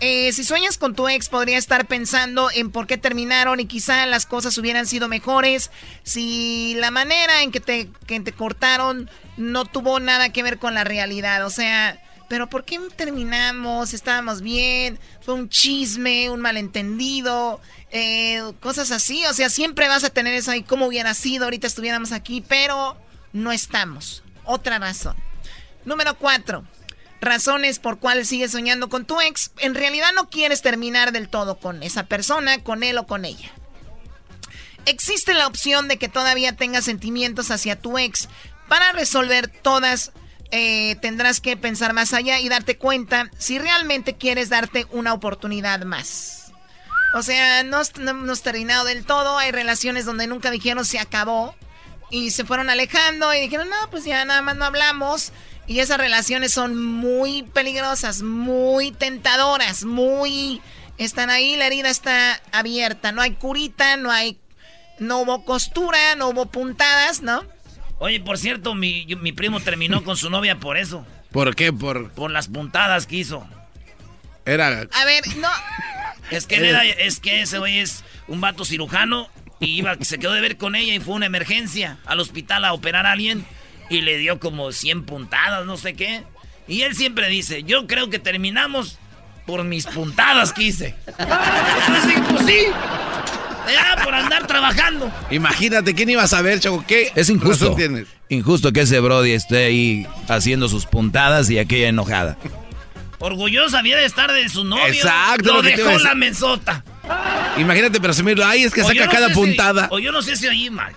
Eh, 0.00 0.32
si 0.32 0.44
sueñas 0.44 0.76
con 0.76 0.94
tu 0.94 1.08
ex, 1.08 1.30
podría 1.30 1.56
estar 1.56 1.86
pensando 1.86 2.50
en 2.52 2.70
por 2.70 2.86
qué 2.86 2.98
terminaron 2.98 3.60
y 3.60 3.66
quizá 3.66 4.04
las 4.04 4.26
cosas 4.26 4.58
hubieran 4.58 4.86
sido 4.86 5.08
mejores. 5.08 5.70
Si 6.02 6.74
la 6.78 6.90
manera 6.90 7.42
en 7.42 7.50
que 7.50 7.60
te, 7.60 7.88
que 8.06 8.20
te 8.20 8.32
cortaron 8.32 9.08
no 9.38 9.64
tuvo 9.64 9.98
nada 9.98 10.30
que 10.30 10.42
ver 10.42 10.58
con 10.58 10.74
la 10.74 10.84
realidad. 10.84 11.46
O 11.46 11.50
sea, 11.50 11.98
¿pero 12.28 12.48
por 12.48 12.64
qué 12.64 12.78
terminamos? 12.96 13.94
Estábamos 13.94 14.42
bien, 14.42 14.98
fue 15.20 15.34
un 15.34 15.48
chisme, 15.48 16.30
un 16.30 16.40
malentendido, 16.40 17.60
eh, 17.90 18.42
cosas 18.60 18.90
así. 18.90 19.24
O 19.26 19.34
sea, 19.34 19.50
siempre 19.50 19.88
vas 19.88 20.04
a 20.04 20.10
tener 20.10 20.34
eso 20.34 20.50
ahí, 20.50 20.62
cómo 20.62 20.86
hubiera 20.86 21.14
sido, 21.14 21.44
ahorita 21.44 21.66
estuviéramos 21.66 22.12
aquí, 22.12 22.42
pero 22.46 22.96
no 23.32 23.52
estamos. 23.52 24.22
Otra 24.44 24.78
razón. 24.78 25.16
Número 25.84 26.16
cuatro 26.18 26.64
razones 27.20 27.78
por 27.78 27.98
cuales 27.98 28.28
sigues 28.28 28.52
soñando 28.52 28.88
con 28.88 29.04
tu 29.04 29.20
ex, 29.20 29.50
en 29.58 29.74
realidad 29.74 30.12
no 30.14 30.28
quieres 30.28 30.62
terminar 30.62 31.12
del 31.12 31.28
todo 31.28 31.58
con 31.58 31.82
esa 31.82 32.04
persona, 32.04 32.62
con 32.62 32.82
él 32.82 32.98
o 32.98 33.06
con 33.06 33.24
ella. 33.24 33.50
Existe 34.84 35.34
la 35.34 35.46
opción 35.46 35.88
de 35.88 35.98
que 35.98 36.08
todavía 36.08 36.54
tengas 36.54 36.84
sentimientos 36.84 37.50
hacia 37.50 37.80
tu 37.80 37.98
ex. 37.98 38.28
Para 38.68 38.92
resolver 38.92 39.48
todas, 39.48 40.12
eh, 40.50 40.96
tendrás 41.00 41.40
que 41.40 41.56
pensar 41.56 41.92
más 41.92 42.12
allá 42.12 42.38
y 42.38 42.48
darte 42.48 42.78
cuenta 42.78 43.30
si 43.38 43.58
realmente 43.58 44.16
quieres 44.16 44.48
darte 44.48 44.86
una 44.90 45.12
oportunidad 45.12 45.80
más. 45.84 46.52
O 47.14 47.22
sea, 47.22 47.62
no, 47.62 47.80
no, 48.00 48.32
has 48.32 48.42
terminado 48.42 48.84
del 48.84 49.04
todo. 49.04 49.38
Hay 49.38 49.50
relaciones 49.50 50.04
donde 50.04 50.26
nunca 50.26 50.50
dijeron 50.50 50.84
se 50.84 50.98
acabó 50.98 51.54
y 52.10 52.30
se 52.30 52.44
fueron 52.44 52.70
alejando 52.70 53.32
y 53.34 53.40
dijeron, 53.40 53.68
no, 53.68 53.90
pues 53.90 54.04
ya 54.04 54.24
nada 54.24 54.42
más 54.42 54.56
no 54.56 54.64
hablamos. 54.64 55.32
Y 55.66 55.80
esas 55.80 55.98
relaciones 55.98 56.52
son 56.52 56.80
muy 56.80 57.42
peligrosas, 57.42 58.22
muy 58.22 58.92
tentadoras, 58.92 59.84
muy... 59.84 60.60
Están 60.98 61.28
ahí, 61.28 61.56
la 61.56 61.66
herida 61.66 61.90
está 61.90 62.40
abierta, 62.52 63.12
no 63.12 63.22
hay 63.22 63.32
curita, 63.34 63.96
no 63.96 64.10
hay... 64.10 64.38
No 64.98 65.18
hubo 65.18 65.44
costura, 65.44 66.14
no 66.16 66.28
hubo 66.28 66.46
puntadas, 66.46 67.20
¿no? 67.20 67.44
Oye, 67.98 68.20
por 68.20 68.38
cierto, 68.38 68.74
mi, 68.74 69.06
mi 69.20 69.32
primo 69.32 69.60
terminó 69.60 70.04
con 70.04 70.16
su 70.16 70.30
novia 70.30 70.58
por 70.58 70.76
eso. 70.76 71.06
¿Por 71.32 71.54
qué? 71.54 71.72
Por... 71.72 72.10
Por 72.10 72.30
las 72.30 72.48
puntadas 72.48 73.06
que 73.06 73.16
hizo. 73.16 73.46
Era... 74.44 74.86
A 74.92 75.04
ver, 75.04 75.24
no... 75.38 75.48
Es 76.30 76.46
que, 76.46 76.56
era, 76.56 76.84
es 76.84 77.20
que 77.20 77.42
ese 77.42 77.58
güey 77.58 77.78
es 77.78 78.04
un 78.26 78.40
vato 78.40 78.64
cirujano 78.64 79.28
y 79.60 79.78
iba, 79.78 79.96
se 80.00 80.18
quedó 80.18 80.32
de 80.32 80.40
ver 80.40 80.56
con 80.56 80.74
ella 80.74 80.92
y 80.94 81.00
fue 81.00 81.14
una 81.14 81.26
emergencia 81.26 81.98
al 82.04 82.18
hospital 82.18 82.64
a 82.64 82.72
operar 82.72 83.06
a 83.06 83.12
alguien 83.12 83.44
y 83.88 84.00
le 84.00 84.18
dio 84.18 84.40
como 84.40 84.72
100 84.72 85.04
puntadas, 85.04 85.64
no 85.66 85.76
sé 85.76 85.94
qué. 85.94 86.24
Y 86.66 86.82
él 86.82 86.96
siempre 86.96 87.28
dice, 87.28 87.62
yo 87.62 87.86
creo 87.86 88.10
que 88.10 88.18
terminamos 88.18 88.98
por 89.46 89.62
mis 89.62 89.86
puntadas 89.86 90.52
que 90.52 90.64
hice. 90.64 90.94
pues 91.16 92.46
sí. 92.46 92.66
Ya, 93.72 94.02
por 94.04 94.14
andar 94.14 94.46
trabajando. 94.46 95.10
Imagínate, 95.30 95.94
¿quién 95.94 96.10
iba 96.10 96.22
a 96.22 96.28
saber, 96.28 96.60
Choco? 96.60 96.84
¿Qué 96.86 97.12
es 97.14 97.28
injusto? 97.28 97.74
Tienes? 97.74 98.06
Injusto 98.28 98.72
que 98.72 98.80
ese 98.80 99.00
Brody 99.00 99.32
esté 99.32 99.66
ahí 99.66 100.06
haciendo 100.28 100.68
sus 100.68 100.86
puntadas 100.86 101.50
y 101.50 101.58
aquella 101.58 101.88
enojada. 101.88 102.36
Orgullosa 103.18 103.78
había 103.78 103.96
de 103.96 104.04
estar 104.04 104.32
de 104.32 104.48
su 104.48 104.64
novio. 104.64 104.86
Exacto. 104.86 105.54
Lo, 105.54 105.62
dejó 105.62 105.98
la 105.98 106.14
mesota. 106.14 106.84
Imagínate 107.56 108.00
presumirlo. 108.00 108.44
Ay, 108.44 108.64
es 108.64 108.72
que 108.72 108.82
saca 108.82 109.08
cada 109.08 109.30
puntada. 109.30 109.88
o 109.90 109.98
yo 109.98 110.12
no 110.12 110.22
sé 110.22 110.36
si 110.36 110.46
oí 110.46 110.70
mal. 110.70 110.94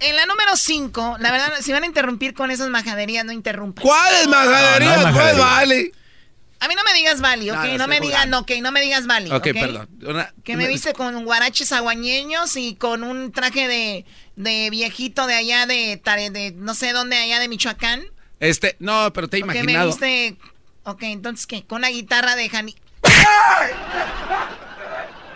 En 0.00 0.16
la 0.16 0.26
número 0.26 0.54
5, 0.54 1.16
la 1.20 1.30
verdad, 1.30 1.52
si 1.60 1.72
van 1.72 1.84
a 1.84 1.86
interrumpir 1.86 2.34
con 2.34 2.50
esas 2.50 2.68
majaderías, 2.68 3.24
no 3.24 3.32
interrumpan. 3.32 3.82
¿Cuáles 3.82 4.28
majaderías? 4.28 5.06
No, 5.06 5.12
¿Cuál 5.12 5.38
vale? 5.38 5.92
A 6.64 6.68
mí 6.68 6.74
no 6.74 6.82
me 6.82 6.94
digas 6.94 7.20
Vali, 7.20 7.50
ok, 7.50 7.64
no, 7.76 7.86
me 7.86 8.00
digas, 8.00 8.26
no, 8.26 8.38
ok, 8.38 8.52
no 8.62 8.72
me 8.72 8.80
digas 8.80 9.06
Vali. 9.06 9.30
Ok, 9.30 9.48
perdón. 9.52 9.86
que 10.42 10.56
me 10.56 10.66
viste 10.66 10.94
con 10.94 11.22
guaraches 11.24 11.72
aguañeños 11.72 12.56
y 12.56 12.74
con 12.74 13.04
un 13.04 13.32
traje 13.32 13.68
de, 13.68 14.06
de 14.36 14.70
viejito 14.70 15.26
de 15.26 15.34
allá 15.34 15.66
de, 15.66 16.00
de, 16.32 16.52
no 16.56 16.74
sé 16.74 16.94
dónde, 16.94 17.18
allá 17.18 17.38
de 17.38 17.48
Michoacán. 17.48 18.02
Este, 18.40 18.76
no, 18.78 19.12
pero 19.12 19.28
te 19.28 19.36
he 19.36 19.42
okay, 19.42 19.60
imaginado. 19.60 19.84
me 19.84 19.90
viste, 19.90 20.36
ok, 20.84 21.02
entonces, 21.02 21.46
¿qué? 21.46 21.64
Con 21.64 21.78
una 21.78 21.88
guitarra 21.88 22.34
de 22.34 22.48
Jani... 22.48 22.74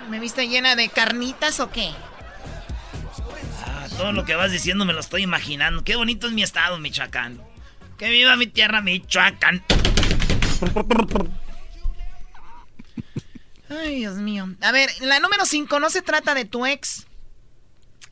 ¿Me 0.08 0.18
viste 0.18 0.48
llena 0.48 0.76
de 0.76 0.88
carnitas 0.88 1.60
o 1.60 1.70
qué? 1.70 1.90
Todo 3.98 4.12
lo 4.12 4.24
que 4.24 4.34
vas 4.34 4.50
diciendo 4.50 4.86
me 4.86 4.94
lo 4.94 5.00
estoy 5.00 5.24
imaginando. 5.24 5.84
Qué 5.84 5.94
bonito 5.96 6.26
es 6.26 6.32
mi 6.32 6.42
estado, 6.42 6.78
Michoacán. 6.78 7.42
Que 7.98 8.08
viva 8.08 8.34
mi 8.36 8.46
tierra, 8.46 8.80
Michoacán. 8.80 9.62
Ay, 13.68 13.96
Dios 13.96 14.16
mío. 14.16 14.48
A 14.60 14.72
ver, 14.72 14.90
la 15.00 15.20
número 15.20 15.44
5 15.44 15.78
no 15.80 15.90
se 15.90 16.02
trata 16.02 16.34
de 16.34 16.44
tu 16.44 16.66
ex. 16.66 17.06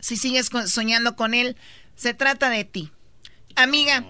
Si 0.00 0.16
sigues 0.16 0.50
soñando 0.66 1.16
con 1.16 1.34
él, 1.34 1.56
se 1.96 2.14
trata 2.14 2.50
de 2.50 2.64
ti. 2.64 2.92
Amiga, 3.56 4.04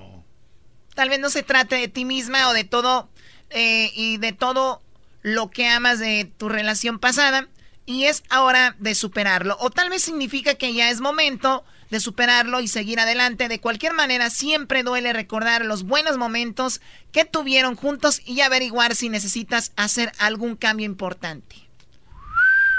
tal 0.94 1.08
vez 1.08 1.20
no 1.20 1.30
se 1.30 1.42
trate 1.42 1.76
de 1.76 1.88
ti 1.88 2.04
misma 2.04 2.48
o 2.48 2.52
de 2.52 2.64
todo 2.64 3.08
eh, 3.50 3.90
y 3.94 4.18
de 4.18 4.32
todo 4.32 4.82
lo 5.22 5.50
que 5.50 5.68
amas 5.68 5.98
de 5.98 6.30
tu 6.36 6.48
relación 6.48 6.98
pasada, 6.98 7.48
y 7.84 8.04
es 8.04 8.22
hora 8.36 8.76
de 8.78 8.94
superarlo. 8.94 9.56
O 9.60 9.70
tal 9.70 9.90
vez 9.90 10.02
significa 10.02 10.54
que 10.54 10.74
ya 10.74 10.90
es 10.90 11.00
momento 11.00 11.64
de 11.90 12.00
superarlo 12.00 12.60
y 12.60 12.68
seguir 12.68 13.00
adelante. 13.00 13.48
De 13.48 13.60
cualquier 13.60 13.92
manera, 13.92 14.30
siempre 14.30 14.82
duele 14.82 15.12
recordar 15.12 15.64
los 15.64 15.84
buenos 15.84 16.16
momentos 16.18 16.80
que 17.12 17.24
tuvieron 17.24 17.76
juntos 17.76 18.20
y 18.24 18.40
averiguar 18.40 18.94
si 18.94 19.08
necesitas 19.08 19.72
hacer 19.76 20.12
algún 20.18 20.56
cambio 20.56 20.86
importante. 20.86 21.56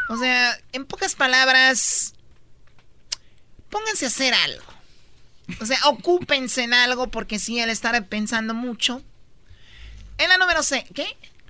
O 0.10 0.18
sea, 0.18 0.58
en 0.72 0.86
pocas 0.86 1.16
palabras, 1.16 2.14
pónganse 3.70 4.05
a 4.05 4.10
hacer 4.10 4.34
algo. 4.34 4.64
O 5.62 5.66
sea, 5.66 5.80
ocúpense 5.86 6.64
en 6.64 6.74
algo 6.74 7.08
porque 7.10 7.39
si 7.39 7.60
él 7.60 7.70
estará 7.70 8.01
pensando 8.01 8.53
mucho. 8.53 9.01
En 10.18 10.30
la 10.30 10.38
número 10.38 10.64
C, 10.64 10.86
¿qué? 10.93 11.05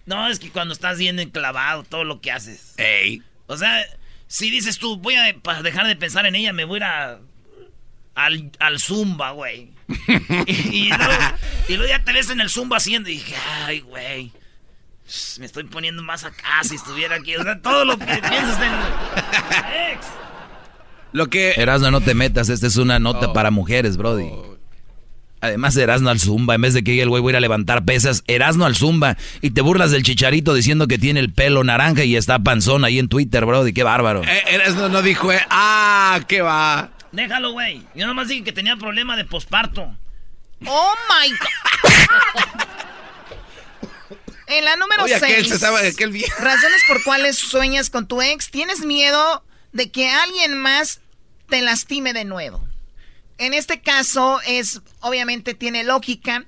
No, 0.05 0.27
es 0.27 0.39
que 0.39 0.51
cuando 0.51 0.73
estás 0.73 0.97
bien 0.97 1.19
enclavado, 1.19 1.83
todo 1.83 2.03
lo 2.03 2.21
que 2.21 2.31
haces. 2.31 2.73
Ey. 2.77 3.23
O 3.47 3.57
sea, 3.57 3.83
si 4.27 4.49
dices 4.49 4.77
tú, 4.77 4.97
voy 4.97 5.15
a 5.15 5.33
dejar 5.63 5.87
de 5.87 5.95
pensar 5.95 6.25
en 6.25 6.35
ella, 6.35 6.53
me 6.53 6.65
voy 6.65 6.77
a 6.77 6.77
ir 6.77 6.83
a, 6.83 7.19
al, 8.17 8.51
al 8.59 8.79
Zumba, 8.79 9.31
güey. 9.31 9.69
y, 10.47 10.89
luego, 10.89 11.87
ya 11.87 12.03
te 12.03 12.11
ves 12.11 12.31
en 12.31 12.41
el 12.41 12.49
Zumba 12.49 12.77
haciendo 12.77 13.09
y 13.09 13.13
dije, 13.13 13.35
ay, 13.63 13.81
güey. 13.81 14.31
Me 15.39 15.45
estoy 15.45 15.63
poniendo 15.65 16.01
más 16.01 16.25
acá 16.25 16.63
si 16.63 16.75
estuviera 16.75 17.17
aquí. 17.17 17.35
O 17.35 17.43
sea, 17.43 17.61
todo 17.61 17.85
lo 17.85 17.97
que 17.97 18.05
piensas 18.05 18.59
en 18.59 18.73
ex. 19.93 20.07
Lo 21.13 21.29
que... 21.29 21.51
Erasmo, 21.57 21.91
no 21.91 22.01
te 22.01 22.15
metas. 22.15 22.49
Esta 22.49 22.67
es 22.67 22.75
una 22.77 22.99
nota 22.99 23.27
oh. 23.27 23.33
para 23.33 23.51
mujeres, 23.51 23.97
Brody. 23.97 24.29
Oh. 24.29 24.57
Además, 25.39 25.77
Erasno 25.77 26.09
al 26.09 26.19
Zumba, 26.19 26.55
en 26.55 26.61
vez 26.61 26.73
de 26.73 26.83
que 26.83 26.99
el 26.99 27.09
güey 27.09 27.21
voy 27.21 27.29
a 27.29 27.33
ir 27.33 27.37
a 27.37 27.39
levantar 27.39 27.85
pesas, 27.85 28.23
Erasno 28.25 28.65
al 28.65 28.75
Zumba. 28.75 29.15
Y 29.41 29.51
te 29.51 29.61
burlas 29.61 29.91
del 29.91 30.01
chicharito 30.01 30.55
diciendo 30.55 30.87
que 30.87 30.97
tiene 30.97 31.19
el 31.19 31.31
pelo 31.31 31.63
naranja 31.63 32.03
y 32.03 32.15
está 32.15 32.39
panzón 32.39 32.83
ahí 32.83 32.97
en 32.97 33.09
Twitter, 33.09 33.45
bro. 33.45 33.65
Y 33.67 33.73
qué 33.73 33.83
bárbaro. 33.83 34.23
Eh, 34.23 34.43
Erasno 34.49 34.89
no 34.89 35.03
dijo, 35.03 35.31
eh, 35.31 35.39
ah, 35.51 36.19
qué 36.27 36.41
va. 36.41 36.96
Déjalo, 37.17 37.51
güey. 37.51 37.83
Yo 37.95 38.05
nomás 38.05 38.27
dije 38.27 38.43
que 38.43 38.53
tenía 38.53 38.77
problema 38.77 39.17
de 39.17 39.25
posparto. 39.25 39.91
Oh 40.67 40.93
my 41.09 41.31
God. 41.31 42.67
en 44.45 44.63
la 44.63 44.75
número 44.75 45.07
6. 45.07 45.49
Razones 46.39 46.81
por 46.87 47.03
cuales 47.03 47.39
sueñas 47.39 47.89
con 47.89 48.07
tu 48.07 48.21
ex. 48.21 48.51
Tienes 48.51 48.81
miedo 48.81 49.43
de 49.71 49.89
que 49.89 50.07
alguien 50.07 50.59
más 50.59 51.01
te 51.49 51.63
lastime 51.63 52.13
de 52.13 52.23
nuevo. 52.23 52.63
En 53.39 53.55
este 53.55 53.81
caso 53.81 54.39
es, 54.45 54.81
obviamente 54.99 55.55
tiene 55.55 55.83
lógica. 55.83 56.45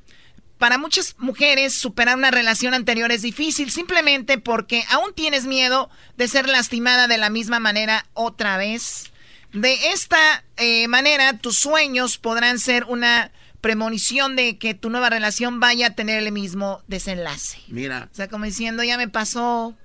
para 0.59 0.77
muchas 0.77 1.15
mujeres 1.17 1.73
superar 1.73 2.15
una 2.15 2.29
relación 2.29 2.75
anterior 2.75 3.11
es 3.11 3.23
difícil 3.23 3.71
simplemente 3.71 4.37
porque 4.37 4.85
aún 4.89 5.15
tienes 5.15 5.45
miedo 5.45 5.89
de 6.15 6.27
ser 6.27 6.47
lastimada 6.47 7.07
de 7.07 7.17
la 7.17 7.31
misma 7.31 7.59
manera 7.59 8.05
otra 8.13 8.57
vez. 8.57 9.09
De 9.53 9.91
esta 9.91 10.43
eh, 10.57 10.87
manera, 10.87 11.37
tus 11.37 11.57
sueños 11.57 12.17
podrán 12.17 12.59
ser 12.59 12.83
una 12.85 13.31
premonición 13.61 14.35
de 14.35 14.57
que 14.57 14.73
tu 14.73 14.89
nueva 14.89 15.09
relación 15.09 15.59
vaya 15.59 15.87
a 15.87 15.95
tener 15.95 16.23
el 16.23 16.31
mismo 16.31 16.83
desenlace. 16.87 17.59
Mira. 17.67 18.09
O 18.11 18.15
sea, 18.15 18.27
como 18.27 18.45
diciendo, 18.45 18.83
ya 18.83 18.97
me 18.97 19.07
pasó. 19.07 19.75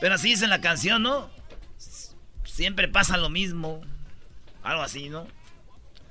Pero 0.00 0.14
así 0.14 0.30
dice 0.30 0.46
la 0.46 0.60
canción, 0.60 1.02
¿no? 1.02 1.30
Siempre 2.44 2.88
pasa 2.88 3.16
lo 3.16 3.28
mismo. 3.28 3.82
Algo 4.62 4.82
así, 4.82 5.08
¿no? 5.08 5.26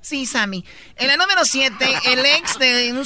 Sí, 0.02 0.26
Sammy. 0.26 0.66
En 0.96 1.08
la 1.08 1.18
número 1.18 1.46
7, 1.46 1.76
el 2.06 2.26
ex 2.26 2.58
de 2.58 2.92
un 2.94 3.06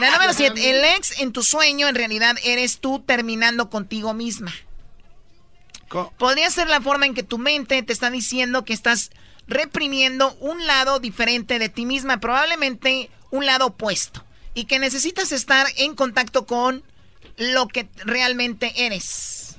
La 0.00 0.10
número 0.10 0.32
7, 0.32 0.70
el 0.70 0.84
ex 0.96 1.20
en 1.20 1.32
tu 1.32 1.42
sueño 1.42 1.88
en 1.88 1.94
realidad 1.94 2.36
eres 2.44 2.80
tú 2.80 3.00
terminando 3.00 3.70
contigo 3.70 4.12
misma. 4.12 4.52
Podría 6.18 6.50
ser 6.50 6.68
la 6.68 6.80
forma 6.80 7.06
en 7.06 7.14
que 7.14 7.22
tu 7.22 7.38
mente 7.38 7.82
te 7.82 7.92
está 7.92 8.10
diciendo 8.10 8.64
que 8.64 8.72
estás 8.72 9.10
reprimiendo 9.46 10.34
un 10.40 10.66
lado 10.66 10.98
diferente 11.00 11.58
de 11.58 11.68
ti 11.68 11.86
misma, 11.86 12.20
probablemente 12.20 13.10
un 13.30 13.46
lado 13.46 13.66
opuesto, 13.66 14.24
y 14.54 14.64
que 14.64 14.78
necesitas 14.78 15.32
estar 15.32 15.66
en 15.76 15.94
contacto 15.94 16.46
con 16.46 16.82
lo 17.36 17.68
que 17.68 17.88
realmente 18.04 18.72
eres. 18.86 19.56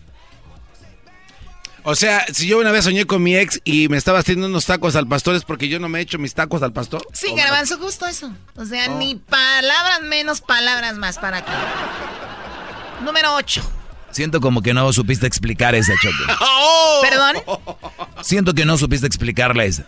O 1.85 1.95
sea, 1.95 2.25
si 2.33 2.47
yo 2.47 2.59
una 2.59 2.71
vez 2.71 2.85
soñé 2.85 3.05
con 3.05 3.21
mi 3.21 3.35
ex 3.35 3.59
y 3.65 3.89
me 3.89 3.97
estaba 3.97 4.19
haciendo 4.19 4.47
unos 4.47 4.65
tacos 4.65 4.95
al 4.95 5.05
pastor, 5.05 5.35
¿es 5.35 5.43
porque 5.43 5.67
yo 5.67 5.79
no 5.79 5.89
me 5.89 5.99
he 5.99 6.01
hecho 6.01 6.17
mis 6.17 6.33
tacos 6.33 6.63
al 6.63 6.71
pastor? 6.71 7.05
Sí, 7.11 7.33
garbanzo, 7.35 7.77
justo 7.77 8.07
eso. 8.07 8.33
O 8.55 8.63
sea, 8.63 8.87
ni 8.87 9.15
palabras 9.15 10.01
menos, 10.01 10.39
palabras 10.39 10.95
más 10.95 11.17
para 11.17 11.39
aquí. 11.39 11.51
Número 13.03 13.35
8. 13.35 13.61
Siento 14.13 14.39
como 14.41 14.61
que 14.61 14.73
no 14.73 14.91
supiste 14.93 15.27
explicar 15.27 15.75
esa, 15.75 15.93
Choco. 16.01 16.33
Oh. 16.39 17.01
¿Perdón? 17.01 17.35
Siento 18.21 18.53
que 18.53 18.65
no 18.65 18.77
supiste 18.77 19.07
explicarla 19.07 19.65
esa. 19.65 19.87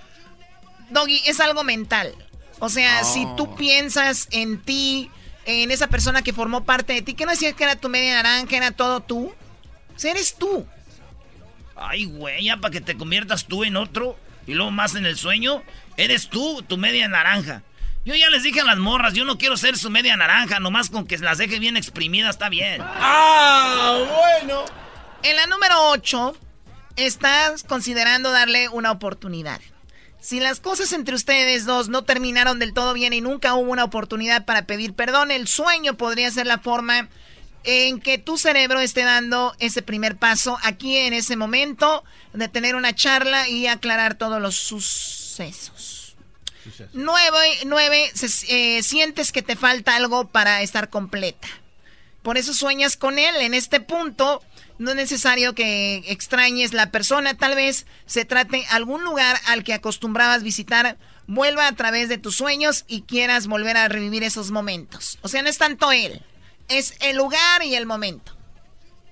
Doggy, 0.89 1.21
es 1.25 1.39
algo 1.39 1.63
mental. 1.63 2.13
O 2.59 2.69
sea, 2.69 3.03
si 3.03 3.25
tú 3.37 3.55
piensas 3.55 4.27
en 4.31 4.59
ti, 4.59 5.09
en 5.45 5.71
esa 5.71 5.87
persona 5.87 6.21
que 6.21 6.33
formó 6.33 6.65
parte 6.65 6.93
de 6.93 7.01
ti, 7.01 7.13
que 7.13 7.25
no 7.25 7.31
decías 7.31 7.53
que 7.53 7.63
era 7.63 7.75
tu 7.75 7.89
media 7.89 8.21
naranja, 8.21 8.57
era 8.57 8.71
todo 8.71 9.01
tú. 9.01 9.33
O 9.95 9.99
sea, 9.99 10.11
eres 10.11 10.35
tú. 10.35 10.65
Ay, 11.75 12.05
güey, 12.05 12.45
ya 12.45 12.57
para 12.57 12.71
que 12.71 12.81
te 12.81 12.97
conviertas 12.97 13.45
tú 13.45 13.63
en 13.63 13.75
otro 13.75 14.17
y 14.47 14.53
luego 14.53 14.71
más 14.71 14.95
en 14.95 15.05
el 15.05 15.17
sueño, 15.17 15.63
eres 15.97 16.29
tú, 16.29 16.63
tu 16.63 16.77
media 16.77 17.07
naranja. 17.07 17.63
Yo 18.05 18.13
ya 18.13 18.29
les 18.29 18.43
dije 18.43 18.61
a 18.61 18.65
las 18.65 18.77
morras, 18.77 19.13
yo 19.15 19.25
no 19.25 19.39
quiero 19.39 19.57
ser 19.57 19.79
su 19.79 19.89
media 19.89 20.15
naranja, 20.15 20.59
nomás 20.59 20.91
con 20.91 21.07
que 21.07 21.17
las 21.17 21.39
deje 21.39 21.57
bien 21.57 21.75
exprimidas 21.75 22.35
está 22.35 22.49
bien. 22.49 22.79
¡Ah, 22.83 23.97
bueno! 24.43 24.63
En 25.23 25.35
la 25.35 25.47
número 25.47 25.89
8, 25.89 26.37
estás 26.97 27.63
considerando 27.63 28.31
darle 28.31 28.69
una 28.69 28.91
oportunidad. 28.91 29.59
Si 30.19 30.39
las 30.39 30.59
cosas 30.59 30.93
entre 30.93 31.15
ustedes 31.15 31.65
dos 31.65 31.89
no 31.89 32.03
terminaron 32.03 32.59
del 32.59 32.73
todo 32.73 32.93
bien 32.93 33.11
y 33.11 33.21
nunca 33.21 33.55
hubo 33.55 33.71
una 33.71 33.83
oportunidad 33.83 34.45
para 34.45 34.67
pedir 34.67 34.93
perdón, 34.93 35.31
el 35.31 35.47
sueño 35.47 35.97
podría 35.97 36.29
ser 36.29 36.45
la 36.45 36.59
forma 36.59 37.09
en 37.63 37.99
que 37.99 38.19
tu 38.19 38.37
cerebro 38.37 38.81
esté 38.81 39.03
dando 39.03 39.55
ese 39.57 39.81
primer 39.81 40.15
paso 40.17 40.59
aquí 40.61 40.97
en 40.97 41.13
ese 41.13 41.35
momento 41.35 42.03
de 42.33 42.47
tener 42.49 42.75
una 42.75 42.93
charla 42.93 43.49
y 43.49 43.65
aclarar 43.65 44.13
todos 44.13 44.39
los 44.39 44.55
sucesos. 44.55 45.94
Nueve, 46.93 47.37
nueve 47.65 48.11
se- 48.13 48.77
eh, 48.77 48.83
sientes 48.83 49.31
que 49.31 49.41
te 49.41 49.55
falta 49.55 49.95
algo 49.95 50.27
para 50.27 50.61
estar 50.61 50.89
completa. 50.89 51.47
Por 52.23 52.37
eso 52.37 52.53
sueñas 52.53 52.97
con 52.97 53.19
él. 53.19 53.35
En 53.41 53.53
este 53.53 53.79
punto, 53.79 54.41
no 54.79 54.89
es 54.91 54.95
necesario 54.95 55.53
que 55.53 56.03
extrañes 56.07 56.73
la 56.73 56.89
persona. 56.91 57.35
Tal 57.35 57.55
vez 57.55 57.85
se 58.07 58.25
trate 58.25 58.65
algún 58.71 59.03
lugar 59.03 59.37
al 59.47 59.63
que 59.63 59.73
acostumbrabas 59.73 60.41
visitar. 60.43 60.97
Vuelva 61.27 61.67
a 61.67 61.71
través 61.75 62.09
de 62.09 62.17
tus 62.17 62.35
sueños 62.35 62.83
y 62.87 63.01
quieras 63.01 63.47
volver 63.47 63.77
a 63.77 63.87
revivir 63.87 64.23
esos 64.23 64.51
momentos. 64.51 65.17
O 65.21 65.27
sea, 65.27 65.41
no 65.43 65.49
es 65.49 65.57
tanto 65.57 65.91
él, 65.91 66.21
es 66.67 66.95
el 66.99 67.17
lugar 67.17 67.63
y 67.63 67.75
el 67.75 67.85
momento. 67.85 68.35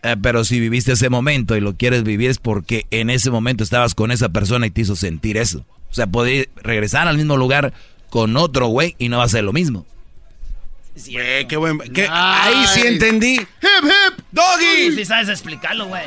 Eh, 0.04 0.16
pero 0.22 0.44
si 0.44 0.60
viviste 0.60 0.92
ese 0.92 1.10
momento 1.10 1.56
y 1.56 1.62
lo 1.62 1.76
quieres 1.78 2.04
vivir 2.04 2.30
es 2.30 2.38
porque 2.38 2.86
en 2.92 3.10
ese 3.10 3.32
momento 3.32 3.64
estabas 3.64 3.96
con 3.96 4.12
esa 4.12 4.30
persona 4.30 4.68
y 4.68 4.72
te 4.72 4.82
hizo 4.82 4.96
sentir 4.96 5.38
eso. 5.38 5.66
O 5.94 5.96
sea, 5.96 6.08
podés 6.08 6.48
regresar 6.56 7.08
al 7.08 7.18
mismo 7.18 7.38
lugar 7.38 7.72
con 8.10 8.36
otro 8.36 8.66
güey 8.68 8.96
y 8.98 9.10
no 9.10 9.20
va 9.20 9.26
a 9.26 9.30
ser 9.30 9.44
lo 9.44 9.54
mismo. 9.54 9.86
Güey, 11.08 11.48
qué 11.48 11.56
buen. 11.56 11.78
qué- 11.94 12.08
ahí 12.10 12.66
sí 12.74 12.82
entendí. 12.82 13.36
¡Hip, 13.36 13.48
hip! 13.84 14.20
¡Doggy! 14.32 14.92
Sí 14.96 15.06
sabes 15.06 15.30
explicarlo, 15.30 15.86
güey. 15.86 16.04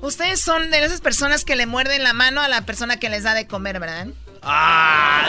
Ustedes 0.00 0.40
son 0.40 0.70
de 0.70 0.82
esas 0.84 1.02
personas 1.02 1.44
que 1.44 1.56
le 1.56 1.66
muerden 1.66 2.02
la 2.02 2.14
mano 2.14 2.40
a 2.40 2.48
la 2.48 2.62
persona 2.66 2.98
que 2.98 3.08
les 3.10 3.22
da 3.22 3.34
de 3.34 3.46
comer, 3.46 3.78
¿verdad? 3.78 4.08
Ah, 4.42 5.28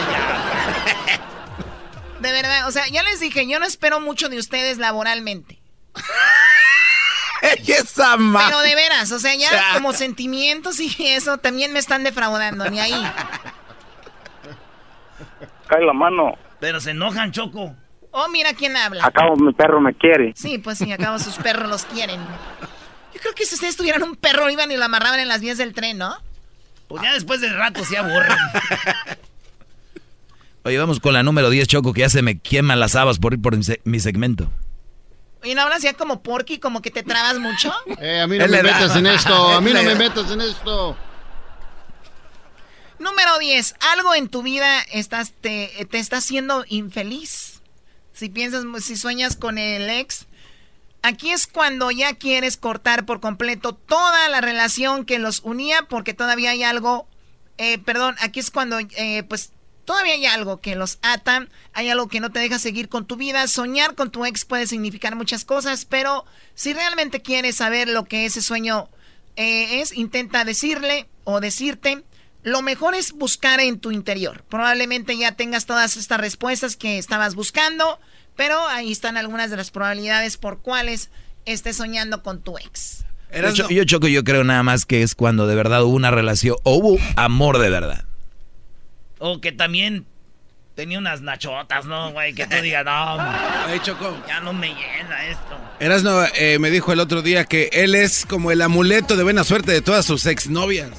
De 2.22 2.32
verdad, 2.32 2.68
o 2.68 2.72
sea, 2.72 2.88
ya 2.88 3.04
les 3.04 3.20
dije, 3.20 3.46
yo 3.48 3.60
no 3.60 3.66
espero 3.66 4.00
mucho 4.00 4.30
de 4.30 4.38
ustedes 4.40 4.78
laboralmente. 4.78 5.60
esa 7.68 8.18
Pero 8.18 8.60
de 8.60 8.76
veras, 8.76 9.12
o 9.12 9.20
sea, 9.20 9.36
ya 9.36 9.50
como 9.74 9.94
sentimientos 9.94 10.80
y 10.80 10.96
eso 11.08 11.38
también 11.38 11.74
me 11.74 11.80
están 11.80 12.04
defraudando, 12.04 12.70
ni 12.70 12.80
ahí. 12.80 13.12
Cae 15.68 15.84
la 15.84 15.94
mano. 15.94 16.34
Pero 16.60 16.80
se 16.80 16.92
enojan, 16.92 17.32
Choco. 17.32 17.76
Oh, 18.12 18.28
mira 18.30 18.54
quién 18.54 18.78
habla. 18.78 19.06
Acabo, 19.06 19.36
mi 19.36 19.52
perro 19.54 19.82
me 19.82 19.94
quiere. 19.94 20.34
Sí, 20.36 20.60
pues 20.60 20.78
sí, 20.78 20.92
acabo 20.92 21.20
sus 21.20 21.36
perros 21.36 21.68
los 21.68 21.86
quieren. 21.86 22.22
Yo 23.14 23.20
creo 23.20 23.34
que 23.34 23.46
si 23.46 23.56
ustedes 23.56 23.76
tuvieran 23.76 24.04
un 24.04 24.16
perro 24.16 24.50
iban 24.50 24.72
y 24.72 24.78
lo 24.78 24.86
amarraban 24.86 25.20
en 25.20 25.28
las 25.28 25.42
vías 25.42 25.58
del 25.58 25.74
tren, 25.74 25.98
¿no? 25.98 26.16
Pues 26.88 27.04
ya 27.04 27.14
después 27.14 27.42
de 27.42 27.50
rato 27.50 27.84
se 27.84 27.98
aburren. 27.98 28.32
Oye, 30.64 30.78
vamos 30.78 31.02
con 31.02 31.14
la 31.14 31.24
número 31.24 31.50
10, 31.50 31.68
Choco, 31.68 31.92
que 31.92 32.02
ya 32.02 32.10
se 32.10 32.22
me 32.22 32.40
queman 32.40 32.80
las 32.80 32.96
habas 32.96 33.20
por 33.20 33.34
ir 33.34 33.42
por 33.42 33.58
mi 33.84 34.00
segmento. 34.00 34.50
Y 35.44 35.56
no 35.56 35.62
hablas 35.62 35.82
ya 35.82 35.94
como 35.94 36.22
porky, 36.22 36.60
como 36.60 36.82
que 36.82 36.92
te 36.92 37.04
trabas 37.04 37.40
mucho. 37.40 37.74
Eh, 38.00 38.20
a 38.20 38.28
mí 38.28 38.38
no 38.38 38.48
me 38.48 38.64
metas 38.64 38.96
en 38.96 39.08
esto, 39.08 39.48
a 39.50 39.62
mí 39.62 39.72
no 39.72 39.84
me 39.84 39.96
metas 39.96 40.30
en 40.32 40.42
esto. 40.42 40.98
Número 43.00 43.38
10. 43.38 43.76
Algo 43.94 44.16
en 44.16 44.30
tu 44.30 44.42
vida 44.42 44.82
estás, 44.92 45.32
te, 45.32 45.88
te 45.90 46.00
está 46.00 46.18
haciendo 46.18 46.66
infeliz. 46.68 47.62
Si 48.14 48.30
piensas, 48.30 48.64
si 48.84 48.96
sueñas 48.96 49.36
con 49.36 49.58
el 49.58 49.90
ex, 49.90 50.28
aquí 51.02 51.32
es 51.32 51.48
cuando 51.48 51.92
ya 51.92 52.16
quieres 52.16 52.58
cortar 52.58 53.06
por 53.06 53.20
completo 53.20 53.74
toda 53.74 54.30
la 54.30 54.42
relación 54.42 55.06
que 55.06 55.20
los 55.20 55.42
unía 55.42 55.84
porque 55.90 56.14
todavía 56.14 56.52
hay 56.52 56.64
algo, 56.64 57.08
eh, 57.58 57.78
perdón, 57.78 58.16
aquí 58.22 58.40
es 58.40 58.50
cuando 58.50 58.80
eh, 58.80 59.24
pues 59.28 59.52
todavía 59.86 60.14
hay 60.14 60.26
algo 60.26 60.62
que 60.62 60.76
los 60.76 61.00
ata, 61.02 61.48
hay 61.74 61.90
algo 61.90 62.08
que 62.08 62.20
no 62.20 62.32
te 62.32 62.40
deja 62.40 62.60
seguir 62.60 62.90
con 62.90 63.06
tu 63.06 63.16
vida. 63.16 63.48
Soñar 63.48 63.96
con 63.96 64.12
tu 64.12 64.26
ex 64.26 64.46
puede 64.46 64.68
significar 64.68 65.16
muchas 65.16 65.46
cosas, 65.46 65.86
pero 65.86 66.26
si 66.56 66.74
realmente 66.74 67.22
quieres 67.22 67.56
saber 67.58 67.88
lo 67.88 68.06
que 68.06 68.26
ese 68.26 68.42
sueño 68.42 68.90
eh, 69.36 69.82
es, 69.82 69.92
intenta 69.96 70.46
decirle 70.46 71.08
o 71.24 71.40
decirte. 71.40 72.04
Lo 72.44 72.62
mejor 72.62 72.94
es 72.94 73.14
buscar 73.14 73.62
en 73.62 73.80
tu 73.80 73.92
interior. 73.92 74.44
Probablemente 74.50 75.18
ya 75.18 75.32
tengas 75.34 75.66
todas 75.66 75.96
estas 75.96 76.20
respuestas 76.20 76.76
que 76.76 76.98
estabas 76.98 77.36
buscando, 77.36 78.00
pero 78.36 78.68
ahí 78.68 78.92
están 78.92 79.16
algunas 79.16 79.50
de 79.50 79.56
las 79.58 79.72
probabilidades 79.72 80.36
por 80.38 80.62
cuales 80.62 81.10
estés 81.46 81.78
soñando 81.78 82.22
con 82.22 82.42
tu 82.42 82.58
ex. 82.58 83.06
Yo, 83.34 83.52
Cho- 83.54 83.70
yo, 83.70 83.84
Choco, 83.86 84.08
yo 84.10 84.24
creo 84.24 84.44
nada 84.44 84.62
más 84.62 84.86
que 84.86 85.02
es 85.04 85.16
cuando 85.16 85.48
de 85.48 85.56
verdad 85.56 85.84
hubo 85.84 85.96
una 85.96 86.12
relación 86.12 86.58
o 86.64 86.76
hubo 86.76 86.98
amor 87.16 87.58
de 87.60 87.70
verdad. 87.70 88.04
O 89.26 89.40
que 89.40 89.54
también 89.54 90.06
tenía 90.76 91.00
unas 91.00 91.22
nachotas, 91.22 91.86
¿no, 91.86 92.12
güey? 92.12 92.34
Que 92.34 92.46
tú 92.46 92.58
digas, 92.62 92.84
no, 92.84 92.92
Ay, 93.68 93.80
Choco. 93.82 94.22
ya 94.28 94.42
no 94.42 94.52
me 94.52 94.68
llena 94.68 95.26
esto. 95.28 95.58
Erasno 95.80 96.26
eh, 96.36 96.60
me 96.60 96.70
dijo 96.70 96.92
el 96.92 97.00
otro 97.00 97.22
día 97.22 97.46
que 97.46 97.70
él 97.72 97.96
es 97.96 98.26
como 98.26 98.52
el 98.52 98.62
amuleto 98.62 99.16
de 99.16 99.24
buena 99.24 99.46
suerte 99.46 99.72
de 99.72 99.82
todas 99.82 100.06
sus 100.06 100.26
exnovias. 100.26 100.90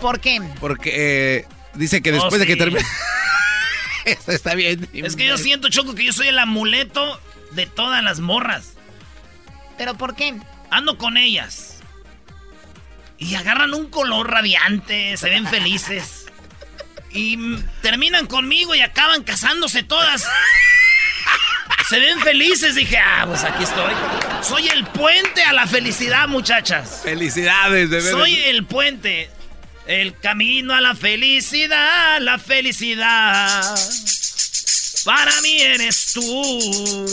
¿Por 0.00 0.20
qué? 0.20 0.40
Porque 0.60 0.92
eh, 1.38 1.46
dice 1.74 2.02
que 2.02 2.10
Oh, 2.10 2.14
después 2.14 2.38
de 2.38 2.46
que 2.46 2.54
termine. 2.54 2.86
Esto 4.04 4.30
está 4.30 4.54
bien. 4.54 4.88
Es 4.92 5.16
que 5.16 5.26
yo 5.26 5.36
siento, 5.36 5.68
Choco, 5.68 5.96
que 5.96 6.04
yo 6.04 6.12
soy 6.12 6.28
el 6.28 6.38
amuleto 6.38 7.20
de 7.50 7.66
todas 7.66 8.04
las 8.04 8.20
morras. 8.20 8.74
¿Pero 9.76 9.96
por 9.96 10.14
qué? 10.14 10.36
Ando 10.70 10.98
con 10.98 11.16
ellas. 11.16 11.80
Y 13.18 13.34
agarran 13.34 13.74
un 13.74 13.90
color 13.90 14.30
radiante, 14.30 15.16
se 15.16 15.30
ven 15.30 15.48
felices. 15.48 16.20
Y 17.14 17.38
terminan 17.82 18.26
conmigo 18.26 18.74
y 18.74 18.80
acaban 18.80 19.22
casándose 19.22 19.82
todas. 19.82 20.26
Se 21.88 21.98
ven 21.98 22.20
felices, 22.20 22.74
dije, 22.74 22.96
ah, 22.98 23.24
pues 23.26 23.44
aquí 23.44 23.64
estoy. 23.64 23.92
Soy 24.42 24.68
el 24.68 24.84
puente 24.86 25.42
a 25.42 25.52
la 25.52 25.66
felicidad, 25.66 26.26
muchachas. 26.28 27.00
Felicidades, 27.02 27.90
de 27.90 27.96
verdad. 27.96 28.18
Soy 28.18 28.34
el 28.34 28.64
puente. 28.64 29.30
El 29.86 30.18
camino 30.18 30.74
a 30.74 30.80
la 30.80 30.94
felicidad, 30.94 32.20
la 32.20 32.38
felicidad. 32.38 33.62
para 35.04 35.32
mí 35.42 35.60
eres 35.60 36.12
tú. 36.14 37.06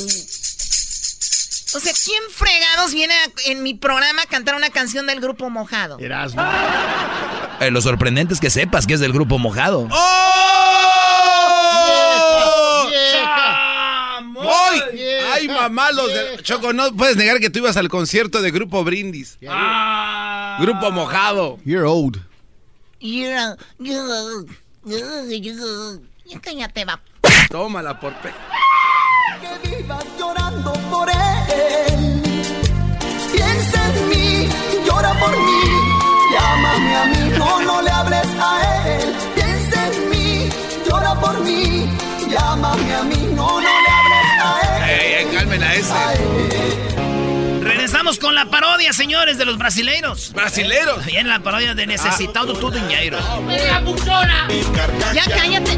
O 1.75 1.79
sea, 1.79 1.93
¿quién 2.03 2.21
fregados 2.31 2.93
viene 2.93 3.13
en 3.45 3.61
mi 3.61 3.75
programa 3.75 4.23
a 4.23 4.25
cantar 4.25 4.55
una 4.55 4.69
canción 4.69 5.05
del 5.05 5.19
grupo 5.19 5.49
Mojado? 5.49 5.99
Erasmo. 5.99 6.41
Eh, 7.59 7.69
lo 7.69 7.81
sorprendente 7.81 8.33
es 8.33 8.39
que 8.39 8.49
sepas 8.49 8.87
que 8.87 8.95
es 8.95 8.99
del 8.99 9.13
grupo 9.13 9.37
Mojado. 9.37 9.87
¡Oh! 9.91 10.39
¡Vieja! 12.89 14.17
¡Ay! 14.17 14.81
¡Ay, 15.33 15.47
mamá! 15.47 15.91
Los 15.91 16.07
de... 16.07 16.41
Choco, 16.41 16.73
no 16.73 16.91
puedes 16.95 17.17
negar 17.17 17.39
que 17.39 17.51
tú 17.51 17.59
ibas 17.59 17.77
al 17.77 17.89
concierto 17.89 18.41
de 18.41 18.49
Grupo 18.51 18.83
Brindis. 18.83 19.37
Grupo 19.39 20.91
Mojado. 20.91 21.59
You're 21.65 21.85
old. 21.85 22.19
Yeah, 22.99 23.55
yeah, 23.79 24.03
yeah, 24.85 25.23
yeah. 25.29 25.99
Ya 26.25 26.39
cállate, 26.41 26.85
va. 26.85 27.01
Tómala 27.49 27.99
por 27.99 28.13
pe... 28.21 28.33
Que 29.41 29.57
vivas 29.77 30.05
llorando 30.17 30.73
por 30.91 31.09
él. 31.09 31.28
Piensa 33.33 33.79
en 33.89 34.09
mí, 34.09 34.49
llora 34.85 35.13
por 35.19 35.31
mí. 35.31 35.61
Llámame 36.33 36.95
a 36.95 37.05
mí, 37.05 37.37
no, 37.37 37.61
no 37.61 37.81
le 37.81 37.89
hables 37.89 38.27
a 38.39 38.51
él. 38.87 39.15
Piensa 39.35 39.87
en 39.87 40.09
mí, 40.09 40.49
llora 40.87 41.15
por 41.19 41.39
mí. 41.41 41.89
Llámame 42.29 42.95
a 42.95 43.03
mí, 43.03 43.29
no, 43.35 43.47
no 43.47 43.59
le 43.59 43.89
hables 43.97 44.29
a 44.41 44.59
él. 44.61 44.83
¡Ey, 44.89 45.13
ey, 45.13 45.25
calmen 45.35 45.63
a 45.63 45.75
ese! 45.75 46.88
Regresamos 47.99 48.19
con 48.19 48.33
la 48.33 48.45
parodia, 48.45 48.93
señores, 48.93 49.37
de 49.37 49.43
los 49.43 49.57
brasileiros. 49.57 50.31
¿Brasileros? 50.31 51.05
Y 51.09 51.17
en 51.17 51.27
la 51.27 51.41
parodia 51.41 51.75
de 51.75 51.85
Necesitado 51.85 52.53
tu 52.53 52.71
dinero. 52.71 53.17
Ya 55.13 55.25
cállate. 55.25 55.71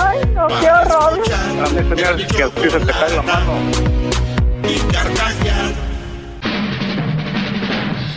Ay, 0.00 0.20
no, 0.32 0.46
qué 0.46 0.70
horror. 0.70 1.22
que 2.34 2.42
así 2.44 2.70
se 2.70 2.80
te 2.80 2.92
cae 2.92 3.14
la 3.14 3.22
mano. 3.22 3.58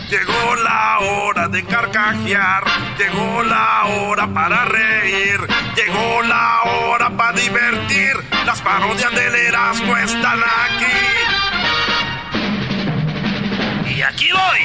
Llegó 0.08 0.54
la 0.64 0.98
hora 1.00 1.48
de 1.48 1.64
carcajear, 1.66 2.64
llegó 2.98 3.42
la 3.42 3.84
hora 3.84 4.26
para 4.32 4.64
reír, 4.64 5.38
llegó 5.76 6.22
la 6.22 6.62
hora 6.62 7.10
para 7.10 7.32
divertir. 7.38 8.14
Las 8.46 8.58
parodias 8.62 9.14
del 9.14 9.34
Erasmo 9.34 9.94
están 9.98 10.40
aquí. 10.40 11.17
Y 13.98 14.02
aquí 14.02 14.28
voy. 14.30 14.60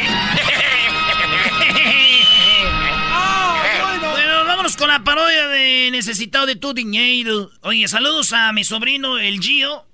bueno, 3.99 4.45
vámonos 4.45 4.77
con 4.77 4.87
la 4.89 5.03
parodia 5.03 5.47
de 5.47 5.89
Necesitado 5.91 6.45
de 6.45 6.55
tu 6.55 6.75
dinero. 6.75 7.49
Oye, 7.61 7.87
saludos 7.87 8.31
a 8.31 8.53
mi 8.53 8.63
sobrino, 8.63 9.17
el 9.17 9.39
Gio, 9.39 9.87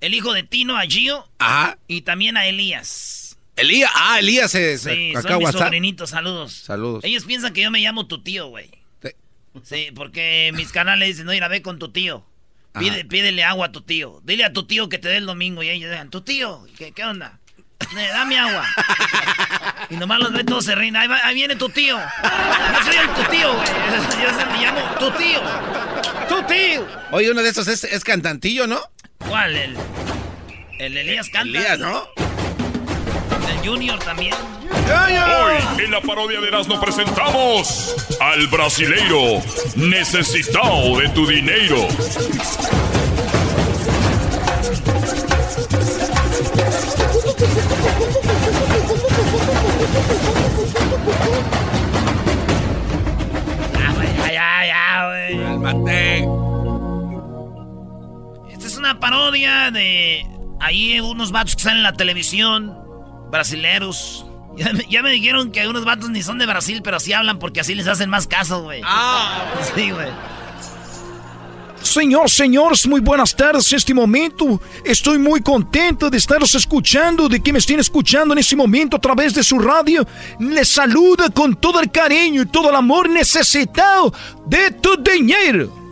el 0.00 0.14
hijo 0.14 0.32
de 0.32 0.44
Tino, 0.44 0.76
a 0.76 0.82
Gio. 0.82 1.28
Ajá. 1.40 1.78
Y 1.88 2.02
también 2.02 2.36
a 2.36 2.46
Elías. 2.46 3.36
Elías, 3.56 3.90
ah, 3.92 4.20
Elías 4.20 4.54
es 4.54 4.82
Sí, 4.82 5.10
acá 5.16 5.30
son 5.30 5.38
mis 5.40 5.50
sobrinitos, 5.50 6.10
saludos. 6.10 6.52
Saludos. 6.52 7.02
Ellos 7.02 7.24
piensan 7.24 7.52
que 7.52 7.62
yo 7.62 7.72
me 7.72 7.80
llamo 7.80 8.06
tu 8.06 8.22
tío, 8.22 8.46
güey. 8.46 8.70
Sí. 9.02 9.08
Sí, 9.64 9.88
porque 9.96 10.52
mis 10.54 10.70
canales 10.70 11.08
dicen, 11.08 11.26
no, 11.26 11.34
ir 11.34 11.42
a 11.42 11.48
ver 11.48 11.62
con 11.62 11.80
tu 11.80 11.88
tío. 11.88 12.24
Pide, 12.78 13.04
pídele 13.04 13.42
agua 13.42 13.66
a 13.66 13.72
tu 13.72 13.80
tío. 13.80 14.20
Dile 14.22 14.44
a 14.44 14.52
tu 14.52 14.64
tío 14.64 14.88
que 14.88 14.98
te 14.98 15.08
dé 15.08 15.16
el 15.16 15.26
domingo. 15.26 15.64
Y 15.64 15.70
ellos 15.70 15.90
digan, 15.90 16.08
tu 16.08 16.20
tío, 16.20 16.64
¿qué, 16.78 16.92
qué 16.92 17.04
onda? 17.04 17.40
Eh, 17.96 18.08
Dame 18.12 18.38
agua. 18.38 18.64
y 19.90 19.96
nomás 19.96 20.18
los 20.18 20.32
ve 20.32 20.44
todos 20.44 20.64
se 20.64 20.74
ríen. 20.74 20.96
Ahí, 20.96 21.08
va- 21.08 21.20
ahí 21.24 21.34
viene 21.34 21.56
tu 21.56 21.68
tío. 21.68 21.96
Yo 21.98 22.84
soy 22.84 22.96
el 22.96 23.08
tu 23.10 23.22
tío, 23.30 23.52
güey. 23.54 23.68
Yo 24.22 24.38
se 24.38 24.46
me 24.46 24.58
llamo 24.64 24.80
tu 24.98 25.10
tío. 25.12 25.40
Tu 26.28 26.42
tío. 26.42 26.86
Oye, 27.12 27.30
uno 27.30 27.42
de 27.42 27.48
esos 27.50 27.66
es, 27.68 27.84
es 27.84 28.02
cantantillo, 28.04 28.66
¿no? 28.66 28.80
¿Cuál? 29.28 29.56
El, 29.56 29.76
el 30.78 30.96
Elías 30.96 31.28
canta. 31.30 31.58
Elías, 31.58 31.78
¿no? 31.78 32.08
El 33.48 33.66
Junior 33.68 33.98
también. 34.00 34.34
Hoy 34.88 35.84
en 35.84 35.90
la 35.90 36.00
parodia 36.00 36.40
de 36.40 36.48
Erasmo 36.48 36.80
presentamos 36.80 37.94
al 38.20 38.46
brasileiro 38.48 39.42
necesitado 39.76 40.98
de 40.98 41.08
tu 41.10 41.26
dinero. 41.26 41.86
Ya, 53.72 53.92
güey, 53.94 54.08
ya, 54.16 54.32
ya, 54.32 54.66
ya, 54.66 55.06
güey. 55.08 55.44
Cálmate. 55.44 56.28
Esta 58.52 58.66
es 58.66 58.76
una 58.76 58.98
parodia 59.00 59.70
de 59.70 60.26
ahí 60.60 61.00
unos 61.00 61.32
vatos 61.32 61.56
que 61.56 61.62
salen 61.62 61.78
en 61.78 61.82
la 61.84 61.92
televisión, 61.92 62.76
brasileros. 63.30 64.26
Ya 64.56 64.72
me, 64.72 64.86
ya 64.88 65.02
me 65.02 65.10
dijeron 65.10 65.52
que 65.52 65.68
unos 65.68 65.84
vatos 65.84 66.08
ni 66.08 66.22
son 66.22 66.38
de 66.38 66.46
Brasil, 66.46 66.80
pero 66.82 66.98
sí 66.98 67.12
hablan 67.12 67.38
porque 67.38 67.60
así 67.60 67.74
les 67.74 67.86
hacen 67.88 68.08
más 68.08 68.26
caso, 68.26 68.62
güey. 68.62 68.80
Ah, 68.84 69.44
sí, 69.74 69.90
güey. 69.90 70.08
Señor, 71.86 72.28
señores, 72.28 72.86
muy 72.86 73.00
buenas 73.00 73.34
tardes 73.34 73.70
en 73.72 73.78
este 73.78 73.94
momento. 73.94 74.60
Estoy 74.84 75.18
muy 75.18 75.40
contento 75.40 76.10
de 76.10 76.18
estaros 76.18 76.54
escuchando, 76.54 77.28
de 77.28 77.40
que 77.40 77.52
me 77.52 77.60
estén 77.60 77.78
escuchando 77.78 78.34
en 78.34 78.38
este 78.38 78.56
momento 78.56 78.96
a 78.96 79.00
través 79.00 79.32
de 79.34 79.42
su 79.44 79.58
radio. 79.58 80.06
Les 80.40 80.68
saluda 80.68 81.30
con 81.30 81.54
todo 81.54 81.80
el 81.80 81.90
cariño 81.90 82.42
y 82.42 82.46
todo 82.46 82.70
el 82.70 82.76
amor 82.76 83.08
necesitado 83.08 84.12
de 84.46 84.72
tu 84.72 84.96
dinero. 84.96 85.85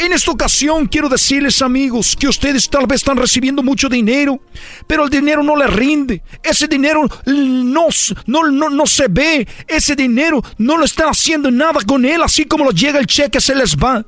En 0.00 0.14
esta 0.14 0.30
ocasión 0.30 0.86
quiero 0.86 1.10
decirles 1.10 1.60
amigos 1.60 2.16
que 2.18 2.26
ustedes 2.26 2.70
tal 2.70 2.86
vez 2.86 3.02
están 3.02 3.18
recibiendo 3.18 3.62
mucho 3.62 3.86
dinero, 3.86 4.40
pero 4.86 5.04
el 5.04 5.10
dinero 5.10 5.42
no 5.42 5.54
les 5.54 5.70
rinde. 5.70 6.22
Ese 6.42 6.66
dinero 6.66 7.06
no, 7.26 7.88
no, 8.24 8.50
no, 8.50 8.70
no 8.70 8.86
se 8.86 9.08
ve. 9.08 9.46
Ese 9.68 9.94
dinero 9.94 10.42
no 10.56 10.78
lo 10.78 10.86
están 10.86 11.10
haciendo 11.10 11.50
nada 11.50 11.80
con 11.86 12.06
él. 12.06 12.22
Así 12.22 12.46
como 12.46 12.64
lo 12.64 12.70
llega 12.70 12.98
el 12.98 13.06
cheque 13.06 13.42
se 13.42 13.54
les 13.54 13.76
va. 13.76 14.02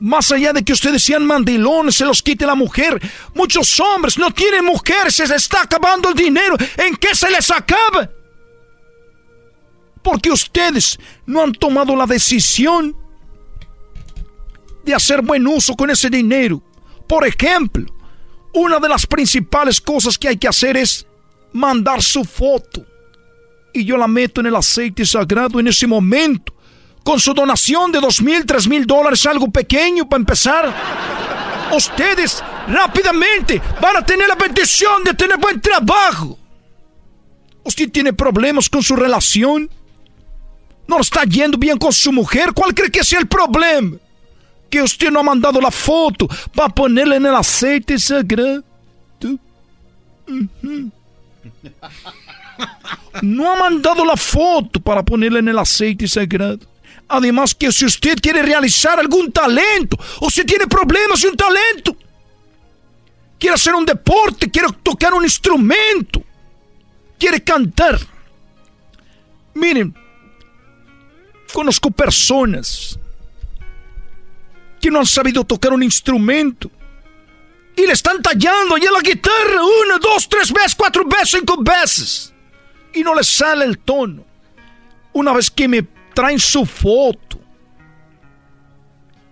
Más 0.00 0.32
allá 0.32 0.52
de 0.52 0.64
que 0.64 0.72
ustedes 0.72 1.04
sean 1.04 1.24
mandilones, 1.24 1.94
se 1.94 2.04
los 2.04 2.22
quite 2.22 2.44
la 2.44 2.56
mujer. 2.56 3.00
Muchos 3.32 3.78
hombres 3.78 4.18
no 4.18 4.32
tienen 4.32 4.64
mujeres, 4.64 5.14
se 5.14 5.28
les 5.28 5.44
está 5.44 5.62
acabando 5.62 6.08
el 6.08 6.16
dinero. 6.16 6.56
¿En 6.76 6.96
qué 6.96 7.14
se 7.14 7.30
les 7.30 7.48
acaba? 7.52 8.10
Porque 10.02 10.32
ustedes 10.32 10.98
no 11.24 11.40
han 11.40 11.52
tomado 11.52 11.94
la 11.94 12.06
decisión 12.06 12.96
de 14.84 14.94
hacer 14.94 15.22
buen 15.22 15.46
uso 15.46 15.74
con 15.74 15.90
ese 15.90 16.08
dinero. 16.10 16.62
Por 17.08 17.26
ejemplo, 17.26 17.86
una 18.52 18.78
de 18.78 18.88
las 18.88 19.06
principales 19.06 19.80
cosas 19.80 20.18
que 20.18 20.28
hay 20.28 20.36
que 20.36 20.48
hacer 20.48 20.76
es 20.76 21.06
mandar 21.52 22.02
su 22.02 22.24
foto. 22.24 22.84
Y 23.72 23.84
yo 23.84 23.96
la 23.96 24.08
meto 24.08 24.40
en 24.40 24.48
el 24.48 24.56
aceite 24.56 25.04
sagrado 25.04 25.60
en 25.60 25.68
ese 25.68 25.86
momento. 25.86 26.54
Con 27.04 27.18
su 27.18 27.32
donación 27.32 27.92
de 27.92 28.00
dos 28.00 28.20
mil, 28.20 28.44
tres 28.44 28.68
mil 28.68 28.84
dólares, 28.86 29.24
algo 29.26 29.50
pequeño 29.50 30.08
para 30.08 30.20
empezar. 30.20 30.74
Ustedes 31.74 32.42
rápidamente 32.68 33.62
van 33.80 33.96
a 33.96 34.04
tener 34.04 34.28
la 34.28 34.34
bendición 34.34 35.04
de 35.04 35.14
tener 35.14 35.38
buen 35.38 35.60
trabajo. 35.60 36.38
Usted 37.62 37.90
tiene 37.90 38.12
problemas 38.12 38.68
con 38.68 38.82
su 38.82 38.96
relación. 38.96 39.70
No 40.88 41.00
está 41.00 41.22
yendo 41.24 41.56
bien 41.56 41.78
con 41.78 41.92
su 41.92 42.12
mujer. 42.12 42.52
¿Cuál 42.52 42.74
cree 42.74 42.90
que 42.90 43.04
sea 43.04 43.20
el 43.20 43.28
problema? 43.28 43.96
Que 44.70 44.82
usted 44.82 45.10
no 45.10 45.20
ha 45.20 45.24
mandado 45.24 45.60
la 45.60 45.70
foto 45.70 46.28
para 46.54 46.68
ponerla 46.68 47.16
en 47.16 47.26
el 47.26 47.34
aceite 47.34 47.98
sagrado. 47.98 48.62
No 53.22 53.52
ha 53.52 53.56
mandado 53.56 54.04
la 54.04 54.16
foto 54.16 54.80
para 54.80 55.02
ponerla 55.02 55.40
en 55.40 55.48
el 55.48 55.58
aceite 55.58 56.06
sagrado. 56.06 56.60
Además 57.08 57.54
que 57.54 57.72
si 57.72 57.84
usted 57.84 58.18
quiere 58.20 58.42
realizar 58.42 59.00
algún 59.00 59.32
talento, 59.32 59.98
o 60.20 60.30
si 60.30 60.44
tiene 60.44 60.68
problemas 60.68 61.22
y 61.24 61.26
un 61.26 61.36
talento, 61.36 61.96
quiere 63.38 63.54
hacer 63.54 63.74
un 63.74 63.84
deporte, 63.84 64.48
quiere 64.48 64.68
tocar 64.82 65.12
un 65.14 65.24
instrumento, 65.24 66.22
quiere 67.18 67.42
cantar. 67.42 67.98
Miren, 69.54 69.92
conozco 71.52 71.90
personas 71.90 72.96
que 74.80 74.90
no 74.90 75.00
han 75.00 75.06
sabido 75.06 75.44
tocar 75.44 75.72
un 75.72 75.82
instrumento. 75.82 76.70
Y 77.76 77.86
le 77.86 77.92
están 77.92 78.20
tallando 78.20 78.74
allá 78.74 78.90
la 78.90 79.00
guitarra 79.00 79.62
una, 79.84 79.98
dos, 79.98 80.28
tres 80.28 80.52
veces, 80.52 80.74
cuatro 80.74 81.04
veces, 81.04 81.30
cinco 81.30 81.56
veces. 81.62 82.34
Y 82.92 83.02
no 83.02 83.14
les 83.14 83.28
sale 83.28 83.64
el 83.64 83.78
tono. 83.78 84.24
Una 85.12 85.32
vez 85.32 85.50
que 85.50 85.68
me 85.68 85.82
traen 86.14 86.38
su 86.38 86.66
foto, 86.66 87.40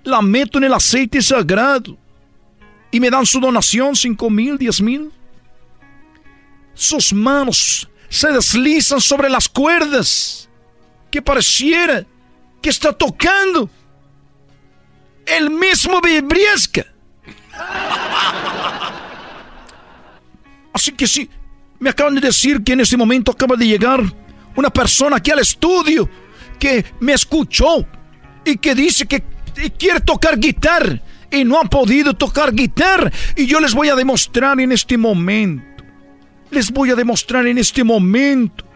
la 0.05 0.23
meto 0.23 0.59
en 0.59 0.65
el 0.65 0.75
aceite 0.75 1.21
sagrado 1.21 1.97
y 2.91 3.01
me 3.01 3.11
dan 3.11 3.27
su 3.27 3.41
donación, 3.41 3.95
cinco 3.95 4.31
mil, 4.31 4.57
diez 4.57 4.81
mil. 4.81 5.13
Sus 6.75 7.13
manos 7.13 7.89
se 8.09 8.33
deslizan 8.33 9.01
sobre 9.01 9.29
las 9.29 9.49
cuerdas 9.49 10.49
que 11.11 11.21
pareciera 11.21 12.07
que 12.63 12.71
está 12.71 12.93
tocando 12.93 13.69
El 15.37 15.51
mismo 15.51 16.01
Briesca. 16.01 16.87
Así 20.73 20.93
que 20.93 21.07
sí, 21.07 21.29
me 21.79 21.91
acaban 21.91 22.15
de 22.15 22.21
decir 22.21 22.63
que 22.63 22.73
en 22.73 22.81
este 22.81 22.97
momento 22.97 23.33
acaba 23.33 23.57
de 23.57 23.67
llegar 23.67 24.01
una 24.57 24.71
persona 24.71 25.17
aquí 25.17 25.31
al 25.31 25.41
estudio 25.41 26.09
que 26.59 26.85
me 27.01 27.13
escuchó 27.13 27.87
y 28.45 28.57
que 28.57 28.75
dice 28.75 29.07
que 29.07 29.23
quiere 29.79 30.01
tocar 30.01 30.39
guitarra 30.39 31.01
y 31.31 31.45
no 31.45 31.61
ha 31.61 31.65
podido 31.65 32.15
tocar 32.15 32.55
guitarra. 32.55 33.11
Y 33.37 33.47
yo 33.47 33.61
les 33.61 33.75
voy 33.75 33.89
a 33.89 33.95
demostrar 33.95 34.61
en 34.61 34.73
este 34.73 34.97
momento, 34.97 35.85
les 36.51 36.71
voy 36.71 36.91
a 36.91 36.95
demostrar 36.95 37.47
en 37.47 37.59
este 37.59 37.85
momento 37.85 38.68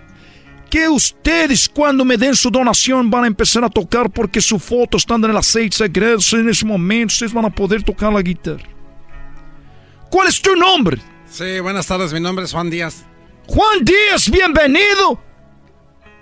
que 0.72 0.88
ustedes 0.88 1.68
cuando 1.68 2.02
me 2.02 2.16
den 2.16 2.34
su 2.34 2.50
donación 2.50 3.10
van 3.10 3.24
a 3.24 3.26
empezar 3.26 3.62
a 3.62 3.68
tocar 3.68 4.08
porque 4.10 4.40
su 4.40 4.58
foto 4.58 4.96
está 4.96 5.16
en 5.16 5.24
el 5.24 5.36
aceite 5.36 5.76
sagrado. 5.76 6.16
En 6.32 6.48
ese 6.48 6.64
momento 6.64 7.12
ustedes 7.12 7.34
van 7.34 7.44
a 7.44 7.50
poder 7.50 7.82
tocar 7.82 8.10
la 8.10 8.22
guitarra. 8.22 8.66
¿Cuál 10.10 10.28
es 10.28 10.40
tu 10.40 10.56
nombre? 10.56 10.96
Sí, 11.30 11.60
buenas 11.60 11.86
tardes, 11.86 12.10
mi 12.14 12.20
nombre 12.20 12.46
es 12.46 12.52
Juan 12.52 12.70
Díaz. 12.70 13.04
Juan 13.48 13.84
Díaz, 13.84 14.30
bienvenido. 14.30 15.20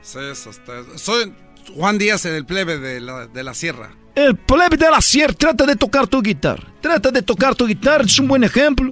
Sí, 0.03 0.19
eso 0.33 0.51
está- 0.51 0.83
Soy 0.99 1.33
Juan 1.77 1.97
Díaz, 1.97 2.25
el 2.25 2.45
plebe 2.45 2.79
de 2.79 3.01
la, 3.01 3.29
de 3.29 3.45
la 3.45 3.55
sierra. 3.55 3.91
El 4.17 4.35
plebe 4.37 4.77
de 4.77 4.91
la 4.91 5.01
sierra 5.01 5.33
trata 5.35 5.65
de 5.65 5.77
tocar 5.77 6.09
tu 6.09 6.21
guitarra. 6.21 6.67
Trata 6.81 7.13
de 7.13 7.23
tocar 7.23 7.55
tu 7.55 7.69
guitarra, 7.69 8.03
es 8.05 8.19
un 8.19 8.27
buen 8.27 8.43
ejemplo. 8.43 8.91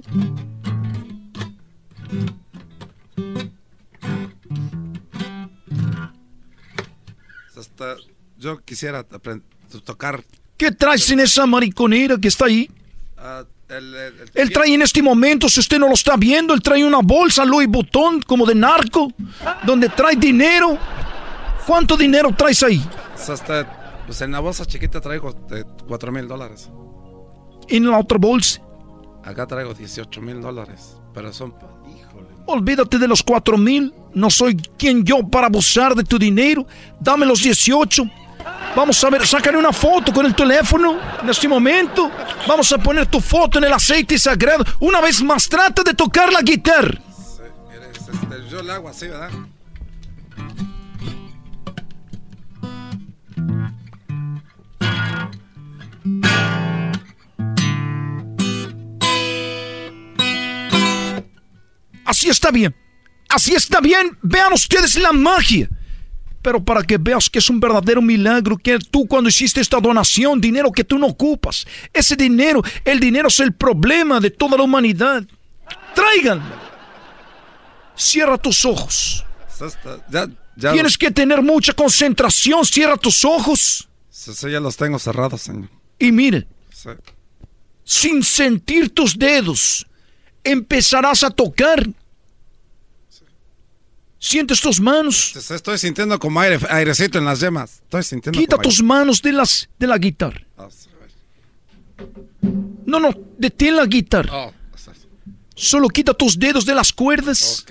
Hasta 7.59 7.95
yo 8.37 8.57
quisiera 8.59 9.03
tocar. 9.85 10.23
¿Qué 10.57 10.71
traes 10.71 11.09
en 11.11 11.19
esa 11.19 11.45
mariconera 11.45 12.17
que 12.17 12.27
está 12.27 12.45
ahí? 12.45 12.69
ah, 13.17 13.43
el, 13.69 13.93
el- 13.95 14.19
el- 14.21 14.31
Él 14.33 14.51
trae 14.51 14.73
en 14.73 14.81
este 14.81 15.03
momento, 15.03 15.47
si 15.47 15.59
usted 15.59 15.77
no 15.77 15.87
lo 15.87 15.93
está 15.93 16.17
viendo, 16.17 16.53
él 16.55 16.61
trae 16.61 16.83
una 16.83 16.99
bolsa 17.03 17.45
Louis 17.45 17.67
Vuitton 17.67 18.21
como 18.21 18.45
de 18.45 18.55
narco, 18.55 19.11
donde 19.65 19.89
trae 19.89 20.15
dinero. 20.15 20.77
¿Cuánto 21.67 21.95
dinero 21.95 22.33
traes 22.35 22.63
ahí? 22.63 22.81
hasta, 23.15 24.01
pues 24.07 24.21
en 24.21 24.31
la 24.31 24.39
bolsa 24.39 24.65
chiquita 24.65 24.99
traigo 25.01 25.33
de 25.49 25.63
4 25.87 26.11
mil 26.11 26.27
dólares. 26.27 26.69
En 27.67 27.85
la 27.91 27.99
otra 27.99 28.17
bolsa. 28.17 28.59
Acá 29.23 29.45
traigo 29.45 29.73
18 29.75 30.19
mil 30.21 30.41
dólares. 30.41 30.95
Pero 31.13 31.31
son. 31.31 31.53
Olvídate 32.51 32.97
de 32.97 33.07
los 33.07 33.23
cuatro 33.23 33.57
mil. 33.57 33.93
No 34.13 34.29
soy 34.29 34.55
quien 34.77 35.03
yo 35.03 35.27
para 35.27 35.47
abusar 35.47 35.95
de 35.95 36.03
tu 36.03 36.17
dinero. 36.17 36.65
Dame 36.99 37.25
los 37.25 37.41
18. 37.43 38.03
Vamos 38.75 39.03
a 39.03 39.09
ver, 39.09 39.25
sácale 39.25 39.57
una 39.57 39.71
foto 39.71 40.11
con 40.13 40.25
el 40.25 40.35
teléfono 40.35 40.97
en 41.21 41.29
este 41.29 41.47
momento. 41.47 42.09
Vamos 42.47 42.71
a 42.71 42.77
poner 42.77 43.05
tu 43.07 43.19
foto 43.19 43.57
en 43.57 43.65
el 43.65 43.73
aceite 43.73 44.17
sagrado. 44.17 44.65
Una 44.79 45.01
vez 45.01 45.21
más, 45.21 45.47
trata 45.47 45.83
de 45.83 45.93
tocar 45.93 46.31
la 46.31 46.41
guitarra. 46.41 46.99
Yo 48.49 48.63
le 48.63 48.71
hago 48.73 48.89
así, 48.89 49.07
¿verdad? 49.07 49.29
Así 62.19 62.27
está 62.27 62.51
bien. 62.51 62.75
Así 63.29 63.53
está 63.53 63.79
bien. 63.79 64.17
Vean 64.21 64.51
ustedes 64.51 64.97
la 64.97 65.13
magia. 65.13 65.69
Pero 66.41 66.61
para 66.61 66.83
que 66.83 66.97
veas 66.97 67.29
que 67.29 67.39
es 67.39 67.49
un 67.49 67.61
verdadero 67.61 68.01
milagro 68.01 68.57
que 68.57 68.77
tú 68.77 69.07
cuando 69.07 69.29
hiciste 69.29 69.61
esta 69.61 69.79
donación, 69.79 70.41
dinero 70.41 70.69
que 70.69 70.83
tú 70.83 70.97
no 70.97 71.07
ocupas, 71.07 71.65
ese 71.93 72.17
dinero, 72.17 72.61
el 72.83 72.99
dinero 72.99 73.29
es 73.29 73.39
el 73.39 73.53
problema 73.53 74.19
de 74.19 74.31
toda 74.31 74.57
la 74.57 74.63
humanidad. 74.63 75.23
Tráiganlo. 75.95 76.43
Cierra 77.95 78.37
tus 78.37 78.65
ojos. 78.65 79.25
Ya, 80.09 80.27
ya, 80.57 80.73
Tienes 80.73 80.97
que 80.97 81.09
tener 81.11 81.41
mucha 81.41 81.71
concentración. 81.71 82.65
Cierra 82.65 82.97
tus 82.97 83.23
ojos. 83.23 83.87
Sí, 84.09 84.33
sí, 84.33 84.51
ya 84.51 84.59
los 84.59 84.75
tengo 84.75 84.99
cerrados, 84.99 85.41
señor. 85.41 85.69
Y 85.97 86.11
mire, 86.11 86.45
Sí. 86.73 86.89
sin 87.85 88.23
sentir 88.23 88.93
tus 88.93 89.17
dedos, 89.17 89.87
empezarás 90.43 91.23
a 91.23 91.29
tocar. 91.29 91.87
Sientes 94.19 94.59
tus 94.59 94.81
manos. 94.81 95.35
Estoy 95.49 95.77
sintiendo 95.77 96.19
como 96.19 96.41
aire, 96.41 96.59
airecito 96.69 97.17
en 97.17 97.25
las 97.25 97.39
yemas. 97.39 97.79
Estoy 97.83 98.03
sintiendo 98.03 98.37
Quita 98.37 98.57
como 98.57 98.63
tus 98.63 98.83
manos 98.83 99.21
de 99.21 99.31
las 99.31 99.69
de 99.79 99.87
la 99.87 99.97
guitarra. 99.97 100.41
Ah, 100.57 100.67
No, 102.85 102.99
no, 102.99 103.11
detén 103.37 103.75
la 103.77 103.85
guitarra. 103.85 104.29
Oh, 104.33 104.53
Solo 105.55 105.89
quita 105.89 106.13
tus 106.13 106.37
dedos 106.39 106.65
de 106.65 106.73
las 106.73 106.93
cuerdas. 106.93 107.65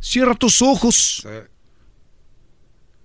Cierra 0.00 0.34
tus 0.34 0.60
ojos. 0.62 1.20
Sí. 1.22 1.28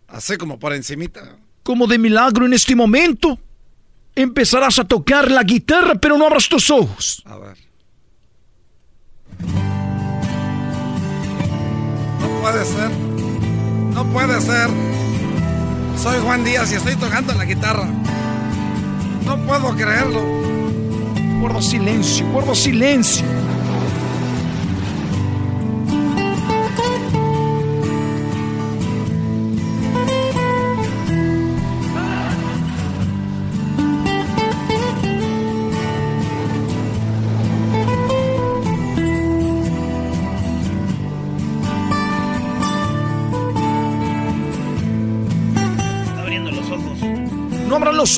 Así 0.07 0.38
como 0.38 0.59
por 0.59 0.73
encimita. 0.73 1.38
Como 1.63 1.88
de 1.88 1.97
milagro 1.97 2.45
en 2.45 2.53
este 2.53 2.75
momento. 2.75 3.39
Empezarás 4.15 4.77
a 4.79 4.83
tocar 4.83 5.31
la 5.31 5.43
guitarra, 5.43 5.95
pero 5.95 6.17
no 6.17 6.25
abras 6.25 6.49
tus 6.49 6.69
ojos. 6.69 7.23
A 7.25 7.38
ver. 7.38 7.57
No 12.41 12.47
puede 12.49 12.65
ser. 12.65 12.91
No 13.93 14.05
puede 14.05 14.41
ser. 14.41 14.68
Soy 15.95 16.19
Juan 16.23 16.43
Díaz 16.43 16.72
y 16.72 16.76
estoy 16.76 16.95
tocando 16.95 17.35
la 17.35 17.45
guitarra. 17.45 17.88
No 19.23 19.38
puedo 19.45 19.76
creerlo. 19.76 20.23
Guarda 21.39 21.61
silencio, 21.61 22.26
guarda 22.31 22.55
silencio. 22.55 23.23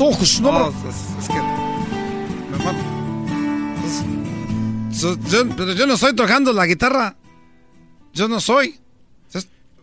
ojos, 0.14 0.40
no, 0.40 0.52
No, 0.52 0.68
es, 0.68 0.74
es 1.22 1.28
que. 1.28 1.38
es- 4.94 5.00
so- 5.00 5.18
yo- 5.28 5.48
pero 5.56 5.72
yo 5.72 5.86
no 5.86 5.94
estoy 5.94 6.14
tocando 6.14 6.52
la 6.52 6.66
guitarra. 6.66 7.16
Yo 8.12 8.28
no 8.28 8.40
soy. 8.40 8.78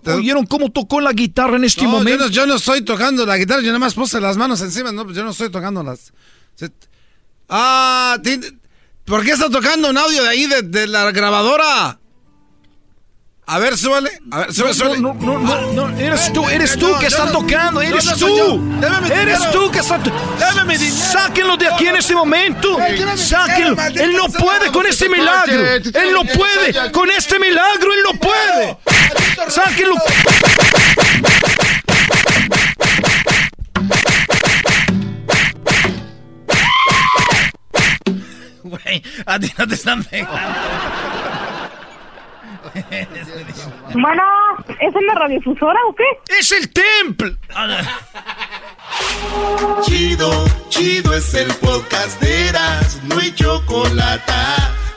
¿Oyeron 0.03 0.47
cómo 0.47 0.71
tocó 0.71 0.99
la 0.99 1.11
guitarra 1.13 1.57
en 1.57 1.63
este 1.65 1.83
No, 1.83 1.91
yo 1.91 1.97
momento? 1.99 2.23
no, 2.25 2.31
yo 2.31 2.47
no 2.47 2.55
estoy 2.55 2.81
tocando 2.81 3.23
la 3.23 3.37
guitarra, 3.37 3.61
yo 3.61 3.67
nada 3.67 3.77
más 3.77 3.93
puse 3.93 4.19
las 4.19 4.35
manos 4.35 4.59
encima, 4.61 4.91
no, 4.91 5.07
yo 5.11 5.23
no 5.23 5.29
estoy 5.29 5.51
tocando 5.51 5.83
las... 5.83 6.11
Ah, 7.47 8.17
¿por 9.05 9.23
qué 9.23 9.31
está 9.31 9.47
tocando 9.51 9.91
un 9.91 9.97
audio 9.99 10.23
de 10.23 10.29
ahí 10.29 10.47
de, 10.47 10.63
de 10.63 10.87
la 10.87 11.11
grabadora? 11.11 11.99
A 13.51 13.59
ver, 13.59 13.77
súbale. 13.77 14.09
A 14.31 14.39
ver, 14.39 14.53
súbale, 14.53 14.73
súbale. 14.73 14.99
No, 14.99 15.13
no, 15.13 15.37
no, 15.37 15.71
no, 15.73 15.97
eres 15.99 16.31
tú, 16.31 16.47
eres 16.47 16.77
tú 16.77 16.87
que 16.99 17.01
yo 17.01 17.07
está 17.07 17.25
no- 17.25 17.31
tocando, 17.33 17.81
eres 17.81 18.05
tú. 18.17 18.61
Eres 19.11 19.51
tú 19.51 19.69
que 19.69 19.79
está 19.79 19.99
Dame. 20.39 20.77
Sáquenlo 20.79 21.57
de 21.57 21.67
aquí 21.67 21.87
en 21.87 21.97
este 21.97 22.15
momento. 22.15 22.77
Sáquenlo. 23.17 23.75
Él 23.87 24.15
no 24.15 24.29
puede 24.29 24.71
con 24.71 24.85
este 24.85 25.09
te 25.09 25.09
milagro. 25.09 25.67
Él 25.67 26.13
no 26.13 26.23
puede 26.23 26.91
con 26.93 27.11
este 27.11 27.39
milagro. 27.39 27.93
Él 27.93 27.99
no 28.05 28.13
puede. 28.21 28.77
Sáquenlo. 29.49 29.95
Güey, 38.63 39.03
a 39.25 39.39
ti 39.39 39.51
no 39.57 39.67
te 39.67 39.73
están 39.75 40.03
pegando. 40.03 41.10
Bueno, 43.93 44.23
¿es 44.79 44.95
en 44.95 45.05
la 45.05 45.15
radiodifusora 45.15 45.79
o 45.87 45.95
qué? 45.95 46.03
Es 46.39 46.51
el 46.51 46.71
templo. 46.71 47.31
Chido, 49.83 50.45
chido 50.69 51.13
es 51.13 51.33
el 51.33 51.53
podcast 51.55 52.21
de 52.21 52.49
Eras, 52.49 52.99
no 53.03 53.19
hay 53.19 53.33
chocolate. 53.33 54.31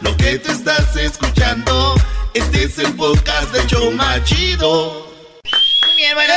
Lo 0.00 0.16
que 0.16 0.38
te 0.38 0.52
estás 0.52 0.96
escuchando, 0.96 1.94
este 2.34 2.64
es 2.64 2.78
el 2.78 2.94
podcast 2.94 3.52
de 3.52 3.66
Choma 3.66 4.22
Chido. 4.24 5.13
Muy 5.94 6.02
bien, 6.02 6.14
bueno, 6.16 6.34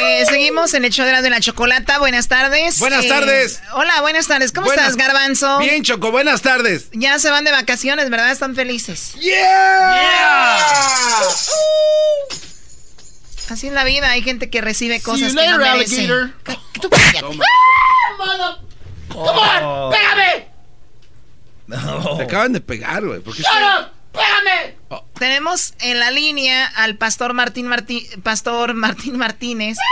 eh, 0.00 0.24
seguimos 0.28 0.72
en 0.74 0.84
el 0.84 0.92
show 0.92 1.04
de 1.04 1.10
la, 1.10 1.20
de 1.20 1.28
la 1.28 1.40
chocolata. 1.40 1.98
Buenas 1.98 2.28
tardes. 2.28 2.78
Buenas 2.78 3.04
Eh, 3.04 3.08
tardes. 3.08 3.60
Hola, 3.72 4.00
buenas 4.00 4.28
tardes. 4.28 4.52
¿Cómo 4.52 4.66
Buenas- 4.68 4.90
estás, 4.92 4.96
Garbanzo? 4.96 5.58
Bien, 5.58 5.82
Choco, 5.82 6.12
buenas 6.12 6.40
tardes. 6.42 6.86
Ya 6.92 7.18
se 7.18 7.30
van 7.30 7.42
de 7.44 7.50
vacaciones, 7.50 8.08
¿verdad? 8.10 8.30
Están 8.30 8.54
felices. 8.54 9.14
Yeah. 9.14 9.90
Así 13.50 13.66
es 13.66 13.72
la 13.72 13.82
vida. 13.82 14.08
Hay 14.10 14.22
gente 14.22 14.50
que 14.50 14.60
recibe 14.60 15.00
cosas 15.02 15.32
you 15.32 15.38
que 15.40 15.48
no 15.48 15.58
merece. 15.58 16.06
tú 16.80 16.88
cállate. 16.88 17.20
Come 17.20 17.42
on, 19.18 19.92
pégame. 19.92 20.48
Te 22.18 22.22
acaban 22.22 22.52
de 22.52 22.60
pegar, 22.60 23.04
güey. 23.04 23.18
¿Por 23.20 23.34
qué 23.34 23.42
Shut 23.42 23.50
up, 23.52 23.90
pégame. 24.16 24.76
Tenemos 25.18 25.74
en 25.80 26.00
la 26.00 26.10
línea 26.10 26.66
al 26.66 26.96
pastor 26.96 27.34
Martín 27.34 27.66
Martí, 27.66 28.08
Pastor 28.22 28.74
Martín 28.74 29.18
Martínez. 29.18 29.76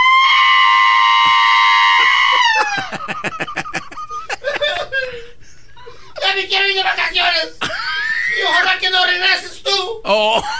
Ya 6.25 6.33
me 6.33 6.47
quiero 6.47 6.65
ir 6.67 6.75
de 6.75 6.83
vacaciones. 6.83 7.55
Y 7.61 8.43
ojalá 8.43 8.79
que 8.79 8.89
no 8.89 9.05
regreses 9.05 9.61
tú. 9.63 10.01
Oh. 10.03 10.43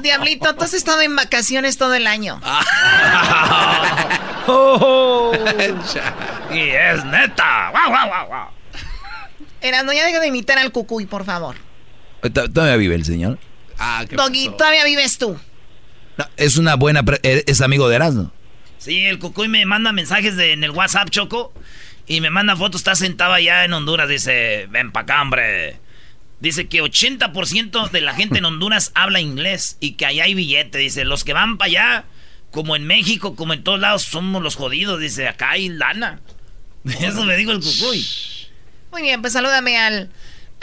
Diablito, 0.00 0.56
tú 0.56 0.64
has 0.64 0.74
estado 0.74 1.00
en 1.02 1.14
vacaciones 1.14 1.78
todo 1.78 1.94
el 1.94 2.06
año. 2.06 2.40
y 6.50 6.70
es 6.70 7.04
neta. 7.04 7.72
¡Wow, 7.72 7.90
wow, 7.90 8.08
wow, 8.08 8.26
wow! 8.28 8.48
Ya 9.62 9.82
deja 9.82 10.20
de 10.20 10.26
imitar 10.26 10.58
al 10.58 10.70
cucuy, 10.72 11.06
por 11.06 11.24
favor. 11.24 11.56
¿T- 12.22 12.30
¿Todavía 12.30 12.76
vive 12.76 12.94
el 12.94 13.04
señor? 13.04 13.38
Ah, 13.78 14.04
Doggy, 14.10 14.50
todavía 14.56 14.84
vives 14.84 15.18
tú. 15.18 15.38
No, 16.16 16.26
es 16.36 16.56
una 16.56 16.74
buena... 16.76 17.02
pre- 17.02 17.20
eh, 17.22 17.44
es 17.46 17.60
amigo 17.60 17.88
de 17.88 17.96
Erasmo. 17.96 18.32
Sí, 18.78 19.04
el 19.06 19.18
Cucuy 19.18 19.48
me 19.48 19.64
manda 19.66 19.92
mensajes 19.92 20.36
de, 20.36 20.52
en 20.52 20.64
el 20.64 20.70
WhatsApp, 20.70 21.10
Choco. 21.10 21.52
Y 22.06 22.20
me 22.20 22.30
manda 22.30 22.54
fotos, 22.56 22.80
está 22.80 22.94
sentado 22.94 23.32
allá 23.32 23.64
en 23.64 23.72
Honduras. 23.72 24.08
Dice, 24.08 24.66
ven 24.70 24.92
pa' 24.92 25.00
acá, 25.00 25.20
hombre. 25.22 25.78
Dice 26.40 26.68
que 26.68 26.82
80% 26.82 27.90
de 27.90 28.00
la 28.00 28.14
gente 28.14 28.38
en 28.38 28.44
Honduras 28.46 28.92
habla 28.94 29.20
inglés 29.20 29.76
y 29.80 29.92
que 29.92 30.06
allá 30.06 30.24
hay 30.24 30.34
billete. 30.34 30.78
Dice, 30.78 31.04
los 31.04 31.24
que 31.24 31.32
van 31.32 31.58
para 31.58 31.66
allá, 31.68 32.04
como 32.50 32.76
en 32.76 32.86
México, 32.86 33.34
como 33.36 33.52
en 33.52 33.62
todos 33.64 33.80
lados, 33.80 34.02
somos 34.02 34.42
los 34.42 34.54
jodidos. 34.56 35.00
Dice, 35.00 35.28
acá 35.28 35.50
hay 35.50 35.68
lana. 35.68 36.20
Eso 37.00 37.24
me 37.24 37.36
dijo 37.36 37.50
el 37.52 37.60
Cucuy. 37.60 38.06
Muy 38.92 39.02
bien, 39.02 39.20
pues 39.20 39.32
salúdame 39.32 39.76
al, 39.76 40.10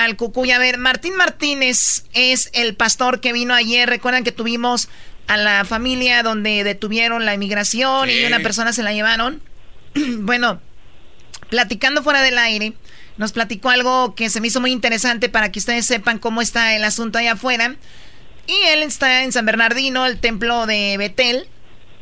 al 0.04 0.16
cucuy. 0.16 0.52
A 0.52 0.60
ver, 0.60 0.78
Martín 0.78 1.16
Martínez 1.16 2.06
es 2.14 2.50
el 2.54 2.76
pastor 2.76 3.20
que 3.20 3.34
vino 3.34 3.54
ayer. 3.54 3.90
Recuerdan 3.90 4.24
que 4.24 4.32
tuvimos 4.32 4.90
a 5.28 5.38
la 5.38 5.66
familia 5.66 6.24
donde 6.24 6.64
detuvieron 6.64 7.26
la 7.26 7.34
inmigración 7.34 8.10
y 8.10 8.26
una 8.26 8.40
persona 8.40 8.74
se 8.74 8.84
la 8.84 8.94
llevaron. 8.94 9.42
bueno, 9.96 10.62
platicando 11.50 12.04
fuera 12.04 12.22
del 12.22 12.38
aire, 12.38 12.74
nos 13.18 13.32
platicó 13.32 13.70
algo 13.70 14.16
que 14.16 14.30
se 14.30 14.42
me 14.42 14.48
hizo 14.48 14.62
muy 14.62 14.72
interesante 14.72 15.30
para 15.30 15.52
que 15.52 15.60
ustedes 15.60 15.86
sepan 15.86 16.20
cómo 16.20 16.42
está 16.42 16.76
el 16.76 16.84
asunto 16.84 17.20
allá 17.20 17.34
afuera. 17.34 17.76
Y 18.48 18.56
él 18.68 18.84
está 18.84 19.24
en 19.24 19.32
San 19.32 19.46
Bernardino, 19.46 20.06
el 20.06 20.20
templo 20.20 20.66
de 20.66 20.96
Betel. 20.98 21.48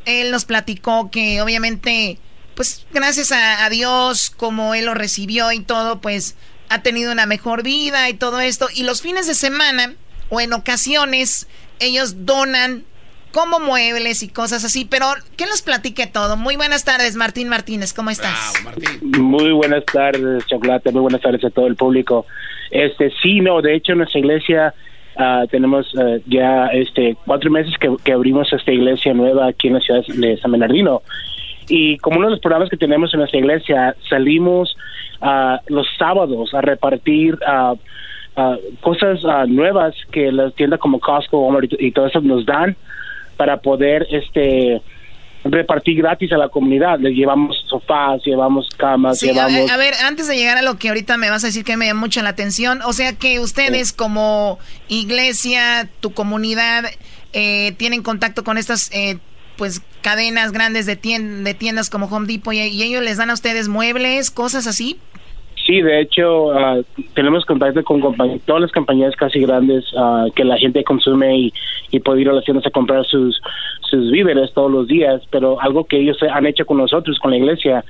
Él 0.04 0.32
nos 0.32 0.44
platicó 0.44 1.10
que 1.10 1.40
obviamente, 1.40 2.18
pues 2.56 2.84
gracias 2.92 3.30
a, 3.30 3.64
a 3.64 3.70
Dios, 3.70 4.30
como 4.30 4.74
él 4.74 4.86
lo 4.86 4.94
recibió 4.94 5.52
y 5.52 5.60
todo, 5.60 6.00
pues 6.00 6.34
ha 6.72 6.82
tenido 6.82 7.12
una 7.12 7.26
mejor 7.26 7.62
vida 7.62 8.08
y 8.08 8.14
todo 8.14 8.40
esto. 8.40 8.68
Y 8.74 8.84
los 8.84 9.02
fines 9.02 9.26
de 9.26 9.34
semana, 9.34 9.94
o 10.30 10.40
en 10.40 10.52
ocasiones, 10.52 11.48
ellos 11.80 12.24
donan 12.24 12.84
como 13.32 13.60
muebles 13.60 14.22
y 14.22 14.28
cosas 14.28 14.64
así. 14.64 14.86
Pero 14.88 15.06
que 15.36 15.44
nos 15.46 15.62
platique 15.62 16.06
todo. 16.06 16.36
Muy 16.36 16.56
buenas 16.56 16.84
tardes, 16.84 17.16
Martín 17.16 17.48
Martínez, 17.48 17.92
¿cómo 17.92 18.10
estás? 18.10 18.54
Muy 19.02 19.52
buenas 19.52 19.84
tardes, 19.86 20.46
Chocolate. 20.46 20.92
Muy 20.92 21.02
buenas 21.02 21.20
tardes 21.20 21.44
a 21.44 21.50
todo 21.50 21.66
el 21.66 21.76
público. 21.76 22.26
Este, 22.70 23.12
sí, 23.22 23.40
no, 23.40 23.60
de 23.60 23.74
hecho, 23.74 23.92
en 23.92 23.98
nuestra 23.98 24.20
iglesia 24.20 24.74
ah, 25.18 25.44
tenemos 25.50 25.92
ah, 25.98 26.16
ya 26.26 26.68
este 26.68 27.16
cuatro 27.26 27.50
meses 27.50 27.74
que, 27.78 27.94
que 28.02 28.12
abrimos 28.12 28.50
esta 28.50 28.72
iglesia 28.72 29.12
nueva 29.12 29.48
aquí 29.48 29.68
en 29.68 29.74
la 29.74 29.80
ciudad 29.80 30.02
de 30.06 30.38
San 30.38 30.52
Bernardino. 30.52 31.02
Y 31.68 31.98
como 31.98 32.16
uno 32.16 32.28
de 32.28 32.32
los 32.32 32.40
programas 32.40 32.70
que 32.70 32.76
tenemos 32.78 33.12
en 33.12 33.20
nuestra 33.20 33.38
iglesia, 33.38 33.94
salimos 34.08 34.74
ah, 35.22 35.60
los 35.68 35.86
sábados 35.98 36.52
a 36.52 36.60
repartir 36.60 37.38
ah, 37.46 37.74
cosas 38.80 39.20
nuevas 39.48 39.94
que 40.10 40.30
las 40.32 40.54
tiendas 40.54 40.80
como 40.80 41.00
Costco, 41.00 41.38
Walmart 41.40 41.72
y, 41.72 41.86
y 41.86 41.92
todo 41.92 42.06
eso 42.06 42.20
nos 42.20 42.44
dan 42.46 42.76
para 43.36 43.58
poder 43.60 44.06
este 44.10 44.80
repartir 45.44 45.96
gratis 45.98 46.32
a 46.32 46.36
la 46.38 46.48
comunidad. 46.48 47.00
Les 47.00 47.14
llevamos 47.16 47.56
sofás, 47.68 48.22
llevamos 48.24 48.68
camas, 48.76 49.18
Sí, 49.18 49.26
llevamos... 49.26 49.70
a 49.70 49.76
ver, 49.76 49.92
antes 50.06 50.28
de 50.28 50.36
llegar 50.36 50.56
a 50.56 50.62
lo 50.62 50.76
que 50.78 50.88
ahorita 50.88 51.16
me 51.16 51.30
vas 51.30 51.42
a 51.42 51.48
decir 51.48 51.64
que 51.64 51.76
me 51.76 51.86
llama 51.86 52.00
mucho 52.00 52.22
la 52.22 52.28
atención, 52.30 52.80
o 52.86 52.92
sea 52.92 53.12
que 53.14 53.40
ustedes 53.40 53.92
como 53.92 54.58
iglesia, 54.88 55.88
tu 56.00 56.12
comunidad, 56.12 56.84
eh, 57.32 57.72
tienen 57.76 58.02
contacto 58.02 58.44
con 58.44 58.56
estas 58.56 58.90
eh, 58.94 59.18
pues 59.56 59.82
cadenas 60.00 60.52
grandes 60.52 60.86
de, 60.86 60.96
tien- 61.00 61.42
de 61.42 61.54
tiendas 61.54 61.90
como 61.90 62.06
Home 62.06 62.26
Depot 62.26 62.54
y, 62.54 62.60
y 62.60 62.82
ellos 62.82 63.02
les 63.02 63.16
dan 63.16 63.30
a 63.30 63.34
ustedes 63.34 63.68
muebles, 63.68 64.30
cosas 64.30 64.66
así. 64.66 64.98
Sí, 65.66 65.80
de 65.80 66.00
hecho, 66.00 66.52
ah, 66.52 66.80
tenemos 67.14 67.44
contacto 67.44 67.84
con 67.84 68.00
todas 68.44 68.62
las 68.62 68.72
compañías 68.72 69.14
casi 69.14 69.40
grandes 69.40 69.84
ah, 69.96 70.26
que 70.34 70.44
la 70.44 70.58
gente 70.58 70.82
consume 70.82 71.38
y, 71.38 71.52
y 71.90 72.00
puede 72.00 72.22
ir 72.22 72.28
a 72.28 72.32
las 72.32 72.44
tiendas 72.44 72.66
a 72.66 72.70
comprar 72.70 73.04
sus, 73.06 73.40
sus 73.88 74.10
víveres 74.10 74.52
todos 74.54 74.70
los 74.70 74.88
días, 74.88 75.22
pero 75.30 75.60
algo 75.60 75.84
que 75.84 75.98
ellos 75.98 76.18
han 76.22 76.46
hecho 76.46 76.66
con 76.66 76.78
nosotros, 76.78 77.18
con 77.20 77.30
la 77.30 77.36
iglesia, 77.36 77.84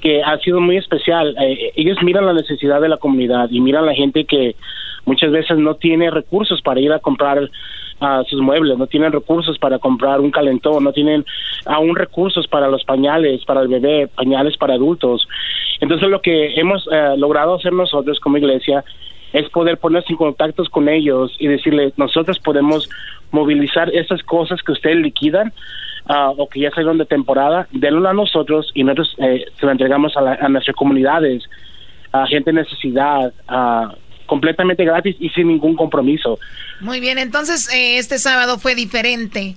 que 0.00 0.22
ha 0.22 0.36
sido 0.38 0.60
muy 0.60 0.78
especial. 0.78 1.36
Eh, 1.40 1.72
ellos 1.76 2.02
miran 2.02 2.26
la 2.26 2.32
necesidad 2.32 2.80
de 2.80 2.88
la 2.88 2.96
comunidad 2.96 3.48
y 3.50 3.60
miran 3.60 3.86
la 3.86 3.94
gente 3.94 4.24
que 4.24 4.56
muchas 5.04 5.30
veces 5.30 5.58
no 5.58 5.74
tiene 5.74 6.10
recursos 6.10 6.60
para 6.60 6.80
ir 6.80 6.92
a 6.92 6.98
comprar 6.98 7.50
ah, 8.00 8.22
sus 8.28 8.40
muebles, 8.40 8.78
no 8.78 8.86
tienen 8.86 9.12
recursos 9.12 9.58
para 9.58 9.78
comprar 9.78 10.20
un 10.20 10.30
calentón, 10.30 10.84
no 10.84 10.92
tienen 10.92 11.24
aún 11.64 11.96
recursos 11.96 12.46
para 12.46 12.68
los 12.68 12.84
pañales, 12.84 13.44
para 13.44 13.60
el 13.62 13.68
bebé, 13.68 14.08
pañales 14.08 14.56
para 14.56 14.74
adultos. 14.74 15.26
Entonces 15.80 16.08
lo 16.08 16.20
que 16.20 16.54
hemos 16.60 16.86
eh, 16.92 17.14
logrado 17.16 17.54
hacer 17.56 17.72
nosotros 17.72 18.20
como 18.20 18.38
iglesia 18.38 18.84
es 19.32 19.48
poder 19.50 19.76
ponerse 19.78 20.12
en 20.12 20.16
contactos 20.16 20.68
con 20.68 20.88
ellos 20.88 21.34
y 21.38 21.48
decirles, 21.48 21.92
nosotros 21.98 22.38
podemos 22.38 22.88
movilizar 23.32 23.90
esas 23.94 24.22
cosas 24.22 24.62
que 24.62 24.72
ustedes 24.72 24.96
liquidan 24.96 25.52
ah, 26.06 26.30
o 26.36 26.48
que 26.48 26.60
ya 26.60 26.70
salieron 26.70 26.96
de 26.98 27.04
temporada, 27.06 27.66
denlo 27.72 28.08
a 28.08 28.14
nosotros 28.14 28.70
y 28.74 28.84
nosotros 28.84 29.14
eh, 29.18 29.44
se 29.58 29.66
lo 29.66 29.72
entregamos 29.72 30.16
a, 30.16 30.20
la- 30.22 30.38
a 30.40 30.48
nuestras 30.48 30.76
comunidades, 30.76 31.42
a 32.12 32.26
gente 32.26 32.50
en 32.50 32.56
necesidad, 32.56 33.32
ah, 33.48 33.94
completamente 34.26 34.84
gratis 34.84 35.16
y 35.18 35.28
sin 35.30 35.48
ningún 35.48 35.76
compromiso. 35.76 36.38
Muy 36.80 37.00
bien, 37.00 37.18
entonces 37.18 37.72
eh, 37.72 37.98
este 37.98 38.18
sábado 38.18 38.58
fue 38.58 38.74
diferente 38.74 39.54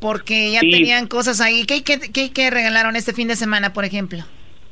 porque 0.00 0.52
ya 0.52 0.60
Sí. 0.60 0.70
tenían 0.70 1.06
cosas 1.06 1.40
ahí. 1.40 1.64
¿Qué, 1.64 1.82
qué, 1.84 1.98
qué, 2.12 2.32
qué 2.32 2.50
regalaron 2.50 2.96
este 2.96 3.12
fin 3.12 3.28
de 3.28 3.36
semana, 3.36 3.72
por 3.72 3.84
ejemplo? 3.84 4.18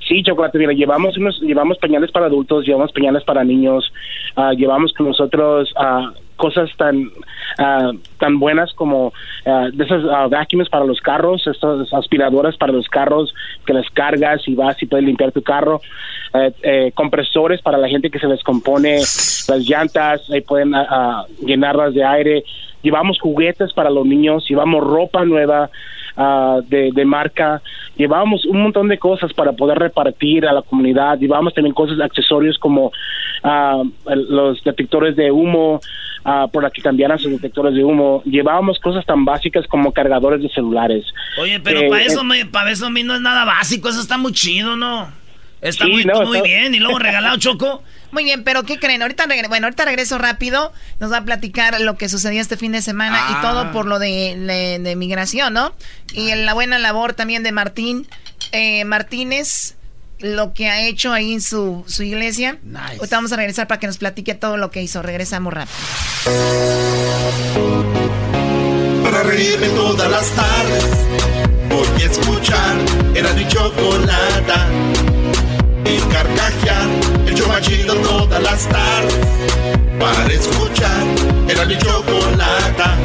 Sí, 0.08 0.22
chocolate, 0.24 0.58
mira, 0.58 0.72
llevamos 0.72 1.16
unos, 1.16 1.40
llevamos 1.40 1.78
pañales 1.78 2.10
para 2.10 2.26
adultos, 2.26 2.64
llevamos 2.66 2.90
pañales 2.92 3.22
para 3.22 3.44
niños, 3.44 3.92
ah, 4.34 4.52
llevamos 4.56 4.92
con 4.94 5.06
nosotros 5.06 5.72
ah, 5.76 6.12
cosas 6.40 6.70
tan 6.78 7.10
ah, 7.58 7.92
tan 8.18 8.38
buenas 8.38 8.72
como 8.72 9.12
ah, 9.44 9.68
de 9.70 9.84
esas 9.84 10.02
ah, 10.10 10.26
vacuums 10.28 10.70
para 10.70 10.86
los 10.86 11.00
carros, 11.00 11.46
estas 11.46 11.92
aspiradoras 11.92 12.56
para 12.56 12.72
los 12.72 12.88
carros 12.88 13.34
que 13.66 13.74
las 13.74 13.88
cargas 13.90 14.40
y 14.48 14.54
vas 14.54 14.82
y 14.82 14.86
puedes 14.86 15.04
limpiar 15.04 15.32
tu 15.32 15.42
carro, 15.42 15.82
eh, 16.32 16.52
eh, 16.62 16.92
compresores 16.94 17.60
para 17.60 17.76
la 17.76 17.88
gente 17.88 18.10
que 18.10 18.18
se 18.18 18.26
descompone 18.26 18.96
las 18.96 19.68
llantas, 19.68 20.30
ahí 20.30 20.40
pueden 20.40 20.72
llenarlas 21.44 21.92
de 21.92 22.04
aire, 22.04 22.44
llevamos 22.82 23.20
juguetes 23.20 23.74
para 23.74 23.90
los 23.90 24.06
niños, 24.06 24.46
llevamos 24.48 24.82
ropa 24.82 25.24
nueva 25.26 25.68
de, 26.68 26.90
de 26.92 27.04
marca, 27.04 27.62
llevamos 27.96 28.44
un 28.44 28.62
montón 28.62 28.88
de 28.88 28.98
cosas 28.98 29.32
para 29.32 29.52
poder 29.52 29.78
repartir 29.78 30.46
a 30.46 30.52
la 30.52 30.62
comunidad, 30.62 31.18
llevamos 31.18 31.54
también 31.54 31.74
cosas, 31.74 31.98
accesorios 32.00 32.58
como 32.58 32.92
los 34.04 34.62
detectores 34.64 35.16
de 35.16 35.30
humo, 35.30 35.80
ah, 36.24 36.46
para 36.52 36.70
que 36.70 36.82
cambiaran 36.82 37.18
sus 37.18 37.30
detectores 37.32 37.74
de 37.74 37.84
humo, 37.84 38.22
llevábamos 38.24 38.78
cosas 38.80 39.04
tan 39.06 39.24
básicas 39.24 39.66
como 39.68 39.92
cargadores 39.92 40.42
de 40.42 40.48
celulares. 40.50 41.04
Oye, 41.40 41.60
pero 41.60 41.80
Eh, 41.80 41.88
para 41.88 42.02
eh, 42.02 42.06
eso, 42.06 42.24
me- 42.24 42.46
para 42.46 42.70
eso 42.70 42.86
a 42.86 42.90
mí 42.90 43.02
no 43.02 43.14
es 43.14 43.20
nada 43.20 43.44
básico, 43.44 43.88
eso 43.88 44.00
está 44.00 44.18
muy 44.18 44.32
chido, 44.32 44.76
¿no? 44.76 45.08
Está 45.60 45.84
Sí, 45.84 45.90
muy, 45.90 46.04
no, 46.06 46.22
muy 46.22 46.38
está- 46.38 46.46
bien. 46.48 46.74
Y 46.74 46.78
luego 46.78 46.98
regalado, 47.00 47.36
Choco. 47.36 47.82
Muy 48.12 48.24
bien, 48.24 48.42
pero 48.42 48.64
¿qué 48.64 48.78
creen? 48.78 49.02
Ahorita 49.02 49.26
regre- 49.26 49.48
bueno, 49.48 49.66
ahorita 49.66 49.84
regreso 49.84 50.18
rápido. 50.18 50.72
Nos 50.98 51.12
va 51.12 51.18
a 51.18 51.24
platicar 51.24 51.80
lo 51.80 51.96
que 51.96 52.08
sucedió 52.08 52.40
este 52.40 52.56
fin 52.56 52.72
de 52.72 52.82
semana 52.82 53.16
y 53.30 53.34
Ah. 53.36 53.40
todo 53.42 53.70
por 53.72 53.86
lo 53.86 53.98
de, 53.98 54.36
de- 54.36 54.78
de 54.80 54.96
migración, 54.96 55.52
¿no? 55.52 55.72
Y 56.14 56.34
la 56.34 56.54
buena 56.54 56.78
labor 56.78 57.12
también 57.12 57.42
de 57.42 57.52
Martín 57.52 58.06
eh, 58.52 58.84
Martínez, 58.84 59.76
lo 60.20 60.52
que 60.52 60.68
ha 60.68 60.86
hecho 60.86 61.12
ahí 61.12 61.32
en 61.32 61.40
su, 61.40 61.84
su 61.86 62.02
iglesia. 62.02 62.58
Ahorita 62.74 63.16
vamos 63.16 63.32
a 63.32 63.36
regresar 63.36 63.66
para 63.66 63.80
que 63.80 63.86
nos 63.86 63.98
platique 63.98 64.34
todo 64.34 64.56
lo 64.56 64.70
que 64.70 64.82
hizo. 64.82 65.02
Regresamos 65.02 65.52
rápido. 65.52 65.76
Para 69.02 69.22
reírme 69.24 69.68
todas 69.68 70.10
las 70.10 70.30
tardes 70.30 70.84
Voy 71.68 72.02
a 72.02 72.06
escuchar 72.06 72.76
Era 73.14 73.32
mi 73.32 73.46
chocolata 73.48 74.68
Y 75.84 75.98
carcajear 76.12 76.88
El 77.26 77.34
show 77.34 77.48
más 77.48 77.62
chido 77.62 77.94
todas 77.96 78.42
las 78.42 78.68
tardes 78.68 79.18
Para 79.98 80.32
escuchar 80.32 81.04
Era 81.48 81.64
mi 81.64 81.76
chocolata 81.78 82.96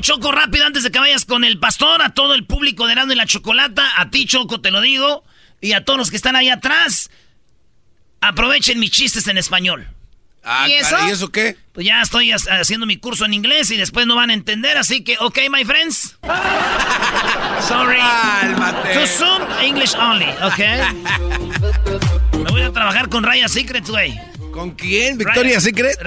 Choco, 0.00 0.32
rápido, 0.32 0.66
antes 0.66 0.82
de 0.82 0.90
que 0.90 0.98
vayas 0.98 1.24
con 1.24 1.42
el 1.44 1.58
pastor, 1.58 2.02
a 2.02 2.10
todo 2.10 2.34
el 2.34 2.44
público 2.44 2.86
de 2.86 2.92
Erasmo 2.92 3.12
y 3.12 3.16
la 3.16 3.26
Chocolata, 3.26 3.88
a 3.96 4.10
ti, 4.10 4.26
Choco, 4.26 4.60
te 4.60 4.70
lo 4.70 4.80
digo, 4.82 5.24
y 5.60 5.72
a 5.72 5.84
todos 5.84 5.98
los 5.98 6.10
que 6.10 6.16
están 6.16 6.36
ahí 6.36 6.50
atrás, 6.50 7.10
aprovechen 8.20 8.78
mis 8.78 8.90
chistes 8.90 9.26
en 9.28 9.38
español. 9.38 9.88
Ah, 10.44 10.66
¿Y 10.68 10.74
eso? 10.74 10.96
¿y 11.08 11.10
eso 11.10 11.32
qué? 11.32 11.56
Pues 11.72 11.86
ya 11.86 12.02
estoy 12.02 12.30
ha- 12.32 12.36
haciendo 12.60 12.86
mi 12.86 12.98
curso 12.98 13.24
en 13.24 13.34
inglés 13.34 13.70
y 13.70 13.76
después 13.76 14.06
no 14.06 14.14
van 14.14 14.30
a 14.30 14.34
entender, 14.34 14.76
así 14.78 15.02
que, 15.02 15.16
ok, 15.18 15.38
my 15.50 15.64
friends. 15.64 16.16
Sorry. 17.66 17.98
To 18.94 19.06
Zoom, 19.06 19.42
English 19.62 19.94
only, 19.96 20.28
ok. 20.42 20.58
Me 22.44 22.50
voy 22.50 22.62
a 22.62 22.70
trabajar 22.72 23.08
con 23.08 23.24
Raya 23.24 23.48
Secret, 23.48 23.88
güey. 23.88 24.20
¿Con 24.52 24.72
quién? 24.72 25.18
¿Victoria 25.18 25.60
Secret? 25.60 25.98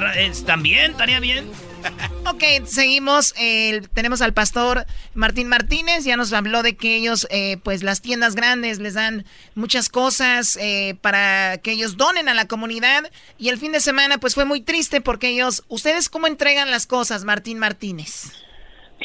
También, 0.46 0.92
estaría 0.92 1.20
bien. 1.20 1.50
Ok, 2.32 2.44
seguimos. 2.66 3.34
eh, 3.40 3.82
tenemos 3.94 4.22
al 4.22 4.34
pastor 4.34 4.86
Martín 5.14 5.48
Martínez. 5.48 6.06
Ya 6.06 6.16
nos 6.16 6.32
habló 6.32 6.62
de 6.62 6.76
que 6.76 6.96
ellos, 6.96 7.28
eh, 7.32 7.58
pues 7.64 7.84
las 7.84 8.02
tiendas 8.02 8.36
grandes 8.36 8.80
les 8.80 8.94
dan 8.94 9.26
muchas 9.56 9.90
cosas 9.90 10.58
eh, 10.62 10.96
para 11.02 11.58
que 11.58 11.72
ellos 11.72 11.98
donen 11.98 12.30
a 12.30 12.34
la 12.34 12.48
comunidad. 12.48 13.06
Y 13.38 13.50
el 13.50 13.58
fin 13.58 13.72
de 13.72 13.80
semana, 13.80 14.20
pues 14.20 14.36
fue 14.36 14.46
muy 14.46 14.62
triste 14.62 15.02
porque 15.02 15.30
ellos, 15.30 15.64
¿ustedes 15.70 16.10
cómo 16.10 16.28
entregan 16.28 16.70
las 16.70 16.86
cosas, 16.86 17.26
Martín 17.26 17.58
Martínez? 17.60 18.32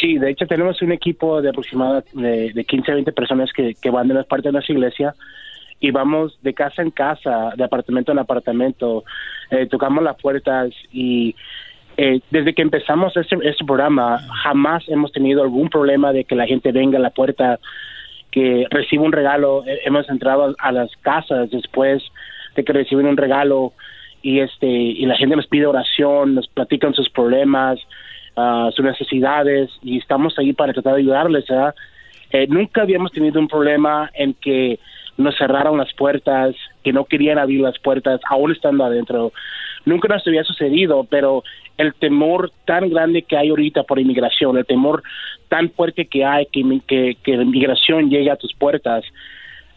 Sí, 0.00 0.18
de 0.18 0.30
hecho 0.30 0.46
tenemos 0.46 0.82
un 0.82 0.92
equipo 0.92 1.40
de 1.40 1.50
aproximadamente 1.50 2.10
de, 2.14 2.52
de 2.52 2.64
15 2.64 2.90
a 2.90 2.94
20 2.94 3.12
personas 3.12 3.50
que, 3.54 3.74
que 3.80 3.90
van 3.90 4.08
de 4.08 4.14
las 4.14 4.26
partes 4.26 4.46
de 4.46 4.52
nuestra 4.52 4.74
iglesia 4.74 5.14
y 5.80 5.90
vamos 5.90 6.38
de 6.42 6.54
casa 6.54 6.82
en 6.82 6.90
casa, 6.90 7.52
de 7.56 7.64
apartamento 7.64 8.10
en 8.12 8.18
apartamento, 8.18 9.04
eh, 9.50 9.66
tocamos 9.66 10.02
las 10.02 10.16
puertas 10.16 10.72
y 10.92 11.34
eh, 11.96 12.20
desde 12.30 12.54
que 12.54 12.62
empezamos 12.62 13.16
este, 13.16 13.36
este 13.42 13.64
programa 13.64 14.18
jamás 14.42 14.82
hemos 14.88 15.12
tenido 15.12 15.42
algún 15.42 15.68
problema 15.68 16.12
de 16.12 16.24
que 16.24 16.34
la 16.34 16.46
gente 16.46 16.72
venga 16.72 16.98
a 16.98 17.02
la 17.02 17.10
puerta, 17.10 17.60
que 18.30 18.66
reciba 18.70 19.04
un 19.04 19.12
regalo. 19.12 19.64
Eh, 19.66 19.80
hemos 19.84 20.08
entrado 20.08 20.54
a, 20.58 20.72
las 20.72 20.90
casas 21.02 21.50
después 21.50 22.02
de 22.56 22.64
que 22.64 22.72
reciben 22.72 23.06
un 23.06 23.16
regalo 23.16 23.72
y 24.22 24.40
este 24.40 24.66
y 24.66 25.04
la 25.06 25.16
gente 25.16 25.36
nos 25.36 25.46
pide 25.46 25.66
oración, 25.66 26.34
nos 26.34 26.48
platican 26.48 26.94
sus 26.94 27.08
problemas, 27.10 27.78
ah, 28.36 28.70
sus 28.74 28.84
necesidades 28.84 29.70
y 29.82 29.98
estamos 29.98 30.36
ahí 30.38 30.52
para 30.52 30.72
tratar 30.72 30.94
de 30.94 31.00
ayudarles. 31.00 31.44
Eh, 32.30 32.46
nunca 32.48 32.82
habíamos 32.82 33.12
tenido 33.12 33.38
un 33.38 33.46
problema 33.46 34.10
en 34.14 34.34
que 34.34 34.80
nos 35.16 35.36
cerraron 35.36 35.78
las 35.78 35.92
puertas, 35.94 36.56
que 36.82 36.92
no 36.92 37.04
querían 37.04 37.38
abrir 37.38 37.60
las 37.60 37.78
puertas, 37.78 38.20
aún 38.28 38.50
estando 38.50 38.84
adentro. 38.84 39.32
Nunca 39.84 40.08
nos 40.08 40.26
había 40.26 40.44
sucedido, 40.44 41.04
pero 41.04 41.44
el 41.76 41.94
temor 41.94 42.52
tan 42.64 42.88
grande 42.88 43.22
que 43.22 43.36
hay 43.36 43.50
ahorita 43.50 43.82
por 43.82 43.98
inmigración, 43.98 44.56
el 44.56 44.66
temor 44.66 45.02
tan 45.48 45.70
fuerte 45.70 46.06
que 46.06 46.24
hay 46.24 46.46
que, 46.46 47.16
que, 47.22 47.36
la 47.36 47.42
inmigración 47.42 48.08
llegue 48.08 48.30
a 48.30 48.36
tus 48.36 48.54
puertas, 48.54 49.04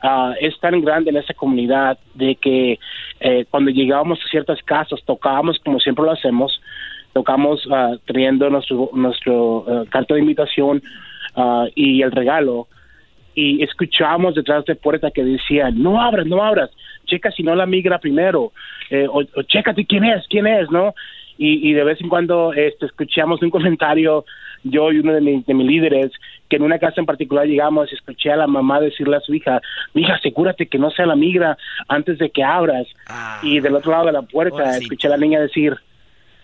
ah, 0.01 0.34
es 0.39 0.57
tan 0.59 0.81
grande 0.81 1.09
en 1.09 1.17
esa 1.17 1.34
comunidad 1.34 1.97
de 2.13 2.35
que 2.35 2.79
eh, 3.19 3.45
cuando 3.49 3.71
llegábamos 3.71 4.19
a 4.23 4.29
ciertas 4.29 4.61
casas 4.63 4.99
tocábamos 5.05 5.59
como 5.59 5.79
siempre 5.79 6.05
lo 6.05 6.11
hacemos, 6.11 6.61
tocamos 7.13 7.67
ah, 7.71 7.95
trayendo 8.05 8.49
nuestro, 8.49 8.89
nuestro 8.93 9.65
ah, 9.67 9.84
carta 9.89 10.13
de 10.13 10.21
invitación 10.21 10.81
y 11.75 12.01
el 12.01 12.11
regalo 12.11 12.67
y 13.38 13.61
escuchamos 13.61 14.34
detrás 14.34 14.65
de 14.65 14.73
puerta 14.73 15.11
que 15.11 15.23
decían, 15.23 15.80
no 15.80 16.01
abras, 16.01 16.26
no 16.26 16.43
abras, 16.43 16.72
checa 17.05 17.30
si 17.30 17.43
no 17.43 17.53
la 17.55 17.68
migra 17.68 17.99
primero, 17.99 18.51
eh, 18.89 19.05
o, 19.07 19.19
o 19.19 19.43
chécate 19.43 19.85
quién 19.85 20.05
es, 20.05 20.26
quién 20.27 20.47
es, 20.47 20.72
¿no? 20.72 20.95
Y, 21.38 21.69
y 21.69 21.73
de 21.73 21.84
vez 21.84 22.01
en 22.01 22.09
cuando 22.09 22.51
este, 22.53 22.88
escuchamos 22.88 23.39
un 23.43 23.51
comentario, 23.51 24.26
yo 24.64 24.91
y 24.91 24.97
uno 24.97 25.14
de, 25.14 25.22
mis 25.22 25.45
de 25.45 25.53
mis 25.53 25.68
líderes, 25.68 26.11
que 26.49 26.55
en 26.55 26.64
una 26.64 26.80
casa 26.80 26.99
en 26.99 27.05
particular 27.05 27.45
llegamos 27.45 27.91
y 27.91 27.95
escuché 27.95 28.31
a 28.31 28.38
la 28.38 28.47
mamá 28.47 28.80
decirle 28.80 29.18
a 29.18 29.22
su 29.22 29.35
hija, 29.35 29.61
hija, 29.93 30.15
asegúrate 30.15 30.65
que 30.65 30.80
no 30.80 30.89
sea 30.89 31.05
la 31.05 31.15
migra 31.15 31.59
antes 31.88 32.18
de 32.18 32.31
que 32.31 32.43
abras. 32.43 32.88
y 33.43 33.59
del 33.59 33.76
otro 33.76 33.91
lado 33.91 34.07
de 34.07 34.14
la 34.14 34.23
puerta 34.23 34.77
escuché 34.80 35.09
a 35.09 35.11
la 35.11 35.18
niña 35.18 35.39
decir, 35.39 35.77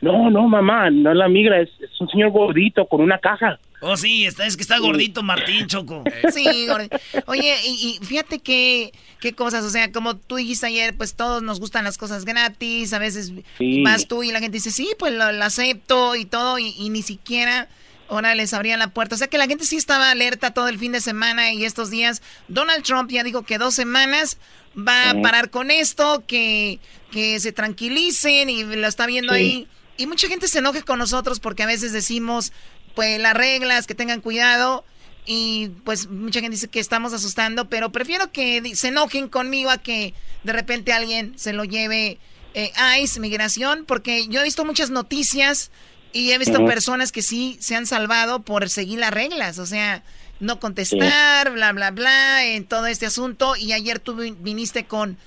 no, 0.04 0.30
no, 0.30 0.48
mamá, 0.48 0.90
no 0.90 1.12
es 1.12 1.16
la 1.18 1.28
migra, 1.30 1.62
es, 1.62 1.70
es 1.80 2.00
un 2.00 2.08
señor 2.10 2.32
gordito 2.32 2.86
con 2.88 3.02
una 3.02 3.18
caja. 3.20 3.60
Oh, 3.86 3.98
sí, 3.98 4.26
está, 4.26 4.46
es 4.46 4.56
que 4.56 4.62
está 4.62 4.78
gordito 4.80 5.24
Martín, 5.24 5.68
Choco. 5.68 6.04
Sí, 6.34 6.68
gordo. 6.68 6.88
Oye, 7.26 7.54
y, 7.66 7.98
y 8.02 8.06
fíjate 8.06 8.40
que, 8.40 8.94
qué 9.20 9.34
cosas, 9.34 9.66
o 9.66 9.70
sea, 9.70 9.92
como 9.92 10.16
tú 10.16 10.38
dijiste 10.38 10.68
ayer, 10.68 10.96
pues 10.96 11.16
todos 11.16 11.44
nos 11.44 11.60
gustan 11.60 11.84
las 11.84 11.98
cosas 11.98 12.24
gratis, 12.24 12.94
a 12.94 13.00
veces 13.00 13.34
Sí. 13.58 13.82
vas 13.84 14.08
tú 14.08 14.24
y 14.24 14.32
la 14.32 14.40
gente 14.40 14.58
dice, 14.58 14.72
sí, 14.72 14.90
pues 14.98 15.12
lo, 15.14 15.32
lo 15.34 15.44
acepto 15.44 16.16
y 16.16 16.24
todo, 16.26 16.60
y, 16.60 16.74
y 16.78 16.90
ni 16.92 17.02
siquiera 17.02 17.68
ahora 18.10 18.36
les 18.36 18.54
abrían 18.54 18.80
la 18.80 18.88
puerta. 18.90 19.16
O 19.16 19.18
sea 19.18 19.28
que 19.28 19.38
la 19.38 19.48
gente 19.48 19.66
sí 19.66 19.76
estaba 19.76 20.12
alerta 20.12 20.52
todo 20.54 20.68
el 20.70 20.78
fin 20.80 20.92
de 20.94 21.02
semana 21.02 21.52
y 21.52 21.66
estos 21.66 21.90
días. 21.90 22.22
Donald 22.48 22.84
Trump 22.84 23.10
ya 23.12 23.24
dijo 23.24 23.42
que 23.44 23.58
dos 23.58 23.74
semanas 23.74 24.38
va 24.78 25.10
a 25.10 25.22
parar 25.22 25.50
con 25.50 25.72
esto, 25.72 26.24
que, 26.26 26.80
que 27.12 27.40
se 27.42 27.52
tranquilicen 27.52 28.50
y 28.50 28.64
lo 28.64 28.88
está 28.88 29.08
viendo 29.08 29.34
Sí. 29.34 29.40
ahí. 29.40 29.68
Y 29.98 30.08
mucha 30.08 30.28
gente 30.28 30.48
se 30.48 30.60
enoja 30.60 30.82
con 30.82 31.00
nosotros 31.00 31.40
porque 31.40 31.64
a 31.64 31.68
veces 31.68 31.92
decimos, 31.94 32.52
pues 32.96 33.20
las 33.20 33.34
reglas, 33.36 33.88
que 33.88 33.96
tengan 33.96 34.22
cuidado. 34.22 34.86
Y 35.26 35.70
pues 35.86 36.08
mucha 36.10 36.42
gente 36.42 36.56
dice 36.56 36.68
que 36.68 36.80
estamos 36.82 37.14
asustando, 37.14 37.70
pero 37.70 37.92
prefiero 37.92 38.32
que 38.32 38.76
se 38.76 38.90
enojen 38.90 39.30
conmigo 39.30 39.70
a 39.70 39.78
que 39.78 40.14
de 40.44 40.52
repente 40.52 40.92
alguien 40.92 41.38
se 41.38 41.54
lo 41.54 41.64
lleve 41.64 42.18
eh, 42.56 42.72
ICE, 43.02 43.20
migración, 43.22 43.86
porque 43.86 44.28
yo 44.28 44.42
he 44.42 44.44
visto 44.44 44.66
muchas 44.66 44.90
noticias 44.90 45.72
y 46.12 46.32
he 46.32 46.38
visto 46.38 46.60
personas 46.68 47.12
que 47.14 47.22
sí 47.22 47.58
se 47.62 47.76
han 47.76 47.88
salvado 47.88 48.42
por 48.42 48.70
seguir 48.70 49.00
las 49.00 49.12
reglas, 49.12 49.60
o 49.60 49.66
sea, 49.66 50.04
no 50.42 50.60
contestar, 50.60 51.52
bla, 51.54 51.72
bla, 51.72 51.92
bla, 51.92 52.46
en 52.46 52.66
todo 52.66 52.88
este 52.88 53.06
asunto. 53.06 53.56
Y 53.56 53.72
ayer 53.72 54.00
tú 54.00 54.16
vi- 54.16 54.36
viniste 54.38 54.86
con 54.86 55.18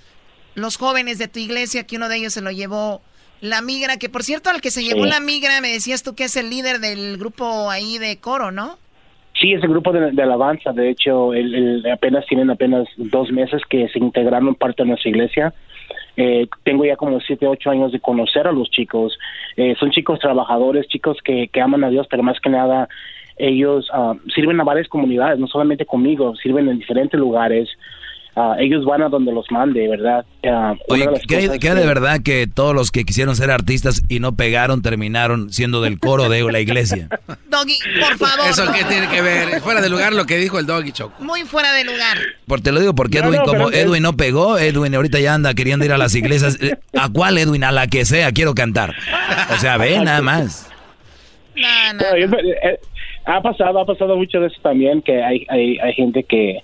los 0.55 0.76
jóvenes 0.76 1.16
de 1.18 1.26
tu 1.28 1.38
iglesia, 1.38 1.86
que 1.86 1.97
uno 1.97 2.09
de 2.10 2.16
ellos 2.16 2.34
se 2.34 2.43
lo 2.43 2.51
llevó 2.51 3.02
la 3.40 3.60
migra, 3.62 3.96
que 3.98 4.08
por 4.08 4.22
cierto, 4.22 4.50
al 4.50 4.60
que 4.60 4.70
se 4.70 4.80
Sí. 4.80 4.88
llevó 4.88 5.06
la 5.06 5.20
migra, 5.20 5.60
me 5.60 5.68
decías 5.72 6.02
tú 6.02 6.14
que 6.14 6.24
es 6.24 6.36
el 6.36 6.50
líder 6.50 6.78
del 6.80 7.16
grupo 7.18 7.70
ahí 7.70 7.98
de 7.98 8.18
coro, 8.18 8.50
¿no? 8.50 8.78
Sí, 9.38 9.52
ese 9.52 9.66
grupo 9.66 9.92
de, 9.92 10.12
de 10.12 10.22
alabanza, 10.22 10.72
de 10.72 10.88
hecho, 10.88 11.34
el, 11.34 11.54
el- 11.54 11.90
apenas 11.92 12.24
tienen 12.26 12.48
apenas 12.50 12.88
dos 12.96 13.30
meses 13.30 13.60
que 13.68 13.86
se 13.90 13.98
integraron 13.98 14.54
parte 14.54 14.82
de 14.82 14.88
nuestra 14.88 15.10
iglesia. 15.10 15.52
Eh, 16.16 16.46
tengo 16.64 16.86
ya 16.86 16.96
como 16.96 17.20
siete, 17.20 17.46
ocho 17.46 17.68
años 17.70 17.92
de 17.92 18.00
conocer 18.00 18.46
a 18.46 18.52
los 18.52 18.70
chicos. 18.70 19.18
Eh, 19.58 19.74
son 19.78 19.90
chicos 19.90 20.18
trabajadores, 20.20 20.88
chicos 20.88 21.18
que, 21.22 21.48
que 21.48 21.60
aman 21.60 21.84
a 21.84 21.90
Dios, 21.90 22.06
pero 22.08 22.22
más 22.22 22.40
que 22.40 22.48
nada 22.48 22.88
ellos 23.36 23.86
ah, 23.92 24.14
sirven 24.34 24.58
a 24.58 24.64
varias 24.64 24.88
comunidades, 24.88 25.38
no 25.38 25.46
solamente 25.46 25.84
conmigo, 25.84 26.34
sirven 26.36 26.68
en 26.70 26.78
diferentes 26.78 27.20
lugares. 27.20 27.68
Ah, 28.38 28.54
ellos 28.58 28.84
van 28.84 29.02
a 29.02 29.08
donde 29.08 29.32
los 29.32 29.46
mande, 29.50 29.88
¿verdad? 29.88 30.22
Ah, 30.46 30.74
Oye, 30.88 31.06
¿qué, 31.26 31.58
que- 31.58 31.74
de 31.74 31.86
verdad 31.86 32.20
que 32.22 32.46
todos 32.46 32.74
los 32.74 32.90
que 32.90 33.04
quisieron 33.04 33.34
ser 33.34 33.50
artistas 33.50 34.02
y 34.10 34.20
no 34.20 34.36
pegaron 34.36 34.82
terminaron 34.82 35.50
siendo 35.54 35.80
del 35.80 35.98
coro 35.98 36.28
de 36.28 36.42
la 36.52 36.60
iglesia? 36.60 37.08
Doggy, 37.48 37.78
por 37.98 38.18
favor. 38.18 38.46
¿Eso 38.50 38.70
qué 38.74 38.82
no. 38.82 38.88
tiene 38.88 39.08
que 39.08 39.22
ver? 39.22 39.60
Fuera 39.62 39.80
de 39.80 39.88
lugar 39.88 40.12
lo 40.12 40.26
que 40.26 40.36
dijo 40.36 40.58
el 40.58 40.66
doggy, 40.66 40.92
Choco. 40.92 41.24
Muy 41.24 41.44
fuera 41.44 41.72
de 41.72 41.84
lugar. 41.84 42.18
Por, 42.46 42.60
te 42.60 42.72
lo 42.72 42.80
digo 42.80 42.94
porque 42.94 43.20
No, 43.22 43.28
Edwin, 43.28 43.38
no, 43.38 43.44
como 43.46 43.70
Edwin 43.70 44.02
no 44.02 44.12
pegó, 44.18 44.58
Edwin 44.58 44.94
ahorita 44.94 45.18
ya 45.18 45.32
anda 45.32 45.54
queriendo 45.54 45.86
ir 45.86 45.92
a 45.92 45.98
las 45.98 46.14
iglesias. 46.14 46.58
Eh, 46.66 46.74
¿A 46.98 47.08
cuál 47.08 47.38
Edwin? 47.38 47.64
A 47.64 47.72
la 47.72 47.86
que 47.86 48.04
sea, 48.04 48.32
quiero 48.32 48.54
cantar. 48.54 48.94
O 49.54 49.56
sea, 49.56 49.78
ve 49.78 49.98
nada 50.00 50.20
más. 50.20 50.68
Bueno, 51.54 52.16
yo- 52.18 52.36
eh, 52.38 52.78
ha 53.24 53.40
pasado, 53.40 53.80
ha 53.80 53.86
pasado 53.86 54.16
mucho 54.16 54.40
de 54.40 54.48
eso 54.48 54.56
también, 54.62 55.00
que 55.02 55.22
hay, 55.22 55.46
hay, 55.48 55.78
hay 55.78 55.92
gente 55.94 56.22
que 56.24 56.58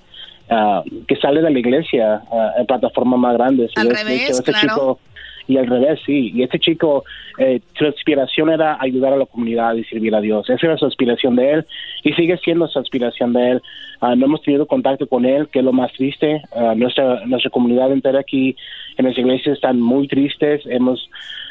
ah, 0.52 0.82
que 1.08 1.16
sale 1.16 1.40
de 1.42 1.50
la 1.50 1.58
iglesia 1.58 2.22
ah, 2.30 2.52
en 2.58 2.66
plataformas 2.66 3.18
más 3.18 3.34
grandes. 3.38 3.70
Al 3.76 3.86
Y 3.86 3.90
revés, 3.90 4.22
hecho, 4.22 4.32
este 4.38 4.52
claro. 4.52 4.68
chico- 4.68 5.00
y 5.48 5.56
al 5.56 5.66
revés, 5.66 5.98
sí. 6.06 6.30
Y 6.34 6.44
este 6.44 6.60
chico, 6.60 7.04
eh, 7.36 7.60
su 7.76 7.84
aspiración 7.84 8.48
era 8.50 8.76
ayudar 8.80 9.12
a 9.12 9.16
la 9.16 9.26
comunidad 9.26 9.74
y 9.74 9.82
servir 9.84 10.14
a 10.14 10.20
Dios. 10.20 10.48
Esa 10.48 10.66
era 10.66 10.76
su 10.78 10.86
aspiración 10.86 11.34
de 11.34 11.50
él 11.54 11.64
y 12.04 12.12
sigue 12.12 12.36
siendo 12.38 12.68
su 12.68 12.78
aspiración 12.78 13.32
de 13.32 13.50
él. 13.50 13.62
Ah, 14.00 14.14
no 14.14 14.26
hemos 14.26 14.42
tenido 14.42 14.66
contacto 14.66 15.08
con 15.08 15.24
él, 15.24 15.48
que 15.48 15.58
es 15.58 15.64
lo 15.64 15.72
más 15.72 15.92
triste. 15.94 16.42
Nuestra, 16.76 17.26
nuestra 17.26 17.50
comunidad 17.50 17.90
entera 17.90 18.20
aquí 18.20 18.54
en 18.96 19.02
nuestra 19.04 19.22
iglesia 19.24 19.52
están 19.52 19.80
muy 19.80 20.06
tristes. 20.06 20.62
Hemos 20.66 21.10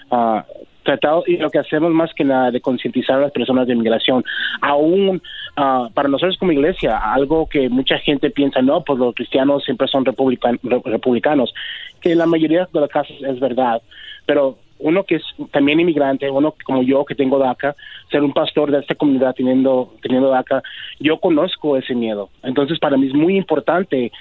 ah, 0.10 0.46
tratado, 0.92 1.24
y 1.28 1.38
lo 1.38 1.50
que 1.50 1.60
hacemos 1.60 1.92
más 1.92 2.14
que 2.14 2.24
nada 2.24 2.52
de 2.52 2.62
concientizar 2.62 3.18
a 3.18 3.22
las 3.22 3.32
personas 3.32 3.68
de 3.68 3.74
inmigración. 3.74 4.24
Aún 4.62 5.22
ah, 5.56 5.90
para 5.94 6.10
nosotros 6.10 6.38
como 6.38 6.52
iglesia, 6.52 6.98
algo 6.98 7.48
que 7.48 7.70
mucha 7.70 7.98
gente 8.00 8.30
piensa, 8.30 8.62
no, 8.62 8.84
pues 8.84 9.00
los 9.00 9.16
cristianos 9.16 9.64
siempre 9.64 9.88
son 9.88 10.06
republican- 10.06 10.60
re- 10.64 10.82
republicanos, 10.86 11.54
que 12.02 12.12
en 12.12 12.18
la 12.18 12.26
mayoría 12.26 12.68
de 12.72 12.80
los 12.80 12.90
casos 12.90 13.16
es 13.22 13.40
verdad, 13.40 13.82
pero 14.26 14.58
uno 14.84 15.04
que 15.04 15.16
es 15.16 15.24
también 15.52 15.80
inmigrante, 15.80 16.30
uno 16.30 16.56
como 16.66 16.82
yo 16.82 17.06
que 17.06 17.14
tengo 17.14 17.38
DACA, 17.38 17.76
ser 18.10 18.24
un 18.24 18.34
pastor 18.34 18.72
de 18.72 18.80
esta 18.80 18.96
comunidad 18.96 19.36
teniendo, 19.36 19.94
teniendo 20.02 20.30
DACA, 20.30 20.64
yo 21.00 21.20
conozco 21.20 21.78
ese 21.78 21.94
miedo. 21.94 22.30
Entonces 22.42 22.80
para 22.80 22.98
mí 22.98 23.06
es 23.08 23.14
muy 23.14 23.38
importante 23.38 24.12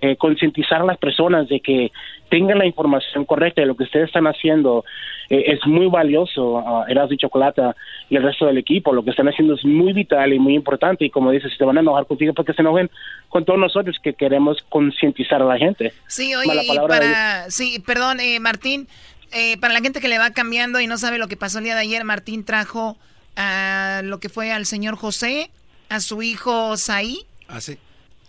eh, 0.00 0.16
concientizar 0.16 0.82
a 0.82 0.84
las 0.84 0.98
personas 0.98 1.48
de 1.48 1.60
que 1.60 1.90
tengan 2.28 2.58
la 2.58 2.66
información 2.66 3.24
correcta 3.24 3.60
de 3.60 3.66
lo 3.66 3.76
que 3.76 3.84
ustedes 3.84 4.06
están 4.06 4.26
haciendo 4.26 4.84
eh, 5.30 5.44
es 5.48 5.66
muy 5.66 5.86
valioso, 5.86 6.54
uh, 6.54 6.84
Erasmo 6.88 7.14
y 7.14 7.18
Chocolata 7.18 7.74
y 8.08 8.16
el 8.16 8.22
resto 8.22 8.46
del 8.46 8.58
equipo. 8.58 8.92
Lo 8.92 9.02
que 9.02 9.10
están 9.10 9.28
haciendo 9.28 9.54
es 9.54 9.64
muy 9.64 9.92
vital 9.92 10.32
y 10.32 10.38
muy 10.38 10.54
importante. 10.54 11.04
Y 11.04 11.10
como 11.10 11.30
dices, 11.30 11.52
si 11.52 11.58
te 11.58 11.64
van 11.64 11.78
a 11.78 11.80
enojar 11.80 12.06
contigo, 12.06 12.32
porque 12.32 12.52
se 12.52 12.62
enojen 12.62 12.90
con 13.28 13.44
todos 13.44 13.58
nosotros 13.58 13.96
que 14.02 14.14
queremos 14.14 14.58
concientizar 14.68 15.42
a 15.42 15.46
la 15.46 15.58
gente. 15.58 15.92
Sí, 16.06 16.34
oye, 16.34 16.46
Mala 16.46 16.62
y 16.64 16.88
para... 16.88 17.50
Sí, 17.50 17.82
perdón, 17.84 18.20
eh, 18.20 18.40
Martín, 18.40 18.88
eh, 19.32 19.58
para 19.58 19.74
la 19.74 19.80
gente 19.80 20.00
que 20.00 20.08
le 20.08 20.18
va 20.18 20.30
cambiando 20.30 20.80
y 20.80 20.86
no 20.86 20.96
sabe 20.96 21.18
lo 21.18 21.28
que 21.28 21.36
pasó 21.36 21.58
el 21.58 21.64
día 21.64 21.74
de 21.74 21.82
ayer, 21.82 22.04
Martín 22.04 22.44
trajo 22.44 22.96
a 23.36 24.00
lo 24.04 24.18
que 24.18 24.28
fue 24.28 24.52
al 24.52 24.64
señor 24.64 24.96
José, 24.96 25.50
a 25.88 26.00
su 26.00 26.22
hijo 26.22 26.76
Saí, 26.76 27.20
Ah, 27.48 27.60
sí. 27.62 27.78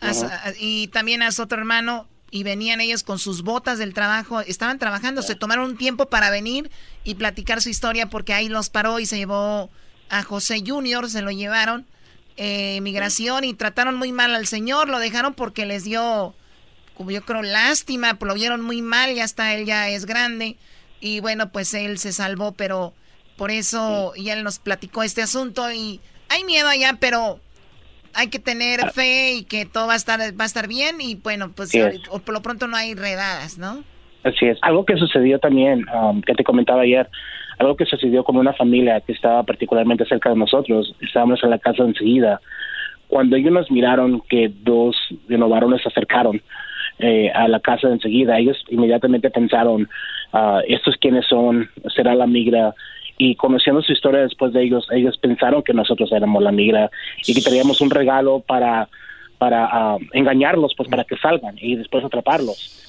A 0.02 0.14
su- 0.14 0.26
a- 0.26 0.54
y 0.60 0.88
también 0.90 1.22
a 1.22 1.32
su 1.32 1.42
otro 1.42 1.58
hermano, 1.58 2.08
y 2.32 2.44
venían 2.44 2.80
ellos 2.80 3.04
con 3.04 3.18
sus 3.18 3.42
botas 3.42 3.80
del 3.80 3.94
trabajo, 3.94 4.42
estaban 4.42 4.78
trabajando, 4.78 5.22
se 5.24 5.36
tomaron 5.36 5.72
un 5.72 5.78
tiempo 5.78 6.08
para 6.08 6.30
venir 6.30 6.70
y 7.04 7.16
platicar 7.16 7.62
su 7.62 7.70
historia 7.70 8.06
porque 8.08 8.34
ahí 8.34 8.50
los 8.50 8.70
paró 8.70 9.00
y 9.00 9.06
se 9.08 9.18
llevó 9.18 9.70
a 10.10 10.24
José 10.24 10.64
Junior, 10.66 11.10
se 11.10 11.22
lo 11.24 11.32
llevaron, 11.32 11.88
eh, 12.38 12.80
migración, 12.82 13.44
y 13.44 13.54
trataron 13.56 13.96
muy 13.98 14.12
mal 14.12 14.36
al 14.36 14.46
señor, 14.48 14.90
lo 14.90 15.00
dejaron 15.00 15.34
porque 15.34 15.66
les 15.66 15.84
dio 15.84 16.36
como 16.96 17.12
yo 17.12 17.24
creo, 17.24 17.42
lástima, 17.42 18.18
lo 18.20 18.34
vieron 18.34 18.60
muy 18.62 18.82
mal, 18.82 19.16
ya 19.16 19.24
hasta 19.24 19.54
él 19.56 19.66
ya 19.66 19.88
es 19.88 20.06
grande. 20.06 20.58
Y 21.00 21.22
bueno, 21.22 21.50
pues 21.50 21.74
él 21.74 21.98
se 21.98 22.12
salvó, 22.12 22.52
pero 22.52 22.94
por 23.38 23.52
eso 23.52 24.14
ya 24.16 24.34
él 24.34 24.44
nos 24.44 24.60
platicó 24.60 25.02
este 25.02 25.22
asunto 25.22 25.72
y 25.72 26.02
hay 26.28 26.44
miedo 26.44 26.68
allá, 26.68 26.98
pero 27.00 27.40
hay 28.14 28.28
que 28.30 28.40
tener 28.40 28.80
fe 28.92 29.34
y 29.34 29.44
que 29.44 29.66
todo 29.66 29.88
va 29.88 29.94
a 29.94 29.98
estar 29.98 30.20
va 30.20 30.44
a 30.44 30.46
estar 30.46 30.68
bien 30.68 31.02
y 31.02 31.16
bueno, 31.16 31.52
pues 31.56 31.70
Sí. 31.70 31.80
ahorita- 31.80 32.10
o 32.12 32.20
por 32.20 32.34
lo 32.34 32.42
pronto 32.42 32.68
no 32.68 32.76
hay 32.78 32.94
redadas, 32.96 33.58
¿no? 33.58 33.84
Así 34.24 34.46
es. 34.48 34.58
Algo 34.62 34.86
que 34.86 34.98
sucedió 34.98 35.40
también, 35.40 35.86
um, 35.90 36.22
que 36.22 36.34
te 36.34 36.44
comentaba 36.44 36.82
ayer, 36.82 37.08
algo 37.58 37.76
que 37.76 37.86
sucedió 37.86 38.24
con 38.24 38.36
una 38.38 38.54
familia 38.54 39.00
que 39.02 39.14
estaba 39.14 39.44
particularmente 39.44 40.06
cerca 40.06 40.30
de 40.30 40.36
nosotros. 40.36 40.94
Estábamos 41.02 41.42
en 41.44 41.50
la 41.52 41.58
casa 41.60 41.84
enseguida. 41.84 42.42
Cuando 43.08 43.36
ellos 43.38 43.52
nos 43.52 43.72
miraron 43.72 44.22
que 44.30 44.52
dos 44.64 44.96
de 45.28 45.38
los 45.38 45.50
varones 45.50 45.82
se 45.82 45.90
acercaron 45.90 46.42
eh, 47.02 47.32
a 47.34 47.48
la 47.48 47.62
casa 47.62 47.88
enseguida, 47.88 48.38
ellos 48.38 48.58
inmediatamente 48.68 49.30
pensaron, 49.30 49.88
ah, 50.34 50.60
estos 50.68 50.96
quiénes 50.98 51.26
son, 51.28 51.70
será 51.96 52.14
la 52.14 52.28
migra. 52.28 52.74
Y 53.22 53.36
conociendo 53.36 53.82
su 53.82 53.92
historia 53.92 54.22
después 54.22 54.54
de 54.54 54.64
ellos, 54.64 54.88
ellos 54.92 55.18
pensaron 55.18 55.62
que 55.62 55.74
nosotros 55.74 56.10
éramos 56.14 56.42
la 56.42 56.54
migra 56.54 56.90
y 57.28 57.34
que 57.34 57.42
traíamos 57.42 57.82
un 57.82 57.90
regalo 57.90 58.40
para, 58.40 58.88
para 59.38 59.66
ah, 59.66 59.98
engañarlos, 60.14 60.74
pues 60.76 60.88
para 60.88 61.04
que 61.04 61.18
salgan 61.18 61.56
y 61.60 61.76
después 61.76 62.04
atraparlos. 62.06 62.86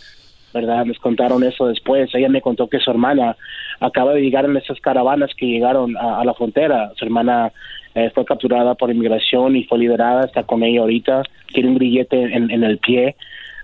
¿verdad? 0.55 0.85
Nos 0.85 1.01
contaron 1.01 1.43
eso 1.43 1.67
después. 1.67 2.15
Ella 2.15 2.29
me 2.29 2.43
contó 2.43 2.69
que 2.69 2.79
su 2.79 2.93
hermana 2.93 3.37
acaba 3.81 4.15
de 4.15 4.21
llegar 4.21 4.45
en 4.45 4.57
esas 4.57 4.81
caravanas 4.81 5.31
que 5.37 5.47
llegaron 5.47 5.97
a, 5.97 6.21
a 6.21 6.25
la 6.25 6.35
frontera. 6.35 6.93
Su 6.97 7.05
hermana 7.05 7.53
eh, 7.97 8.11
fue 8.15 8.25
capturada 8.25 8.77
por 8.77 8.91
inmigración 8.91 9.57
y 9.57 9.65
fue 9.65 9.79
liberada, 9.79 10.27
está 10.27 10.45
con 10.45 10.63
ella 10.63 10.81
ahorita. 10.81 11.25
Tiene 11.53 11.71
un 11.71 11.75
grillete 11.75 12.23
en, 12.23 12.53
en 12.53 12.63
el 12.63 12.79
pie 12.79 13.17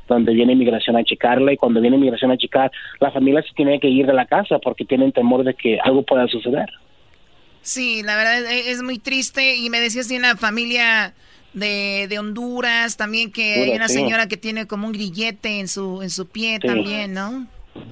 donde 0.08 0.32
viene 0.34 0.52
inmigración 0.52 0.96
a 0.96 1.04
checarla 1.04 1.52
y 1.52 1.56
cuando 1.56 1.80
viene 1.80 1.96
inmigración 1.96 2.30
a 2.30 2.36
checar, 2.36 2.70
la 3.00 3.10
familia 3.10 3.42
se 3.42 3.52
tiene 3.54 3.80
que 3.80 3.88
ir 3.88 4.06
de 4.06 4.12
la 4.12 4.26
casa 4.26 4.58
porque 4.58 4.84
tienen 4.84 5.12
temor 5.12 5.44
de 5.44 5.54
que 5.54 5.78
algo 5.80 6.02
pueda 6.02 6.26
suceder. 6.28 6.68
Sí, 7.62 8.02
la 8.04 8.16
verdad 8.16 8.44
es, 8.52 8.68
es 8.68 8.82
muy 8.82 8.98
triste 8.98 9.56
y 9.56 9.68
me 9.70 9.80
decías 9.80 10.08
de 10.08 10.16
una 10.16 10.36
familia 10.36 11.14
de, 11.52 12.06
de 12.08 12.18
Honduras 12.18 12.96
también 12.96 13.32
que 13.32 13.64
hay 13.64 13.70
una 13.76 13.88
sí. 13.88 13.94
señora 13.94 14.28
que 14.28 14.36
tiene 14.36 14.66
como 14.66 14.86
un 14.86 14.92
grillete 14.92 15.58
en 15.58 15.66
su 15.68 16.02
en 16.02 16.10
su 16.10 16.28
pie 16.28 16.58
Sí. 16.60 16.68
también, 16.68 17.12
¿no? 17.14 17.46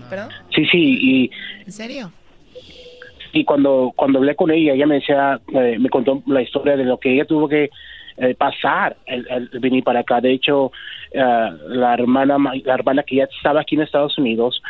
¿Perdón? 0.09 0.29
Sí, 0.55 0.65
sí, 0.67 0.79
y 1.01 1.31
¿En 1.67 1.73
serio? 1.73 2.13
y 3.33 3.45
cuando 3.45 3.93
cuando 3.97 4.19
hablé 4.21 4.37
con 4.37 4.51
ella 4.53 4.75
ella 4.75 4.87
me 4.87 4.97
decía 4.97 5.41
eh, 5.53 5.77
me 5.81 5.89
contó 5.89 6.23
la 6.27 6.41
historia 6.43 6.77
de 6.77 6.85
lo 6.85 6.99
que 6.99 7.13
ella 7.15 7.25
tuvo 7.25 7.49
que 7.49 7.69
eh, 8.17 8.35
pasar 8.37 8.97
el, 9.07 9.27
el 9.29 9.59
venir 9.61 9.83
para 9.83 10.01
acá 10.01 10.21
de 10.21 10.33
hecho 10.33 10.71
eh, 11.15 11.51
la 11.69 11.95
hermana 11.95 12.37
ma- 12.39 12.55
la 12.65 12.75
hermana 12.75 13.03
que 13.03 13.17
ya 13.17 13.25
estaba 13.25 13.61
aquí 13.61 13.77
en 13.77 13.83
Estados 13.83 14.19
Unidos 14.19 14.63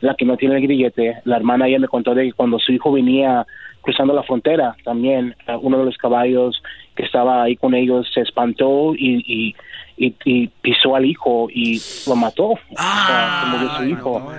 la 0.00 0.14
que 0.14 0.24
no 0.24 0.36
tiene 0.36 0.54
el 0.56 0.62
grillete 0.62 1.18
la 1.24 1.36
hermana 1.36 1.66
ella 1.66 1.80
me 1.80 1.88
contó 1.88 2.14
de 2.14 2.24
que 2.26 2.32
cuando 2.32 2.58
su 2.58 2.72
hijo 2.72 2.92
venía 2.92 3.44
cruzando 3.80 4.14
la 4.14 4.22
frontera 4.22 4.76
también 4.84 5.34
eh, 5.46 5.56
uno 5.60 5.78
de 5.78 5.84
los 5.86 5.96
caballos 5.98 6.62
que 6.94 7.02
estaba 7.04 7.42
ahí 7.42 7.56
con 7.56 7.74
ellos 7.74 8.08
se 8.14 8.20
espantó 8.22 8.94
y, 8.94 9.22
y 9.26 9.54
y, 10.00 10.14
y 10.24 10.46
pisó 10.62 10.94
al 10.94 11.04
hijo 11.04 11.48
y 11.52 11.80
lo 12.06 12.14
mató. 12.14 12.50
O 12.50 12.58
sea, 12.76 13.40
se 13.42 13.46
murió 13.50 13.68
su 13.76 13.84
hijo 13.84 14.30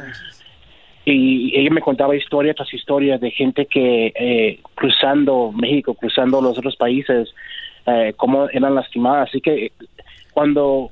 y 1.06 1.58
ella 1.60 1.70
me 1.72 1.82
contaba 1.82 2.16
historia 2.16 2.54
tras 2.54 2.74
historia 2.74 3.18
de 3.18 3.32
gente 3.32 3.66
que 3.66 4.14
eh, 4.16 4.60
cruzando 4.76 5.52
México, 5.52 5.96
cruzando 5.96 6.42
los 6.42 6.58
otros 6.58 6.76
países, 6.78 7.34
eh, 7.88 8.14
cómo 8.16 8.48
eran 8.52 8.76
lastimadas. 8.76 9.28
Así 9.30 9.42
que 9.42 9.72
cuando 10.32 10.92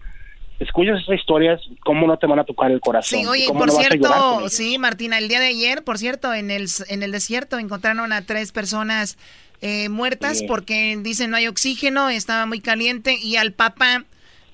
escuchas 0.59 1.01
esas 1.01 1.15
historias, 1.19 1.61
¿cómo 1.83 2.07
no 2.07 2.17
te 2.17 2.25
van 2.27 2.39
a 2.39 2.43
tocar 2.43 2.71
el 2.71 2.79
corazón? 2.79 3.19
Sí, 3.19 3.25
oye, 3.25 3.45
¿Cómo 3.47 3.59
por 3.59 3.67
no 3.69 3.73
cierto, 3.79 4.49
sí, 4.49 4.77
Martina, 4.77 5.17
el 5.17 5.27
día 5.27 5.39
de 5.39 5.47
ayer, 5.47 5.83
por 5.83 5.97
cierto, 5.97 6.33
en 6.33 6.49
el, 6.51 6.67
en 6.89 7.03
el 7.03 7.11
desierto 7.11 7.59
encontraron 7.59 8.11
a 8.11 8.23
tres 8.23 8.51
personas 8.51 9.17
eh, 9.61 9.89
muertas 9.89 10.39
Sí. 10.39 10.45
porque 10.47 10.97
dicen 11.01 11.31
no 11.31 11.37
hay 11.37 11.47
oxígeno, 11.47 12.09
estaba 12.09 12.45
muy 12.45 12.59
caliente 12.59 13.17
y 13.21 13.37
al 13.37 13.53
papá 13.53 14.05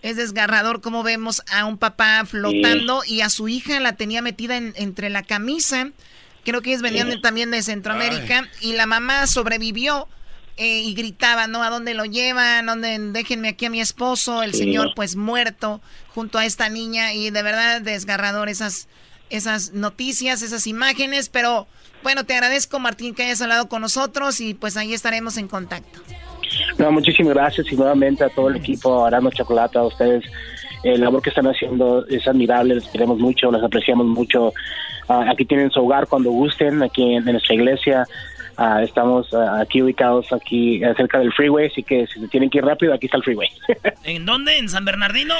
es 0.01 0.15
desgarrador 0.17 0.81
como 0.81 1.03
vemos 1.03 1.41
a 1.51 1.65
un 1.65 1.77
papá 1.77 2.23
flotando 2.25 3.03
y 3.05 3.21
a 3.21 3.29
su 3.29 3.47
hija 3.49 3.79
la 3.79 3.95
tenía 3.97 4.21
metida 4.21 4.55
en- 4.57 4.73
entre 4.77 5.09
la 5.09 5.23
camisa. 5.23 5.89
Creo 6.45 6.61
que 6.61 6.69
ellos 6.71 6.81
venían 6.81 7.09
Sí. 7.11 7.21
también 7.21 7.51
de 7.51 7.61
Centroamérica 7.63 8.47
y 8.61 8.73
la 8.73 8.85
mamá 8.85 9.27
sobrevivió 9.27 10.07
eh, 10.57 10.81
y 10.81 10.93
gritaba, 10.93 11.47
¿no? 11.47 11.63
¿A 11.63 11.69
dónde 11.69 11.93
lo 11.93 12.05
llevan? 12.05 12.67
¿Dónde? 12.67 12.97
Déjenme 12.99 13.49
aquí 13.49 13.65
a 13.65 13.69
mi 13.69 13.81
esposo, 13.81 14.43
el 14.43 14.53
señor 14.53 14.93
pues 14.95 15.15
muerto 15.15 15.81
junto 16.13 16.37
a 16.37 16.45
esta 16.45 16.69
niña 16.69 17.13
y 17.13 17.31
de 17.31 17.41
verdad 17.41 17.81
desgarrador 17.81 18.49
esas, 18.49 18.87
esas 19.29 19.73
noticias, 19.73 20.43
esas 20.43 20.67
imágenes, 20.67 21.29
pero 21.29 21.67
bueno, 22.03 22.23
te 22.25 22.33
agradezco 22.33 22.79
Martín 22.79 23.15
que 23.15 23.23
hayas 23.23 23.41
hablado 23.41 23.67
con 23.67 23.81
nosotros 23.81 24.41
y 24.41 24.53
pues 24.53 24.77
ahí 24.77 24.93
estaremos 24.93 25.37
en 25.37 25.47
contacto. 25.47 26.01
No, 26.77 26.91
muchísimas 26.91 27.33
gracias 27.33 27.71
y 27.71 27.75
nuevamente 27.75 28.23
a 28.23 28.29
todo 28.29 28.49
el 28.49 28.57
equipo, 28.57 29.05
Arano 29.05 29.31
Chocolate, 29.31 29.77
a 29.77 29.83
ustedes. 29.83 30.23
El 30.83 31.01
labor 31.01 31.21
que 31.21 31.29
están 31.29 31.47
haciendo 31.47 32.05
es 32.07 32.27
admirable, 32.27 32.75
les 32.75 32.87
queremos 32.89 33.17
mucho, 33.17 33.51
les 33.51 33.63
apreciamos 33.63 34.05
mucho. 34.05 34.53
Ah, 35.07 35.25
aquí 35.31 35.45
tienen 35.45 35.71
su 35.71 35.79
hogar 35.79 36.07
cuando 36.07 36.29
gusten, 36.29 36.83
aquí 36.83 37.15
en, 37.15 37.27
en 37.27 37.33
nuestra 37.33 37.55
iglesia. 37.55 38.05
Ah, 38.57 38.83
estamos 38.83 39.33
ah, 39.33 39.59
aquí 39.61 39.81
ubicados 39.81 40.31
aquí 40.31 40.83
eh, 40.83 40.93
cerca 40.95 41.19
del 41.19 41.33
freeway, 41.33 41.67
así 41.67 41.81
que 41.83 42.05
si 42.07 42.19
se 42.19 42.27
tienen 42.27 42.49
que 42.49 42.59
ir 42.59 42.65
rápido, 42.65 42.93
aquí 42.93 43.07
está 43.07 43.17
el 43.17 43.23
freeway. 43.23 43.49
¿En 44.03 44.25
dónde? 44.25 44.57
¿En 44.57 44.69
San 44.69 44.85
Bernardino? 44.85 45.33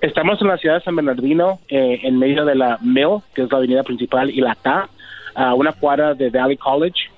Estamos 0.00 0.40
en 0.40 0.48
la 0.48 0.56
ciudad 0.58 0.76
de 0.76 0.80
San 0.82 0.96
Bernardino, 0.96 1.60
eh, 1.68 2.00
en 2.02 2.18
medio 2.18 2.44
de 2.44 2.54
la 2.54 2.78
Mill, 2.80 3.20
que 3.34 3.42
es 3.42 3.50
la 3.50 3.58
avenida 3.58 3.82
principal, 3.82 4.30
y 4.30 4.40
la 4.40 4.54
T, 4.54 4.70
a 5.34 5.54
una 5.54 5.72
cuadra 5.72 6.14
de 6.14 6.30
Valley 6.30 6.56
College. 6.56 7.10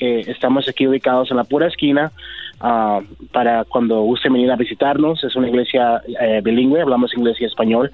Eh, 0.00 0.24
estamos 0.28 0.68
aquí 0.68 0.86
ubicados 0.86 1.30
en 1.32 1.36
la 1.38 1.44
pura 1.44 1.66
esquina 1.66 2.12
ah, 2.60 3.00
para 3.32 3.64
cuando 3.64 4.00
gusten 4.02 4.32
venir 4.32 4.50
a 4.50 4.56
visitarnos. 4.56 5.24
Es 5.24 5.34
una 5.34 5.48
iglesia 5.48 6.02
eh, 6.20 6.40
bilingüe, 6.42 6.80
hablamos 6.80 7.16
inglés 7.16 7.36
y 7.40 7.44
español, 7.44 7.90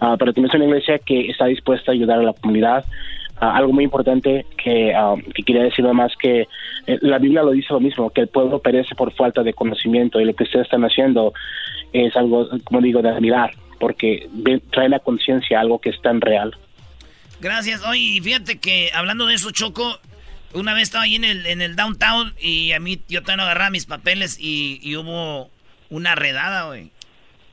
ah, 0.00 0.16
pero 0.18 0.32
también 0.32 0.50
es 0.50 0.54
una 0.54 0.64
iglesia 0.64 0.98
que 0.98 1.28
está 1.28 1.46
dispuesta 1.46 1.92
a 1.92 1.94
ayudar 1.94 2.18
a 2.18 2.22
la 2.22 2.32
comunidad. 2.32 2.84
Ah, 3.44 3.56
algo 3.58 3.74
muy 3.74 3.84
importante 3.84 4.46
que, 4.56 4.94
ah, 4.94 5.16
que 5.34 5.42
quería 5.42 5.64
decir 5.64 5.84
además 5.84 6.12
que 6.18 6.48
eh, 6.86 6.98
la 7.02 7.18
Biblia 7.18 7.42
lo 7.42 7.50
dice 7.50 7.74
lo 7.74 7.80
mismo, 7.80 8.08
que 8.08 8.22
el 8.22 8.28
pueblo 8.28 8.60
perece 8.60 8.94
por 8.94 9.12
falta 9.12 9.42
de 9.42 9.52
conocimiento 9.52 10.18
y 10.18 10.24
lo 10.24 10.34
que 10.34 10.44
ustedes 10.44 10.64
están 10.64 10.82
haciendo 10.82 11.34
es 11.92 12.16
algo, 12.16 12.48
como 12.64 12.80
digo, 12.80 13.02
de 13.02 13.10
admirar, 13.10 13.52
porque 13.78 14.28
ven- 14.32 14.62
traen 14.72 14.94
a 14.94 14.98
conciencia 15.00 15.60
algo 15.60 15.78
que 15.78 15.90
es 15.90 16.00
tan 16.00 16.22
real. 16.22 16.56
Gracias. 17.40 17.84
Oye, 17.86 18.00
y 18.00 18.20
fíjate 18.22 18.58
que 18.58 18.90
hablando 18.94 19.26
de 19.26 19.34
eso, 19.34 19.50
Choco, 19.50 19.98
una 20.54 20.72
vez 20.72 20.84
estaba 20.84 21.04
ahí 21.04 21.16
en 21.16 21.24
el, 21.24 21.44
en 21.44 21.60
el 21.60 21.76
downtown 21.76 22.32
y 22.40 22.72
a 22.72 22.80
mí 22.80 23.00
yo 23.08 23.22
también 23.22 23.40
agarraba 23.40 23.68
mis 23.70 23.84
papeles 23.84 24.38
y, 24.40 24.80
y 24.82 24.96
hubo 24.96 25.50
una 25.90 26.14
redada, 26.14 26.64
güey. 26.68 26.90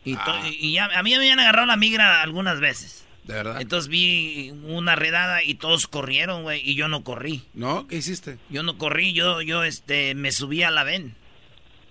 Y, 0.05 0.15
to- 0.15 0.35
y 0.49 0.71
ya, 0.71 0.85
a 0.95 1.03
mí 1.03 1.09
me 1.09 1.17
habían 1.17 1.39
agarrado 1.41 1.67
la 1.67 1.75
migra 1.75 2.21
algunas 2.21 2.61
veces. 2.61 3.00
¿De 3.23 3.33
verdad? 3.33 3.61
Entonces 3.61 3.87
vi 3.89 4.51
una 4.63 4.95
redada 4.95 5.43
y 5.43 5.55
todos 5.55 5.87
corrieron, 5.87 6.43
güey, 6.43 6.61
y 6.67 6.75
yo 6.75 6.87
no 6.87 7.03
corrí. 7.03 7.43
¿No? 7.53 7.87
¿Qué 7.87 7.97
hiciste? 7.97 8.39
Yo 8.49 8.63
no 8.63 8.77
corrí, 8.77 9.13
yo, 9.13 9.41
yo, 9.41 9.63
este, 9.63 10.15
me 10.15 10.31
subí 10.31 10.63
a 10.63 10.71
la 10.71 10.83
ven. 10.83 11.15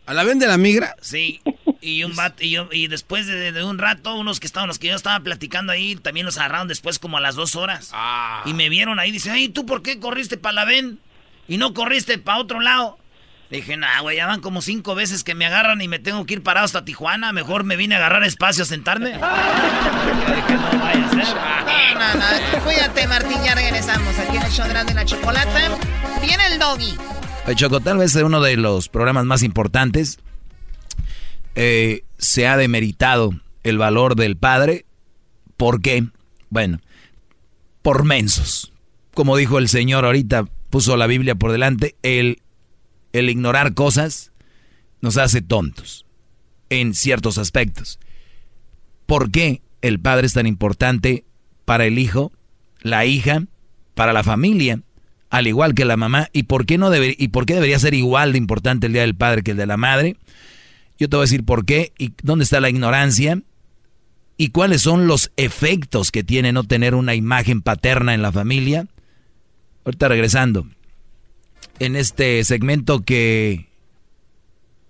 ¿A 0.06 0.14
la 0.14 0.24
ven 0.24 0.38
de 0.38 0.48
la 0.48 0.56
migra? 0.56 0.96
Sí. 1.00 1.40
Y 1.80 2.04
un 2.04 2.14
vato, 2.16 2.42
y, 2.44 2.50
yo, 2.50 2.68
y 2.72 2.88
después 2.88 3.26
de, 3.26 3.52
de 3.52 3.64
un 3.64 3.78
rato, 3.78 4.14
unos 4.14 4.40
que 4.40 4.46
estaban, 4.46 4.66
los 4.66 4.78
que 4.78 4.88
yo 4.88 4.96
estaba 4.96 5.20
platicando 5.20 5.72
ahí, 5.72 5.96
también 5.96 6.26
los 6.26 6.36
agarraron 6.36 6.68
después 6.68 6.98
como 6.98 7.16
a 7.16 7.20
las 7.20 7.36
dos 7.36 7.56
horas. 7.56 7.92
Y 8.44 8.52
me 8.52 8.68
vieron 8.68 8.98
ahí, 8.98 9.10
dice, 9.12 9.30
ay, 9.30 9.48
¿tú 9.48 9.64
por 9.64 9.82
qué 9.82 9.98
corriste 9.98 10.36
para 10.36 10.52
la 10.52 10.64
ven? 10.64 10.98
Y 11.48 11.56
no 11.56 11.72
corriste 11.72 12.18
para 12.18 12.38
otro 12.38 12.60
lado. 12.60 12.98
Dije, 13.50 13.76
nah, 13.76 14.00
güey, 14.00 14.16
ya 14.16 14.26
van 14.26 14.40
como 14.40 14.62
cinco 14.62 14.94
veces 14.94 15.24
que 15.24 15.34
me 15.34 15.46
agarran 15.46 15.80
y 15.80 15.88
me 15.88 15.98
tengo 15.98 16.24
que 16.26 16.34
ir 16.34 16.42
parado 16.42 16.64
hasta 16.64 16.84
Tijuana. 16.84 17.32
Mejor 17.32 17.64
me 17.64 17.76
vine 17.76 17.94
a 17.96 17.98
agarrar 17.98 18.24
espacio 18.24 18.62
a 18.62 18.66
sentarme. 18.66 19.10
dije, 19.12 19.20
no 19.20 20.78
vaya 20.78 21.06
a 21.06 21.10
ser. 21.10 21.36
No, 21.94 22.14
no, 22.14 22.64
Cuídate, 22.64 23.06
Martín, 23.06 23.38
ya 23.44 23.54
regresamos. 23.54 24.18
Aquí 24.18 24.36
en 24.36 24.42
el 24.42 24.50
show 24.50 24.66
de 24.66 24.94
la 24.94 25.04
chocolata. 25.04 25.78
Viene 26.22 26.46
el 26.46 26.58
doggy. 26.58 26.96
El 27.46 27.56
Choco, 27.56 27.80
tal 27.80 27.98
vez 27.98 28.14
es 28.14 28.22
uno 28.22 28.40
de 28.40 28.56
los 28.56 28.88
programas 28.88 29.24
más 29.24 29.42
importantes. 29.42 30.18
Eh, 31.54 32.04
se 32.18 32.46
ha 32.46 32.56
demeritado 32.56 33.32
el 33.64 33.78
valor 33.78 34.14
del 34.14 34.36
padre. 34.36 34.86
¿Por 35.56 35.82
qué? 35.82 36.06
Bueno, 36.48 36.80
por 37.82 38.04
mensos. 38.04 38.72
Como 39.14 39.36
dijo 39.36 39.58
el 39.58 39.68
Señor 39.68 40.04
ahorita, 40.04 40.44
puso 40.70 40.96
la 40.96 41.06
Biblia 41.06 41.34
por 41.34 41.52
delante, 41.52 41.96
el, 42.02 42.40
el 43.12 43.30
ignorar 43.30 43.74
cosas 43.74 44.32
nos 45.00 45.16
hace 45.16 45.42
tontos 45.42 46.06
en 46.68 46.94
ciertos 46.94 47.38
aspectos. 47.38 47.98
¿Por 49.06 49.30
qué 49.30 49.62
el 49.82 49.98
padre 50.00 50.26
es 50.26 50.34
tan 50.34 50.46
importante 50.46 51.24
para 51.64 51.84
el 51.86 51.98
hijo, 51.98 52.32
la 52.80 53.06
hija, 53.06 53.44
para 53.94 54.12
la 54.12 54.22
familia, 54.22 54.80
al 55.30 55.46
igual 55.46 55.74
que 55.74 55.84
la 55.84 55.96
mamá? 55.96 56.28
¿Y 56.32 56.44
por 56.44 56.66
qué, 56.66 56.78
no 56.78 56.90
debe, 56.90 57.14
y 57.18 57.28
por 57.28 57.46
qué 57.46 57.54
debería 57.54 57.78
ser 57.78 57.94
igual 57.94 58.32
de 58.32 58.38
importante 58.38 58.86
el 58.86 58.92
Día 58.92 59.02
del 59.02 59.16
Padre 59.16 59.42
que 59.42 59.52
el 59.52 59.56
de 59.56 59.66
la 59.66 59.76
Madre? 59.76 60.16
Yo 60.98 61.08
te 61.08 61.16
voy 61.16 61.22
a 61.22 61.26
decir 61.26 61.44
por 61.44 61.64
qué 61.64 61.92
y 61.98 62.12
dónde 62.22 62.44
está 62.44 62.60
la 62.60 62.70
ignorancia 62.70 63.42
y 64.36 64.50
cuáles 64.50 64.82
son 64.82 65.06
los 65.06 65.32
efectos 65.36 66.10
que 66.10 66.22
tiene 66.22 66.52
no 66.52 66.64
tener 66.64 66.94
una 66.94 67.14
imagen 67.14 67.62
paterna 67.62 68.14
en 68.14 68.22
la 68.22 68.32
familia. 68.32 68.86
Ahorita 69.84 70.08
regresando, 70.08 70.66
en 71.80 71.96
este 71.96 72.44
segmento 72.44 73.04
que 73.04 73.66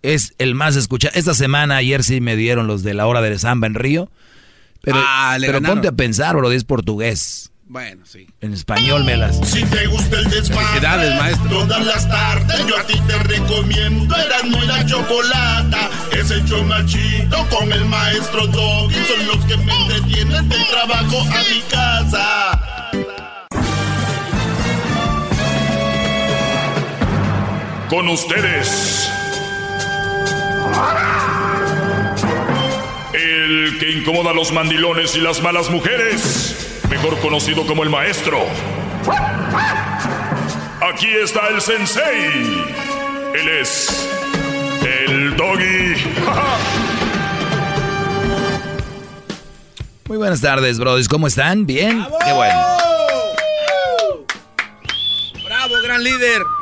es 0.03 0.35
el 0.39 0.55
más 0.55 0.77
escuchado. 0.77 1.13
Esta 1.17 1.35
semana, 1.35 1.77
ayer 1.77 2.05
sí 2.05 2.21
me 2.21 2.37
dieron 2.37 2.67
los 2.67 2.83
de 2.83 2.95
la 2.95 3.07
hora 3.07 3.21
de 3.23 3.39
samba 3.39 3.67
en 3.67 3.75
Río. 3.75 4.11
Pero, 4.83 4.99
Ah, 5.03 5.37
le 5.39 5.47
pero 5.47 5.59
ganaron. 5.59 5.77
ponte 5.79 5.89
a 5.89 5.93
pensar, 5.93 6.37
bro, 6.37 6.51
es 6.53 6.65
portugués. 6.65 7.53
Bueno, 7.67 8.05
sí. 8.05 8.27
En 8.41 8.53
español 8.53 9.05
me 9.05 9.17
las... 9.17 9.37
Si 9.49 9.63
te 9.67 9.87
gusta 9.87 10.19
el 10.19 10.29
desmadre, 10.29 10.67
Felicidades, 10.67 11.17
maestro. 11.21 11.49
Todas 11.51 11.87
las 11.87 12.09
tardes 12.09 12.67
yo 12.67 12.77
a 12.77 12.83
ti 12.85 13.01
te 13.07 13.17
recomiendo 13.19 14.17
Erasmo 14.17 14.59
y 14.65 14.67
la 14.67 14.85
Chocolata. 14.87 15.91
Es 16.11 16.31
el 16.33 16.45
chido 16.87 17.49
con 17.49 17.73
el 17.73 17.85
maestro 17.85 18.47
Doggy. 18.49 18.95
Son 19.07 19.27
los 19.29 19.45
que 19.45 19.57
me 19.59 19.73
entretienen 19.83 20.49
del 20.49 20.67
trabajo 20.67 21.21
a 21.21 21.43
mi 21.55 21.61
casa. 21.71 22.61
Con 27.91 28.09
ustedes. 28.09 29.11
El 33.13 33.77
que 33.81 33.91
incomoda 33.91 34.31
a 34.31 34.33
los 34.33 34.53
mandilones 34.53 35.17
y 35.17 35.21
las 35.21 35.43
malas 35.43 35.69
mujeres, 35.71 36.79
mejor 36.89 37.19
conocido 37.19 37.67
como 37.67 37.83
el 37.83 37.91
maestro. 37.91 38.47
Aquí 40.81 41.09
está 41.09 41.49
el 41.49 41.61
sensei. 41.61 42.63
Él 43.35 43.49
es 43.61 44.09
el 44.85 45.37
doggy. 45.37 45.97
Muy 50.07 50.17
buenas 50.17 50.41
tardes, 50.41 50.79
brodis. 50.79 51.09
¿Cómo 51.09 51.27
están? 51.27 51.67
¿Bien? 51.67 52.07
Qué 52.25 52.33
bueno. 52.33 52.61
¡Bravo, 55.45 55.75
gran 55.83 56.05
líder! 56.05 56.60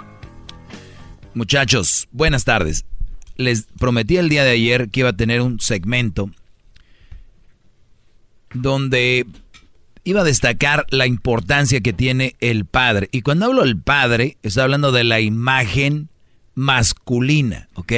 Muchachos, 1.35 2.09
buenas 2.11 2.45
tardes. 2.45 2.85
Les 3.37 3.67
prometí 3.79 4.17
el 4.17 4.29
día 4.29 4.45
de 4.45 4.51
ayer 4.51 4.89
que 4.89 5.01
iba 5.01 5.11
a 5.11 5.17
tener 5.17 5.41
un 5.41 5.61
segmento 5.61 6.31
donde 8.53 9.27
iba 10.05 10.23
a 10.23 10.25
destacar 10.25 10.87
la 10.91 11.07
importancia 11.07 11.81
que 11.81 11.93
tiene 11.93 12.35
el 12.41 12.65
padre. 12.65 13.09
Y 13.13 13.23
cuando 13.23 13.47
hablo 13.47 13.63
del 13.63 13.81
padre, 13.81 14.39
estoy 14.43 14.65
hablando 14.65 14.91
de 14.91 15.05
la 15.05 15.21
imagen 15.21 16.09
masculina, 16.55 17.69
¿ok? 17.75 17.93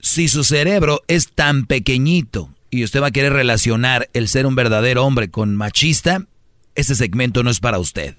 Si 0.00 0.28
su 0.28 0.42
cerebro 0.42 1.02
es 1.06 1.28
tan 1.32 1.66
pequeñito 1.66 2.50
y 2.70 2.82
usted 2.82 3.02
va 3.02 3.08
a 3.08 3.12
querer 3.12 3.34
relacionar 3.34 4.08
el 4.14 4.28
ser 4.28 4.46
un 4.46 4.54
verdadero 4.54 5.04
hombre 5.04 5.30
con 5.30 5.54
machista, 5.54 6.26
este 6.74 6.94
segmento 6.94 7.42
no 7.42 7.50
es 7.50 7.60
para 7.60 7.78
usted. 7.78 8.16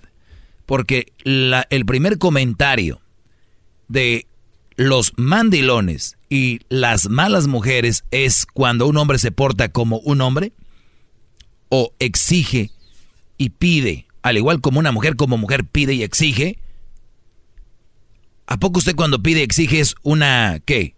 Porque 0.66 1.12
el 1.24 1.86
primer 1.86 2.18
comentario 2.20 3.02
de 3.88 4.28
los 4.76 5.14
mandilones 5.18 6.18
y 6.30 6.60
las 6.70 7.10
malas 7.10 7.48
mujeres 7.48 8.04
es 8.12 8.46
cuando 8.46 8.88
un 8.88 8.98
hombre 8.98 9.18
se 9.18 9.32
porta 9.32 9.70
como 9.70 10.00
un 10.00 10.22
hombre 10.22 10.54
o 11.70 11.94
exige 12.00 12.72
y 13.38 13.50
pide, 13.50 14.08
al 14.22 14.38
igual 14.38 14.62
como 14.62 14.80
una 14.80 14.92
mujer 14.92 15.16
como 15.16 15.38
mujer 15.38 15.66
pide 15.66 15.94
y 15.94 16.04
exige. 16.04 16.60
¿A 18.46 18.58
poco 18.58 18.80
usted 18.80 18.96
cuando 18.96 19.22
pide 19.22 19.44
exige 19.44 19.80
es 19.80 19.96
una 20.04 20.60
qué? 20.64 20.96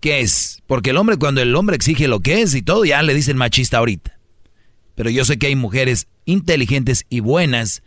¿Qué 0.00 0.20
es? 0.20 0.62
Porque 0.66 0.90
el 0.90 0.98
hombre 0.98 1.16
cuando 1.16 1.40
el 1.40 1.56
hombre 1.56 1.76
exige 1.76 2.08
lo 2.08 2.20
que 2.20 2.42
es 2.42 2.54
y 2.54 2.62
todo 2.62 2.84
ya 2.84 3.02
le 3.02 3.14
dicen 3.14 3.38
machista 3.38 3.78
ahorita. 3.78 4.18
Pero 4.94 5.08
yo 5.08 5.24
sé 5.24 5.38
que 5.38 5.46
hay 5.46 5.56
mujeres 5.56 6.08
inteligentes 6.26 7.06
y 7.08 7.20
buenas 7.20 7.82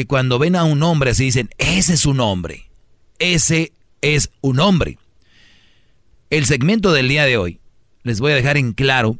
que 0.00 0.06
cuando 0.06 0.38
ven 0.38 0.56
a 0.56 0.64
un 0.64 0.82
hombre 0.82 1.10
así 1.10 1.24
dicen, 1.24 1.50
ese 1.58 1.92
es 1.92 2.06
un 2.06 2.20
hombre, 2.20 2.70
ese 3.18 3.74
es 4.00 4.30
un 4.40 4.58
hombre. 4.58 4.96
El 6.30 6.46
segmento 6.46 6.92
del 6.92 7.06
día 7.06 7.26
de 7.26 7.36
hoy 7.36 7.60
les 8.02 8.18
voy 8.18 8.32
a 8.32 8.34
dejar 8.34 8.56
en 8.56 8.72
claro 8.72 9.18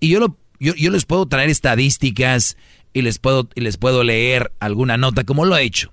y 0.00 0.08
yo, 0.08 0.18
lo, 0.18 0.38
yo, 0.58 0.74
yo 0.76 0.90
les 0.90 1.04
puedo 1.04 1.26
traer 1.26 1.50
estadísticas 1.50 2.56
y 2.94 3.02
les, 3.02 3.18
puedo, 3.18 3.50
y 3.54 3.60
les 3.60 3.76
puedo 3.76 4.02
leer 4.02 4.50
alguna 4.60 4.96
nota 4.96 5.24
como 5.24 5.44
lo 5.44 5.54
he 5.54 5.64
hecho. 5.64 5.92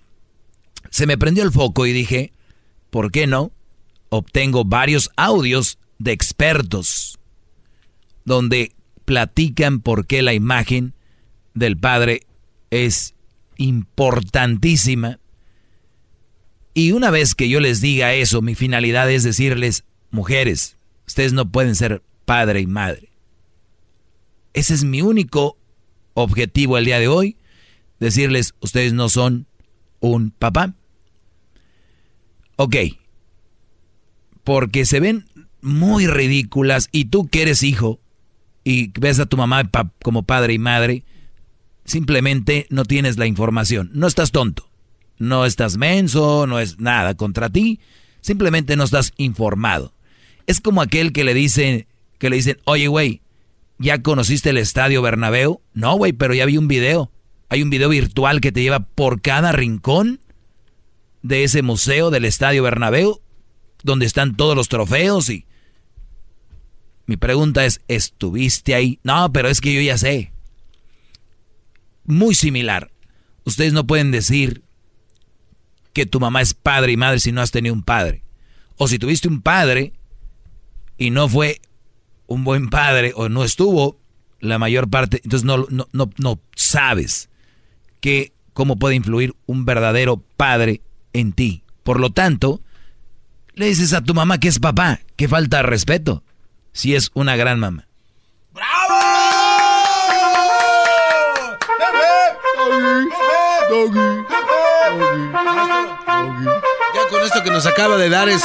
Se 0.89 1.07
me 1.07 1.17
prendió 1.17 1.43
el 1.43 1.51
foco 1.51 1.85
y 1.85 1.91
dije, 1.91 2.31
¿por 2.89 3.11
qué 3.11 3.27
no? 3.27 3.51
Obtengo 4.07 4.63
varios 4.63 5.09
audios 5.17 5.77
de 5.99 6.13
expertos 6.13 7.19
donde 8.23 8.71
platican 9.03 9.81
por 9.81 10.07
qué 10.07 10.21
la 10.21 10.33
imagen 10.33 10.93
del 11.53 11.75
padre 11.75 12.21
es 12.75 13.15
importantísima. 13.57 15.19
Y 16.73 16.91
una 16.91 17.09
vez 17.09 17.35
que 17.35 17.47
yo 17.47 17.59
les 17.59 17.81
diga 17.81 18.13
eso, 18.13 18.41
mi 18.41 18.55
finalidad 18.55 19.09
es 19.09 19.23
decirles, 19.23 19.85
mujeres, 20.11 20.77
ustedes 21.07 21.33
no 21.33 21.49
pueden 21.51 21.75
ser 21.75 22.03
padre 22.25 22.61
y 22.61 22.67
madre. 22.67 23.09
Ese 24.53 24.73
es 24.73 24.83
mi 24.83 25.01
único 25.01 25.57
objetivo 26.13 26.77
el 26.77 26.85
día 26.85 26.99
de 26.99 27.07
hoy, 27.07 27.37
decirles, 27.99 28.55
ustedes 28.59 28.93
no 28.93 29.09
son 29.09 29.47
un 29.99 30.31
papá. 30.31 30.73
Ok, 32.57 32.75
porque 34.43 34.85
se 34.85 34.99
ven 34.99 35.25
muy 35.61 36.07
ridículas 36.07 36.89
y 36.91 37.05
tú 37.05 37.27
que 37.27 37.41
eres 37.41 37.63
hijo 37.63 37.99
y 38.63 38.91
ves 38.99 39.19
a 39.19 39.25
tu 39.25 39.35
mamá 39.35 39.69
como 40.03 40.23
padre 40.23 40.53
y 40.53 40.59
madre, 40.59 41.03
simplemente 41.85 42.65
no 42.69 42.83
tienes 42.83 43.17
la 43.17 43.27
información. 43.27 43.91
No 43.93 44.07
estás 44.07 44.31
tonto, 44.31 44.67
no 45.17 45.45
estás 45.45 45.77
menso, 45.77 46.47
no 46.47 46.59
es 46.59 46.79
nada 46.79 47.15
contra 47.15 47.49
ti, 47.49 47.79
simplemente 48.21 48.75
no 48.75 48.83
estás 48.83 49.13
informado. 49.17 49.93
Es 50.47 50.59
como 50.59 50.81
aquel 50.81 51.13
que 51.13 51.23
le 51.23 51.33
dice, 51.33 51.87
que 52.17 52.29
le 52.29 52.35
dicen, 52.35 52.57
oye 52.65 52.87
güey, 52.87 53.21
¿ya 53.77 54.01
conociste 54.01 54.49
el 54.49 54.57
estadio 54.57 55.01
Bernabéu? 55.01 55.61
No 55.73 55.95
güey, 55.95 56.13
pero 56.13 56.33
ya 56.33 56.45
vi 56.45 56.57
un 56.57 56.67
video. 56.67 57.11
Hay 57.49 57.61
un 57.61 57.69
video 57.69 57.89
virtual 57.89 58.41
que 58.41 58.51
te 58.51 58.61
lleva 58.61 58.79
por 58.79 59.21
cada 59.21 59.51
rincón 59.51 60.19
de 61.21 61.43
ese 61.43 61.61
museo 61.61 62.09
del 62.09 62.25
estadio 62.25 62.63
Bernabéu, 62.63 63.21
donde 63.83 64.05
están 64.05 64.35
todos 64.35 64.55
los 64.55 64.67
trofeos 64.67 65.29
y... 65.29 65.45
Mi 67.07 67.17
pregunta 67.17 67.65
es, 67.65 67.81
¿estuviste 67.87 68.73
ahí? 68.73 68.99
No, 69.03 69.31
pero 69.31 69.47
es 69.47 69.61
que 69.61 69.71
yo 69.71 69.79
ya 69.79 69.95
sé. 69.95 70.31
Muy 72.05 72.35
similar. 72.35 72.91
Ustedes 73.43 73.73
no 73.73 73.85
pueden 73.85 74.11
decir 74.11 74.63
que 75.93 76.05
tu 76.05 76.19
mamá 76.19 76.41
es 76.41 76.53
padre 76.53 76.91
y 76.91 76.97
madre 76.97 77.19
si 77.19 77.31
no 77.31 77.41
has 77.41 77.51
tenido 77.51 77.73
un 77.73 77.83
padre. 77.83 78.23
O 78.77 78.87
si 78.87 78.99
tuviste 78.99 79.27
un 79.27 79.41
padre 79.41 79.93
y 80.97 81.09
no 81.09 81.29
fue 81.29 81.61
un 82.27 82.43
buen 82.43 82.69
padre 82.69 83.13
o 83.15 83.29
no 83.29 83.43
estuvo 83.43 83.99
la 84.39 84.59
mayor 84.59 84.89
parte, 84.89 85.21
entonces 85.23 85.45
no, 85.45 85.65
no, 85.69 85.87
no, 85.93 86.09
no 86.17 86.41
sabes 86.55 87.29
que 88.01 88.33
cómo 88.53 88.77
puede 88.77 88.95
influir 88.95 89.35
un 89.45 89.65
verdadero 89.65 90.17
padre 90.37 90.81
en 91.13 91.33
ti. 91.33 91.63
Por 91.83 91.99
lo 91.99 92.11
tanto, 92.11 92.61
le 93.53 93.67
dices 93.67 93.93
a 93.93 94.01
tu 94.01 94.13
mamá 94.13 94.39
que 94.39 94.47
es 94.47 94.59
papá, 94.59 94.99
que 95.15 95.27
falta 95.27 95.57
de 95.57 95.63
respeto, 95.63 96.23
si 96.73 96.95
es 96.95 97.11
una 97.13 97.35
gran 97.35 97.59
mamá. 97.59 97.84
Ya 106.93 107.07
con 107.09 107.21
esto 107.23 107.43
que 107.43 107.51
nos 107.51 107.65
acaba 107.65 107.97
de 107.97 108.09
dar 108.09 108.29
es 108.29 108.43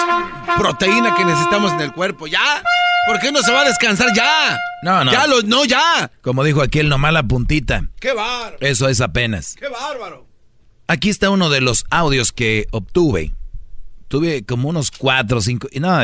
proteína 0.57 1.15
que 1.15 1.25
necesitamos 1.25 1.73
en 1.73 1.81
el 1.81 1.93
cuerpo. 1.93 2.27
¿Ya? 2.27 2.63
¿Por 3.07 3.19
qué 3.19 3.33
no 3.33 3.43
se 3.43 3.53
va 3.53 3.63
a 3.63 3.65
descansar 3.65 4.09
ya? 4.15 4.59
No, 4.83 5.05
no. 5.05 5.13
Ya 5.13 5.27
lo, 5.27 5.43
no, 5.43 5.65
ya. 5.65 6.11
Como 6.23 6.45
dijo 6.45 6.63
aquel, 6.63 6.89
nomás 6.89 7.13
la 7.13 7.23
puntita. 7.23 7.89
¡Qué 8.01 8.13
bárbaro! 8.13 8.57
Eso 8.61 8.89
es 8.89 9.01
apenas. 9.01 9.57
¡Qué 9.59 9.69
bárbaro! 9.69 10.27
Aquí 10.87 11.09
está 11.09 11.31
uno 11.31 11.51
de 11.51 11.61
los 11.61 11.85
audios 11.91 12.33
que 12.33 12.67
obtuve. 12.73 13.33
Tuve 14.09 14.45
como 14.45 14.69
unos 14.69 14.91
cuatro 14.91 15.39
o 15.39 15.41
cinco. 15.41 15.69
Y 15.71 15.81
no, 15.81 15.99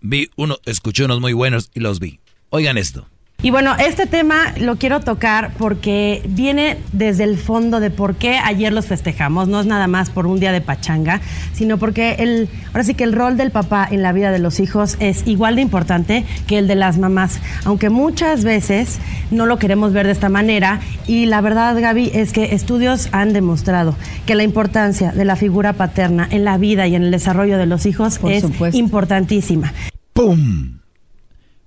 vi 0.00 0.30
uno, 0.36 0.58
escuché 0.64 1.04
unos 1.04 1.20
muy 1.20 1.32
buenos 1.32 1.70
y 1.74 1.80
los 1.80 2.00
vi. 2.00 2.20
Oigan 2.50 2.78
esto. 2.78 3.08
Y 3.42 3.50
bueno, 3.50 3.76
este 3.78 4.06
tema 4.06 4.54
lo 4.58 4.76
quiero 4.76 5.00
tocar 5.00 5.52
porque 5.58 6.22
viene 6.28 6.78
desde 6.92 7.22
el 7.24 7.36
fondo 7.36 7.80
de 7.80 7.90
por 7.90 8.16
qué 8.16 8.38
ayer 8.38 8.72
los 8.72 8.86
festejamos. 8.86 9.46
No 9.46 9.60
es 9.60 9.66
nada 9.66 9.86
más 9.86 10.10
por 10.10 10.26
un 10.26 10.40
día 10.40 10.52
de 10.52 10.62
pachanga, 10.62 11.20
sino 11.52 11.76
porque 11.78 12.16
el, 12.18 12.48
ahora 12.68 12.82
sí 12.82 12.94
que 12.94 13.04
el 13.04 13.12
rol 13.12 13.36
del 13.36 13.50
papá 13.50 13.86
en 13.88 14.02
la 14.02 14.12
vida 14.12 14.32
de 14.32 14.38
los 14.38 14.58
hijos 14.58 14.96
es 15.00 15.26
igual 15.28 15.56
de 15.56 15.62
importante 15.62 16.24
que 16.48 16.58
el 16.58 16.66
de 16.66 16.74
las 16.76 16.98
mamás. 16.98 17.38
Aunque 17.64 17.90
muchas 17.90 18.42
veces 18.42 18.98
no 19.30 19.46
lo 19.46 19.58
queremos 19.58 19.92
ver 19.92 20.06
de 20.06 20.12
esta 20.12 20.30
manera. 20.30 20.80
Y 21.06 21.26
la 21.26 21.40
verdad, 21.42 21.78
Gaby, 21.78 22.12
es 22.14 22.32
que 22.32 22.54
estudios 22.54 23.10
han 23.12 23.32
demostrado 23.34 23.94
que 24.24 24.34
la 24.34 24.44
importancia 24.44 25.12
de 25.12 25.24
la 25.26 25.36
figura 25.36 25.74
paterna 25.74 26.26
en 26.30 26.44
la 26.44 26.56
vida 26.56 26.86
y 26.88 26.96
en 26.96 27.04
el 27.04 27.10
desarrollo 27.10 27.58
de 27.58 27.66
los 27.66 27.84
hijos 27.86 28.18
Por 28.18 28.32
es 28.32 28.42
supuesto. 28.42 28.76
importantísima. 28.78 29.72
¡Pum! 30.14 30.75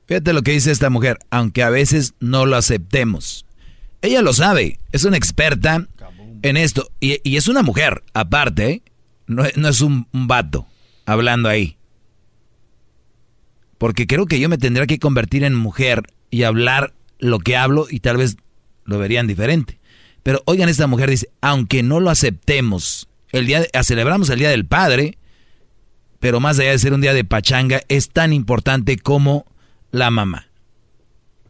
Fíjate 0.09 0.33
lo 0.33 0.41
que 0.41 0.53
dice 0.53 0.71
esta 0.71 0.89
mujer, 0.89 1.19
aunque 1.29 1.61
a 1.61 1.69
veces 1.69 2.15
no 2.19 2.47
lo 2.47 2.55
aceptemos. 2.55 3.45
Ella 4.01 4.23
lo 4.23 4.33
sabe, 4.33 4.79
es 4.91 5.03
una 5.03 5.17
experta 5.17 5.87
en 6.41 6.57
esto. 6.57 6.89
Y, 6.99 7.19
y 7.23 7.37
es 7.37 7.47
una 7.47 7.61
mujer, 7.61 8.01
aparte, 8.15 8.69
¿eh? 8.71 8.81
no, 9.27 9.43
no 9.55 9.67
es 9.69 9.81
un, 9.81 10.07
un 10.11 10.25
vato 10.25 10.65
hablando 11.05 11.47
ahí. 11.47 11.77
Porque 13.77 14.07
creo 14.07 14.25
que 14.25 14.39
yo 14.39 14.49
me 14.49 14.57
tendría 14.57 14.87
que 14.87 14.97
convertir 14.97 15.43
en 15.43 15.53
mujer 15.53 16.01
y 16.31 16.41
hablar 16.41 16.95
lo 17.19 17.37
que 17.37 17.55
hablo 17.55 17.85
y 17.87 17.99
tal 17.99 18.17
vez 18.17 18.35
lo 18.85 18.97
verían 18.97 19.27
diferente. 19.27 19.79
Pero 20.23 20.41
oigan, 20.45 20.69
esta 20.69 20.87
mujer 20.87 21.11
dice, 21.11 21.29
aunque 21.39 21.83
no 21.83 21.99
lo 21.99 22.09
aceptemos, 22.09 23.07
el 23.31 23.45
día 23.45 23.59
de- 23.61 23.83
celebramos 23.83 24.31
el 24.31 24.39
Día 24.39 24.49
del 24.49 24.65
Padre, 24.65 25.19
pero 26.19 26.39
más 26.39 26.57
allá 26.57 26.71
de 26.71 26.79
ser 26.79 26.93
un 26.93 27.01
día 27.01 27.13
de 27.13 27.25
pachanga, 27.25 27.81
es 27.89 28.09
tan 28.09 28.33
importante 28.33 28.97
como 28.97 29.45
la 29.91 30.11
mamá. 30.11 30.48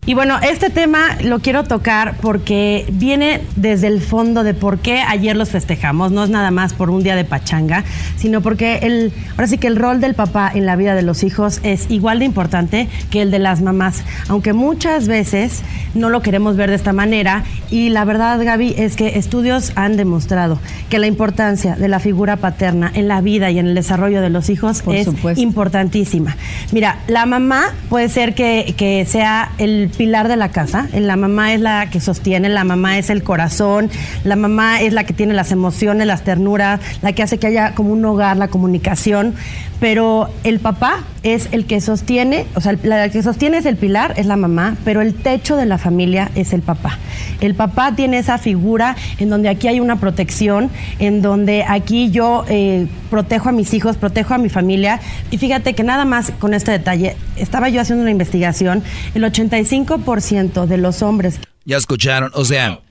Y 0.06 0.16
bueno, 0.16 0.40
este 0.42 0.72
tema 0.72 1.18
lo 1.24 1.38
quiero 1.40 1.66
tocar 1.66 2.16
porque 2.20 2.86
viene 2.94 3.42
desde 3.58 3.86
el 3.88 4.02
fondo 4.02 4.44
de 4.44 4.56
por 4.56 4.80
qué 4.80 5.02
ayer 5.02 5.36
los 5.36 5.50
festejamos. 5.50 6.12
No 6.12 6.24
es 6.24 6.32
nada 6.32 6.50
más 6.50 6.74
por 6.74 6.90
un 6.90 7.04
día 7.04 7.16
de 7.16 7.26
pachanga, 7.26 7.84
sino 8.18 8.42
porque 8.42 8.78
el, 8.78 9.14
ahora 9.34 9.46
sí 9.46 9.60
que 9.60 9.68
el 9.68 9.76
rol 9.76 10.02
del 10.02 10.16
papá 10.16 10.52
en 10.52 10.66
la 10.66 10.76
vida 10.78 10.96
de 10.96 11.04
los 11.04 11.22
hijos 11.24 11.60
es 11.62 11.92
igual 11.92 12.20
de 12.20 12.26
importante 12.26 12.88
que 13.12 13.22
el 13.22 13.30
de 13.30 13.38
las 13.38 13.62
mamás. 13.62 14.04
Aunque 14.30 14.54
muchas 14.54 15.08
veces 15.08 15.62
no 15.94 16.10
lo 16.10 16.24
queremos 16.24 16.56
ver 16.56 16.70
de 16.72 16.78
esta 16.78 16.94
manera. 16.94 17.44
Y 17.70 17.90
la 17.90 18.04
verdad, 18.04 18.44
Gaby, 18.44 18.76
es 18.78 18.96
que 18.96 19.20
estudios 19.20 19.74
han 19.76 19.96
demostrado 19.96 20.60
que 20.90 20.98
la 20.98 21.06
importancia 21.06 21.76
de 21.76 21.88
la 21.88 22.00
figura 22.00 22.38
paterna 22.38 22.90
en 22.96 23.10
la 23.10 23.22
vida 23.22 23.52
y 23.52 23.60
en 23.60 23.68
el 23.68 23.76
desarrollo 23.76 24.22
de 24.22 24.30
los 24.32 24.50
hijos 24.50 24.82
Por 24.82 24.96
es 24.96 25.06
supuesto. 25.06 25.40
importantísima. 25.40 26.36
Mira, 26.72 26.98
la 27.08 27.28
mamá 27.28 27.74
puede 27.90 28.10
ser 28.10 28.34
que, 28.34 28.74
que 28.76 29.06
sea 29.06 29.52
el 29.60 29.89
pilar 29.90 30.28
de 30.28 30.36
la 30.36 30.50
casa. 30.50 30.88
La 30.94 31.16
mamá 31.16 31.54
es 31.54 31.62
la 31.62 31.90
que 31.90 32.00
sostiene, 32.00 32.50
la 32.50 32.64
mamá 32.64 32.98
es 32.98 33.10
el 33.10 33.24
corazón, 33.24 33.90
la 34.24 34.36
mamá 34.36 34.82
es 34.82 34.94
la 34.94 35.04
que 35.04 35.14
tiene 35.14 35.34
las 35.34 35.52
emociones, 35.52 36.08
las 36.08 36.24
ternuras, 36.24 36.80
la 37.02 37.14
que 37.14 37.24
hace 37.24 37.38
que 37.38 37.48
haya 37.48 37.76
como 37.76 37.94
un 37.94 38.04
hogar, 38.06 38.38
la 38.38 38.48
comunicación. 38.48 39.36
Pero 39.80 40.30
el 40.44 40.60
papá 40.60 41.04
es 41.24 41.50
el 41.52 41.66
que 41.66 41.80
sostiene, 41.80 42.46
o 42.56 42.62
sea, 42.62 42.76
la 42.84 43.10
que 43.10 43.24
sostiene 43.24 43.58
es 43.58 43.66
el 43.66 43.78
pilar, 43.78 44.14
es 44.18 44.26
la 44.26 44.36
mamá, 44.36 44.76
pero 44.84 45.02
el 45.02 45.14
techo 45.14 45.56
de 45.56 45.66
la 45.66 45.78
familia 45.78 46.32
es 46.36 46.54
el 46.54 46.62
papá. 46.62 46.98
El 47.40 47.56
papá 47.56 47.96
tiene 47.96 48.20
esa 48.20 48.38
figura 48.38 48.96
en 49.20 49.30
donde 49.30 49.50
aquí 49.50 49.68
hay 49.68 49.80
una 49.80 49.98
protección, 49.98 50.70
en 51.00 51.22
donde 51.22 51.64
aquí 51.68 52.12
yo 52.12 52.46
eh, 52.50 52.88
protejo 53.10 53.50
a 53.50 53.52
mis 53.52 53.74
hijos, 53.74 53.98
protejo 53.98 54.34
a 54.34 54.38
mi 54.38 54.50
familia. 54.50 55.00
Y 55.32 55.38
fíjate 55.38 55.74
que 55.74 55.84
nada 55.84 56.06
más 56.06 56.32
con 56.40 56.54
este 56.54 56.72
detalle, 56.72 57.16
estaba 57.38 57.70
yo 57.70 57.82
haciendo 57.82 58.02
una 58.02 58.12
investigación, 58.12 58.84
el 59.16 59.24
85% 59.24 59.79
de 59.86 60.78
los 60.78 61.02
hombres 61.02 61.40
Ya 61.66 61.78
escucharon, 61.78 62.32
o 62.34 62.46
sea, 62.46 62.82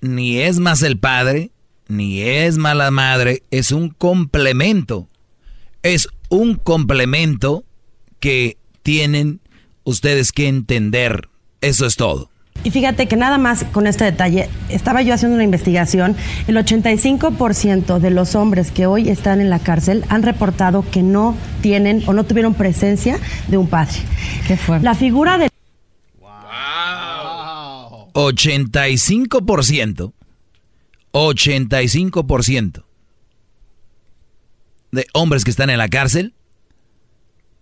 ni 0.00 0.38
es 0.38 0.58
más 0.58 0.82
el 0.82 0.98
padre, 0.98 1.50
ni 1.88 2.22
es 2.22 2.58
mala 2.58 2.90
madre, 2.90 3.42
es 3.50 3.72
un 3.72 3.90
complemento. 3.90 5.08
Es 5.82 6.08
un 6.28 6.54
complemento 6.54 7.64
que 8.20 8.56
tienen 8.82 9.40
ustedes 9.84 10.32
que 10.32 10.48
entender. 10.48 11.28
Eso 11.60 11.86
es 11.86 11.96
todo. 11.96 12.30
Y 12.64 12.70
fíjate 12.70 13.06
que 13.06 13.16
nada 13.16 13.38
más 13.38 13.64
con 13.72 13.86
este 13.86 14.04
detalle, 14.04 14.48
estaba 14.68 15.02
yo 15.02 15.14
haciendo 15.14 15.34
una 15.34 15.44
investigación, 15.44 16.16
el 16.46 16.56
85% 16.56 17.98
de 17.98 18.10
los 18.10 18.34
hombres 18.36 18.70
que 18.70 18.86
hoy 18.86 19.08
están 19.08 19.40
en 19.40 19.50
la 19.50 19.58
cárcel 19.58 20.04
han 20.08 20.22
reportado 20.22 20.84
que 20.88 21.02
no 21.02 21.36
tienen 21.60 22.02
o 22.06 22.12
no 22.12 22.24
tuvieron 22.24 22.54
presencia 22.54 23.18
de 23.48 23.56
un 23.56 23.66
padre. 23.66 23.96
Qué 24.46 24.56
fuerte. 24.56 24.84
La 24.84 24.94
figura 24.94 25.38
de 25.38 25.51
85%, 28.12 30.12
85% 31.12 32.84
de 34.92 35.06
hombres 35.14 35.44
que 35.44 35.50
están 35.50 35.70
en 35.70 35.78
la 35.78 35.88
cárcel 35.88 36.34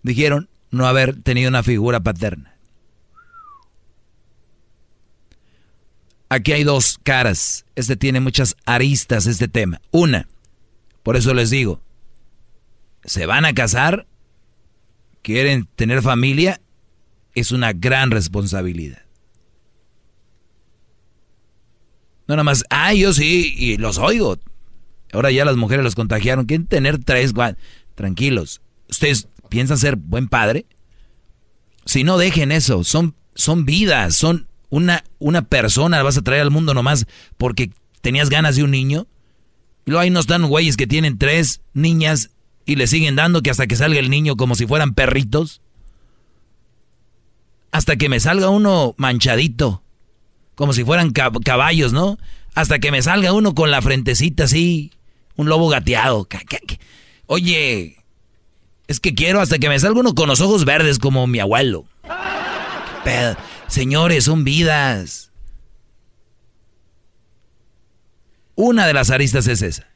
dijeron 0.03 0.51
no 0.71 0.87
haber 0.87 1.21
tenido 1.23 1.49
una 1.49 1.63
figura 1.63 2.01
paterna. 2.01 2.57
Aquí 6.29 6.53
hay 6.53 6.63
dos 6.63 6.99
caras. 7.03 7.65
Este 7.75 7.97
tiene 7.97 8.21
muchas 8.21 8.57
aristas, 8.65 9.27
este 9.27 9.49
tema. 9.49 9.81
Una, 9.91 10.29
por 11.03 11.17
eso 11.17 11.35
les 11.35 11.51
digo, 11.51 11.83
se 13.05 13.27
van 13.27 13.45
a 13.45 13.53
casar, 13.53 14.07
quieren 15.23 15.69
tener 15.75 16.03
familia, 16.03 16.61
es 17.35 17.51
una 17.51 17.73
gran 17.73 18.13
responsabilidad. 18.13 19.03
No 22.31 22.36
nada 22.36 22.44
más, 22.44 22.62
ah, 22.70 22.94
yo 22.94 23.12
sí, 23.12 23.52
y 23.59 23.77
los 23.77 23.98
oigo. 23.98 24.39
Ahora 25.12 25.32
ya 25.32 25.44
las 25.44 25.57
mujeres 25.57 25.82
los 25.82 25.97
contagiaron. 25.97 26.47
Quieren 26.47 26.69
tener 26.69 27.02
tres, 27.02 27.35
gua- 27.35 27.57
tranquilos. 27.97 28.61
¿Ustedes 28.89 29.27
piensan 29.48 29.78
ser 29.78 29.97
buen 29.97 30.28
padre? 30.28 30.65
Si 31.86 32.05
no, 32.05 32.19
dejen 32.19 32.52
eso. 32.52 32.85
Son, 32.85 33.16
son 33.35 33.65
vidas, 33.65 34.15
son 34.15 34.47
una, 34.69 35.02
una 35.19 35.43
persona 35.43 36.01
vas 36.05 36.19
a 36.19 36.23
traer 36.23 36.43
al 36.43 36.52
mundo 36.52 36.73
nomás 36.73 37.07
porque 37.36 37.73
tenías 38.01 38.31
ganas 38.31 38.55
de 38.55 38.62
un 38.62 38.70
niño. 38.70 39.09
Y 39.85 39.90
luego 39.90 40.02
ahí 40.02 40.11
no 40.11 40.20
están 40.20 40.47
güeyes 40.47 40.77
que 40.77 40.86
tienen 40.86 41.19
tres 41.19 41.62
niñas 41.74 42.31
y 42.65 42.77
le 42.77 42.86
siguen 42.86 43.16
dando 43.16 43.43
que 43.43 43.51
hasta 43.51 43.66
que 43.66 43.74
salga 43.74 43.98
el 43.98 44.09
niño 44.09 44.36
como 44.36 44.55
si 44.55 44.69
fueran 44.69 44.94
perritos. 44.94 45.62
Hasta 47.73 47.97
que 47.97 48.09
me 48.09 48.20
salga 48.20 48.51
uno 48.51 48.94
manchadito, 48.98 49.82
como 50.61 50.74
si 50.74 50.85
fueran 50.85 51.15
cab- 51.15 51.43
caballos, 51.43 51.95
¿no? 51.95 52.19
Hasta 52.55 52.81
que 52.81 52.91
me 52.91 53.01
salga 53.01 53.32
uno 53.32 53.55
con 53.55 53.70
la 53.70 53.81
frentecita 53.81 54.45
así, 54.45 54.93
un 55.37 55.49
lobo 55.49 55.70
gateado. 55.70 56.28
Oye, 57.24 57.97
es 58.87 59.01
que 59.01 59.15
quiero 59.15 59.41
hasta 59.41 59.59
que 59.59 59.70
me 59.70 59.78
salga 59.78 60.01
uno 60.01 60.15
con 60.15 60.28
los 60.28 60.43
ojos 60.43 60.66
verdes 60.66 60.99
como 60.99 61.27
mi 61.27 61.39
abuelo. 61.39 61.87
Señores, 63.69 64.24
son 64.24 64.45
vidas. 64.45 65.31
Una 68.55 68.87
de 68.87 68.93
las 68.93 69.09
aristas 69.09 69.47
es 69.47 69.62
esa. 69.62 69.87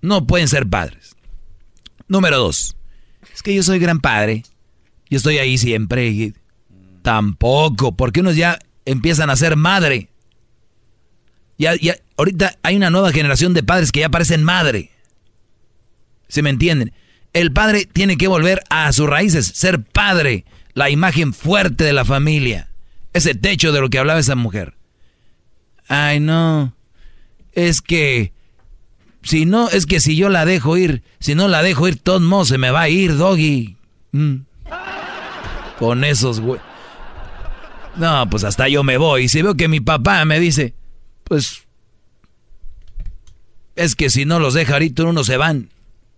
No 0.00 0.26
pueden 0.26 0.48
ser 0.48 0.66
padres. 0.66 1.14
Número 2.08 2.38
dos. 2.38 2.74
Es 3.34 3.42
que 3.42 3.54
yo 3.54 3.62
soy 3.62 3.78
gran 3.80 4.00
padre. 4.00 4.44
Yo 5.10 5.18
estoy 5.18 5.36
ahí 5.36 5.58
siempre. 5.58 6.32
Tampoco, 7.02 7.92
porque 7.96 8.20
unos 8.20 8.36
ya 8.36 8.58
empiezan 8.84 9.30
a 9.30 9.36
ser 9.36 9.56
madre. 9.56 10.08
Ya, 11.58 11.74
ya, 11.76 11.96
ahorita 12.16 12.56
hay 12.62 12.76
una 12.76 12.90
nueva 12.90 13.12
generación 13.12 13.54
de 13.54 13.62
padres 13.62 13.92
que 13.92 14.00
ya 14.00 14.08
parecen 14.08 14.42
madre. 14.42 14.90
¿Se 16.28 16.42
me 16.42 16.50
entienden? 16.50 16.92
El 17.32 17.52
padre 17.52 17.86
tiene 17.86 18.16
que 18.16 18.28
volver 18.28 18.62
a 18.70 18.92
sus 18.92 19.08
raíces, 19.08 19.46
ser 19.46 19.82
padre, 19.82 20.44
la 20.74 20.90
imagen 20.90 21.32
fuerte 21.34 21.84
de 21.84 21.92
la 21.92 22.04
familia, 22.04 22.68
ese 23.12 23.34
techo 23.34 23.72
de 23.72 23.80
lo 23.80 23.90
que 23.90 23.98
hablaba 23.98 24.20
esa 24.20 24.34
mujer. 24.34 24.74
Ay, 25.88 26.20
no. 26.20 26.74
Es 27.52 27.82
que 27.82 28.32
si 29.22 29.44
no, 29.44 29.68
es 29.68 29.86
que 29.86 30.00
si 30.00 30.16
yo 30.16 30.28
la 30.28 30.44
dejo 30.44 30.76
ir, 30.76 31.02
si 31.20 31.34
no 31.34 31.48
la 31.48 31.62
dejo 31.62 31.86
ir, 31.88 31.98
todo 31.98 32.44
se 32.44 32.58
me 32.58 32.70
va 32.70 32.82
a 32.82 32.88
ir, 32.88 33.16
doggy. 33.16 33.76
Mm. 34.12 34.36
Con 35.78 36.04
esos 36.04 36.40
güey. 36.40 36.60
No, 37.96 38.28
pues 38.30 38.44
hasta 38.44 38.68
yo 38.68 38.82
me 38.82 38.96
voy. 38.96 39.24
Y 39.24 39.28
si 39.28 39.42
veo 39.42 39.54
que 39.54 39.68
mi 39.68 39.80
papá 39.80 40.24
me 40.24 40.40
dice, 40.40 40.74
pues 41.24 41.64
Es 43.74 43.94
que 43.94 44.10
si 44.10 44.24
no 44.24 44.38
los 44.38 44.54
deja 44.54 44.74
ahorita 44.74 45.04
uno 45.04 45.24
se 45.24 45.36
van. 45.36 45.70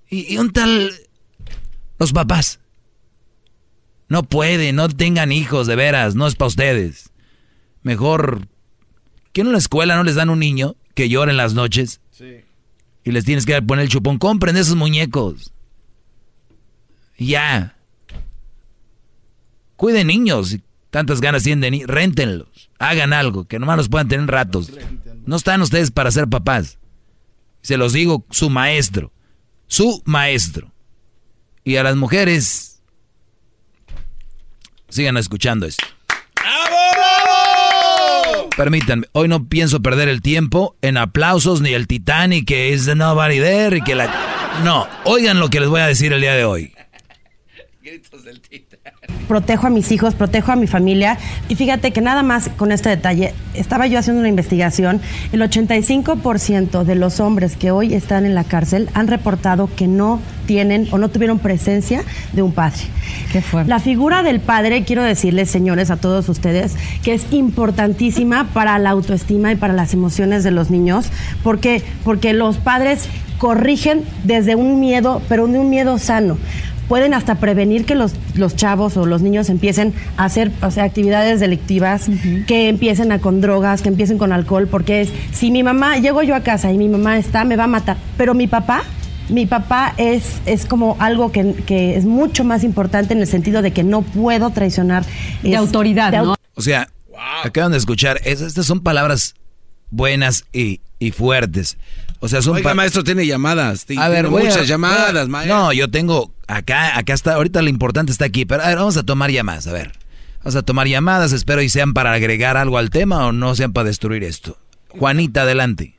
Y, 0.09 0.33
y 0.35 0.39
un 0.39 0.53
tal... 0.53 0.93
Los 1.99 2.13
papás. 2.13 2.61
No 4.09 4.25
pueden, 4.25 4.77
no 4.77 4.89
tengan 4.89 5.33
hijos, 5.33 5.67
de 5.67 5.77
veras, 5.77 6.15
no 6.15 6.27
es 6.27 6.35
para 6.35 6.49
ustedes. 6.49 7.11
Mejor... 7.83 8.49
¿Que 9.33 9.41
en 9.41 9.51
la 9.51 9.59
escuela 9.59 9.97
no 9.97 10.05
les 10.05 10.15
dan 10.15 10.31
un 10.31 10.39
niño 10.39 10.77
que 10.95 11.09
llora 11.09 11.33
en 11.33 11.37
las 11.37 11.55
noches? 11.55 12.01
Sí. 12.13 12.43
Y 13.03 13.11
les 13.11 13.25
tienes 13.25 13.47
que 13.47 13.61
poner 13.63 13.85
el 13.85 13.91
chupón. 13.91 14.19
Compren 14.19 14.57
esos 14.57 14.77
muñecos. 14.77 15.53
Ya. 17.19 17.77
Cuiden 19.77 20.07
niños. 20.07 20.57
Tantas 20.95 21.21
ganas 21.21 21.43
tienen 21.43 21.61
de 21.61 21.73
ni 21.73 21.85
Réntenlos. 21.85 22.71
Hagan 22.79 23.13
algo. 23.13 23.49
Que 23.49 23.59
nomás 23.59 23.77
los 23.77 23.89
puedan 23.89 24.07
tener 24.07 24.29
ratos. 24.29 24.71
No 25.27 25.35
están 25.35 25.61
ustedes 25.61 25.91
para 25.91 26.13
ser 26.13 26.29
papás. 26.29 26.79
Se 27.63 27.77
los 27.77 27.93
digo, 27.93 28.25
su 28.31 28.49
maestro. 28.49 29.13
Su 29.67 30.05
maestro. 30.05 30.73
Y 31.65 31.75
a 31.79 31.83
las 31.83 31.97
mujeres. 31.97 32.81
Sigan 34.89 35.17
escuchando 35.17 35.67
esto. 35.67 35.85
Permítanme, 38.57 39.09
hoy 39.11 39.27
no 39.27 39.49
pienso 39.49 39.83
perder 39.83 40.09
el 40.09 40.23
tiempo 40.23 40.77
en 40.81 40.97
aplausos 40.97 41.61
ni 41.61 41.73
el 41.73 41.89
Titanic 41.89 42.47
que 42.47 42.73
es 42.73 42.87
de 42.87 42.95
nobody 42.95 43.41
there 43.41 43.79
y 43.79 43.83
que 43.83 43.97
la... 43.97 44.61
No, 44.63 44.87
oigan 45.03 45.41
lo 45.41 45.51
que 45.51 45.59
les 45.59 45.69
voy 45.69 45.81
a 45.81 45.89
decir 45.89 46.13
el 46.13 46.21
día 46.21 46.35
de 46.35 46.45
hoy. 46.45 46.73
Protejo 49.29 49.67
a 49.67 49.71
mis 49.71 49.91
hijos, 49.93 50.15
protejo 50.15 50.53
a 50.53 50.57
mi 50.57 50.67
familia. 50.67 51.19
Y 51.49 51.55
fíjate 51.55 51.93
que 51.93 52.01
nada 52.01 52.23
más 52.23 52.49
con 52.57 52.73
este 52.73 52.89
detalle, 52.89 53.35
estaba 53.55 53.87
yo 53.87 53.99
haciendo 53.99 54.21
una 54.21 54.29
investigación, 54.29 55.01
el 55.33 55.43
85% 55.43 56.85
de 56.85 56.95
los 56.95 57.21
hombres 57.21 57.57
que 57.57 57.71
hoy 57.71 57.95
están 57.95 58.25
en 58.25 58.35
la 58.35 58.45
cárcel 58.45 58.89
han 58.95 59.09
reportado 59.09 59.69
que 59.75 59.87
no 59.87 60.21
tienen 60.47 60.89
o 60.93 60.99
no 60.99 61.09
tuvieron 61.09 61.39
presencia 61.39 62.03
de 62.33 62.43
un 62.43 62.53
padre. 62.53 62.81
Qué 63.33 63.41
fuerte. 63.41 63.69
La 63.69 63.81
figura 63.81 64.23
del 64.23 64.41
padre, 64.41 64.85
quiero 64.85 65.03
decirles, 65.03 65.51
señores, 65.51 65.91
a 65.91 65.97
todos 65.97 66.29
ustedes, 66.29 66.77
que 67.03 67.15
es 67.15 67.33
importantísima 67.33 68.49
para 68.53 68.79
la 68.79 68.91
autoestima 68.91 69.53
y 69.53 69.57
para 69.57 69.73
las 69.73 69.95
emociones 69.95 70.45
de 70.45 70.51
los 70.51 70.71
niños, 70.71 71.07
porque, 71.43 71.83
porque 72.05 72.33
los 72.35 72.59
padres 72.59 73.09
corrigen 73.39 74.05
desde 74.23 74.55
un 74.55 74.81
miedo, 74.81 75.21
pero 75.29 75.47
de 75.47 75.59
un 75.59 75.69
miedo 75.69 75.99
sano 75.99 76.39
pueden 76.89 77.15
hasta 77.15 77.37
prevenir 77.37 77.85
que 77.85 77.95
los, 77.95 78.13
los 78.35 78.57
chavos 78.57 78.97
o 78.97 79.07
los 79.07 79.23
niños 79.23 79.49
empiecen 79.51 79.95
a 80.17 80.25
hacer 80.25 80.51
o 80.63 80.71
sea, 80.71 80.85
actividades 80.85 81.41
delictivas, 81.41 82.07
que 82.47 82.69
empiecen 82.69 83.11
a 83.13 83.19
con 83.21 83.41
drogas, 83.41 83.81
que 83.83 83.89
empiecen 83.89 84.19
con 84.19 84.33
alcohol, 84.33 84.69
porque 84.71 85.01
es, 85.03 85.09
si 85.33 85.51
mi 85.51 85.63
mamá, 85.63 85.99
llego 85.99 86.23
yo 86.23 86.35
a 86.35 86.41
casa 86.41 86.71
y 86.73 86.77
mi 86.79 86.89
mamá 86.89 87.19
está, 87.19 87.45
me 87.45 87.57
va 87.57 87.65
a 87.65 87.69
matar, 87.69 87.97
pero 88.17 88.35
mi 88.35 88.47
papá, 88.47 88.83
mi 89.31 89.47
papá 89.47 89.95
es, 89.97 90.37
es 90.45 90.67
como 90.67 90.97
algo 91.01 91.33
que, 91.33 91.55
que 91.67 91.97
es 91.97 92.05
mucho 92.05 92.45
más 92.45 92.63
importante 92.65 93.15
en 93.15 93.21
el 93.21 93.27
sentido 93.27 93.63
de 93.63 93.71
que 93.73 93.83
no 93.83 94.03
puedo 94.03 94.51
traicionar. 94.51 95.05
De 95.43 95.53
es- 95.53 95.57
autoridad, 95.57 96.11
de 96.13 96.19
¿no? 96.19 96.35
O 96.55 96.61
sea, 96.61 96.89
acaban 97.43 97.73
de 97.73 97.79
escuchar, 97.79 98.21
es- 98.25 98.43
estas 98.43 98.67
son 98.67 98.81
palabras 98.81 99.35
buenas 99.91 100.45
y, 100.53 100.81
y 100.99 101.11
fuertes. 101.13 101.79
O 102.21 102.29
sea, 102.29 102.43
son 102.43 102.57
Oiga, 102.57 102.75
maestro, 102.75 103.03
tiene 103.05 103.27
llamadas. 103.27 103.87
A 103.97 104.09
ver, 104.11 104.27
tiene 104.27 104.45
muchas 104.45 104.57
a- 104.59 104.65
llamadas, 104.65 105.29
maestro. 105.29 105.57
No, 105.57 105.73
yo 105.73 105.91
tengo 105.91 106.34
acá, 106.49 106.99
acá 106.99 107.13
está, 107.15 107.35
ahorita 107.35 107.63
lo 107.63 107.69
importante 107.69 108.13
está 108.13 108.25
aquí, 108.25 108.45
pero 108.45 108.63
a 108.63 108.69
ver, 108.69 108.77
vamos 108.77 108.97
a 108.97 109.05
tomar 109.05 109.31
llamadas, 109.31 109.67
a 109.67 109.73
ver. 109.73 109.93
Vamos 110.39 110.57
a 110.57 110.63
tomar 110.63 110.87
llamadas, 110.87 111.33
espero 111.33 111.63
y 111.63 111.69
sean 111.69 111.95
para 111.95 112.13
agregar 112.13 112.57
algo 112.57 112.77
al 112.77 112.91
tema 112.91 113.27
o 113.27 113.33
no 113.33 113.55
sean 113.55 113.73
para 113.73 113.89
destruir 113.89 114.25
esto. 114.25 114.59
Juanita, 114.89 115.43
adelante. 115.43 115.95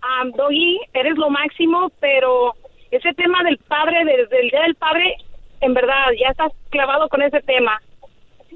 Ah, 0.00 0.24
Doggy, 0.36 0.78
eres 0.94 1.16
lo 1.16 1.30
máximo, 1.30 1.90
pero 2.00 2.54
ese 2.90 3.12
tema 3.14 3.42
del 3.42 3.58
padre, 3.58 4.04
desde 4.04 4.40
el 4.40 4.50
Día 4.50 4.62
del 4.62 4.74
Padre, 4.76 5.16
en 5.60 5.74
verdad, 5.74 6.06
ya 6.20 6.28
estás 6.30 6.52
clavado 6.70 7.08
con 7.08 7.22
ese 7.22 7.40
tema. 7.42 7.80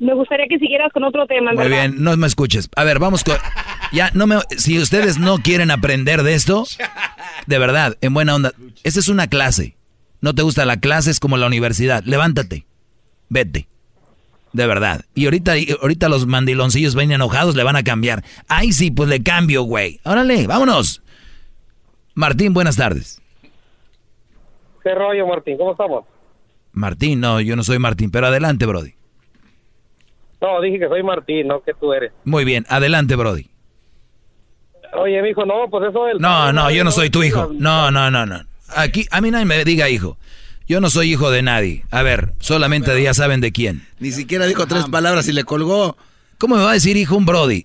Me 0.02 0.14
gustaría 0.14 0.48
que 0.48 0.58
siguieras 0.58 0.92
con 0.92 1.04
otro 1.04 1.26
tema, 1.28 1.52
Muy 1.52 1.68
bien, 1.68 2.02
no 2.02 2.16
me 2.16 2.26
escuches. 2.26 2.68
A 2.74 2.82
ver, 2.82 2.98
vamos 2.98 3.22
con... 3.22 3.36
Ya, 3.92 4.10
no 4.14 4.26
me... 4.26 4.38
Si 4.56 4.76
ustedes 4.80 5.18
no 5.18 5.38
quieren 5.38 5.70
aprender 5.70 6.24
de 6.24 6.34
esto, 6.34 6.64
de 7.46 7.58
verdad, 7.58 7.96
en 8.00 8.12
buena 8.12 8.34
onda, 8.34 8.52
esta 8.82 8.98
es 8.98 9.08
una 9.08 9.28
clase. 9.28 9.76
No 10.20 10.34
te 10.34 10.42
gusta 10.42 10.66
la 10.66 10.78
clase, 10.78 11.12
es 11.12 11.20
como 11.20 11.36
la 11.36 11.46
universidad. 11.46 12.02
Levántate, 12.02 12.66
vete. 13.28 13.68
De 14.52 14.66
verdad. 14.66 15.04
Y 15.14 15.26
ahorita, 15.26 15.56
y 15.56 15.68
ahorita 15.80 16.08
los 16.08 16.26
mandiloncillos 16.26 16.96
ven 16.96 17.12
enojados, 17.12 17.54
le 17.54 17.62
van 17.62 17.76
a 17.76 17.84
cambiar. 17.84 18.24
Ay, 18.48 18.72
sí, 18.72 18.90
pues 18.90 19.08
le 19.08 19.22
cambio, 19.22 19.62
güey. 19.62 20.00
Órale, 20.02 20.48
vámonos. 20.48 21.00
Martín, 22.14 22.54
buenas 22.54 22.74
tardes. 22.74 23.22
¿Qué 24.82 24.96
rollo, 24.96 25.28
Martín? 25.28 25.56
¿Cómo 25.58 25.70
estamos? 25.70 26.04
Martín, 26.72 27.20
no, 27.20 27.40
yo 27.40 27.54
no 27.54 27.62
soy 27.62 27.78
Martín, 27.78 28.10
pero 28.10 28.26
adelante, 28.26 28.66
Brody. 28.66 28.94
No, 30.42 30.60
dije 30.60 30.80
que 30.80 30.88
soy 30.88 31.02
Martín, 31.04 31.46
no 31.46 31.62
que 31.62 31.72
tú 31.72 31.92
eres. 31.92 32.12
Muy 32.24 32.44
bien, 32.44 32.66
adelante, 32.68 33.14
Brody. 33.14 33.48
Oye, 34.94 35.22
mijo, 35.22 35.46
no, 35.46 35.70
pues 35.70 35.88
eso 35.88 36.04
del... 36.04 36.18
No, 36.18 36.52
no, 36.52 36.70
yo 36.70 36.82
no 36.84 36.90
soy 36.90 37.08
tu 37.10 37.22
hijo. 37.22 37.50
No, 37.54 37.90
no, 37.92 38.10
no, 38.10 38.26
no. 38.26 38.42
Aquí, 38.74 39.06
a 39.10 39.20
mí 39.20 39.30
nadie 39.30 39.44
me 39.46 39.64
diga 39.64 39.88
hijo. 39.88 40.18
Yo 40.66 40.80
no 40.80 40.90
soy 40.90 41.12
hijo 41.12 41.30
de 41.30 41.42
nadie. 41.42 41.84
A 41.90 42.02
ver, 42.02 42.32
solamente 42.40 43.00
ya 43.02 43.14
saben 43.14 43.40
de 43.40 43.52
quién. 43.52 43.86
Ni 44.00 44.10
siquiera 44.10 44.46
dijo 44.46 44.66
tres 44.66 44.86
palabras 44.86 45.28
y 45.28 45.32
le 45.32 45.44
colgó. 45.44 45.96
¿Cómo 46.38 46.56
me 46.56 46.62
va 46.62 46.70
a 46.70 46.74
decir 46.74 46.96
hijo 46.96 47.16
un 47.16 47.24
Brody? 47.24 47.64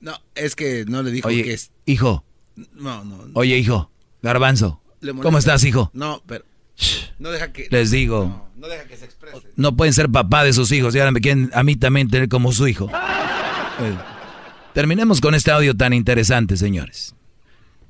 No, 0.00 0.12
es 0.34 0.54
que 0.54 0.84
no 0.86 1.02
le 1.02 1.10
dijo 1.10 1.28
Oye, 1.28 1.42
que 1.42 1.54
es. 1.54 1.72
hijo. 1.86 2.24
No, 2.74 3.04
no. 3.04 3.18
Oye, 3.34 3.56
hijo. 3.58 3.90
Garbanzo. 4.22 4.80
¿Cómo 5.20 5.38
estás, 5.38 5.64
hijo? 5.64 5.90
No, 5.94 6.22
pero. 6.26 6.44
No 7.18 7.30
deja 7.30 7.52
que. 7.52 7.68
Les 7.70 7.90
digo. 7.90 8.48
No 8.56 8.68
deja 8.68 8.84
que 8.84 8.96
se 8.96 9.04
exprese. 9.04 9.48
No 9.56 9.76
pueden 9.76 9.94
ser 9.94 10.08
papá 10.10 10.44
de 10.44 10.52
sus 10.52 10.72
hijos 10.72 10.94
y 10.94 10.98
ahora 10.98 11.12
me 11.12 11.20
quieren 11.20 11.50
a 11.54 11.62
mí 11.62 11.76
también 11.76 12.08
tener 12.08 12.28
como 12.28 12.52
su 12.52 12.68
hijo. 12.68 12.90
Eh, 13.80 13.92
Terminemos 14.74 15.20
con 15.20 15.36
este 15.36 15.52
audio 15.52 15.76
tan 15.76 15.92
interesante, 15.92 16.56
señores. 16.56 17.14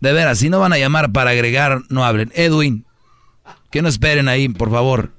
De 0.01 0.13
veras, 0.13 0.39
si 0.39 0.51
no 0.51 0.61
van 0.61 0.75
a 0.75 0.79
llamar 0.79 1.13
para 1.13 1.31
agregar, 1.31 1.81
no 1.89 2.05
hablen. 2.05 2.31
Edwin, 2.35 2.85
que 3.71 3.81
no 3.81 3.89
esperen 3.89 4.29
ahí, 4.29 4.51
por 4.51 4.71
favor. 4.71 5.11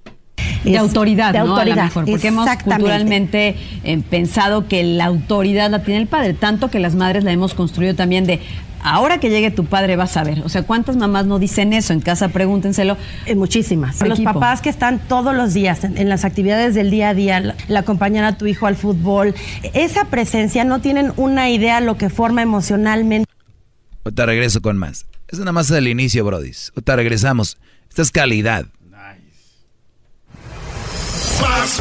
De 0.63 0.77
autoridad, 0.77 1.33
de 1.33 1.39
¿no? 1.39 1.45
A 1.45 1.47
lo 1.47 1.53
autoridad, 1.53 1.83
mejor, 1.85 2.05
porque 2.05 2.27
hemos 2.27 2.49
culturalmente 2.63 3.55
eh, 3.83 4.01
pensado 4.07 4.67
que 4.67 4.83
la 4.83 5.05
autoridad 5.05 5.71
la 5.71 5.83
tiene 5.83 6.01
el 6.01 6.07
padre, 6.07 6.35
tanto 6.35 6.69
que 6.69 6.77
las 6.77 6.93
madres 6.93 7.23
la 7.23 7.31
hemos 7.31 7.55
construido 7.55 7.95
también 7.95 8.25
de 8.25 8.41
ahora 8.85 9.19
que 9.19 9.29
llegue 9.29 9.51
tu 9.51 9.65
padre 9.65 9.95
vas 9.95 10.15
a 10.15 10.23
ver. 10.23 10.41
O 10.41 10.49
sea, 10.49 10.63
¿cuántas 10.63 10.95
mamás 10.95 11.25
no 11.25 11.39
dicen 11.39 11.73
eso? 11.73 11.91
En 11.91 12.01
casa 12.01 12.29
pregúntenselo. 12.29 12.97
Eh, 13.25 13.35
muchísimas. 13.35 13.99
Los 14.01 14.19
equipo. 14.19 14.33
papás 14.33 14.61
que 14.61 14.69
están 14.69 14.99
todos 14.99 15.35
los 15.35 15.53
días 15.53 15.83
en, 15.83 15.97
en 15.97 16.07
las 16.07 16.23
actividades 16.23 16.75
del 16.75 16.91
día 16.91 17.09
a 17.09 17.13
día, 17.13 17.39
la, 17.39 17.55
la 17.67 17.79
acompañar 17.79 18.23
a 18.23 18.37
tu 18.37 18.45
hijo 18.45 18.67
al 18.67 18.75
fútbol, 18.75 19.33
esa 19.73 20.05
presencia 20.05 20.63
no 20.63 20.79
tienen 20.81 21.11
una 21.17 21.49
idea 21.49 21.81
lo 21.81 21.97
que 21.97 22.09
forma 22.09 22.41
emocionalmente. 22.41 23.29
Ahorita 24.03 24.25
regreso 24.27 24.61
con 24.61 24.77
más. 24.77 25.07
Es 25.27 25.39
nada 25.39 25.51
más 25.51 25.71
el 25.71 25.87
inicio, 25.87 26.23
brodis. 26.23 26.71
Ahorita 26.75 26.95
regresamos. 26.95 27.57
Esta 27.89 28.03
es 28.03 28.11
calidad. 28.11 28.67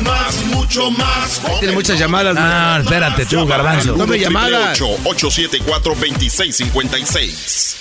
Más, 0.00 0.02
más, 0.02 0.44
mucho 0.46 0.90
más. 0.90 1.40
Tiene 1.60 1.74
muchas 1.74 1.98
llamadas. 1.98 2.36
Ah, 2.38 2.78
espérate 2.82 3.26
tú, 3.26 3.46
garbanzo. 3.46 3.96
No 3.96 4.06
me 4.06 4.18
llamadas. 4.18 4.80
874-2656. 4.80 7.74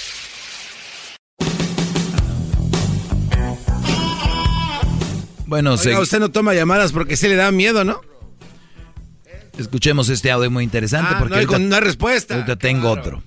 Bueno, 5.46 5.72
Oiga, 5.72 5.84
se- 5.84 5.98
usted 5.98 6.20
no 6.20 6.30
toma 6.32 6.54
llamadas 6.54 6.92
porque 6.92 7.16
sí 7.18 7.28
le 7.28 7.36
da 7.36 7.52
miedo, 7.52 7.84
¿no? 7.84 8.02
escuchemos 9.58 10.10
este 10.10 10.32
audio 10.32 10.50
muy 10.50 10.64
interesante 10.64 11.12
Ah, 11.14 11.20
porque 11.20 11.30
no 11.30 11.36
hay, 11.36 11.42
ahorita, 11.44 11.58
con- 11.60 11.70
no 11.70 11.76
hay 11.76 11.82
respuesta. 11.82 12.34
ahorita 12.34 12.56
tengo 12.56 12.90
otro. 12.90 13.22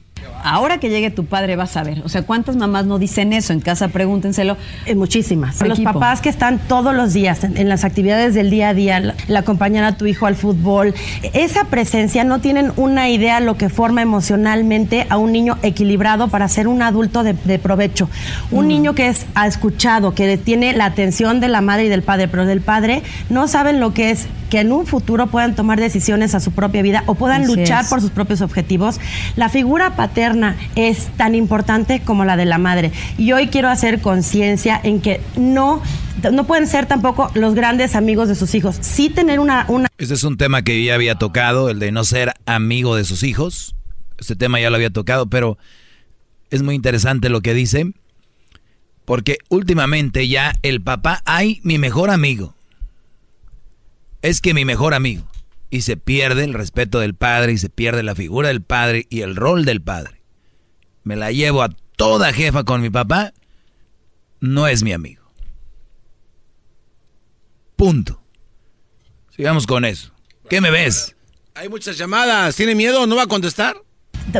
Ahora 0.48 0.78
que 0.78 0.88
llegue 0.90 1.10
tu 1.10 1.24
padre 1.24 1.56
vas 1.56 1.76
a 1.76 1.82
ver. 1.82 2.02
O 2.04 2.08
sea, 2.08 2.22
¿cuántas 2.22 2.54
mamás 2.54 2.86
no 2.86 3.00
dicen 3.00 3.32
eso? 3.32 3.52
En 3.52 3.60
casa 3.60 3.88
pregúntenselo. 3.88 4.56
Eh, 4.86 4.94
muchísimas. 4.94 5.60
Los 5.60 5.78
equipo. 5.80 5.92
papás 5.92 6.20
que 6.20 6.28
están 6.28 6.60
todos 6.68 6.94
los 6.94 7.12
días 7.12 7.42
en, 7.42 7.56
en 7.56 7.68
las 7.68 7.82
actividades 7.82 8.32
del 8.34 8.48
día 8.48 8.68
a 8.68 8.74
día, 8.74 9.00
la, 9.00 9.14
la 9.26 9.40
acompañar 9.40 9.82
a 9.82 9.96
tu 9.96 10.06
hijo 10.06 10.26
al 10.26 10.36
fútbol, 10.36 10.94
esa 11.32 11.64
presencia 11.64 12.22
no 12.22 12.40
tienen 12.40 12.72
una 12.76 13.08
idea 13.08 13.40
lo 13.40 13.56
que 13.56 13.68
forma 13.68 14.02
emocionalmente 14.02 15.06
a 15.10 15.16
un 15.16 15.32
niño 15.32 15.58
equilibrado 15.62 16.28
para 16.28 16.46
ser 16.48 16.68
un 16.68 16.80
adulto 16.82 17.24
de, 17.24 17.32
de 17.32 17.58
provecho. 17.58 18.08
Un 18.52 18.68
niño 18.68 18.94
que 18.94 19.08
es 19.08 19.26
ha 19.34 19.48
escuchado, 19.48 20.14
que 20.14 20.36
tiene 20.38 20.72
la 20.74 20.84
atención 20.84 21.40
de 21.40 21.48
la 21.48 21.60
madre 21.60 21.86
y 21.86 21.88
del 21.88 22.02
padre, 22.02 22.28
pero 22.28 22.46
del 22.46 22.60
padre 22.60 23.02
no 23.30 23.48
saben 23.48 23.80
lo 23.80 23.92
que 23.92 24.10
es 24.10 24.28
que 24.50 24.60
en 24.60 24.70
un 24.70 24.86
futuro 24.86 25.26
puedan 25.26 25.56
tomar 25.56 25.80
decisiones 25.80 26.34
a 26.36 26.40
su 26.40 26.52
propia 26.52 26.80
vida 26.80 27.02
o 27.06 27.16
puedan 27.16 27.42
Así 27.42 27.56
luchar 27.56 27.82
es. 27.82 27.90
por 27.90 28.00
sus 28.00 28.10
propios 28.10 28.42
objetivos. 28.42 29.00
La 29.34 29.48
figura 29.48 29.96
paterna 29.96 30.35
es 30.74 31.08
tan 31.16 31.34
importante 31.34 32.00
como 32.00 32.24
la 32.24 32.36
de 32.36 32.44
la 32.44 32.58
madre. 32.58 32.92
Y 33.18 33.32
hoy 33.32 33.48
quiero 33.48 33.68
hacer 33.68 34.00
conciencia 34.00 34.80
en 34.82 35.00
que 35.00 35.20
no, 35.36 35.82
no 36.32 36.46
pueden 36.46 36.66
ser 36.66 36.86
tampoco 36.86 37.30
los 37.34 37.54
grandes 37.54 37.94
amigos 37.94 38.28
de 38.28 38.34
sus 38.34 38.54
hijos. 38.54 38.78
Sí 38.80 39.10
tener 39.10 39.40
una, 39.40 39.66
una 39.68 39.88
Este 39.98 40.14
es 40.14 40.24
un 40.24 40.36
tema 40.36 40.62
que 40.62 40.82
ya 40.84 40.94
había 40.94 41.16
tocado, 41.16 41.70
el 41.70 41.78
de 41.78 41.92
no 41.92 42.04
ser 42.04 42.34
amigo 42.46 42.96
de 42.96 43.04
sus 43.04 43.22
hijos. 43.22 43.74
Este 44.18 44.36
tema 44.36 44.60
ya 44.60 44.70
lo 44.70 44.76
había 44.76 44.90
tocado, 44.90 45.26
pero 45.26 45.58
es 46.50 46.62
muy 46.62 46.74
interesante 46.74 47.28
lo 47.28 47.40
que 47.40 47.54
dice, 47.54 47.92
porque 49.04 49.38
últimamente 49.48 50.28
ya 50.28 50.54
el 50.62 50.82
papá, 50.82 51.22
hay 51.24 51.60
mi 51.62 51.78
mejor 51.78 52.10
amigo. 52.10 52.54
Es 54.22 54.40
que 54.40 54.54
mi 54.54 54.64
mejor 54.64 54.94
amigo. 54.94 55.24
Y 55.70 55.82
se 55.82 55.96
pierde 55.96 56.44
el 56.44 56.54
respeto 56.54 57.00
del 57.00 57.14
padre 57.14 57.52
y 57.52 57.58
se 57.58 57.68
pierde 57.68 58.02
la 58.02 58.14
figura 58.14 58.48
del 58.48 58.62
padre 58.62 59.06
y 59.10 59.20
el 59.20 59.36
rol 59.36 59.64
del 59.64 59.82
padre. 59.82 60.15
Me 61.06 61.14
la 61.14 61.30
llevo 61.30 61.62
a 61.62 61.68
toda 61.94 62.32
jefa 62.32 62.64
con 62.64 62.82
mi 62.82 62.90
papá, 62.90 63.32
no 64.40 64.66
es 64.66 64.82
mi 64.82 64.92
amigo. 64.92 65.22
Punto. 67.76 68.20
Sigamos 69.36 69.68
con 69.68 69.84
eso. 69.84 70.10
¿Qué 70.50 70.60
me 70.60 70.72
ves? 70.72 71.14
Hay 71.54 71.68
muchas 71.68 71.96
llamadas. 71.96 72.56
¿Tiene 72.56 72.74
miedo? 72.74 73.06
¿No 73.06 73.14
va 73.14 73.22
a 73.22 73.26
contestar? 73.28 73.76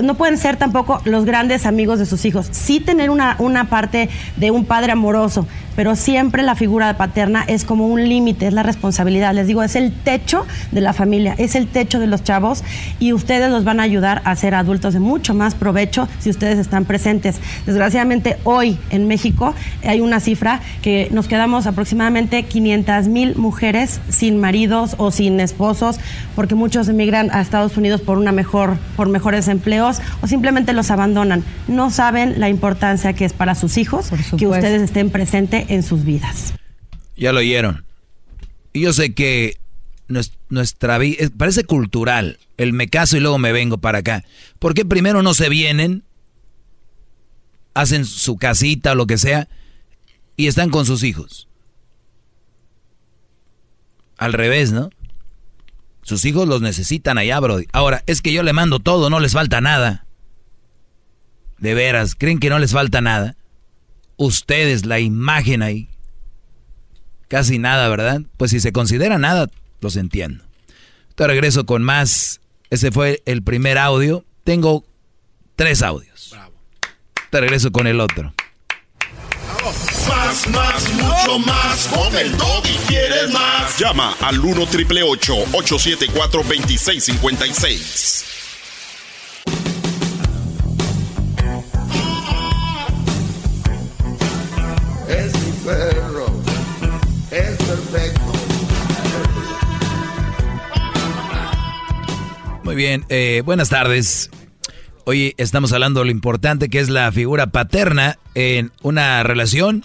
no 0.02 0.16
pueden 0.16 0.36
ser 0.38 0.56
tampoco 0.56 1.00
los 1.04 1.24
grandes 1.24 1.66
amigos 1.66 2.00
de 2.00 2.06
sus 2.06 2.24
hijos. 2.24 2.48
Sí 2.50 2.80
tener 2.80 3.10
una, 3.10 3.36
una 3.38 3.70
parte 3.70 4.10
de 4.34 4.50
un 4.50 4.64
padre 4.64 4.90
amoroso, 4.90 5.46
pero 5.76 5.94
siempre 5.94 6.42
la 6.42 6.54
figura 6.54 6.96
paterna 6.96 7.44
es 7.46 7.64
como 7.64 7.86
un 7.86 8.08
límite, 8.08 8.46
es 8.46 8.52
la 8.52 8.62
responsabilidad. 8.62 9.34
Les 9.34 9.46
digo, 9.46 9.62
es 9.62 9.76
el 9.76 9.92
techo 9.92 10.46
de 10.72 10.80
la 10.80 10.92
familia, 10.92 11.34
es 11.38 11.54
el 11.54 11.68
techo 11.68 12.00
de 12.00 12.06
los 12.06 12.24
chavos 12.24 12.64
y 12.98 13.12
ustedes 13.12 13.50
los 13.50 13.62
van 13.64 13.78
a 13.78 13.82
ayudar 13.82 14.22
a 14.24 14.34
ser 14.34 14.54
adultos 14.54 14.94
de 14.94 15.00
mucho 15.00 15.34
más 15.34 15.54
provecho 15.54 16.08
si 16.18 16.30
ustedes 16.30 16.58
están 16.58 16.86
presentes. 16.86 17.36
Desgraciadamente 17.66 18.38
hoy 18.44 18.78
en 18.90 19.06
México 19.06 19.54
hay 19.84 20.00
una 20.00 20.20
cifra 20.20 20.60
que 20.82 21.08
nos 21.12 21.28
quedamos 21.28 21.66
aproximadamente 21.66 22.42
500 22.44 23.08
mil 23.08 23.36
mujeres 23.36 24.00
sin 24.08 24.40
maridos 24.40 24.94
o 24.98 25.10
sin 25.10 25.38
esposos 25.40 26.00
porque 26.34 26.54
muchos 26.54 26.88
emigran 26.88 27.30
a 27.32 27.40
Estados 27.40 27.76
Unidos 27.76 28.00
por 28.00 28.16
una 28.18 28.32
mejor, 28.32 28.78
por 28.96 29.08
mejores 29.08 29.48
empleos 29.48 30.00
o 30.22 30.26
simplemente 30.26 30.72
los 30.72 30.90
abandonan. 30.90 31.44
No 31.68 31.90
saben 31.90 32.40
la 32.40 32.48
importancia 32.48 33.12
que 33.12 33.26
es 33.26 33.34
para 33.34 33.54
sus 33.54 33.76
hijos 33.76 34.10
que 34.38 34.46
ustedes 34.46 34.82
estén 34.82 35.10
presentes 35.10 35.65
en 35.68 35.82
sus 35.82 36.04
vidas. 36.04 36.54
Ya 37.16 37.32
lo 37.32 37.40
oyeron. 37.40 37.84
Y 38.72 38.82
yo 38.82 38.92
sé 38.92 39.14
que 39.14 39.58
nuestra 40.48 40.98
vida 40.98 41.28
parece 41.36 41.64
cultural. 41.64 42.38
El 42.56 42.72
me 42.72 42.88
caso 42.88 43.16
y 43.16 43.20
luego 43.20 43.38
me 43.38 43.52
vengo 43.52 43.78
para 43.78 43.98
acá. 43.98 44.24
¿Por 44.58 44.74
qué 44.74 44.84
primero 44.84 45.22
no 45.22 45.34
se 45.34 45.48
vienen? 45.48 46.04
Hacen 47.74 48.04
su 48.04 48.36
casita 48.36 48.92
o 48.92 48.94
lo 48.94 49.06
que 49.06 49.18
sea 49.18 49.48
y 50.36 50.46
están 50.46 50.70
con 50.70 50.86
sus 50.86 51.02
hijos. 51.02 51.48
Al 54.16 54.32
revés, 54.32 54.72
¿no? 54.72 54.90
Sus 56.02 56.24
hijos 56.24 56.46
los 56.46 56.62
necesitan 56.62 57.18
allá. 57.18 57.40
Ahora, 57.72 58.02
es 58.06 58.22
que 58.22 58.32
yo 58.32 58.42
le 58.42 58.52
mando 58.52 58.78
todo, 58.78 59.10
no 59.10 59.20
les 59.20 59.32
falta 59.32 59.60
nada. 59.60 60.06
De 61.58 61.74
veras, 61.74 62.14
¿creen 62.14 62.38
que 62.38 62.48
no 62.48 62.58
les 62.58 62.72
falta 62.72 63.00
nada? 63.00 63.36
Ustedes, 64.16 64.86
la 64.86 65.00
imagen 65.00 65.62
ahí. 65.62 65.90
Casi 67.28 67.58
nada, 67.58 67.88
¿verdad? 67.88 68.22
Pues 68.36 68.52
si 68.52 68.60
se 68.60 68.72
considera 68.72 69.18
nada, 69.18 69.48
los 69.80 69.96
entiendo. 69.96 70.44
Te 71.14 71.26
regreso 71.26 71.66
con 71.66 71.82
más. 71.82 72.40
Ese 72.70 72.92
fue 72.92 73.22
el 73.26 73.42
primer 73.42 73.78
audio. 73.78 74.24
Tengo 74.44 74.84
tres 75.56 75.82
audios. 75.82 76.28
Bravo. 76.30 76.52
Te 77.30 77.40
regreso 77.40 77.72
con 77.72 77.86
el 77.86 78.00
otro. 78.00 78.32
Más, 80.08 80.48
más, 80.48 80.92
mucho 80.94 81.38
más. 81.40 81.88
Con 81.88 82.16
el 82.16 82.32
y 82.32 82.76
quieres 82.86 83.30
más. 83.32 83.78
Llama 83.78 84.16
al 84.20 84.38
1 84.38 84.66
triple 84.66 85.02
874 85.02 86.42
2656. 86.42 88.45
Perro. 95.66 96.26
Es 97.32 97.56
perfecto. 97.56 98.20
Muy 102.62 102.76
bien, 102.76 103.04
eh, 103.08 103.42
buenas 103.44 103.68
tardes. 103.68 104.30
Hoy 105.04 105.34
estamos 105.38 105.72
hablando 105.72 106.00
de 106.00 106.06
lo 106.06 106.12
importante 106.12 106.68
que 106.68 106.78
es 106.78 106.88
la 106.88 107.10
figura 107.10 107.48
paterna 107.48 108.18
en 108.34 108.72
una 108.82 109.22
relación 109.24 109.84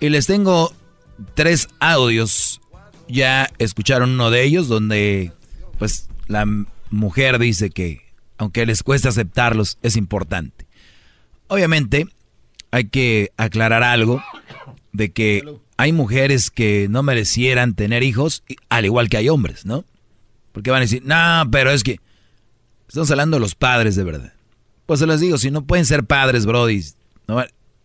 y 0.00 0.10
les 0.10 0.26
tengo 0.26 0.74
tres 1.34 1.68
audios. 1.80 2.60
Ya 3.08 3.50
escucharon 3.58 4.10
uno 4.10 4.30
de 4.30 4.44
ellos 4.44 4.68
donde 4.68 5.32
pues 5.78 6.08
la 6.26 6.46
mujer 6.90 7.38
dice 7.38 7.70
que 7.70 8.02
aunque 8.36 8.66
les 8.66 8.82
cuesta 8.82 9.08
aceptarlos 9.08 9.78
es 9.82 9.96
importante. 9.96 10.66
Obviamente 11.48 12.06
hay 12.70 12.88
que 12.88 13.30
aclarar 13.36 13.82
algo 13.82 14.22
de 14.92 15.10
que 15.10 15.42
hay 15.76 15.92
mujeres 15.92 16.50
que 16.50 16.86
no 16.88 17.02
merecieran 17.02 17.74
tener 17.74 18.02
hijos 18.02 18.44
al 18.68 18.84
igual 18.84 19.08
que 19.08 19.16
hay 19.16 19.28
hombres, 19.28 19.66
¿no? 19.66 19.84
Porque 20.52 20.70
van 20.70 20.78
a 20.78 20.82
decir, 20.82 21.02
no, 21.04 21.50
pero 21.50 21.70
es 21.70 21.82
que 21.82 21.98
estamos 22.86 23.10
hablando 23.10 23.36
de 23.36 23.40
los 23.40 23.54
padres 23.54 23.96
de 23.96 24.04
verdad. 24.04 24.32
Pues 24.86 25.00
se 25.00 25.06
les 25.06 25.20
digo, 25.20 25.38
si 25.38 25.50
no 25.50 25.64
pueden 25.64 25.86
ser 25.86 26.04
padres, 26.04 26.44
Brody, 26.44 26.84
¿no? 27.26 27.42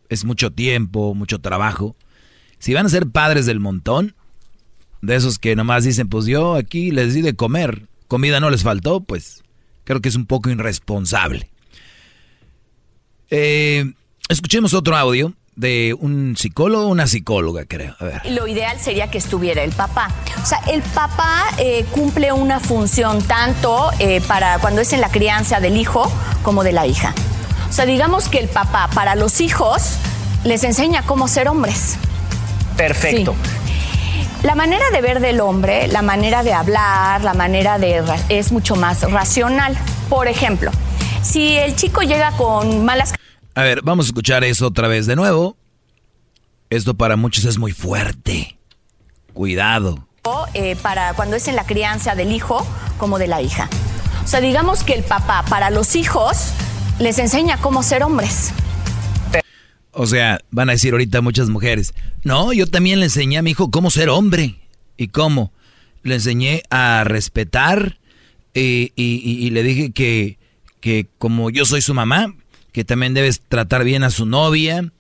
es 0.09 0.25
mucho 0.25 0.51
tiempo, 0.51 1.13
mucho 1.15 1.39
trabajo. 1.39 1.95
Si 2.59 2.73
van 2.73 2.85
a 2.85 2.89
ser 2.89 3.07
padres 3.07 3.45
del 3.45 3.59
montón, 3.59 4.15
de 5.01 5.15
esos 5.15 5.39
que 5.39 5.55
nomás 5.55 5.84
dicen, 5.84 6.09
pues 6.09 6.25
yo 6.25 6.55
aquí 6.55 6.91
les 6.91 7.13
di 7.13 7.21
de 7.21 7.35
comer, 7.35 7.88
comida 8.07 8.39
no 8.39 8.49
les 8.49 8.63
faltó, 8.63 9.01
pues 9.01 9.43
creo 9.84 10.01
que 10.01 10.09
es 10.09 10.15
un 10.15 10.25
poco 10.25 10.49
irresponsable. 10.49 11.49
Eh, 13.29 13.93
escuchemos 14.29 14.73
otro 14.73 14.95
audio 14.95 15.34
de 15.57 15.95
un 15.99 16.38
psicólogo 16.38 16.85
o 16.85 16.88
una 16.88 17.07
psicóloga, 17.07 17.65
creo. 17.65 17.95
A 17.99 18.05
ver. 18.05 18.21
Lo 18.31 18.47
ideal 18.47 18.79
sería 18.79 19.09
que 19.09 19.17
estuviera 19.17 19.63
el 19.63 19.71
papá. 19.71 20.09
O 20.41 20.45
sea, 20.45 20.59
el 20.67 20.84
papá 20.84 21.45
eh, 21.57 21.84
cumple 21.91 22.31
una 22.31 22.59
función 22.59 23.21
tanto 23.23 23.89
eh, 23.99 24.21
para 24.21 24.59
cuando 24.59 24.81
es 24.81 24.93
en 24.93 25.01
la 25.01 25.09
crianza 25.09 25.59
del 25.59 25.75
hijo 25.75 26.09
como 26.43 26.63
de 26.63 26.71
la 26.71 26.85
hija. 26.85 27.13
O 27.69 27.73
sea, 27.73 27.85
digamos 27.85 28.29
que 28.29 28.38
el 28.38 28.47
papá 28.47 28.88
para 28.93 29.15
los 29.15 29.41
hijos 29.41 29.97
les 30.43 30.63
enseña 30.63 31.01
cómo 31.01 31.27
ser 31.27 31.49
hombres. 31.49 31.97
Perfecto. 32.77 33.35
La 34.43 34.53
manera 34.53 34.85
de 34.91 35.01
ver 35.01 35.19
del 35.19 35.41
hombre, 35.41 35.88
la 35.88 36.03
manera 36.03 36.43
de 36.43 36.53
hablar, 36.53 37.23
la 37.23 37.34
manera 37.34 37.79
de... 37.79 38.03
es 38.29 38.51
mucho 38.51 38.75
más 38.75 39.01
racional. 39.11 39.75
Por 40.07 40.27
ejemplo, 40.27 40.69
si 41.23 41.55
el 41.55 41.75
chico 41.75 42.03
llega 42.03 42.31
con 42.34 42.85
malas 42.85 43.13
a 43.57 43.63
ver, 43.63 43.81
vamos 43.81 44.05
a 44.05 44.09
escuchar 44.09 44.43
eso 44.43 44.67
otra 44.67 44.88
vez 44.88 45.07
de 45.07 45.15
nuevo. 45.15 45.57
Esto 46.69 46.93
para 46.93 47.15
muchos 47.15 47.43
es 47.43 47.57
muy 47.57 47.71
fuerte. 47.71 48.59
Cuidado. 49.34 50.07
Eh, 50.53 50.75
para 50.84 51.15
cuando 51.15 51.38
es 51.38 51.47
en 51.47 51.55
la 51.55 51.65
crianza 51.65 52.13
del 52.13 52.31
hijo 52.31 52.67
como 52.99 53.17
de 53.17 53.25
la 53.25 53.41
hija. 53.41 53.67
O 54.23 54.27
sea, 54.27 54.41
digamos 54.41 54.84
que 54.84 54.93
el 54.93 55.03
papá 55.03 55.43
para 55.49 55.71
los 55.71 55.95
hijos 55.95 56.51
les 56.99 57.17
enseña 57.17 57.57
cómo 57.57 57.81
ser 57.81 58.03
hombres. 58.03 58.51
O 59.91 60.05
sea, 60.05 60.39
van 60.51 60.69
a 60.69 60.73
decir 60.73 60.91
ahorita 60.91 61.21
muchas 61.21 61.49
mujeres, 61.49 61.95
no, 62.23 62.53
yo 62.53 62.67
también 62.67 62.99
le 62.99 63.05
enseñé 63.05 63.39
a 63.39 63.41
mi 63.41 63.51
hijo 63.51 63.71
cómo 63.71 63.89
ser 63.89 64.09
hombre. 64.09 64.59
¿Y 64.97 65.07
cómo? 65.07 65.51
Le 66.03 66.13
enseñé 66.13 66.61
a 66.69 67.03
respetar 67.05 67.97
eh, 68.53 68.91
y, 68.95 69.49
le 69.49 69.63
dije 69.63 69.91
que, 69.93 70.38
que 70.79 71.07
como 71.17 71.49
yo 71.49 71.65
soy 71.65 71.81
su 71.81 71.95
mamá, 71.95 72.35
que 72.77 72.85
también 72.85 73.15
debes 73.15 73.41
tratar 73.41 73.83
bien 73.83 74.03
a 74.03 74.11
su 74.11 74.27
novia 74.27 74.91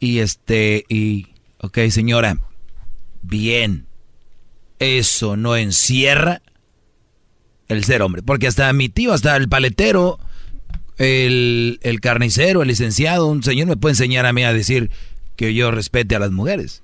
y 0.00 0.20
este 0.20 0.86
y 0.88 1.26
ok 1.58 1.80
señora 1.90 2.38
bien. 3.20 3.84
Eso 4.78 5.36
no 5.36 5.54
encierra 5.54 6.40
el 7.68 7.84
ser 7.84 8.00
hombre 8.00 8.22
porque 8.22 8.46
hasta 8.46 8.72
mi 8.72 8.88
tío 8.88 9.12
hasta 9.12 9.36
el 9.36 9.50
paletero 9.50 10.18
el, 10.96 11.78
el 11.82 12.00
carnicero 12.00 12.62
el 12.62 12.68
licenciado 12.68 13.26
un 13.26 13.42
señor 13.42 13.66
me 13.66 13.76
puede 13.76 13.92
enseñar 13.92 14.24
a 14.24 14.32
mí 14.32 14.42
a 14.42 14.54
decir 14.54 14.90
que 15.36 15.52
yo 15.52 15.70
respete 15.70 16.16
a 16.16 16.20
las 16.20 16.30
mujeres. 16.30 16.82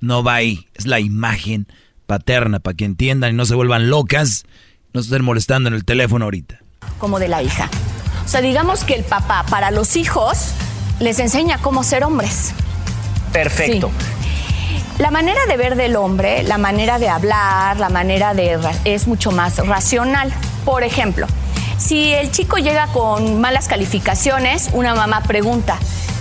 No 0.00 0.24
va 0.24 0.34
ahí 0.34 0.66
es 0.74 0.86
la 0.88 0.98
imagen 0.98 1.68
paterna 2.06 2.58
para 2.58 2.76
que 2.76 2.84
entiendan 2.84 3.30
y 3.30 3.36
no 3.36 3.46
se 3.46 3.54
vuelvan 3.54 3.90
locas 3.90 4.44
no 4.92 5.02
estén 5.02 5.24
molestando 5.24 5.68
en 5.68 5.76
el 5.76 5.84
teléfono 5.84 6.24
ahorita. 6.24 6.58
Como 6.98 7.20
de 7.20 7.28
la 7.28 7.44
hija 7.44 7.70
o 8.28 8.30
sea, 8.30 8.42
digamos 8.42 8.84
que 8.84 8.92
el 8.92 9.04
papá 9.04 9.46
para 9.48 9.70
los 9.70 9.96
hijos 9.96 10.50
les 11.00 11.18
enseña 11.18 11.56
cómo 11.62 11.82
ser 11.82 12.04
hombres. 12.04 12.52
Perfecto. 13.32 13.90
La 14.98 15.10
manera 15.10 15.46
de 15.46 15.56
ver 15.56 15.76
del 15.76 15.96
hombre, 15.96 16.42
la 16.42 16.58
manera 16.58 16.98
de 16.98 17.08
hablar, 17.08 17.78
la 17.78 17.88
manera 17.88 18.34
de... 18.34 18.60
es 18.84 19.06
mucho 19.06 19.30
más 19.30 19.56
racional. 19.66 20.30
Por 20.66 20.82
ejemplo, 20.82 21.26
si 21.78 22.12
el 22.12 22.30
chico 22.30 22.58
llega 22.58 22.88
con 22.88 23.40
malas 23.40 23.66
calificaciones, 23.66 24.68
una 24.74 24.94
mamá 24.94 25.22
pregunta, 25.22 25.78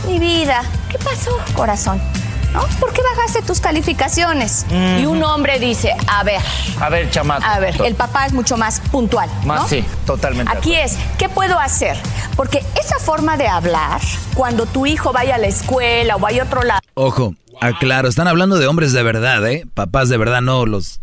mi 0.08 0.18
vida, 0.18 0.62
¿qué 0.90 0.98
pasó, 1.00 1.38
corazón? 1.56 2.02
¿No? 2.54 2.62
¿Por 2.80 2.94
qué 2.94 3.02
bajaste 3.16 3.42
tus 3.42 3.60
calificaciones? 3.60 4.66
Y 5.00 5.06
un 5.06 5.24
hombre 5.24 5.60
dice, 5.60 5.94
a 6.08 6.24
ver, 6.24 6.42
A 6.80 6.90
ver, 6.90 7.10
chamaco. 7.10 7.44
a 7.46 7.60
ver, 7.60 7.80
el 7.84 7.96
papá 7.96 8.26
es 8.26 8.34
mucho 8.34 8.58
más 8.58 8.80
puntual. 8.92 9.30
Más 9.46 9.62
¿no? 9.62 9.68
sí, 9.68 9.84
totalmente. 10.06 10.52
Aquí 10.56 10.74
es, 10.76 10.98
¿qué 11.18 11.30
puedo 11.30 11.60
hacer? 11.60 11.98
Porque 12.36 12.64
esa 12.80 13.00
forma 13.00 13.38
de 13.38 13.48
hablar, 13.48 14.02
cuando 14.36 14.66
tu 14.66 14.86
hijo 14.86 15.12
vaya 15.14 15.36
a 15.36 15.38
la 15.38 15.48
escuela 15.48 16.16
o 16.16 16.20
vaya 16.20 16.44
a 16.44 16.46
otro 16.46 16.64
lado, 16.64 16.82
Ojo, 16.94 17.34
aclaro, 17.62 18.08
están 18.08 18.28
hablando 18.28 18.58
de 18.58 18.68
hombres 18.68 18.94
de 18.94 19.04
verdad, 19.04 19.46
¿eh? 19.48 19.66
Papás 19.74 20.10
de 20.10 20.18
verdad, 20.18 20.42
no 20.42 20.66
los 20.66 21.02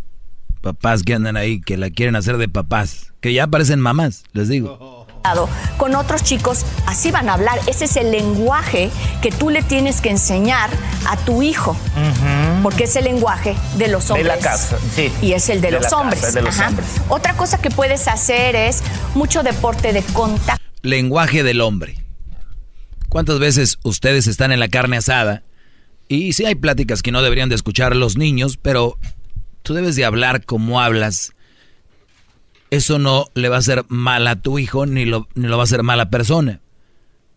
papás 0.61 1.03
que 1.03 1.15
andan 1.15 1.37
ahí, 1.37 1.61
que 1.61 1.77
la 1.77 1.91
quieren 1.91 2.17
hacer 2.17 2.39
de 2.39 2.49
papás, 2.49 3.13
que 3.21 3.33
ya 3.35 3.47
parecen 3.47 3.81
mamás, 3.81 4.25
les 4.33 4.49
digo. 4.49 5.03
con 5.79 5.95
otros 5.95 6.23
chicos, 6.23 6.67
así 6.87 7.11
van 7.11 7.31
a 7.31 7.35
hablar. 7.35 7.59
Ese 7.67 7.87
es 7.87 7.97
el 7.97 8.11
lenguaje 8.11 8.91
que 9.23 9.31
tú 9.31 9.49
le 9.49 9.63
tienes 9.63 10.03
que 10.03 10.11
enseñar 10.11 10.69
a 11.07 11.17
tu 11.17 11.43
hijo. 11.43 11.77
Porque 12.63 12.85
es 12.85 12.95
el 12.97 13.05
lenguaje 13.05 13.57
de 13.79 13.89
los 13.89 14.07
De 14.09 14.13
hombres. 14.15 14.27
la 14.27 14.39
casa, 14.39 14.79
sí. 14.95 15.11
Y 15.23 15.33
es 15.33 15.49
el 15.49 15.61
de, 15.63 15.69
De 15.69 15.73
los 15.79 15.85
casa, 15.85 15.97
de 16.33 16.41
hombres. 16.43 16.87
Otra 17.09 17.35
cosa 17.37 17.59
que 17.59 17.71
puedes 17.71 18.07
hacer 18.07 18.55
es 18.55 18.83
mucho 19.15 19.43
deporte 19.43 19.93
de 19.95 20.03
contacto. 20.03 20.63
Lenguaje 20.83 21.43
del 21.43 21.63
hombre. 21.63 21.97
¿Cuántas 23.09 23.39
veces 23.39 23.79
ustedes 23.83 24.27
están 24.27 24.53
en 24.53 24.61
la 24.61 24.69
carne 24.69 24.99
asada? 24.99 25.43
Y 26.07 26.35
sí 26.35 26.45
hay 26.45 26.55
pláticas 26.55 27.03
que 27.03 27.13
no 27.13 27.23
deberían 27.23 27.49
de 27.49 27.55
escuchar 27.55 27.97
los 27.97 28.19
niños, 28.19 28.59
pero 28.61 28.99
tú 29.63 29.73
debes 29.73 29.97
de 29.97 30.05
hablar 30.05 30.45
como 30.45 30.83
hablas. 30.83 31.33
Eso 32.71 32.99
no 32.99 33.27
le 33.35 33.49
va 33.49 33.57
a 33.57 33.61
hacer 33.61 33.85
mal 33.89 34.27
a 34.27 34.37
tu 34.37 34.59
hijo 34.59 34.87
ni 34.87 35.05
lo, 35.05 35.29
ni 35.35 35.49
lo 35.49 35.57
va 35.57 35.63
a 35.63 35.65
hacer 35.65 35.83
mal 35.83 36.01
a 36.01 36.11
persona. 36.11 36.61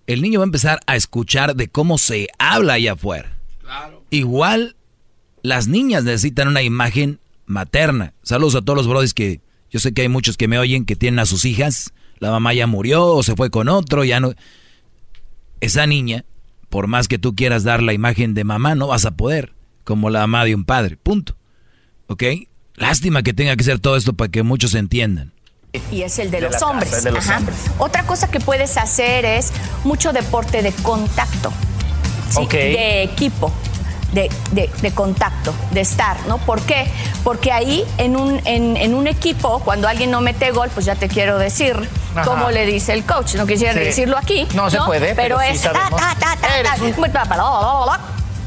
El 0.08 0.22
niño 0.22 0.40
va 0.40 0.46
a 0.46 0.48
empezar 0.48 0.80
a 0.88 0.96
escuchar 0.96 1.56
de 1.56 1.68
cómo 1.68 1.98
se 1.98 2.28
habla 2.40 2.74
allá 2.74 2.94
afuera. 2.94 3.38
Igual 4.10 4.76
las 5.42 5.68
niñas 5.68 6.04
necesitan 6.04 6.48
una 6.48 6.62
imagen 6.62 7.20
materna. 7.46 8.14
Saludos 8.24 8.56
a 8.56 8.62
todos 8.62 8.78
los 8.78 8.88
brodis 8.88 9.14
que 9.14 9.42
yo 9.70 9.80
sé 9.80 9.94
que 9.94 10.04
hay 10.04 10.10
muchos 10.10 10.38
que 10.38 10.48
me 10.48 10.60
oyen 10.60 10.86
que 10.86 10.96
tienen 10.96 11.20
a 11.20 11.26
sus 11.26 11.46
hijas. 11.46 11.94
La 12.20 12.32
mamá 12.32 12.54
ya 12.54 12.68
murió 12.68 13.06
o 13.08 13.24
se 13.24 13.36
fue 13.36 13.50
con 13.50 13.70
otro, 13.70 14.04
ya 14.04 14.20
no. 14.20 14.34
Esa 15.60 15.86
niña, 15.88 16.26
por 16.70 16.88
más 16.88 17.08
que 17.08 17.20
tú 17.20 17.36
quieras 17.36 17.64
dar 17.64 17.84
la 17.84 17.94
imagen 17.94 18.34
de 18.34 18.44
mamá, 18.44 18.76
no 18.76 18.88
vas 18.88 19.06
a 19.06 19.16
poder, 19.16 19.54
como 19.84 20.10
la 20.10 20.22
mamá 20.22 20.46
de 20.46 20.56
un 20.56 20.64
padre. 20.64 20.98
Punto. 20.98 21.36
¿Ok? 22.08 22.24
Lástima 22.78 23.24
que 23.24 23.34
tenga 23.34 23.56
que 23.56 23.64
ser 23.64 23.80
todo 23.80 23.98
esto 23.98 24.14
para 24.14 24.30
que 24.32 24.44
muchos 24.44 24.74
entiendan. 24.76 25.32
Y 25.92 26.04
es 26.04 26.18
el 26.20 26.32
de, 26.32 26.38
De 26.38 26.44
los 26.44 26.54
casa, 26.54 26.68
hombres. 26.68 26.94
es 26.94 27.04
de 27.04 27.12
los 27.12 27.28
hombres. 27.28 27.58
Otra 27.78 28.04
cosa 28.04 28.30
que 28.30 28.40
puedes 28.40 28.78
hacer 28.78 29.26
es 29.26 29.52
mucho 29.84 30.14
deporte 30.14 30.62
de 30.62 30.72
contacto. 30.72 31.52
¿sí? 32.30 32.46
De 32.48 33.04
equipo. 33.04 33.52
De, 34.14 34.30
de- 34.54 34.70
de 34.82 34.92
contacto, 34.92 35.54
de 35.72 35.82
estar, 35.82 36.16
¿no? 36.28 36.38
¿Por 36.38 36.62
qué? 36.62 36.88
Porque 37.26 37.52
ahí 37.52 37.84
en 37.98 38.16
un, 38.16 38.40
en, 38.46 38.78
en 38.78 38.96
un 38.96 39.06
equipo, 39.06 39.60
cuando 39.60 39.88
alguien 39.90 40.10
no 40.12 40.22
mete 40.22 40.52
gol, 40.52 40.70
pues 40.74 40.86
ya 40.86 40.96
te 40.96 41.10
quiero 41.10 41.38
decir 41.38 41.76
Ajá. 42.16 42.24
cómo 42.24 42.50
le 42.50 42.66
dice 42.66 42.94
el 42.94 43.04
coach. 43.04 43.36
No 43.36 43.46
quisiera 43.46 43.74
Sí. 43.74 43.80
decirlo 43.80 44.18
aquí. 44.18 44.48
No 44.56 44.70
se 44.70 44.78
puede, 44.80 45.14
pero 45.14 45.38
sí 45.40 45.46
es 45.50 45.62
ta, 45.62 45.74
sabemos. 45.74 46.00
ta, 46.00 46.16
ta, 46.18 46.38
ta, 46.38 46.38
ta, 46.42 48.00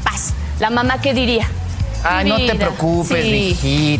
paz. 0.03 0.33
La 0.59 0.69
mamá, 0.71 0.99
¿qué 0.99 1.13
diría? 1.13 1.47
Ay, 2.03 2.27
no 2.29 2.37
te 2.37 2.55
preocupes, 2.55 3.09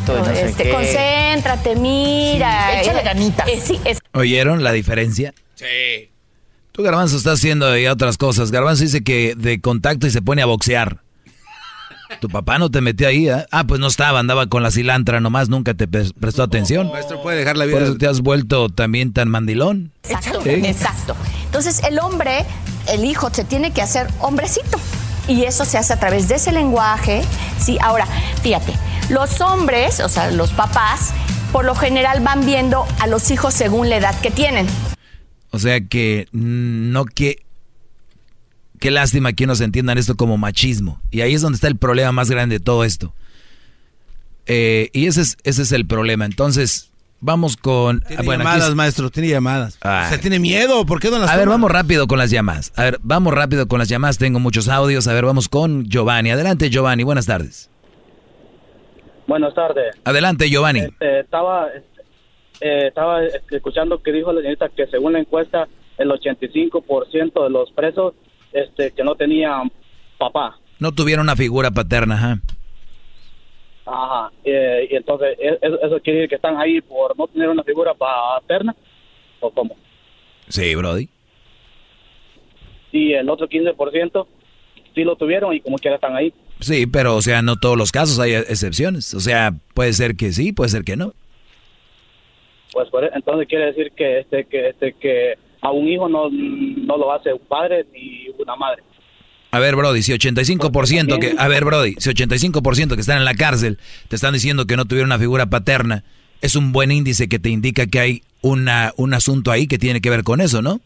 no 0.07 0.26
sé 0.26 0.45
Este, 0.45 0.64
qué. 0.64 0.69
Concéntrate, 0.72 1.76
mira. 1.76 2.72
Sí, 2.73 2.80
échale 2.82 3.03
ganitas. 3.03 3.48
Eh, 3.48 3.61
sí, 3.64 3.80
es- 3.86 3.99
¿Oyeron 4.14 4.64
la 4.64 4.72
diferencia? 4.72 5.34
Sí. 5.56 6.10
Tú, 6.72 6.84
Garbanzo, 6.84 7.18
estás 7.18 7.40
haciendo 7.40 7.78
ya 7.78 7.91
otras 7.91 8.18
cosas. 8.18 8.49
Garbanzo 8.52 8.84
dice 8.84 9.03
que 9.03 9.36
de 9.38 9.60
contacto 9.61 10.07
y 10.07 10.11
se 10.11 10.22
pone 10.22 10.41
a 10.41 10.45
boxear. 10.45 10.99
Tu 12.19 12.28
papá 12.28 12.57
no 12.60 12.69
te 12.69 12.82
metió 12.82 13.07
ahí, 13.07 13.30
¿eh? 13.30 13.45
Ah, 13.52 13.64
pues 13.65 13.80
no 13.80 13.88
estaba, 13.88 14.19
andaba 14.19 14.48
con 14.48 14.64
la 14.64 14.72
cilantra 14.72 15.22
nomás, 15.22 15.48
nunca 15.48 15.73
te 15.76 15.88
pre- 15.88 16.11
prestó 16.19 16.44
atención. 16.44 16.90
Maestro, 16.91 17.22
puede 17.22 17.38
dejar 17.38 17.56
la 17.56 17.65
vida. 17.65 17.76
Por 17.78 17.84
eso 17.84 17.98
te 17.98 18.06
has 18.07 18.19
vuelto 18.19 18.68
también 18.69 19.14
tan 19.14 19.30
mandilón. 19.30 19.91
Exacto, 20.03 20.41
Sí. 20.44 20.49
exacto. 20.49 21.15
Entonces 21.45 21.82
el 21.84 21.99
hombre, 21.99 22.45
el 22.90 23.06
hijo, 23.06 23.30
se 23.34 23.45
tiene 23.45 23.72
que 23.72 23.82
hacer 23.82 24.07
hombrecito. 24.19 24.78
Y 25.27 25.43
eso 25.43 25.65
se 25.65 25.77
hace 25.77 25.93
a 25.93 25.99
través 25.99 26.27
de 26.27 26.35
ese 26.35 26.52
lenguaje. 26.52 27.22
Sí, 27.60 27.77
ahora, 27.81 28.06
fíjate, 28.41 28.73
los 29.10 29.41
hombres, 29.41 29.99
o 29.99 30.10
sea, 30.10 30.31
los 30.31 30.52
papás, 30.52 31.14
por 31.52 31.65
lo 31.65 31.76
general 31.76 32.22
van 32.22 32.45
viendo 32.45 32.85
a 32.99 33.07
los 33.07 33.30
hijos 33.31 33.53
según 33.53 33.89
la 33.89 33.98
edad 33.98 34.19
que 34.22 34.31
tienen. 34.31 34.68
O 35.52 35.60
sea 35.60 35.81
que 35.81 36.27
no 36.31 37.06
que... 37.06 37.43
Qué 38.80 38.89
lástima 38.89 39.34
que 39.34 39.45
nos 39.45 39.61
entiendan 39.61 39.99
esto 39.99 40.15
como 40.15 40.38
machismo. 40.38 40.99
Y 41.11 41.22
ahí 41.22 41.35
es 41.35 41.41
donde 41.41 41.56
está 41.56 41.68
el 41.68 41.77
problema 41.77 42.11
más 42.11 42.31
grande 42.31 42.57
de 42.57 42.64
todo 42.64 42.84
esto. 42.84 43.14
Eh, 44.48 44.89
y 44.91 45.06
ese 45.06 45.22
es, 45.22 45.38
ese 45.43 45.61
es 45.61 45.72
el 45.72 45.85
problema. 45.85 46.26
Entonces, 46.26 46.91
vamos 47.22 47.56
con... 47.56 48.02
Tiene 48.02 48.22
ah, 48.22 48.26
bueno, 48.26 48.41
aquí 48.43 48.49
llamadas, 48.49 48.69
es- 48.69 48.76
maestro, 48.76 49.10
tiene 49.10 49.30
llamadas. 49.30 49.77
Ay. 49.81 50.06
O 50.07 50.10
sea, 50.10 50.19
tiene 50.19 50.39
miedo. 50.39 50.85
¿Por 50.85 50.99
qué 50.99 51.10
no 51.10 51.19
las 51.19 51.30
A 51.30 51.35
ver, 51.38 51.45
toma? 51.45 51.53
vamos 51.56 51.72
rápido 51.72 52.07
con 52.07 52.18
las 52.18 52.30
llamadas. 52.30 52.73
A 52.76 52.84
ver, 52.84 52.99
vamos 53.02 53.34
rápido 53.34 53.68
con 53.68 53.80
las 53.80 53.88
llamadas. 53.88 54.18
Tengo 54.18 54.39
muchos 54.39 54.68
audios. 54.68 55.07
A 55.07 55.14
ver, 55.14 55.26
vamos 55.26 55.48
con 55.48 55.85
Giovanni. 55.85 56.31
Adelante, 56.31 56.69
Giovanni. 56.69 57.03
Buenas 57.03 57.26
tardes. 57.27 57.69
Buenas 59.27 59.53
tardes. 59.53 59.95
Adelante, 60.03 60.49
Giovanni. 60.49 60.81
Este, 60.81 61.22
estaba 61.22 61.68
eh, 62.60 62.88
estaba 62.88 63.23
escuchando 63.49 64.02
que 64.03 64.11
dijo 64.11 64.31
la 64.34 64.41
señorita 64.41 64.69
que 64.69 64.88
según 64.88 65.14
la 65.14 65.19
encuesta 65.19 65.68
el 65.98 66.10
85% 66.10 67.43
de 67.43 67.49
los 67.49 67.72
presos 67.72 68.14
este 68.52 68.91
que 68.91 69.03
no 69.03 69.15
tenían 69.15 69.72
papá. 70.18 70.57
No 70.80 70.91
tuvieron 70.91 71.23
una 71.26 71.35
figura 71.35 71.72
paterna, 71.72 72.15
ajá. 72.15 72.39
Ajá. 73.92 74.32
Eh, 74.46 74.88
y 74.90 74.96
entonces 74.96 75.38
¿e- 75.40 75.60
eso, 75.62 76.00
quiere 76.02 76.20
decir 76.20 76.30
que 76.30 76.36
están 76.36 76.58
ahí 76.58 76.80
por 76.80 77.18
no 77.18 77.28
tener 77.28 77.50
una 77.50 77.64
figura 77.64 77.94
paterna 77.94 78.74
o 79.42 79.52
cómo. 79.52 79.76
Sí, 80.48 80.74
Brody. 80.76 81.10
Y 82.94 83.14
el 83.14 83.30
otro 83.30 83.48
15% 83.48 84.28
sí 84.96 85.04
lo 85.04 85.16
tuvieron 85.16 85.54
y 85.54 85.60
como 85.60 85.78
quiera 85.78 85.96
están 85.96 86.16
ahí. 86.16 86.34
Sí, 86.60 86.86
pero, 86.88 87.16
o 87.16 87.22
sea, 87.22 87.42
no 87.42 87.58
todos 87.58 87.78
los 87.78 87.92
casos 87.92 88.20
hay 88.20 88.34
excepciones. 88.34 89.14
O 89.14 89.20
sea, 89.20 89.52
puede 89.74 89.92
ser 89.94 90.16
que 90.16 90.32
sí, 90.32 90.54
puede 90.54 90.70
ser 90.70 90.84
que 90.84 90.96
no. 90.96 91.14
Pues 92.72 92.88
e- 92.94 93.12
entonces 93.14 93.48
quiere 93.48 93.66
decir 93.68 93.92
que 93.92 94.20
este 94.20 94.46
que 94.46 94.70
este 94.70 94.94
que 94.94 95.34
a 95.62 95.72
un 95.72 95.88
hijo 95.90 96.08
no 96.08 96.30
no 96.30 96.98
lo 96.98 97.12
hace 97.12 97.34
un 97.34 97.40
padre 97.40 97.86
ni 97.92 98.28
una 98.40 98.56
madre. 98.56 98.84
A 99.52 99.60
ver, 99.60 99.76
Brody, 99.76 100.02
si 100.02 100.14
85% 100.14 101.19
que... 101.19 101.36
A 101.38 101.48
ver, 101.49 101.65
Brody, 101.65 101.95
si 101.98 102.10
85% 102.10 102.95
que 102.95 103.02
están 103.02 103.18
en 103.18 103.26
la 103.26 103.34
cárcel 103.36 103.78
te 104.07 104.15
están 104.15 104.34
diciendo 104.34 104.65
que 104.65 104.78
no 104.78 104.86
tuvieron 104.86 105.10
una 105.10 105.19
figura 105.19 105.45
paterna, 105.48 106.03
es 106.41 106.56
un 106.56 106.72
buen 106.72 106.91
índice 106.91 107.28
que 107.28 107.38
te 107.38 107.49
indica 107.49 107.86
que 107.88 107.99
hay 107.99 108.22
una, 108.41 108.94
un 108.98 109.14
asunto 109.14 109.52
ahí 109.52 109.68
que 109.68 109.78
tiene 109.78 109.99
que 110.02 110.10
ver 110.10 110.23
con 110.23 110.40
eso, 110.41 110.61
¿no? 110.61 110.80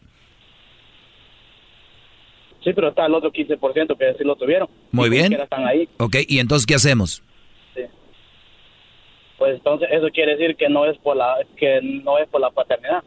Sí, 2.64 2.72
pero 2.74 2.88
está 2.88 3.06
el 3.06 3.14
otro 3.14 3.32
15% 3.32 3.96
que 3.96 4.14
sí 4.18 4.24
lo 4.24 4.34
tuvieron. 4.34 4.68
Muy 4.90 5.06
Y 5.06 5.10
como 5.10 5.28
bien. 5.28 5.40
están 5.40 5.64
ahí. 5.66 5.88
Ok, 5.98 6.16
¿y 6.26 6.40
entonces 6.40 6.66
qué 6.66 6.74
hacemos? 6.74 7.22
Pues 9.38 9.54
entonces 9.56 9.88
eso 9.92 10.08
quiere 10.12 10.34
decir 10.36 10.56
que 10.56 10.68
no 10.68 10.86
es 10.86 10.96
por 10.98 11.14
la 11.16 11.36
que 11.58 11.80
no 11.82 12.18
es 12.18 12.26
por 12.28 12.40
la 12.40 12.50
paternidad. 12.50 13.04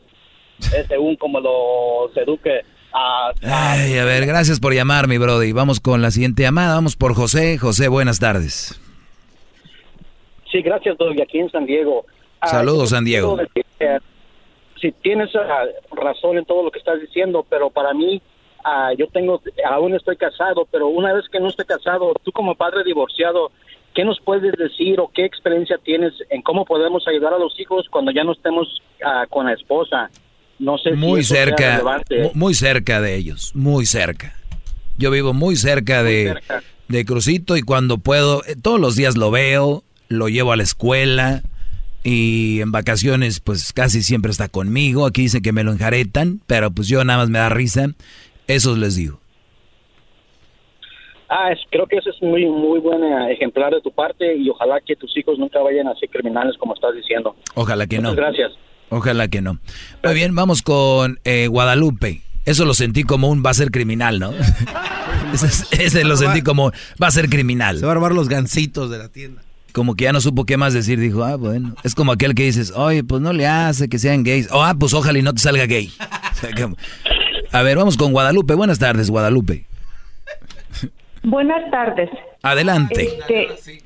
Es 0.60 0.86
según 0.88 1.16
como 1.16 1.40
lo 1.40 2.12
se 2.14 2.22
eduque 2.22 2.62
Ay, 2.92 3.98
a 3.98 4.06
ver, 4.06 4.26
gracias 4.26 4.60
por 4.60 4.74
llamar, 4.74 5.08
mi 5.08 5.18
Brody. 5.18 5.52
Vamos 5.52 5.80
con 5.80 6.02
la 6.02 6.12
siguiente 6.12 6.44
llamada. 6.44 6.76
Vamos 6.76 6.96
por 6.96 7.14
José. 7.14 7.58
José, 7.58 7.88
buenas 7.88 8.20
tardes. 8.20 8.80
Sí, 10.52 10.62
gracias, 10.62 10.98
Doug, 10.98 11.22
aquí 11.22 11.40
en 11.40 11.50
San 11.52 11.66
Diego. 11.66 12.06
Ah, 12.42 12.48
Saludos, 12.48 12.90
San 12.90 13.06
Diego. 13.06 13.38
decir 13.38 13.66
que, 13.78 14.00
Sí, 14.82 14.94
tienes 15.02 15.30
ah, 15.36 15.66
razón 15.92 16.38
en 16.38 16.46
todo 16.46 16.64
lo 16.64 16.72
que 16.72 16.80
estás 16.80 17.00
diciendo, 17.02 17.46
pero 17.48 17.70
para 17.70 17.94
mí, 17.94 18.22
ah, 18.64 18.94
yo 18.98 19.08
tengo, 19.08 19.42
aún 19.70 19.94
estoy 19.94 20.16
casado, 20.16 20.66
pero 20.72 20.88
una 20.88 21.14
vez 21.14 21.26
que 21.30 21.40
no 21.40 21.50
esté 21.50 21.66
casado, 21.66 22.14
tú 22.24 22.32
como 22.32 22.56
padre 22.56 22.84
divorciado, 22.86 23.52
¿qué 23.94 24.06
nos 24.06 24.20
puedes 24.22 24.54
decir 24.54 25.00
o 25.02 25.10
qué 25.14 25.26
experiencia 25.26 25.78
tienes 25.84 26.14
en 26.30 26.42
cómo 26.42 26.64
podemos 26.64 27.06
ayudar 27.08 27.34
a 27.34 27.40
los 27.40 27.60
hijos 27.60 27.88
cuando 27.90 28.12
ya 28.12 28.24
no 28.24 28.32
estemos 28.32 28.82
con 29.30 29.48
la 29.48 29.54
esposa? 29.54 30.10
No 30.60 30.78
sé 30.78 30.92
si 30.92 30.96
Muy 30.98 31.24
sea 31.24 31.46
cerca, 31.46 31.82
muy 32.34 32.54
cerca 32.54 33.00
de 33.02 33.16
ellos, 33.16 33.52
muy 33.56 33.86
cerca. 33.86 34.36
Yo 34.98 35.10
vivo 35.12 35.34
muy 35.34 35.56
cerca 35.56 36.04
de, 36.04 36.26
cerca. 36.34 36.62
de 36.90 37.06
Crucito 37.06 37.56
y 37.56 37.62
cuando 37.62 37.98
puedo, 37.98 38.44
eh, 38.46 38.56
todos 38.62 38.80
los 38.80 38.96
días 38.98 39.16
lo 39.16 39.32
veo, 39.32 39.84
lo 40.10 40.28
llevo 40.28 40.52
a 40.52 40.58
la 40.58 40.64
escuela 40.64 41.42
y 42.04 42.60
en 42.62 42.72
vacaciones 42.74 43.40
pues 43.40 43.72
casi 43.72 44.04
siempre 44.04 44.32
está 44.32 44.50
conmigo. 44.50 45.06
Aquí 45.06 45.22
dicen 45.24 45.42
que 45.42 45.54
me 45.54 45.64
lo 45.64 45.72
enjaretan, 45.72 46.42
pero 46.48 46.72
pues 46.72 46.90
yo 46.90 47.04
nada 47.06 47.20
más 47.20 47.30
me 47.30 47.40
da 47.40 47.48
risa. 47.50 47.88
Eso 48.48 48.76
les 48.76 48.96
digo. 48.98 49.20
Ah, 51.30 51.52
es- 51.52 51.60
creo 51.70 51.86
que 51.86 51.98
eso 51.98 52.10
es 52.10 52.22
muy 52.22 52.46
muy 52.48 52.80
buen 52.80 53.04
eh, 53.04 53.32
ejemplar 53.34 53.72
de 53.74 53.82
tu 53.82 53.92
parte 53.92 54.36
y 54.36 54.50
ojalá 54.50 54.82
que 54.82 54.96
tus 54.96 55.16
hijos 55.16 55.38
nunca 55.38 55.60
vayan 55.62 55.88
a 55.88 55.96
ser 55.96 56.10
criminales 56.10 56.58
como 56.58 56.74
estás 56.74 56.96
diciendo. 56.96 57.36
Ojalá 57.54 57.86
que 57.88 58.00
no. 58.00 58.10
Muchas 58.10 58.26
gracias. 58.26 58.52
Ojalá 58.90 59.28
que 59.28 59.42
no. 59.42 59.60
Muy 60.04 60.14
bien, 60.14 60.36
vamos 60.36 60.62
con 60.62 61.20
eh, 61.24 61.48
Guadalupe. 61.48 62.22
Eso 62.46 62.66
lo 62.66 62.74
sentí 62.74 63.04
como 63.04 63.30
un 63.30 63.44
va 63.46 63.52
a 63.52 63.54
ser 63.54 63.70
criminal, 63.72 64.20
¿no? 64.20 64.34
ese, 65.34 65.84
ese 65.84 66.04
lo 66.04 66.18
sentí 66.18 66.42
como 66.42 66.72
va 67.02 67.08
a 67.08 67.12
ser 67.12 67.30
criminal. 67.30 67.80
Se 67.80 67.86
va 67.86 67.92
a 67.92 67.96
robar 67.96 68.14
los 68.14 68.30
gancitos 68.30 68.90
de 68.90 68.98
la 68.98 69.10
tienda. 69.10 69.44
Como 69.72 69.96
que 69.96 70.06
ya 70.06 70.14
no 70.14 70.20
supo 70.20 70.46
qué 70.46 70.58
más 70.58 70.74
decir, 70.74 71.00
dijo, 71.00 71.24
ah, 71.24 71.36
bueno. 71.36 71.76
Es 71.84 71.94
como 71.94 72.12
aquel 72.12 72.34
que 72.34 72.44
dices, 72.44 72.74
oye, 72.76 73.04
pues 73.04 73.22
no 73.22 73.34
le 73.34 73.46
hace 73.46 73.88
que 73.88 74.00
sean 74.00 74.24
gays. 74.24 74.52
O, 74.52 74.64
ah, 74.64 74.76
pues 74.78 74.94
ojalá 74.94 75.20
y 75.20 75.22
no 75.22 75.34
te 75.34 75.42
salga 75.42 75.66
gay. 75.66 75.92
A 77.52 77.62
ver, 77.62 77.78
vamos 77.78 77.98
con 77.98 78.12
Guadalupe. 78.12 78.56
Buenas 78.56 78.80
tardes, 78.80 79.10
Guadalupe. 79.10 79.66
Buenas 81.24 81.70
tardes. 81.70 82.10
Adelante. 82.42 83.20
Este, 83.28 83.84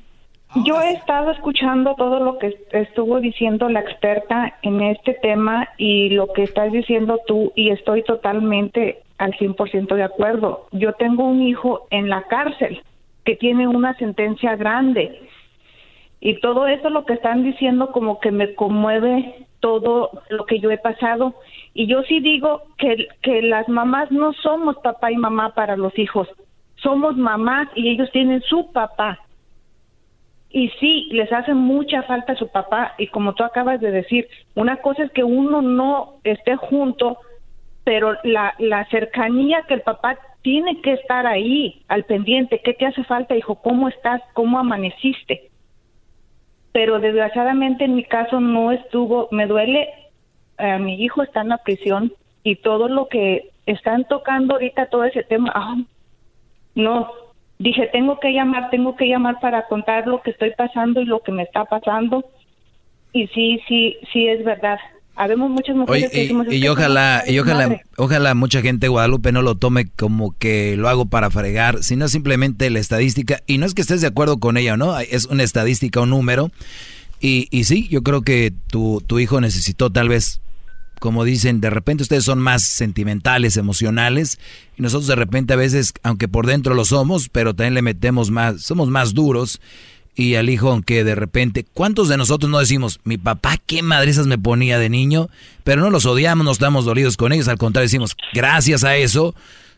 yo 0.62 0.80
he 0.80 0.92
estado 0.92 1.32
escuchando 1.32 1.94
todo 1.96 2.20
lo 2.20 2.38
que 2.38 2.56
estuvo 2.72 3.20
diciendo 3.20 3.68
la 3.68 3.80
experta 3.80 4.54
en 4.62 4.80
este 4.82 5.14
tema 5.14 5.68
y 5.78 6.10
lo 6.10 6.32
que 6.32 6.44
estás 6.44 6.70
diciendo 6.70 7.20
tú 7.26 7.52
y 7.56 7.70
estoy 7.70 8.04
totalmente 8.04 9.02
al 9.18 9.32
100% 9.32 9.94
de 9.94 10.02
acuerdo. 10.04 10.68
Yo 10.70 10.92
tengo 10.92 11.24
un 11.24 11.42
hijo 11.42 11.86
en 11.90 12.08
la 12.08 12.22
cárcel 12.24 12.82
que 13.24 13.36
tiene 13.36 13.66
una 13.66 13.94
sentencia 13.94 14.54
grande 14.54 15.28
y 16.20 16.40
todo 16.40 16.68
eso 16.68 16.88
lo 16.88 17.04
que 17.04 17.14
están 17.14 17.42
diciendo 17.42 17.90
como 17.90 18.20
que 18.20 18.30
me 18.30 18.54
conmueve 18.54 19.46
todo 19.60 20.10
lo 20.28 20.46
que 20.46 20.60
yo 20.60 20.70
he 20.70 20.78
pasado 20.78 21.34
y 21.72 21.86
yo 21.86 22.02
sí 22.02 22.20
digo 22.20 22.62
que, 22.78 23.08
que 23.22 23.42
las 23.42 23.68
mamás 23.68 24.12
no 24.12 24.32
somos 24.34 24.76
papá 24.78 25.10
y 25.10 25.16
mamá 25.16 25.54
para 25.54 25.76
los 25.76 25.98
hijos, 25.98 26.28
somos 26.76 27.16
mamás 27.16 27.68
y 27.74 27.88
ellos 27.88 28.08
tienen 28.12 28.40
su 28.42 28.70
papá. 28.72 29.18
Y 30.54 30.68
sí, 30.78 31.08
les 31.10 31.32
hace 31.32 31.52
mucha 31.52 32.04
falta 32.04 32.36
su 32.36 32.46
papá 32.46 32.94
y 32.96 33.08
como 33.08 33.34
tú 33.34 33.42
acabas 33.42 33.80
de 33.80 33.90
decir, 33.90 34.28
una 34.54 34.76
cosa 34.76 35.02
es 35.02 35.10
que 35.10 35.24
uno 35.24 35.62
no 35.62 36.20
esté 36.22 36.54
junto, 36.54 37.18
pero 37.82 38.14
la, 38.22 38.54
la 38.60 38.84
cercanía 38.84 39.62
que 39.66 39.74
el 39.74 39.80
papá 39.80 40.16
tiene 40.42 40.80
que 40.80 40.92
estar 40.92 41.26
ahí, 41.26 41.82
al 41.88 42.04
pendiente, 42.04 42.60
¿qué 42.62 42.72
te 42.72 42.86
hace 42.86 43.02
falta, 43.02 43.34
hijo? 43.34 43.56
¿Cómo 43.56 43.88
estás? 43.88 44.22
¿Cómo 44.32 44.60
amaneciste? 44.60 45.50
Pero 46.70 47.00
desgraciadamente 47.00 47.86
en 47.86 47.96
mi 47.96 48.04
caso 48.04 48.38
no 48.38 48.70
estuvo, 48.70 49.26
me 49.32 49.48
duele, 49.48 49.88
eh, 50.58 50.78
mi 50.78 51.02
hijo 51.02 51.24
está 51.24 51.40
en 51.40 51.48
la 51.48 51.58
prisión 51.58 52.12
y 52.44 52.54
todo 52.54 52.86
lo 52.86 53.08
que 53.08 53.50
están 53.66 54.04
tocando 54.04 54.54
ahorita, 54.54 54.86
todo 54.86 55.02
ese 55.02 55.24
tema, 55.24 55.50
ah, 55.52 55.78
no, 56.76 57.10
dije, 57.58 57.88
tengo 57.92 58.18
que 58.20 58.32
llamar, 58.32 58.70
tengo 58.70 58.96
que 58.96 59.06
llamar 59.06 59.40
para 59.40 59.66
contar 59.68 60.06
lo 60.06 60.20
que 60.22 60.30
estoy 60.30 60.52
pasando 60.56 61.00
y 61.00 61.04
lo 61.06 61.20
que 61.20 61.32
me 61.32 61.42
está 61.42 61.64
pasando. 61.64 62.24
Y 63.12 63.26
sí, 63.28 63.60
sí, 63.68 63.96
sí 64.12 64.26
es 64.28 64.44
verdad. 64.44 64.78
Habemos 65.16 65.48
muchas 65.48 65.76
mujeres 65.76 66.04
Oye, 66.06 66.10
que 66.10 66.20
decimos, 66.22 66.46
y, 66.50 66.56
"Es 66.56 66.62
y 66.64 66.68
ojalá, 66.68 67.22
y 67.24 67.38
ojalá, 67.38 67.68
madre". 67.68 67.82
ojalá 67.96 68.34
mucha 68.34 68.60
gente 68.62 68.86
de 68.86 68.88
Guadalupe 68.88 69.30
no 69.30 69.42
lo 69.42 69.54
tome 69.54 69.86
como 69.88 70.36
que 70.36 70.76
lo 70.76 70.88
hago 70.88 71.06
para 71.06 71.30
fregar, 71.30 71.84
sino 71.84 72.08
simplemente 72.08 72.68
la 72.70 72.80
estadística. 72.80 73.38
Y 73.46 73.58
no 73.58 73.66
es 73.66 73.74
que 73.74 73.82
estés 73.82 74.00
de 74.00 74.08
acuerdo 74.08 74.40
con 74.40 74.56
ella 74.56 74.76
no, 74.76 74.98
es 74.98 75.26
una 75.26 75.44
estadística, 75.44 76.00
un 76.00 76.10
número. 76.10 76.50
Y, 77.20 77.46
y 77.52 77.62
sí, 77.64 77.86
yo 77.88 78.02
creo 78.02 78.22
que 78.22 78.52
tu, 78.68 79.02
tu 79.06 79.20
hijo 79.20 79.40
necesitó 79.40 79.90
tal 79.90 80.08
vez, 80.08 80.40
como 81.04 81.24
dicen, 81.24 81.60
de 81.60 81.68
repente 81.68 82.02
ustedes 82.02 82.24
son 82.24 82.38
más 82.38 82.62
sentimentales, 82.62 83.58
emocionales, 83.58 84.38
y 84.78 84.80
nosotros 84.80 85.06
de 85.06 85.14
repente 85.14 85.52
a 85.52 85.56
veces, 85.56 85.92
aunque 86.02 86.28
por 86.28 86.46
dentro 86.46 86.72
lo 86.72 86.86
somos, 86.86 87.28
pero 87.28 87.52
también 87.52 87.74
le 87.74 87.82
metemos 87.82 88.30
más, 88.30 88.62
somos 88.62 88.88
más 88.88 89.12
duros. 89.12 89.60
Y 90.14 90.36
al 90.36 90.48
hijo, 90.48 90.70
aunque 90.70 91.04
de 91.04 91.14
repente, 91.14 91.66
¿cuántos 91.74 92.08
de 92.08 92.16
nosotros 92.16 92.50
no 92.50 92.58
decimos, 92.58 93.00
mi 93.04 93.18
papá 93.18 93.58
qué 93.66 93.82
madrizas 93.82 94.26
me 94.26 94.38
ponía 94.38 94.78
de 94.78 94.88
niño? 94.88 95.28
Pero 95.62 95.82
no 95.82 95.90
los 95.90 96.06
odiamos, 96.06 96.42
no 96.42 96.52
estamos 96.52 96.86
dolidos 96.86 97.18
con 97.18 97.34
ellos, 97.34 97.48
al 97.48 97.58
contrario 97.58 97.84
decimos, 97.84 98.16
gracias 98.32 98.82
a 98.82 98.96
eso, 98.96 99.34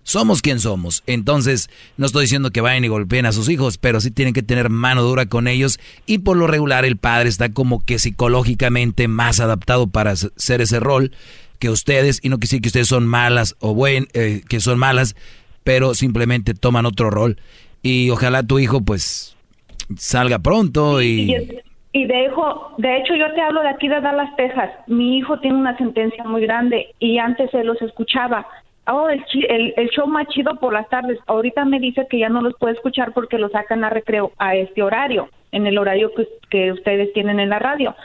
somos 0.07 0.41
quien 0.41 0.61
somos. 0.61 1.03
Entonces, 1.09 1.69
no 1.97 2.07
estoy 2.07 2.23
diciendo 2.23 2.51
que 2.51 2.61
vayan 2.61 2.85
y 2.85 2.89
golpeen 2.89 3.27
a 3.27 3.33
sus 3.33 3.49
hijos, 3.49 3.77
pero 3.77 4.01
sí 4.01 4.13
tienen 4.13 4.35
que 4.35 4.45
tener 4.45 4.71
mano 4.71 5.03
dura 5.03 5.27
con 5.27 5.49
ellos. 5.49 5.81
Y 6.07 6.19
por 6.19 6.37
lo 6.37 6.47
regular, 6.47 6.85
el 6.85 6.97
padre 6.97 7.29
está 7.29 7.53
como 7.53 7.85
que 7.85 7.99
psicológicamente 7.99 9.09
más 9.09 9.41
adaptado 9.41 9.89
para 9.89 10.15
ser 10.15 10.61
ese 10.61 10.79
rol 10.79 11.11
que 11.59 11.71
ustedes. 11.71 12.21
Y 12.23 12.29
no 12.29 12.39
que 12.39 12.47
que 12.47 12.69
ustedes 12.69 12.87
son 12.87 13.05
malas 13.05 13.57
o 13.59 13.75
buen, 13.75 14.07
eh, 14.15 14.43
que 14.49 14.61
son 14.61 14.79
malas, 14.79 15.17
pero 15.65 15.93
simplemente 15.95 16.55
toman 16.55 16.87
otro 16.87 17.11
rol. 17.11 17.39
Y 17.83 18.11
ojalá 18.11 18.45
tu 18.45 18.61
hijo, 18.61 18.83
pues, 18.83 19.37
salga 19.97 20.39
pronto 20.39 21.03
y. 21.03 21.35
Y, 21.93 22.05
de, 22.05 22.27
hijo, 22.27 22.75
de 22.79 22.99
hecho, 22.99 23.17
yo 23.17 23.33
te 23.35 23.41
hablo 23.41 23.63
de 23.63 23.71
aquí 23.71 23.89
de 23.89 24.01
Dallas, 24.01 24.37
Texas. 24.37 24.71
Mi 24.87 25.19
hijo 25.19 25.41
tiene 25.41 25.57
una 25.57 25.77
sentencia 25.79 26.23
muy 26.25 26.43
grande 26.43 26.95
y 27.01 27.19
antes 27.19 27.51
se 27.51 27.65
los 27.65 27.81
escuchaba. 27.83 28.47
Oh, 28.89 29.09
el, 29.09 29.25
chi- 29.27 29.47
el, 29.49 29.89
show 29.91 30.07
más 30.07 30.29
chido 30.29 30.55
por 30.57 30.73
las 30.73 30.89
tardes. 30.89 31.19
Ahorita 31.27 31.65
me 31.65 31.81
dice 31.81 32.07
que 32.09 32.19
ya 32.19 32.29
no 32.29 32.41
los 32.41 32.55
puede 32.59 32.75
escuchar 32.75 33.13
porque 33.13 33.39
lo 33.39 33.49
sacan 33.49 33.83
a 33.85 33.91
recreo 33.91 34.33
a 34.39 34.55
este 34.55 34.83
horario, 34.83 35.29
en 35.51 35.67
el 35.67 35.77
horario 35.79 36.13
que, 36.15 36.29
que 36.51 36.73
ustedes 36.73 37.13
tienen 37.13 37.41
en 37.41 37.49
la 37.49 37.59
radio. 37.59 37.97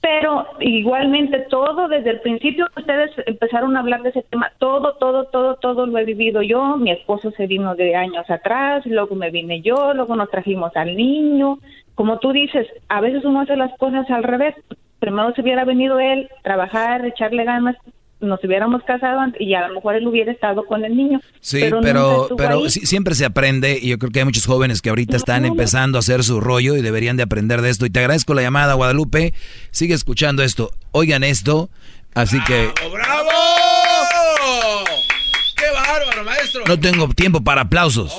Pero 0.00 0.46
igualmente 0.58 1.46
todo 1.48 1.86
desde 1.86 2.10
el 2.10 2.20
principio 2.20 2.66
que 2.74 2.80
ustedes 2.80 3.12
empezaron 3.24 3.76
a 3.76 3.80
hablar 3.80 4.02
de 4.02 4.08
ese 4.08 4.22
tema, 4.22 4.50
todo, 4.58 4.94
todo, 4.94 5.26
todo, 5.26 5.54
todo 5.54 5.86
lo 5.86 5.96
he 5.96 6.04
vivido 6.04 6.42
yo. 6.42 6.76
Mi 6.76 6.90
esposo 6.90 7.30
se 7.30 7.46
vino 7.46 7.76
de 7.76 7.94
años 7.94 8.28
atrás, 8.28 8.84
luego 8.84 9.14
me 9.14 9.30
vine 9.30 9.60
yo, 9.60 9.94
luego 9.94 10.16
nos 10.16 10.28
trajimos 10.28 10.76
al 10.76 10.96
niño. 10.96 11.58
Como 11.94 12.18
tú 12.18 12.32
dices, 12.32 12.66
a 12.88 13.00
veces 13.00 13.24
uno 13.24 13.42
hace 13.42 13.54
las 13.54 13.72
cosas 13.78 14.10
al 14.10 14.24
revés. 14.24 14.56
Primero 14.98 15.32
se 15.34 15.42
hubiera 15.42 15.64
venido 15.64 16.00
él, 16.00 16.28
trabajar, 16.42 17.04
echarle 17.06 17.44
ganas, 17.44 17.76
nos 18.22 18.42
hubiéramos 18.44 18.82
casado 18.84 19.20
antes 19.20 19.40
y 19.40 19.54
a 19.54 19.68
lo 19.68 19.74
mejor 19.74 19.96
él 19.96 20.06
hubiera 20.06 20.32
estado 20.32 20.64
con 20.64 20.84
el 20.84 20.96
niño. 20.96 21.20
Sí, 21.40 21.60
pero, 21.82 22.28
pero 22.36 22.68
siempre 22.70 23.14
se 23.14 23.24
aprende 23.24 23.78
y 23.80 23.88
yo 23.88 23.98
creo 23.98 24.10
que 24.10 24.20
hay 24.20 24.24
muchos 24.24 24.46
jóvenes 24.46 24.80
que 24.80 24.88
ahorita 24.88 25.16
están 25.16 25.44
empezando 25.44 25.98
a 25.98 26.00
hacer 26.00 26.22
su 26.24 26.40
rollo 26.40 26.76
y 26.76 26.82
deberían 26.82 27.16
de 27.16 27.24
aprender 27.24 27.60
de 27.62 27.70
esto. 27.70 27.86
Y 27.86 27.90
te 27.90 28.00
agradezco 28.00 28.34
la 28.34 28.42
llamada, 28.42 28.74
Guadalupe. 28.74 29.34
Sigue 29.70 29.94
escuchando 29.94 30.42
esto. 30.42 30.70
Oigan 30.92 31.24
esto. 31.24 31.68
Así 32.14 32.38
que 32.44 32.70
¡Bravo! 32.92 33.81
No 36.66 36.78
tengo 36.78 37.08
tiempo 37.08 37.40
para 37.42 37.62
aplausos. 37.62 38.12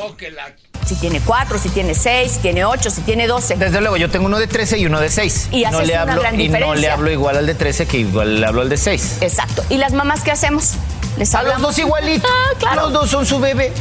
Si 0.85 0.95
tiene 0.95 1.21
cuatro, 1.21 1.57
si 1.57 1.69
tiene 1.69 1.95
seis, 1.95 2.33
si 2.33 2.39
tiene 2.39 2.65
ocho, 2.65 2.89
si 2.89 3.01
tiene 3.01 3.25
doce. 3.27 3.55
Desde 3.55 3.79
luego, 3.79 3.95
yo 3.97 4.09
tengo 4.09 4.25
uno 4.25 4.37
de 4.37 4.47
13 4.47 4.79
y 4.79 4.85
uno 4.85 4.99
de 4.99 5.09
6. 5.09 5.49
Y 5.51 5.63
no 5.63 5.81
le 5.81 5.93
una 5.93 6.01
hablo, 6.01 6.21
gran 6.21 6.39
Y 6.39 6.49
no 6.49 6.75
le 6.75 6.89
hablo 6.89 7.09
igual 7.09 7.37
al 7.37 7.45
de 7.45 7.55
13 7.55 7.85
que 7.85 7.99
igual 7.99 8.41
le 8.41 8.45
hablo 8.45 8.61
al 8.61 8.69
de 8.69 8.77
6. 8.77 9.19
Exacto. 9.21 9.63
¿Y 9.69 9.77
las 9.77 9.93
mamás 9.93 10.23
qué 10.23 10.31
hacemos? 10.31 10.73
Les 11.17 11.33
A 11.35 11.43
los 11.43 11.53
hablamos. 11.53 11.61
dos 11.75 11.79
igualitos. 11.79 12.29
Ah, 12.33 12.55
claro. 12.59 12.81
Los 12.81 12.93
dos 12.93 13.09
son 13.09 13.25
su 13.25 13.39
bebé. 13.39 13.71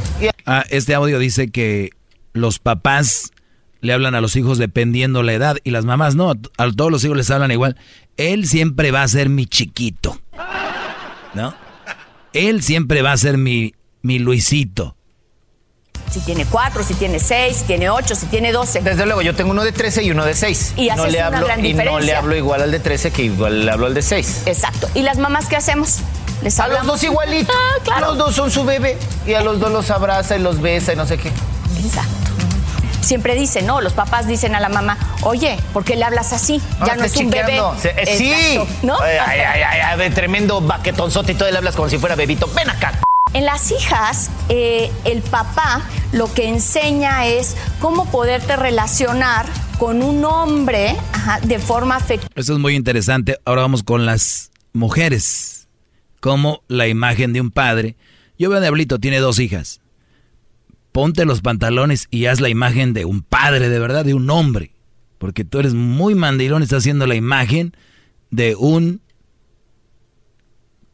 Ah, 0.47 0.65
este 0.71 0.95
audio 0.95 1.19
dice 1.19 1.51
que 1.51 1.91
los 2.33 2.59
papás 2.59 3.33
le 3.81 3.93
hablan 3.93 4.15
a 4.15 4.21
los 4.21 4.37
hijos 4.37 4.59
dependiendo 4.59 5.23
la 5.25 5.33
edad 5.33 5.57
y 5.65 5.71
las 5.73 5.85
mamás 5.85 6.15
no. 6.15 6.31
A 6.31 6.71
todos 6.71 6.91
los 6.91 7.05
hijos 7.05 7.17
les 7.17 7.31
hablan 7.31 7.51
igual. 7.51 7.77
Él 8.17 8.47
siempre 8.47 8.93
va 8.93 9.03
a 9.03 9.09
ser 9.09 9.29
mi 9.29 9.47
chiquito. 9.47 10.21
¿No? 11.35 11.55
Él 12.33 12.63
siempre 12.63 13.03
va 13.03 13.13
a 13.13 13.17
ser 13.17 13.39
mi, 13.39 13.75
mi 14.03 14.19
Luisito. 14.19 14.97
Si 16.11 16.21
tiene 16.21 16.45
cuatro, 16.45 16.83
si 16.83 16.93
tiene 16.95 17.19
seis, 17.19 17.59
si 17.59 17.65
tiene 17.65 17.89
ocho, 17.89 18.15
si 18.15 18.27
tiene 18.27 18.53
doce. 18.53 18.81
Desde 18.83 19.07
luego, 19.07 19.23
yo 19.23 19.35
tengo 19.35 19.51
uno 19.51 19.65
de 19.65 19.73
13 19.73 20.03
y 20.03 20.11
uno 20.11 20.27
de 20.27 20.35
6. 20.35 20.75
Y 20.77 20.89
no 20.89 20.95
haces 20.95 21.13
le 21.13 21.19
una 21.19 21.27
hablo, 21.29 21.47
gran 21.47 21.65
Y 21.65 21.73
no 21.73 22.01
le 22.01 22.15
hablo 22.15 22.37
igual 22.37 22.61
al 22.63 22.71
de 22.71 22.81
13 22.81 23.11
que 23.13 23.23
igual 23.23 23.65
le 23.65 23.71
hablo 23.73 23.87
al 23.87 23.95
de 23.95 24.03
6. 24.03 24.43
Exacto. 24.45 24.91
¿Y 24.95 25.03
las 25.03 25.17
mamás 25.17 25.47
qué 25.47 25.57
hacemos? 25.57 26.01
Les 26.43 26.61
A 26.61 26.69
los 26.69 26.85
dos 26.87 27.03
igualitos. 27.03 27.55
Ah, 27.59 27.83
claro. 27.83 28.07
Los 28.09 28.19
dos 28.19 28.35
son 28.35 28.51
su 28.51 28.65
bebé. 28.65 28.99
Y 29.27 29.33
a 29.35 29.41
los 29.41 29.59
dos 29.59 29.73
los 29.73 29.91
abraza 29.91 30.37
y 30.37 30.41
los 30.41 30.61
besa 30.61 30.93
y 30.93 30.97
no 30.97 31.07
sé 31.07 31.17
qué. 31.17 31.29
Exacto. 31.83 32.13
Siempre 33.01 33.35
dicen, 33.35 33.67
¿no? 33.67 33.81
Los 33.81 33.95
papás 33.95 34.27
dicen 34.27 34.55
a 34.55 34.61
la 34.61 34.69
mamá, 34.69 34.99
oye, 35.23 35.57
¿por 35.73 35.83
qué 35.85 35.97
le 35.97 36.05
hablas 36.05 36.33
así? 36.35 36.61
Ya 36.85 36.93
Ah, 36.93 36.97
no 36.97 37.05
es 37.05 37.17
un 37.17 37.31
bebé. 37.31 37.53
chiqueando. 37.53 37.77
Eh, 37.85 38.17
sí. 38.19 38.33
Exacto, 38.33 38.87
¿No? 38.87 39.01
Ay, 39.01 39.17
ay, 39.27 39.41
ay, 39.41 39.63
ay, 39.63 39.81
ay, 40.01 40.11
tremendo 40.11 40.61
baquetonzote 40.61 41.33
y 41.33 41.35
todo 41.37 41.51
le 41.51 41.57
hablas 41.57 41.75
como 41.75 41.89
si 41.89 41.97
fuera 41.99 42.17
bebito. 42.17 42.49
Ven 42.55 42.69
acá. 42.69 42.93
En 43.35 43.47
las 43.47 43.71
hijas, 43.71 44.31
eh, 44.51 44.93
el 45.07 45.23
papá 45.23 45.89
lo 46.13 46.33
que 46.35 46.49
enseña 46.49 47.27
es 47.27 47.57
cómo 47.81 48.11
poderte 48.11 48.57
relacionar 48.57 49.47
con 49.79 50.03
un 50.03 50.23
hombre 50.27 50.95
de 51.45 51.59
forma 51.59 51.97
afectiva. 51.97 52.31
Eso 52.35 52.53
es 52.53 52.59
muy 52.59 52.75
interesante. 52.75 53.39
Ahora 53.47 53.63
vamos 53.63 53.83
con 53.83 54.05
las 54.05 54.51
mujeres. 54.75 55.67
Como 56.21 56.63
la 56.69 56.89
imagen 56.89 57.33
de 57.33 57.41
un 57.41 57.51
padre. 57.51 57.97
Yo 58.39 58.51
veo 58.51 58.59
a 58.59 58.61
Diablito, 58.61 58.99
tiene 58.99 59.19
dos 59.19 59.39
hijas. 59.39 59.81
Ponte 60.93 61.25
los 61.25 61.41
pantalones 61.41 62.09
y 62.11 62.27
haz 62.27 62.39
la 62.41 62.51
imagen 62.51 62.93
de 62.93 63.07
un 63.07 63.23
padre, 63.23 63.71
de 63.71 63.79
verdad, 63.79 64.05
de 64.05 64.13
un 64.13 64.29
hombre. 64.29 64.75
Porque 65.17 65.45
tú 65.45 65.59
eres 65.59 65.73
muy 65.73 66.15
mandilón, 66.15 66.63
estás 66.63 66.81
haciendo 66.81 67.07
la 67.07 67.15
imagen 67.15 67.75
de 68.31 68.57
un... 68.57 69.01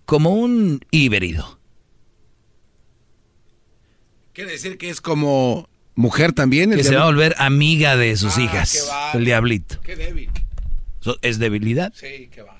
como 0.07 0.31
un 0.31 0.81
híbrido. 0.93 1.58
Quiere 4.39 4.53
decir 4.53 4.79
que 4.79 4.89
es 4.89 5.01
como 5.01 5.69
mujer 5.97 6.33
también. 6.33 6.71
el 6.71 6.79
Que 6.79 6.85
se 6.85 6.95
va 6.95 7.03
a 7.03 7.07
volver 7.07 7.35
amiga 7.39 7.97
de 7.97 8.17
sus 8.17 8.37
Ah, 8.37 8.41
hijas. 8.43 8.89
El 9.13 9.25
diablito. 9.25 9.81
Qué 9.81 9.97
débil. 9.97 10.31
So- 11.01 11.17
¿Es 11.23 11.41
debilidad? 11.41 11.93
Sí, 11.97 12.31
qué 12.33 12.43
va. 12.43 12.57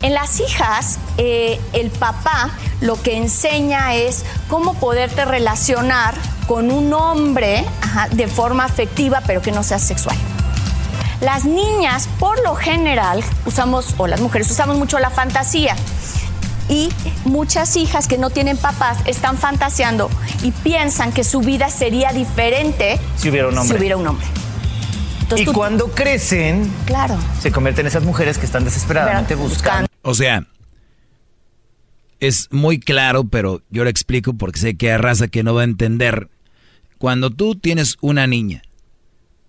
En 0.00 0.14
las 0.14 0.40
hijas, 0.40 0.98
eh, 1.18 1.60
el 1.74 1.90
papá 1.90 2.56
lo 2.80 3.02
que 3.02 3.18
enseña 3.18 3.96
es 3.96 4.24
cómo 4.48 4.72
poderte 4.80 5.26
relacionar 5.26 6.14
con 6.46 6.70
un 6.70 6.94
hombre 6.94 7.62
ajá, 7.82 8.08
de 8.08 8.26
forma 8.26 8.64
afectiva, 8.64 9.22
pero 9.26 9.42
que 9.42 9.52
no 9.52 9.62
sea 9.62 9.78
sexual. 9.78 10.16
Las 11.20 11.44
niñas, 11.44 12.08
por 12.18 12.42
lo 12.42 12.54
general, 12.54 13.22
usamos, 13.44 13.94
o 13.98 14.06
las 14.06 14.22
mujeres, 14.22 14.50
usamos 14.50 14.78
mucho 14.78 14.98
la 15.00 15.10
fantasía. 15.10 15.76
Y 16.68 16.88
muchas 17.24 17.76
hijas 17.76 18.08
que 18.08 18.16
no 18.18 18.30
tienen 18.30 18.56
papás 18.56 18.98
están 19.06 19.36
fantaseando 19.36 20.08
y 20.42 20.50
piensan 20.50 21.12
que 21.12 21.22
su 21.24 21.40
vida 21.40 21.68
sería 21.68 22.10
diferente 22.12 22.98
Si 23.16 23.28
hubiera 23.28 23.48
un 23.48 23.58
hombre. 23.58 23.74
si 23.76 23.78
hubiera 23.80 23.96
un 23.96 24.06
hombre. 24.06 24.26
y 25.36 25.44
cuando 25.46 25.88
crecen, 25.90 26.70
Claro. 26.86 27.18
se 27.40 27.50
convierten 27.52 27.82
en 27.84 27.88
esas 27.88 28.02
mujeres 28.04 28.38
que 28.38 28.46
están 28.46 28.64
desesperadamente 28.64 29.34
buscando. 29.34 29.88
O 30.02 30.14
sea, 30.14 30.46
es 32.20 32.48
muy 32.50 32.78
claro, 32.80 33.24
pero 33.24 33.62
yo 33.70 33.84
lo 33.84 33.90
explico 33.90 34.34
porque 34.34 34.58
sé 34.60 34.76
que 34.76 34.92
hay 34.92 34.98
raza 34.98 35.28
que 35.28 35.42
no 35.42 35.54
va 35.54 35.62
a 35.62 35.64
entender. 35.64 36.30
Cuando 36.98 37.30
tú 37.30 37.54
tienes 37.56 37.96
una 38.00 38.26
niña, 38.26 38.62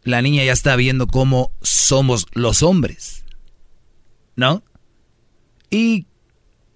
la 0.03 0.21
niña 0.21 0.43
ya 0.43 0.51
está 0.53 0.75
viendo 0.75 1.07
cómo 1.07 1.51
somos 1.61 2.25
los 2.33 2.63
hombres, 2.63 3.23
¿no? 4.35 4.63
Y 5.69 6.07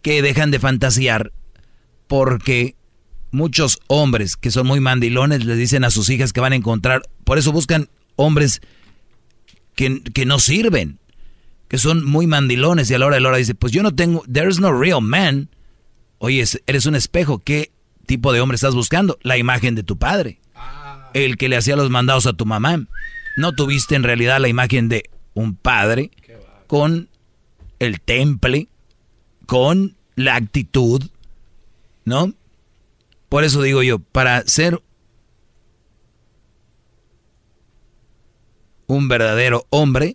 que 0.01 0.21
dejan 0.21 0.51
de 0.51 0.59
fantasear 0.59 1.31
porque 2.07 2.75
muchos 3.31 3.79
hombres 3.87 4.35
que 4.37 4.51
son 4.51 4.65
muy 4.67 4.79
mandilones 4.79 5.45
les 5.45 5.57
dicen 5.57 5.83
a 5.83 5.91
sus 5.91 6.09
hijas 6.09 6.33
que 6.33 6.39
van 6.39 6.53
a 6.53 6.55
encontrar, 6.55 7.03
por 7.23 7.37
eso 7.37 7.51
buscan 7.51 7.89
hombres 8.15 8.61
que, 9.75 10.01
que 10.13 10.25
no 10.25 10.39
sirven, 10.39 10.99
que 11.67 11.77
son 11.77 12.03
muy 12.05 12.27
mandilones 12.27 12.89
y 12.89 12.93
a 12.95 12.99
la 12.99 13.05
hora 13.05 13.15
de 13.15 13.21
la 13.21 13.29
hora 13.29 13.37
dice, 13.37 13.55
pues 13.55 13.71
yo 13.71 13.83
no 13.83 13.93
tengo, 13.93 14.23
there's 14.31 14.59
no 14.59 14.71
real 14.77 15.01
man. 15.01 15.49
Oye, 16.17 16.41
es- 16.41 16.61
eres 16.67 16.85
un 16.85 16.95
espejo, 16.95 17.39
¿qué 17.39 17.71
tipo 18.05 18.33
de 18.33 18.41
hombre 18.41 18.55
estás 18.55 18.73
buscando? 18.75 19.19
La 19.21 19.37
imagen 19.37 19.75
de 19.75 19.83
tu 19.83 19.97
padre, 19.97 20.39
el 21.13 21.37
que 21.37 21.47
le 21.49 21.57
hacía 21.57 21.75
los 21.75 21.89
mandados 21.89 22.25
a 22.25 22.33
tu 22.33 22.45
mamá. 22.45 22.87
No 23.37 23.53
tuviste 23.53 23.95
en 23.95 24.03
realidad 24.03 24.39
la 24.41 24.47
imagen 24.49 24.89
de 24.89 25.03
un 25.33 25.55
padre 25.55 26.09
con 26.67 27.09
el 27.77 28.01
temple, 28.01 28.67
con 29.49 29.95
la 30.15 30.35
actitud, 30.35 31.01
¿no? 32.05 32.33
Por 33.29 33.43
eso 33.43 33.63
digo 33.63 33.81
yo, 33.81 33.97
para 33.97 34.43
ser 34.43 34.79
un 38.85 39.07
verdadero 39.07 39.65
hombre, 39.71 40.13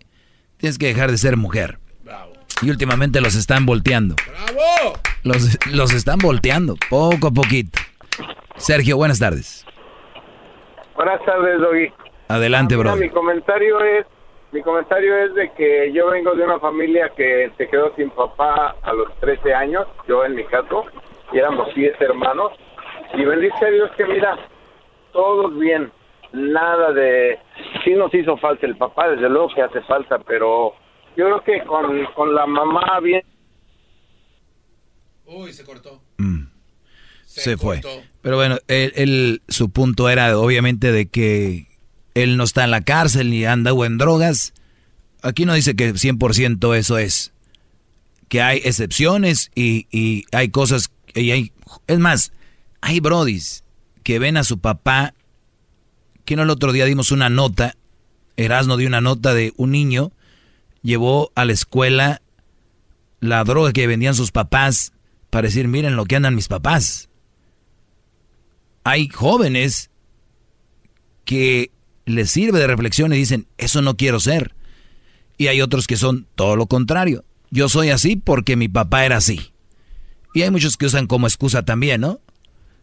tienes 0.58 0.78
que 0.78 0.86
dejar 0.86 1.10
de 1.10 1.18
ser 1.18 1.36
mujer. 1.36 1.80
Y 2.62 2.70
últimamente 2.70 3.20
los 3.20 3.34
están 3.34 3.66
volteando. 3.66 4.14
¡Bravo! 4.24 5.00
Los, 5.24 5.58
los 5.66 5.92
están 5.92 6.20
volteando, 6.20 6.76
poco 6.88 7.26
a 7.26 7.30
poquito. 7.32 7.80
Sergio, 8.56 8.96
buenas 8.96 9.18
tardes. 9.18 9.66
Buenas 10.94 11.20
tardes, 11.26 11.58
Doggy. 11.58 11.92
Adelante, 12.28 12.76
Mira, 12.76 12.92
bro. 12.92 13.00
mi 13.00 13.10
comentario 13.10 13.80
es 13.80 14.06
mi 14.54 14.62
comentario 14.62 15.18
es 15.18 15.34
de 15.34 15.50
que 15.52 15.92
yo 15.92 16.10
vengo 16.10 16.32
de 16.36 16.44
una 16.44 16.60
familia 16.60 17.10
que 17.16 17.50
se 17.58 17.66
quedó 17.68 17.92
sin 17.96 18.08
papá 18.10 18.76
a 18.82 18.92
los 18.92 19.12
13 19.18 19.52
años, 19.52 19.84
yo 20.06 20.24
en 20.24 20.36
mi 20.36 20.44
caso, 20.44 20.84
y 21.32 21.38
éramos 21.38 21.74
10 21.74 22.00
hermanos, 22.00 22.52
y 23.14 23.24
bendice 23.24 23.66
a 23.66 23.70
Dios 23.70 23.90
que 23.96 24.04
mira, 24.06 24.38
todos 25.12 25.58
bien, 25.58 25.90
nada 26.32 26.92
de... 26.92 27.36
Sí 27.84 27.94
nos 27.94 28.14
hizo 28.14 28.36
falta 28.36 28.64
el 28.66 28.76
papá, 28.76 29.08
desde 29.10 29.28
luego 29.28 29.48
que 29.52 29.62
hace 29.62 29.80
falta, 29.82 30.20
pero 30.20 30.72
yo 31.16 31.24
creo 31.26 31.40
que 31.42 31.64
con, 31.66 32.04
con 32.14 32.32
la 32.32 32.46
mamá 32.46 33.00
bien... 33.00 33.22
Uy, 35.26 35.52
se 35.52 35.64
cortó. 35.64 36.00
Se, 37.24 37.56
fue. 37.56 37.80
Pero 38.22 38.36
bueno, 38.36 38.58
él, 38.68 38.92
él- 38.94 39.42
su 39.48 39.72
punto 39.72 40.08
era 40.08 40.38
obviamente 40.38 40.92
de 40.92 41.10
que 41.10 41.66
él 42.14 42.36
no 42.36 42.44
está 42.44 42.64
en 42.64 42.70
la 42.70 42.80
cárcel 42.80 43.30
ni 43.30 43.44
anda 43.44 43.72
o 43.72 43.84
en 43.84 43.98
drogas. 43.98 44.54
Aquí 45.22 45.44
no 45.44 45.54
dice 45.54 45.74
que 45.74 45.92
100% 45.92 46.76
eso 46.76 46.98
es. 46.98 47.32
Que 48.28 48.40
hay 48.40 48.60
excepciones 48.64 49.50
y, 49.54 49.86
y 49.90 50.24
hay 50.32 50.48
cosas... 50.48 50.90
Y 51.14 51.30
hay, 51.30 51.52
es 51.86 51.98
más, 51.98 52.32
hay 52.80 53.00
brodis 53.00 53.64
que 54.02 54.18
ven 54.18 54.36
a 54.36 54.44
su 54.44 54.58
papá... 54.58 55.14
Que 56.24 56.36
no 56.36 56.42
el 56.42 56.50
otro 56.50 56.72
día 56.72 56.86
dimos 56.86 57.12
una 57.12 57.28
nota, 57.28 57.76
Erasno 58.38 58.78
dio 58.78 58.88
una 58.88 59.02
nota 59.02 59.34
de 59.34 59.52
un 59.58 59.72
niño, 59.72 60.10
llevó 60.80 61.30
a 61.34 61.44
la 61.44 61.52
escuela 61.52 62.22
la 63.20 63.44
droga 63.44 63.74
que 63.74 63.86
vendían 63.86 64.14
sus 64.14 64.32
papás 64.32 64.92
para 65.28 65.48
decir, 65.48 65.68
miren 65.68 65.96
lo 65.96 66.06
que 66.06 66.16
andan 66.16 66.34
mis 66.34 66.48
papás. 66.48 67.10
Hay 68.84 69.08
jóvenes 69.08 69.90
que 71.26 71.72
les 72.06 72.30
sirve 72.30 72.58
de 72.58 72.66
reflexión 72.66 73.12
y 73.12 73.16
dicen, 73.16 73.46
eso 73.58 73.82
no 73.82 73.96
quiero 73.96 74.20
ser. 74.20 74.54
Y 75.36 75.48
hay 75.48 75.60
otros 75.60 75.86
que 75.86 75.96
son 75.96 76.26
todo 76.34 76.56
lo 76.56 76.66
contrario. 76.66 77.24
Yo 77.50 77.68
soy 77.68 77.90
así 77.90 78.16
porque 78.16 78.56
mi 78.56 78.68
papá 78.68 79.04
era 79.04 79.16
así. 79.16 79.52
Y 80.34 80.42
hay 80.42 80.50
muchos 80.50 80.76
que 80.76 80.86
usan 80.86 81.06
como 81.06 81.26
excusa 81.26 81.64
también, 81.64 82.00
¿no? 82.00 82.20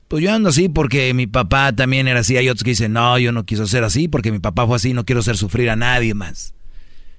Pues 0.08 0.24
yo 0.24 0.34
ando 0.34 0.50
así 0.50 0.68
porque 0.68 1.14
mi 1.14 1.28
papá 1.28 1.74
también 1.74 2.08
era 2.08 2.22
así. 2.22 2.36
Hay 2.38 2.50
otros 2.50 2.64
que 2.64 2.72
dicen, 2.72 2.94
no, 2.94 3.18
yo 3.18 3.32
no 3.32 3.46
quiso 3.46 3.68
ser 3.68 3.84
así 3.84 4.08
porque 4.08 4.32
mi 4.32 4.40
papá 4.40 4.66
fue 4.68 4.76
así, 4.76 4.94
no 4.94 5.06
quiero 5.06 5.22
hacer 5.22 5.38
sufrir 5.38 5.70
a 5.70 5.76
nadie 5.76 6.14
más. 6.14 6.54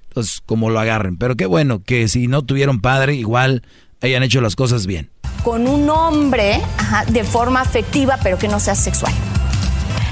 Entonces, 0.09 0.41
como 0.45 0.69
lo 0.69 0.79
agarren. 0.79 1.17
Pero 1.17 1.35
qué 1.35 1.47
bueno 1.47 1.83
que 1.83 2.07
si 2.07 2.27
no 2.27 2.43
tuvieron 2.43 2.81
padre, 2.81 3.15
igual 3.15 3.63
hayan 4.01 4.21
hecho 4.21 4.41
las 4.41 4.55
cosas 4.55 4.85
bien. 4.85 5.09
con 5.43 5.67
un 5.67 5.89
hombre 5.89 6.61
de 7.09 7.23
forma 7.23 7.61
afectiva, 7.61 8.17
pero 8.23 8.37
que 8.37 8.47
no 8.47 8.59
sea 8.59 8.75
sexual. 8.75 9.13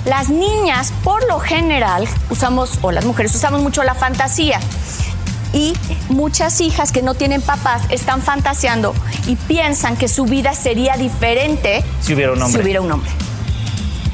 Las 0.06 0.30
niñas, 0.30 0.92
por 1.04 1.28
lo 1.28 1.40
general, 1.40 2.08
usamos, 2.30 2.80
o 2.82 2.92
las 2.92 3.06
mujeres, 3.06 3.34
usamos 3.36 3.62
mucho 3.62 3.84
la 3.84 3.94
fantasía. 3.94 4.60
Y 5.54 5.74
muchas 6.10 6.62
hijas 6.62 6.92
que 6.92 7.02
no 7.02 7.14
tienen 7.14 7.42
papás 7.42 7.84
están 7.90 8.22
fantaseando 8.22 8.96
y 9.28 9.36
piensan 9.36 9.98
que 9.98 10.08
su 10.08 10.24
vida 10.26 10.54
sería 10.54 10.96
diferente 10.96 11.84
Si 12.02 12.14
hubiera 12.14 12.32
un 12.32 12.38
si 12.40 12.44
hombre. 12.46 12.64
hubiera 12.64 12.82
un 12.82 12.92
hombre. 12.92 13.12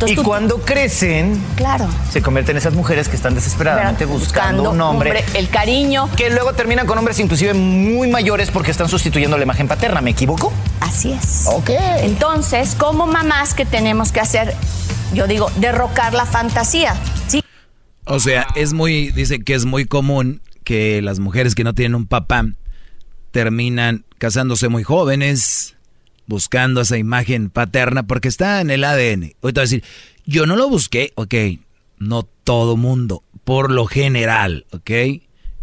y 0.07 0.15
cuando 0.15 0.57
crecen, 0.61 1.41
Claro. 1.55 1.87
se 2.11 2.21
convierten 2.21 2.55
en 2.55 2.57
esas 2.57 2.73
mujeres 2.73 3.07
que 3.07 3.15
están 3.15 3.33
desesperadamente 3.33 4.05
buscando, 4.05 4.63
Buscando 4.63 4.71
un 4.71 4.81
hombre, 4.81 5.09
hombre, 5.11 5.25
el 5.39 5.49
cariño. 5.49 6.09
Que 6.17 6.29
luego 6.31 6.53
terminan 6.53 6.85
con 6.85 6.97
hombres 6.97 7.19
inclusive 7.19 7.53
muy 7.53 8.07
mayores 8.09 8.51
porque 8.51 8.71
están 8.71 8.89
sustituyendo 8.89 9.37
la 9.37 9.43
imagen 9.43 9.67
paterna. 9.67 10.01
¿Me 10.01 10.11
equivoco? 10.11 10.51
Así 10.81 11.13
es. 11.13 11.45
Ok. 11.47 11.69
Entonces, 12.01 12.75
como 12.75 13.07
mamás, 13.07 13.53
que 13.53 13.65
tenemos 13.65 14.11
que 14.11 14.19
hacer? 14.19 14.55
Yo 15.13 15.27
digo, 15.27 15.49
derrocar 15.59 16.13
la 16.13 16.25
fantasía. 16.25 16.95
¿sí? 17.27 17.41
O 18.05 18.19
sea, 18.19 18.47
es 18.55 18.73
muy, 18.73 19.11
dice 19.11 19.39
que 19.39 19.53
es 19.53 19.65
muy 19.65 19.85
común 19.85 20.41
que 20.63 21.01
las 21.01 21.19
mujeres 21.19 21.55
que 21.55 21.63
no 21.63 21.73
tienen 21.73 21.95
un 21.95 22.07
papá 22.07 22.45
terminan 23.31 24.05
casándose 24.17 24.67
muy 24.67 24.83
jóvenes, 24.83 25.75
buscando 26.25 26.81
esa 26.81 26.97
imagen 26.97 27.49
paterna, 27.49 28.03
porque 28.03 28.27
está 28.27 28.61
en 28.61 28.69
el 28.69 28.83
ADN. 28.83 29.33
Ahorita 29.41 29.61
decir, 29.61 29.83
yo 30.25 30.45
no 30.45 30.55
lo 30.55 30.69
busqué, 30.69 31.13
ok, 31.15 31.33
no 31.99 32.23
todo 32.43 32.77
mundo, 32.77 33.23
por 33.43 33.71
lo 33.71 33.85
general, 33.85 34.65
ok, 34.71 34.91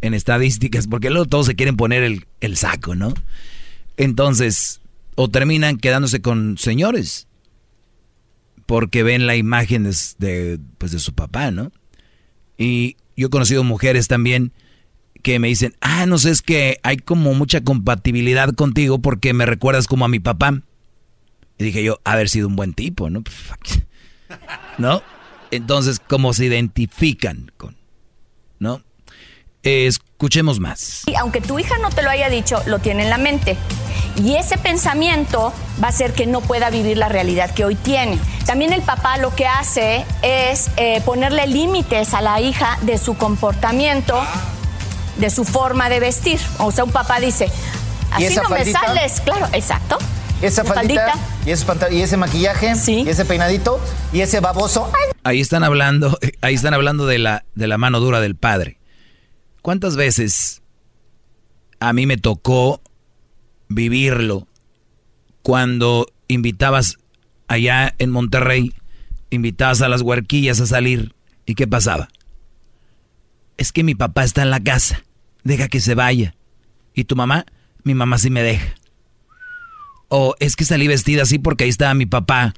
en 0.01 0.15
estadísticas, 0.15 0.87
porque 0.87 1.11
luego 1.11 1.27
todos 1.27 1.47
se 1.47 1.55
quieren 1.55 1.77
poner 1.77 2.03
el, 2.03 2.27
el 2.41 2.57
saco, 2.57 2.95
¿no? 2.95 3.13
Entonces, 3.97 4.81
o 5.15 5.29
terminan 5.29 5.77
quedándose 5.77 6.21
con 6.21 6.59
señores, 6.59 7.27
porque 8.67 9.03
ven 9.03 9.27
la 9.27 9.37
imagen 9.37 9.85
de, 10.19 10.59
pues 10.79 10.93
de 10.93 10.99
su 10.99 11.15
papá, 11.15 11.51
¿no? 11.51 11.73
Y 12.57 12.97
yo 13.17 13.29
he 13.29 13.31
conocido 13.31 13.65
mujeres 13.65 14.09
también 14.09 14.53
que 15.23 15.39
me 15.39 15.49
dicen, 15.49 15.75
ah, 15.81 16.07
no 16.07 16.19
sé, 16.19 16.31
es 16.31 16.43
que 16.43 16.79
hay 16.83 16.99
como 16.99 17.33
mucha 17.35 17.63
compatibilidad 17.63 18.53
contigo 18.55 18.99
porque 18.99 19.33
me 19.33 19.47
recuerdas 19.47 19.87
como 19.87 20.05
a 20.05 20.09
mi 20.09 20.21
papá. 20.21 20.63
Y 21.59 21.65
dije 21.65 21.83
yo, 21.83 22.01
haber 22.05 22.29
sido 22.29 22.49
un 22.49 22.57
buen 22.57 22.75
tipo, 22.75 23.09
¿no? 23.11 23.23
¿No? 24.79 25.03
Entonces, 25.51 26.01
¿cómo 26.01 26.35
se 26.35 26.47
identifican 26.47 27.53
con, 27.57 27.77
¿no? 28.59 28.83
Escuchemos 29.63 30.61
más. 30.61 31.05
Y 31.07 31.15
aunque 31.15 31.41
tu 31.41 31.59
hija 31.59 31.79
no 31.79 31.91
te 31.91 32.03
lo 32.03 32.11
haya 32.11 32.29
dicho, 32.29 32.63
lo 32.67 32.81
tiene 32.81 33.05
en 33.05 33.11
la 33.11 33.19
mente. 33.19 33.57
Y 34.17 34.37
ese 34.37 34.59
pensamiento 34.59 35.53
va 35.83 35.89
a 35.89 35.91
hacer 35.91 36.13
que 36.13 36.27
no 36.27 36.41
pueda 36.41 36.71
vivir 36.71 36.97
la 36.97 37.09
realidad 37.09 37.51
que 37.51 37.65
hoy 37.65 37.75
tiene. 37.75 38.19
También 38.47 38.73
el 38.73 38.83
papá 38.83 39.19
lo 39.19 39.35
que 39.35 39.47
hace 39.47 40.05
es 40.23 40.71
eh, 40.77 41.01
ponerle 41.05 41.47
límites 41.47 42.15
a 42.15 42.21
la 42.21 42.41
hija 42.41 42.79
de 42.83 42.99
su 42.99 43.17
comportamiento, 43.17 44.21
de 45.17 45.31
su 45.31 45.45
forma 45.45 45.89
de 45.89 46.01
vestir. 46.01 46.41
O 46.59 46.71
sea, 46.71 46.85
un 46.85 46.93
papá 46.93 47.19
dice, 47.19 47.51
¿Y 48.19 48.27
así 48.27 48.37
no 48.37 48.49
me 48.49 48.65
sales. 48.65 49.21
Claro, 49.21 49.49
exacto. 49.53 49.99
¿Y 50.41 50.47
esa 50.47 50.65
faldita? 50.65 51.15
¿Y 51.47 51.51
ese, 51.51 51.67
¿Y 51.91 52.03
ese 52.03 52.17
maquillaje? 52.17 52.73
¿Y 52.87 53.09
ese 53.09 53.25
peinadito? 53.25 53.81
¿Y 54.13 54.21
ese 54.21 54.41
baboso? 54.41 54.91
Ahí 55.23 55.41
están 55.41 55.65
hablando, 55.65 56.19
ahí 56.41 56.55
están 56.55 56.75
hablando 56.75 57.07
de 57.07 57.19
la, 57.19 57.45
de 57.55 57.67
la 57.67 57.79
mano 57.79 58.01
dura 58.01 58.21
del 58.21 58.37
padre. 58.37 58.79
¿Cuántas 59.63 59.97
veces 59.97 60.63
a 61.81 61.93
mí 61.93 62.07
me 62.07 62.19
tocó 62.19 62.81
vivirlo. 63.75 64.47
Cuando 65.43 66.07
invitabas 66.29 66.99
allá 67.49 67.95
en 67.99 68.11
Monterrey, 68.11 68.73
invitabas 69.31 69.83
a 69.83 69.89
las 69.89 70.01
huerquillas 70.01 70.61
a 70.61 70.67
salir. 70.67 71.15
¿Y 71.47 71.55
qué 71.55 71.67
pasaba? 71.67 72.09
Es 73.57 73.73
que 73.73 73.85
mi 73.85 73.95
papá 73.95 74.25
está 74.25 74.43
en 74.43 74.51
la 74.51 74.61
casa. 74.61 75.05
Deja 75.43 75.69
que 75.69 75.81
se 75.81 75.95
vaya. 75.95 76.35
¿Y 76.95 77.05
tu 77.05 77.17
mamá? 77.17 77.45
Mi 77.83 77.95
mamá 77.95 78.19
sí 78.19 78.31
me 78.31 78.43
deja. 78.43 78.75
O 80.09 80.35
es 80.39 80.57
que 80.57 80.65
salí 80.65 80.89
vestida 80.89 81.23
así 81.23 81.39
porque 81.39 81.65
ahí 81.65 81.71
estaba 81.71 81.93
mi 81.95 82.07
papá 82.07 82.55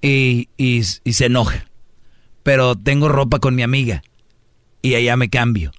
y, 0.00 0.48
y, 0.56 0.82
y 1.04 1.12
se 1.12 1.26
enoja. 1.26 1.66
Pero 2.42 2.76
tengo 2.76 3.08
ropa 3.08 3.40
con 3.40 3.54
mi 3.54 3.62
amiga 3.62 4.02
y 4.80 4.94
allá 4.94 5.16
me 5.16 5.28
cambio. 5.28 5.72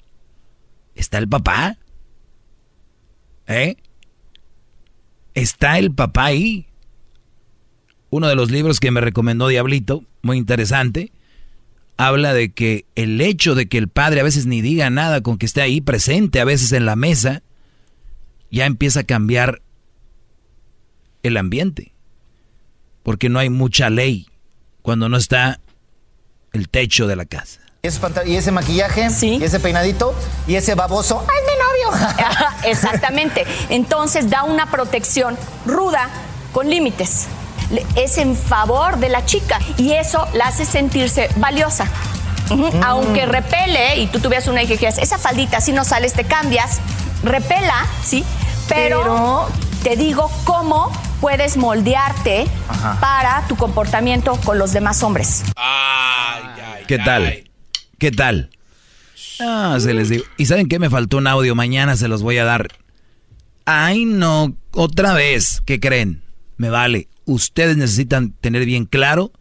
¿Está 0.95 1.18
el 1.18 1.27
papá? 1.27 1.77
¿Eh? 3.47 3.77
¿Está 5.36 5.78
el 5.78 5.94
papá 5.94 6.26
ahí? 6.26 6.66
Uno 8.10 8.28
de 8.28 8.36
los 8.36 8.49
libros 8.49 8.80
que 8.80 8.91
me 8.91 9.02
recomendó 9.02 9.49
Diablito, 9.49 10.03
muy 10.22 10.38
interesante, 10.38 11.12
habla 11.98 12.34
de 12.34 12.52
que 12.53 12.86
el 12.95 13.20
hecho 13.22 13.56
de 13.56 13.68
que 13.68 13.78
el 13.78 13.90
padre 13.90 14.22
a 14.22 14.24
veces 14.24 14.45
ni 14.45 14.62
diga 14.62 14.90
nada 14.90 15.22
con 15.22 15.38
que 15.38 15.45
esté 15.45 15.62
ahí 15.62 15.82
presente, 15.82 16.40
a 16.40 16.45
veces 16.45 16.72
en 16.72 16.86
la 16.86 16.95
mesa, 16.95 17.44
ya 18.49 18.66
empieza 18.66 19.02
a 19.02 19.03
cambiar 19.03 19.62
el 21.24 21.38
ambiente. 21.38 21.91
Porque 23.03 23.30
no 23.30 23.40
hay 23.40 23.49
mucha 23.49 23.90
ley 23.90 24.28
cuando 24.82 25.10
no 25.10 25.18
está 25.18 25.60
el 26.53 26.70
techo 26.70 27.07
de 27.07 27.16
la 27.16 27.26
casa. 27.26 27.60
¿Y 28.26 28.36
ese 28.36 28.52
maquillaje? 28.52 29.10
Sí. 29.10 29.38
¿Y 29.40 29.44
ese 29.44 29.60
peinadito? 29.60 30.16
¿Y 30.48 30.56
ese 30.56 30.74
baboso? 30.74 31.24
¡Ay, 31.30 31.41
mi 31.45 31.55
novio! 31.84 32.07
Exactamente. 32.64 33.45
Entonces 33.69 34.30
da 34.30 34.43
una 34.43 34.72
protección 34.72 35.38
ruda 35.65 36.10
con 36.52 36.69
límites. 36.69 37.27
Es 37.95 38.18
en 38.18 38.35
favor 38.35 38.97
de 38.97 39.10
la 39.10 39.26
chica 39.26 39.60
y 39.77 39.93
eso 39.93 40.27
la 40.34 40.47
hace 40.47 40.65
sentirse 40.65 41.30
valiosa. 41.38 41.85
Mm. 42.49 42.84
Aunque 42.84 43.26
repele 43.26 43.97
y 43.97 44.07
tú 44.07 44.19
tuvieras 44.19 44.47
una 44.47 44.61
hija 44.61 44.73
y 44.73 44.77
dijeras, 44.77 44.99
esa 44.99 45.18
faldita 45.18 45.60
si 45.61 45.72
no 45.72 45.84
sales 45.84 46.14
te 46.14 46.26
cambias, 46.26 46.80
repela, 47.23 47.88
¿sí? 48.03 48.23
Pero, 48.68 49.47
te 49.84 49.95
digo 49.95 50.31
cómo 50.43 50.91
puedes 51.22 51.57
moldearte 51.57 52.47
para 52.99 53.43
tu 53.47 53.56
comportamiento 53.56 54.39
con 54.43 54.57
los 54.57 54.73
demás 54.73 55.02
hombres. 55.03 55.43
¿Qué 56.88 56.97
tal? 56.99 57.43
¿Qué 57.99 58.11
tal? 58.11 58.49
Ah, 59.40 59.78
se 59.80 59.94
les 59.94 60.10
digo. 60.10 60.24
¿Y 60.38 60.45
saben 60.45 60.68
qué? 60.68 60.80
Me 60.80 60.90
faltó 60.90 61.18
un 61.18 61.28
audio. 61.28 61.56
Mañana 61.56 61.95
se 61.95 62.07
los 62.07 62.22
voy 62.22 62.38
a 62.38 62.45
dar. 62.45 62.68
Ay, 63.66 64.06
no. 64.06 64.56
Otra 64.72 65.14
vez. 65.14 65.62
¿Qué 65.66 65.80
creen? 65.80 66.24
Me 66.57 66.70
vale. 66.70 67.10
Ustedes 67.26 67.76
necesitan 67.76 68.34
tener 68.34 68.66
bien 68.66 68.86
claro, 68.86 69.32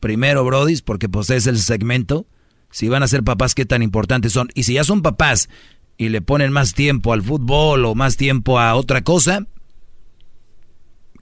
primero, 0.00 0.44
Brodis, 0.44 0.80
porque 0.80 1.08
pues 1.08 1.28
es 1.30 1.48
el 1.48 1.58
segmento, 1.58 2.26
si 2.70 2.88
van 2.88 3.02
a 3.02 3.08
ser 3.08 3.22
papás, 3.22 3.54
qué 3.54 3.66
tan 3.66 3.82
importantes 3.82 4.32
son. 4.32 4.48
Y 4.54 4.62
si 4.62 4.74
ya 4.74 4.84
son 4.84 5.02
papás 5.02 5.48
y 5.98 6.08
le 6.08 6.22
ponen 6.22 6.52
más 6.52 6.72
tiempo 6.72 7.12
al 7.12 7.22
fútbol 7.22 7.84
o 7.84 7.94
más 7.94 8.16
tiempo 8.16 8.58
a 8.58 8.74
otra 8.74 9.02
cosa, 9.02 9.46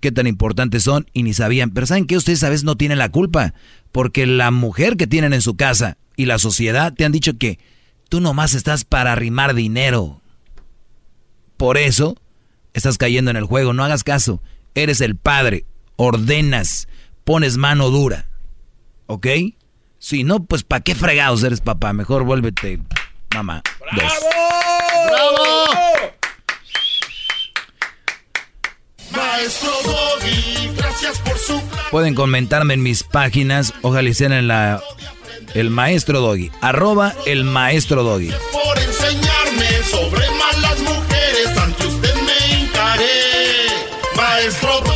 qué 0.00 0.12
tan 0.12 0.26
importantes 0.26 0.84
son 0.84 1.06
y 1.12 1.24
ni 1.24 1.34
sabían. 1.34 1.70
Pero 1.70 1.86
¿saben 1.86 2.06
qué? 2.06 2.16
Ustedes 2.16 2.44
a 2.44 2.48
veces 2.48 2.64
no 2.64 2.76
tienen 2.76 2.98
la 2.98 3.10
culpa, 3.10 3.54
porque 3.92 4.26
la 4.26 4.50
mujer 4.50 4.96
que 4.96 5.06
tienen 5.06 5.32
en 5.32 5.42
su 5.42 5.56
casa 5.56 5.98
y 6.16 6.26
la 6.26 6.38
sociedad 6.38 6.94
te 6.94 7.04
han 7.04 7.12
dicho 7.12 7.36
que 7.36 7.58
tú 8.10 8.20
nomás 8.20 8.52
estás 8.52 8.84
para 8.84 9.12
arrimar 9.12 9.54
dinero. 9.54 10.20
Por 11.56 11.78
eso 11.78 12.16
estás 12.74 12.98
cayendo 12.98 13.30
en 13.30 13.38
el 13.38 13.44
juego, 13.44 13.72
no 13.72 13.84
hagas 13.84 14.04
caso. 14.04 14.42
Eres 14.74 15.00
el 15.00 15.16
padre, 15.16 15.64
ordenas, 15.96 16.88
pones 17.24 17.56
mano 17.56 17.88
dura. 17.88 18.28
¿Ok? 19.06 19.26
Si 19.98 20.24
no, 20.24 20.44
pues 20.44 20.64
¿para 20.64 20.82
qué 20.82 20.94
fregados 20.94 21.42
eres 21.44 21.60
papá? 21.60 21.92
Mejor 21.92 22.24
vuélvete 22.24 22.80
mamá. 23.34 23.62
¡Bravo! 23.92 24.14
¡Bravo! 25.06 25.44
Maestro 29.16 29.70
Doggy, 29.84 30.74
gracias 30.76 31.18
por 31.20 31.38
su... 31.38 31.60
Pueden 31.90 32.14
comentarme 32.14 32.74
en 32.74 32.82
mis 32.82 33.02
páginas, 33.04 33.72
ojalá 33.82 34.12
sean 34.14 34.32
en 34.32 34.48
la 34.48 34.80
el 35.54 35.70
maestro 35.70 36.20
Doggy. 36.20 36.50
Arroba 36.60 37.14
el 37.26 37.44
maestro 37.44 38.02
Doggy. 38.02 38.30
Por 38.52 38.78
enseñarme 38.78 39.68
sobre 39.90 40.26
malas 40.30 40.78
mujeres, 40.80 41.58
ante 41.58 41.86
usted 41.86 42.14
me 42.14 42.62
encaré. 42.62 43.04
Maestro 44.16 44.80
Doggy. 44.80 44.89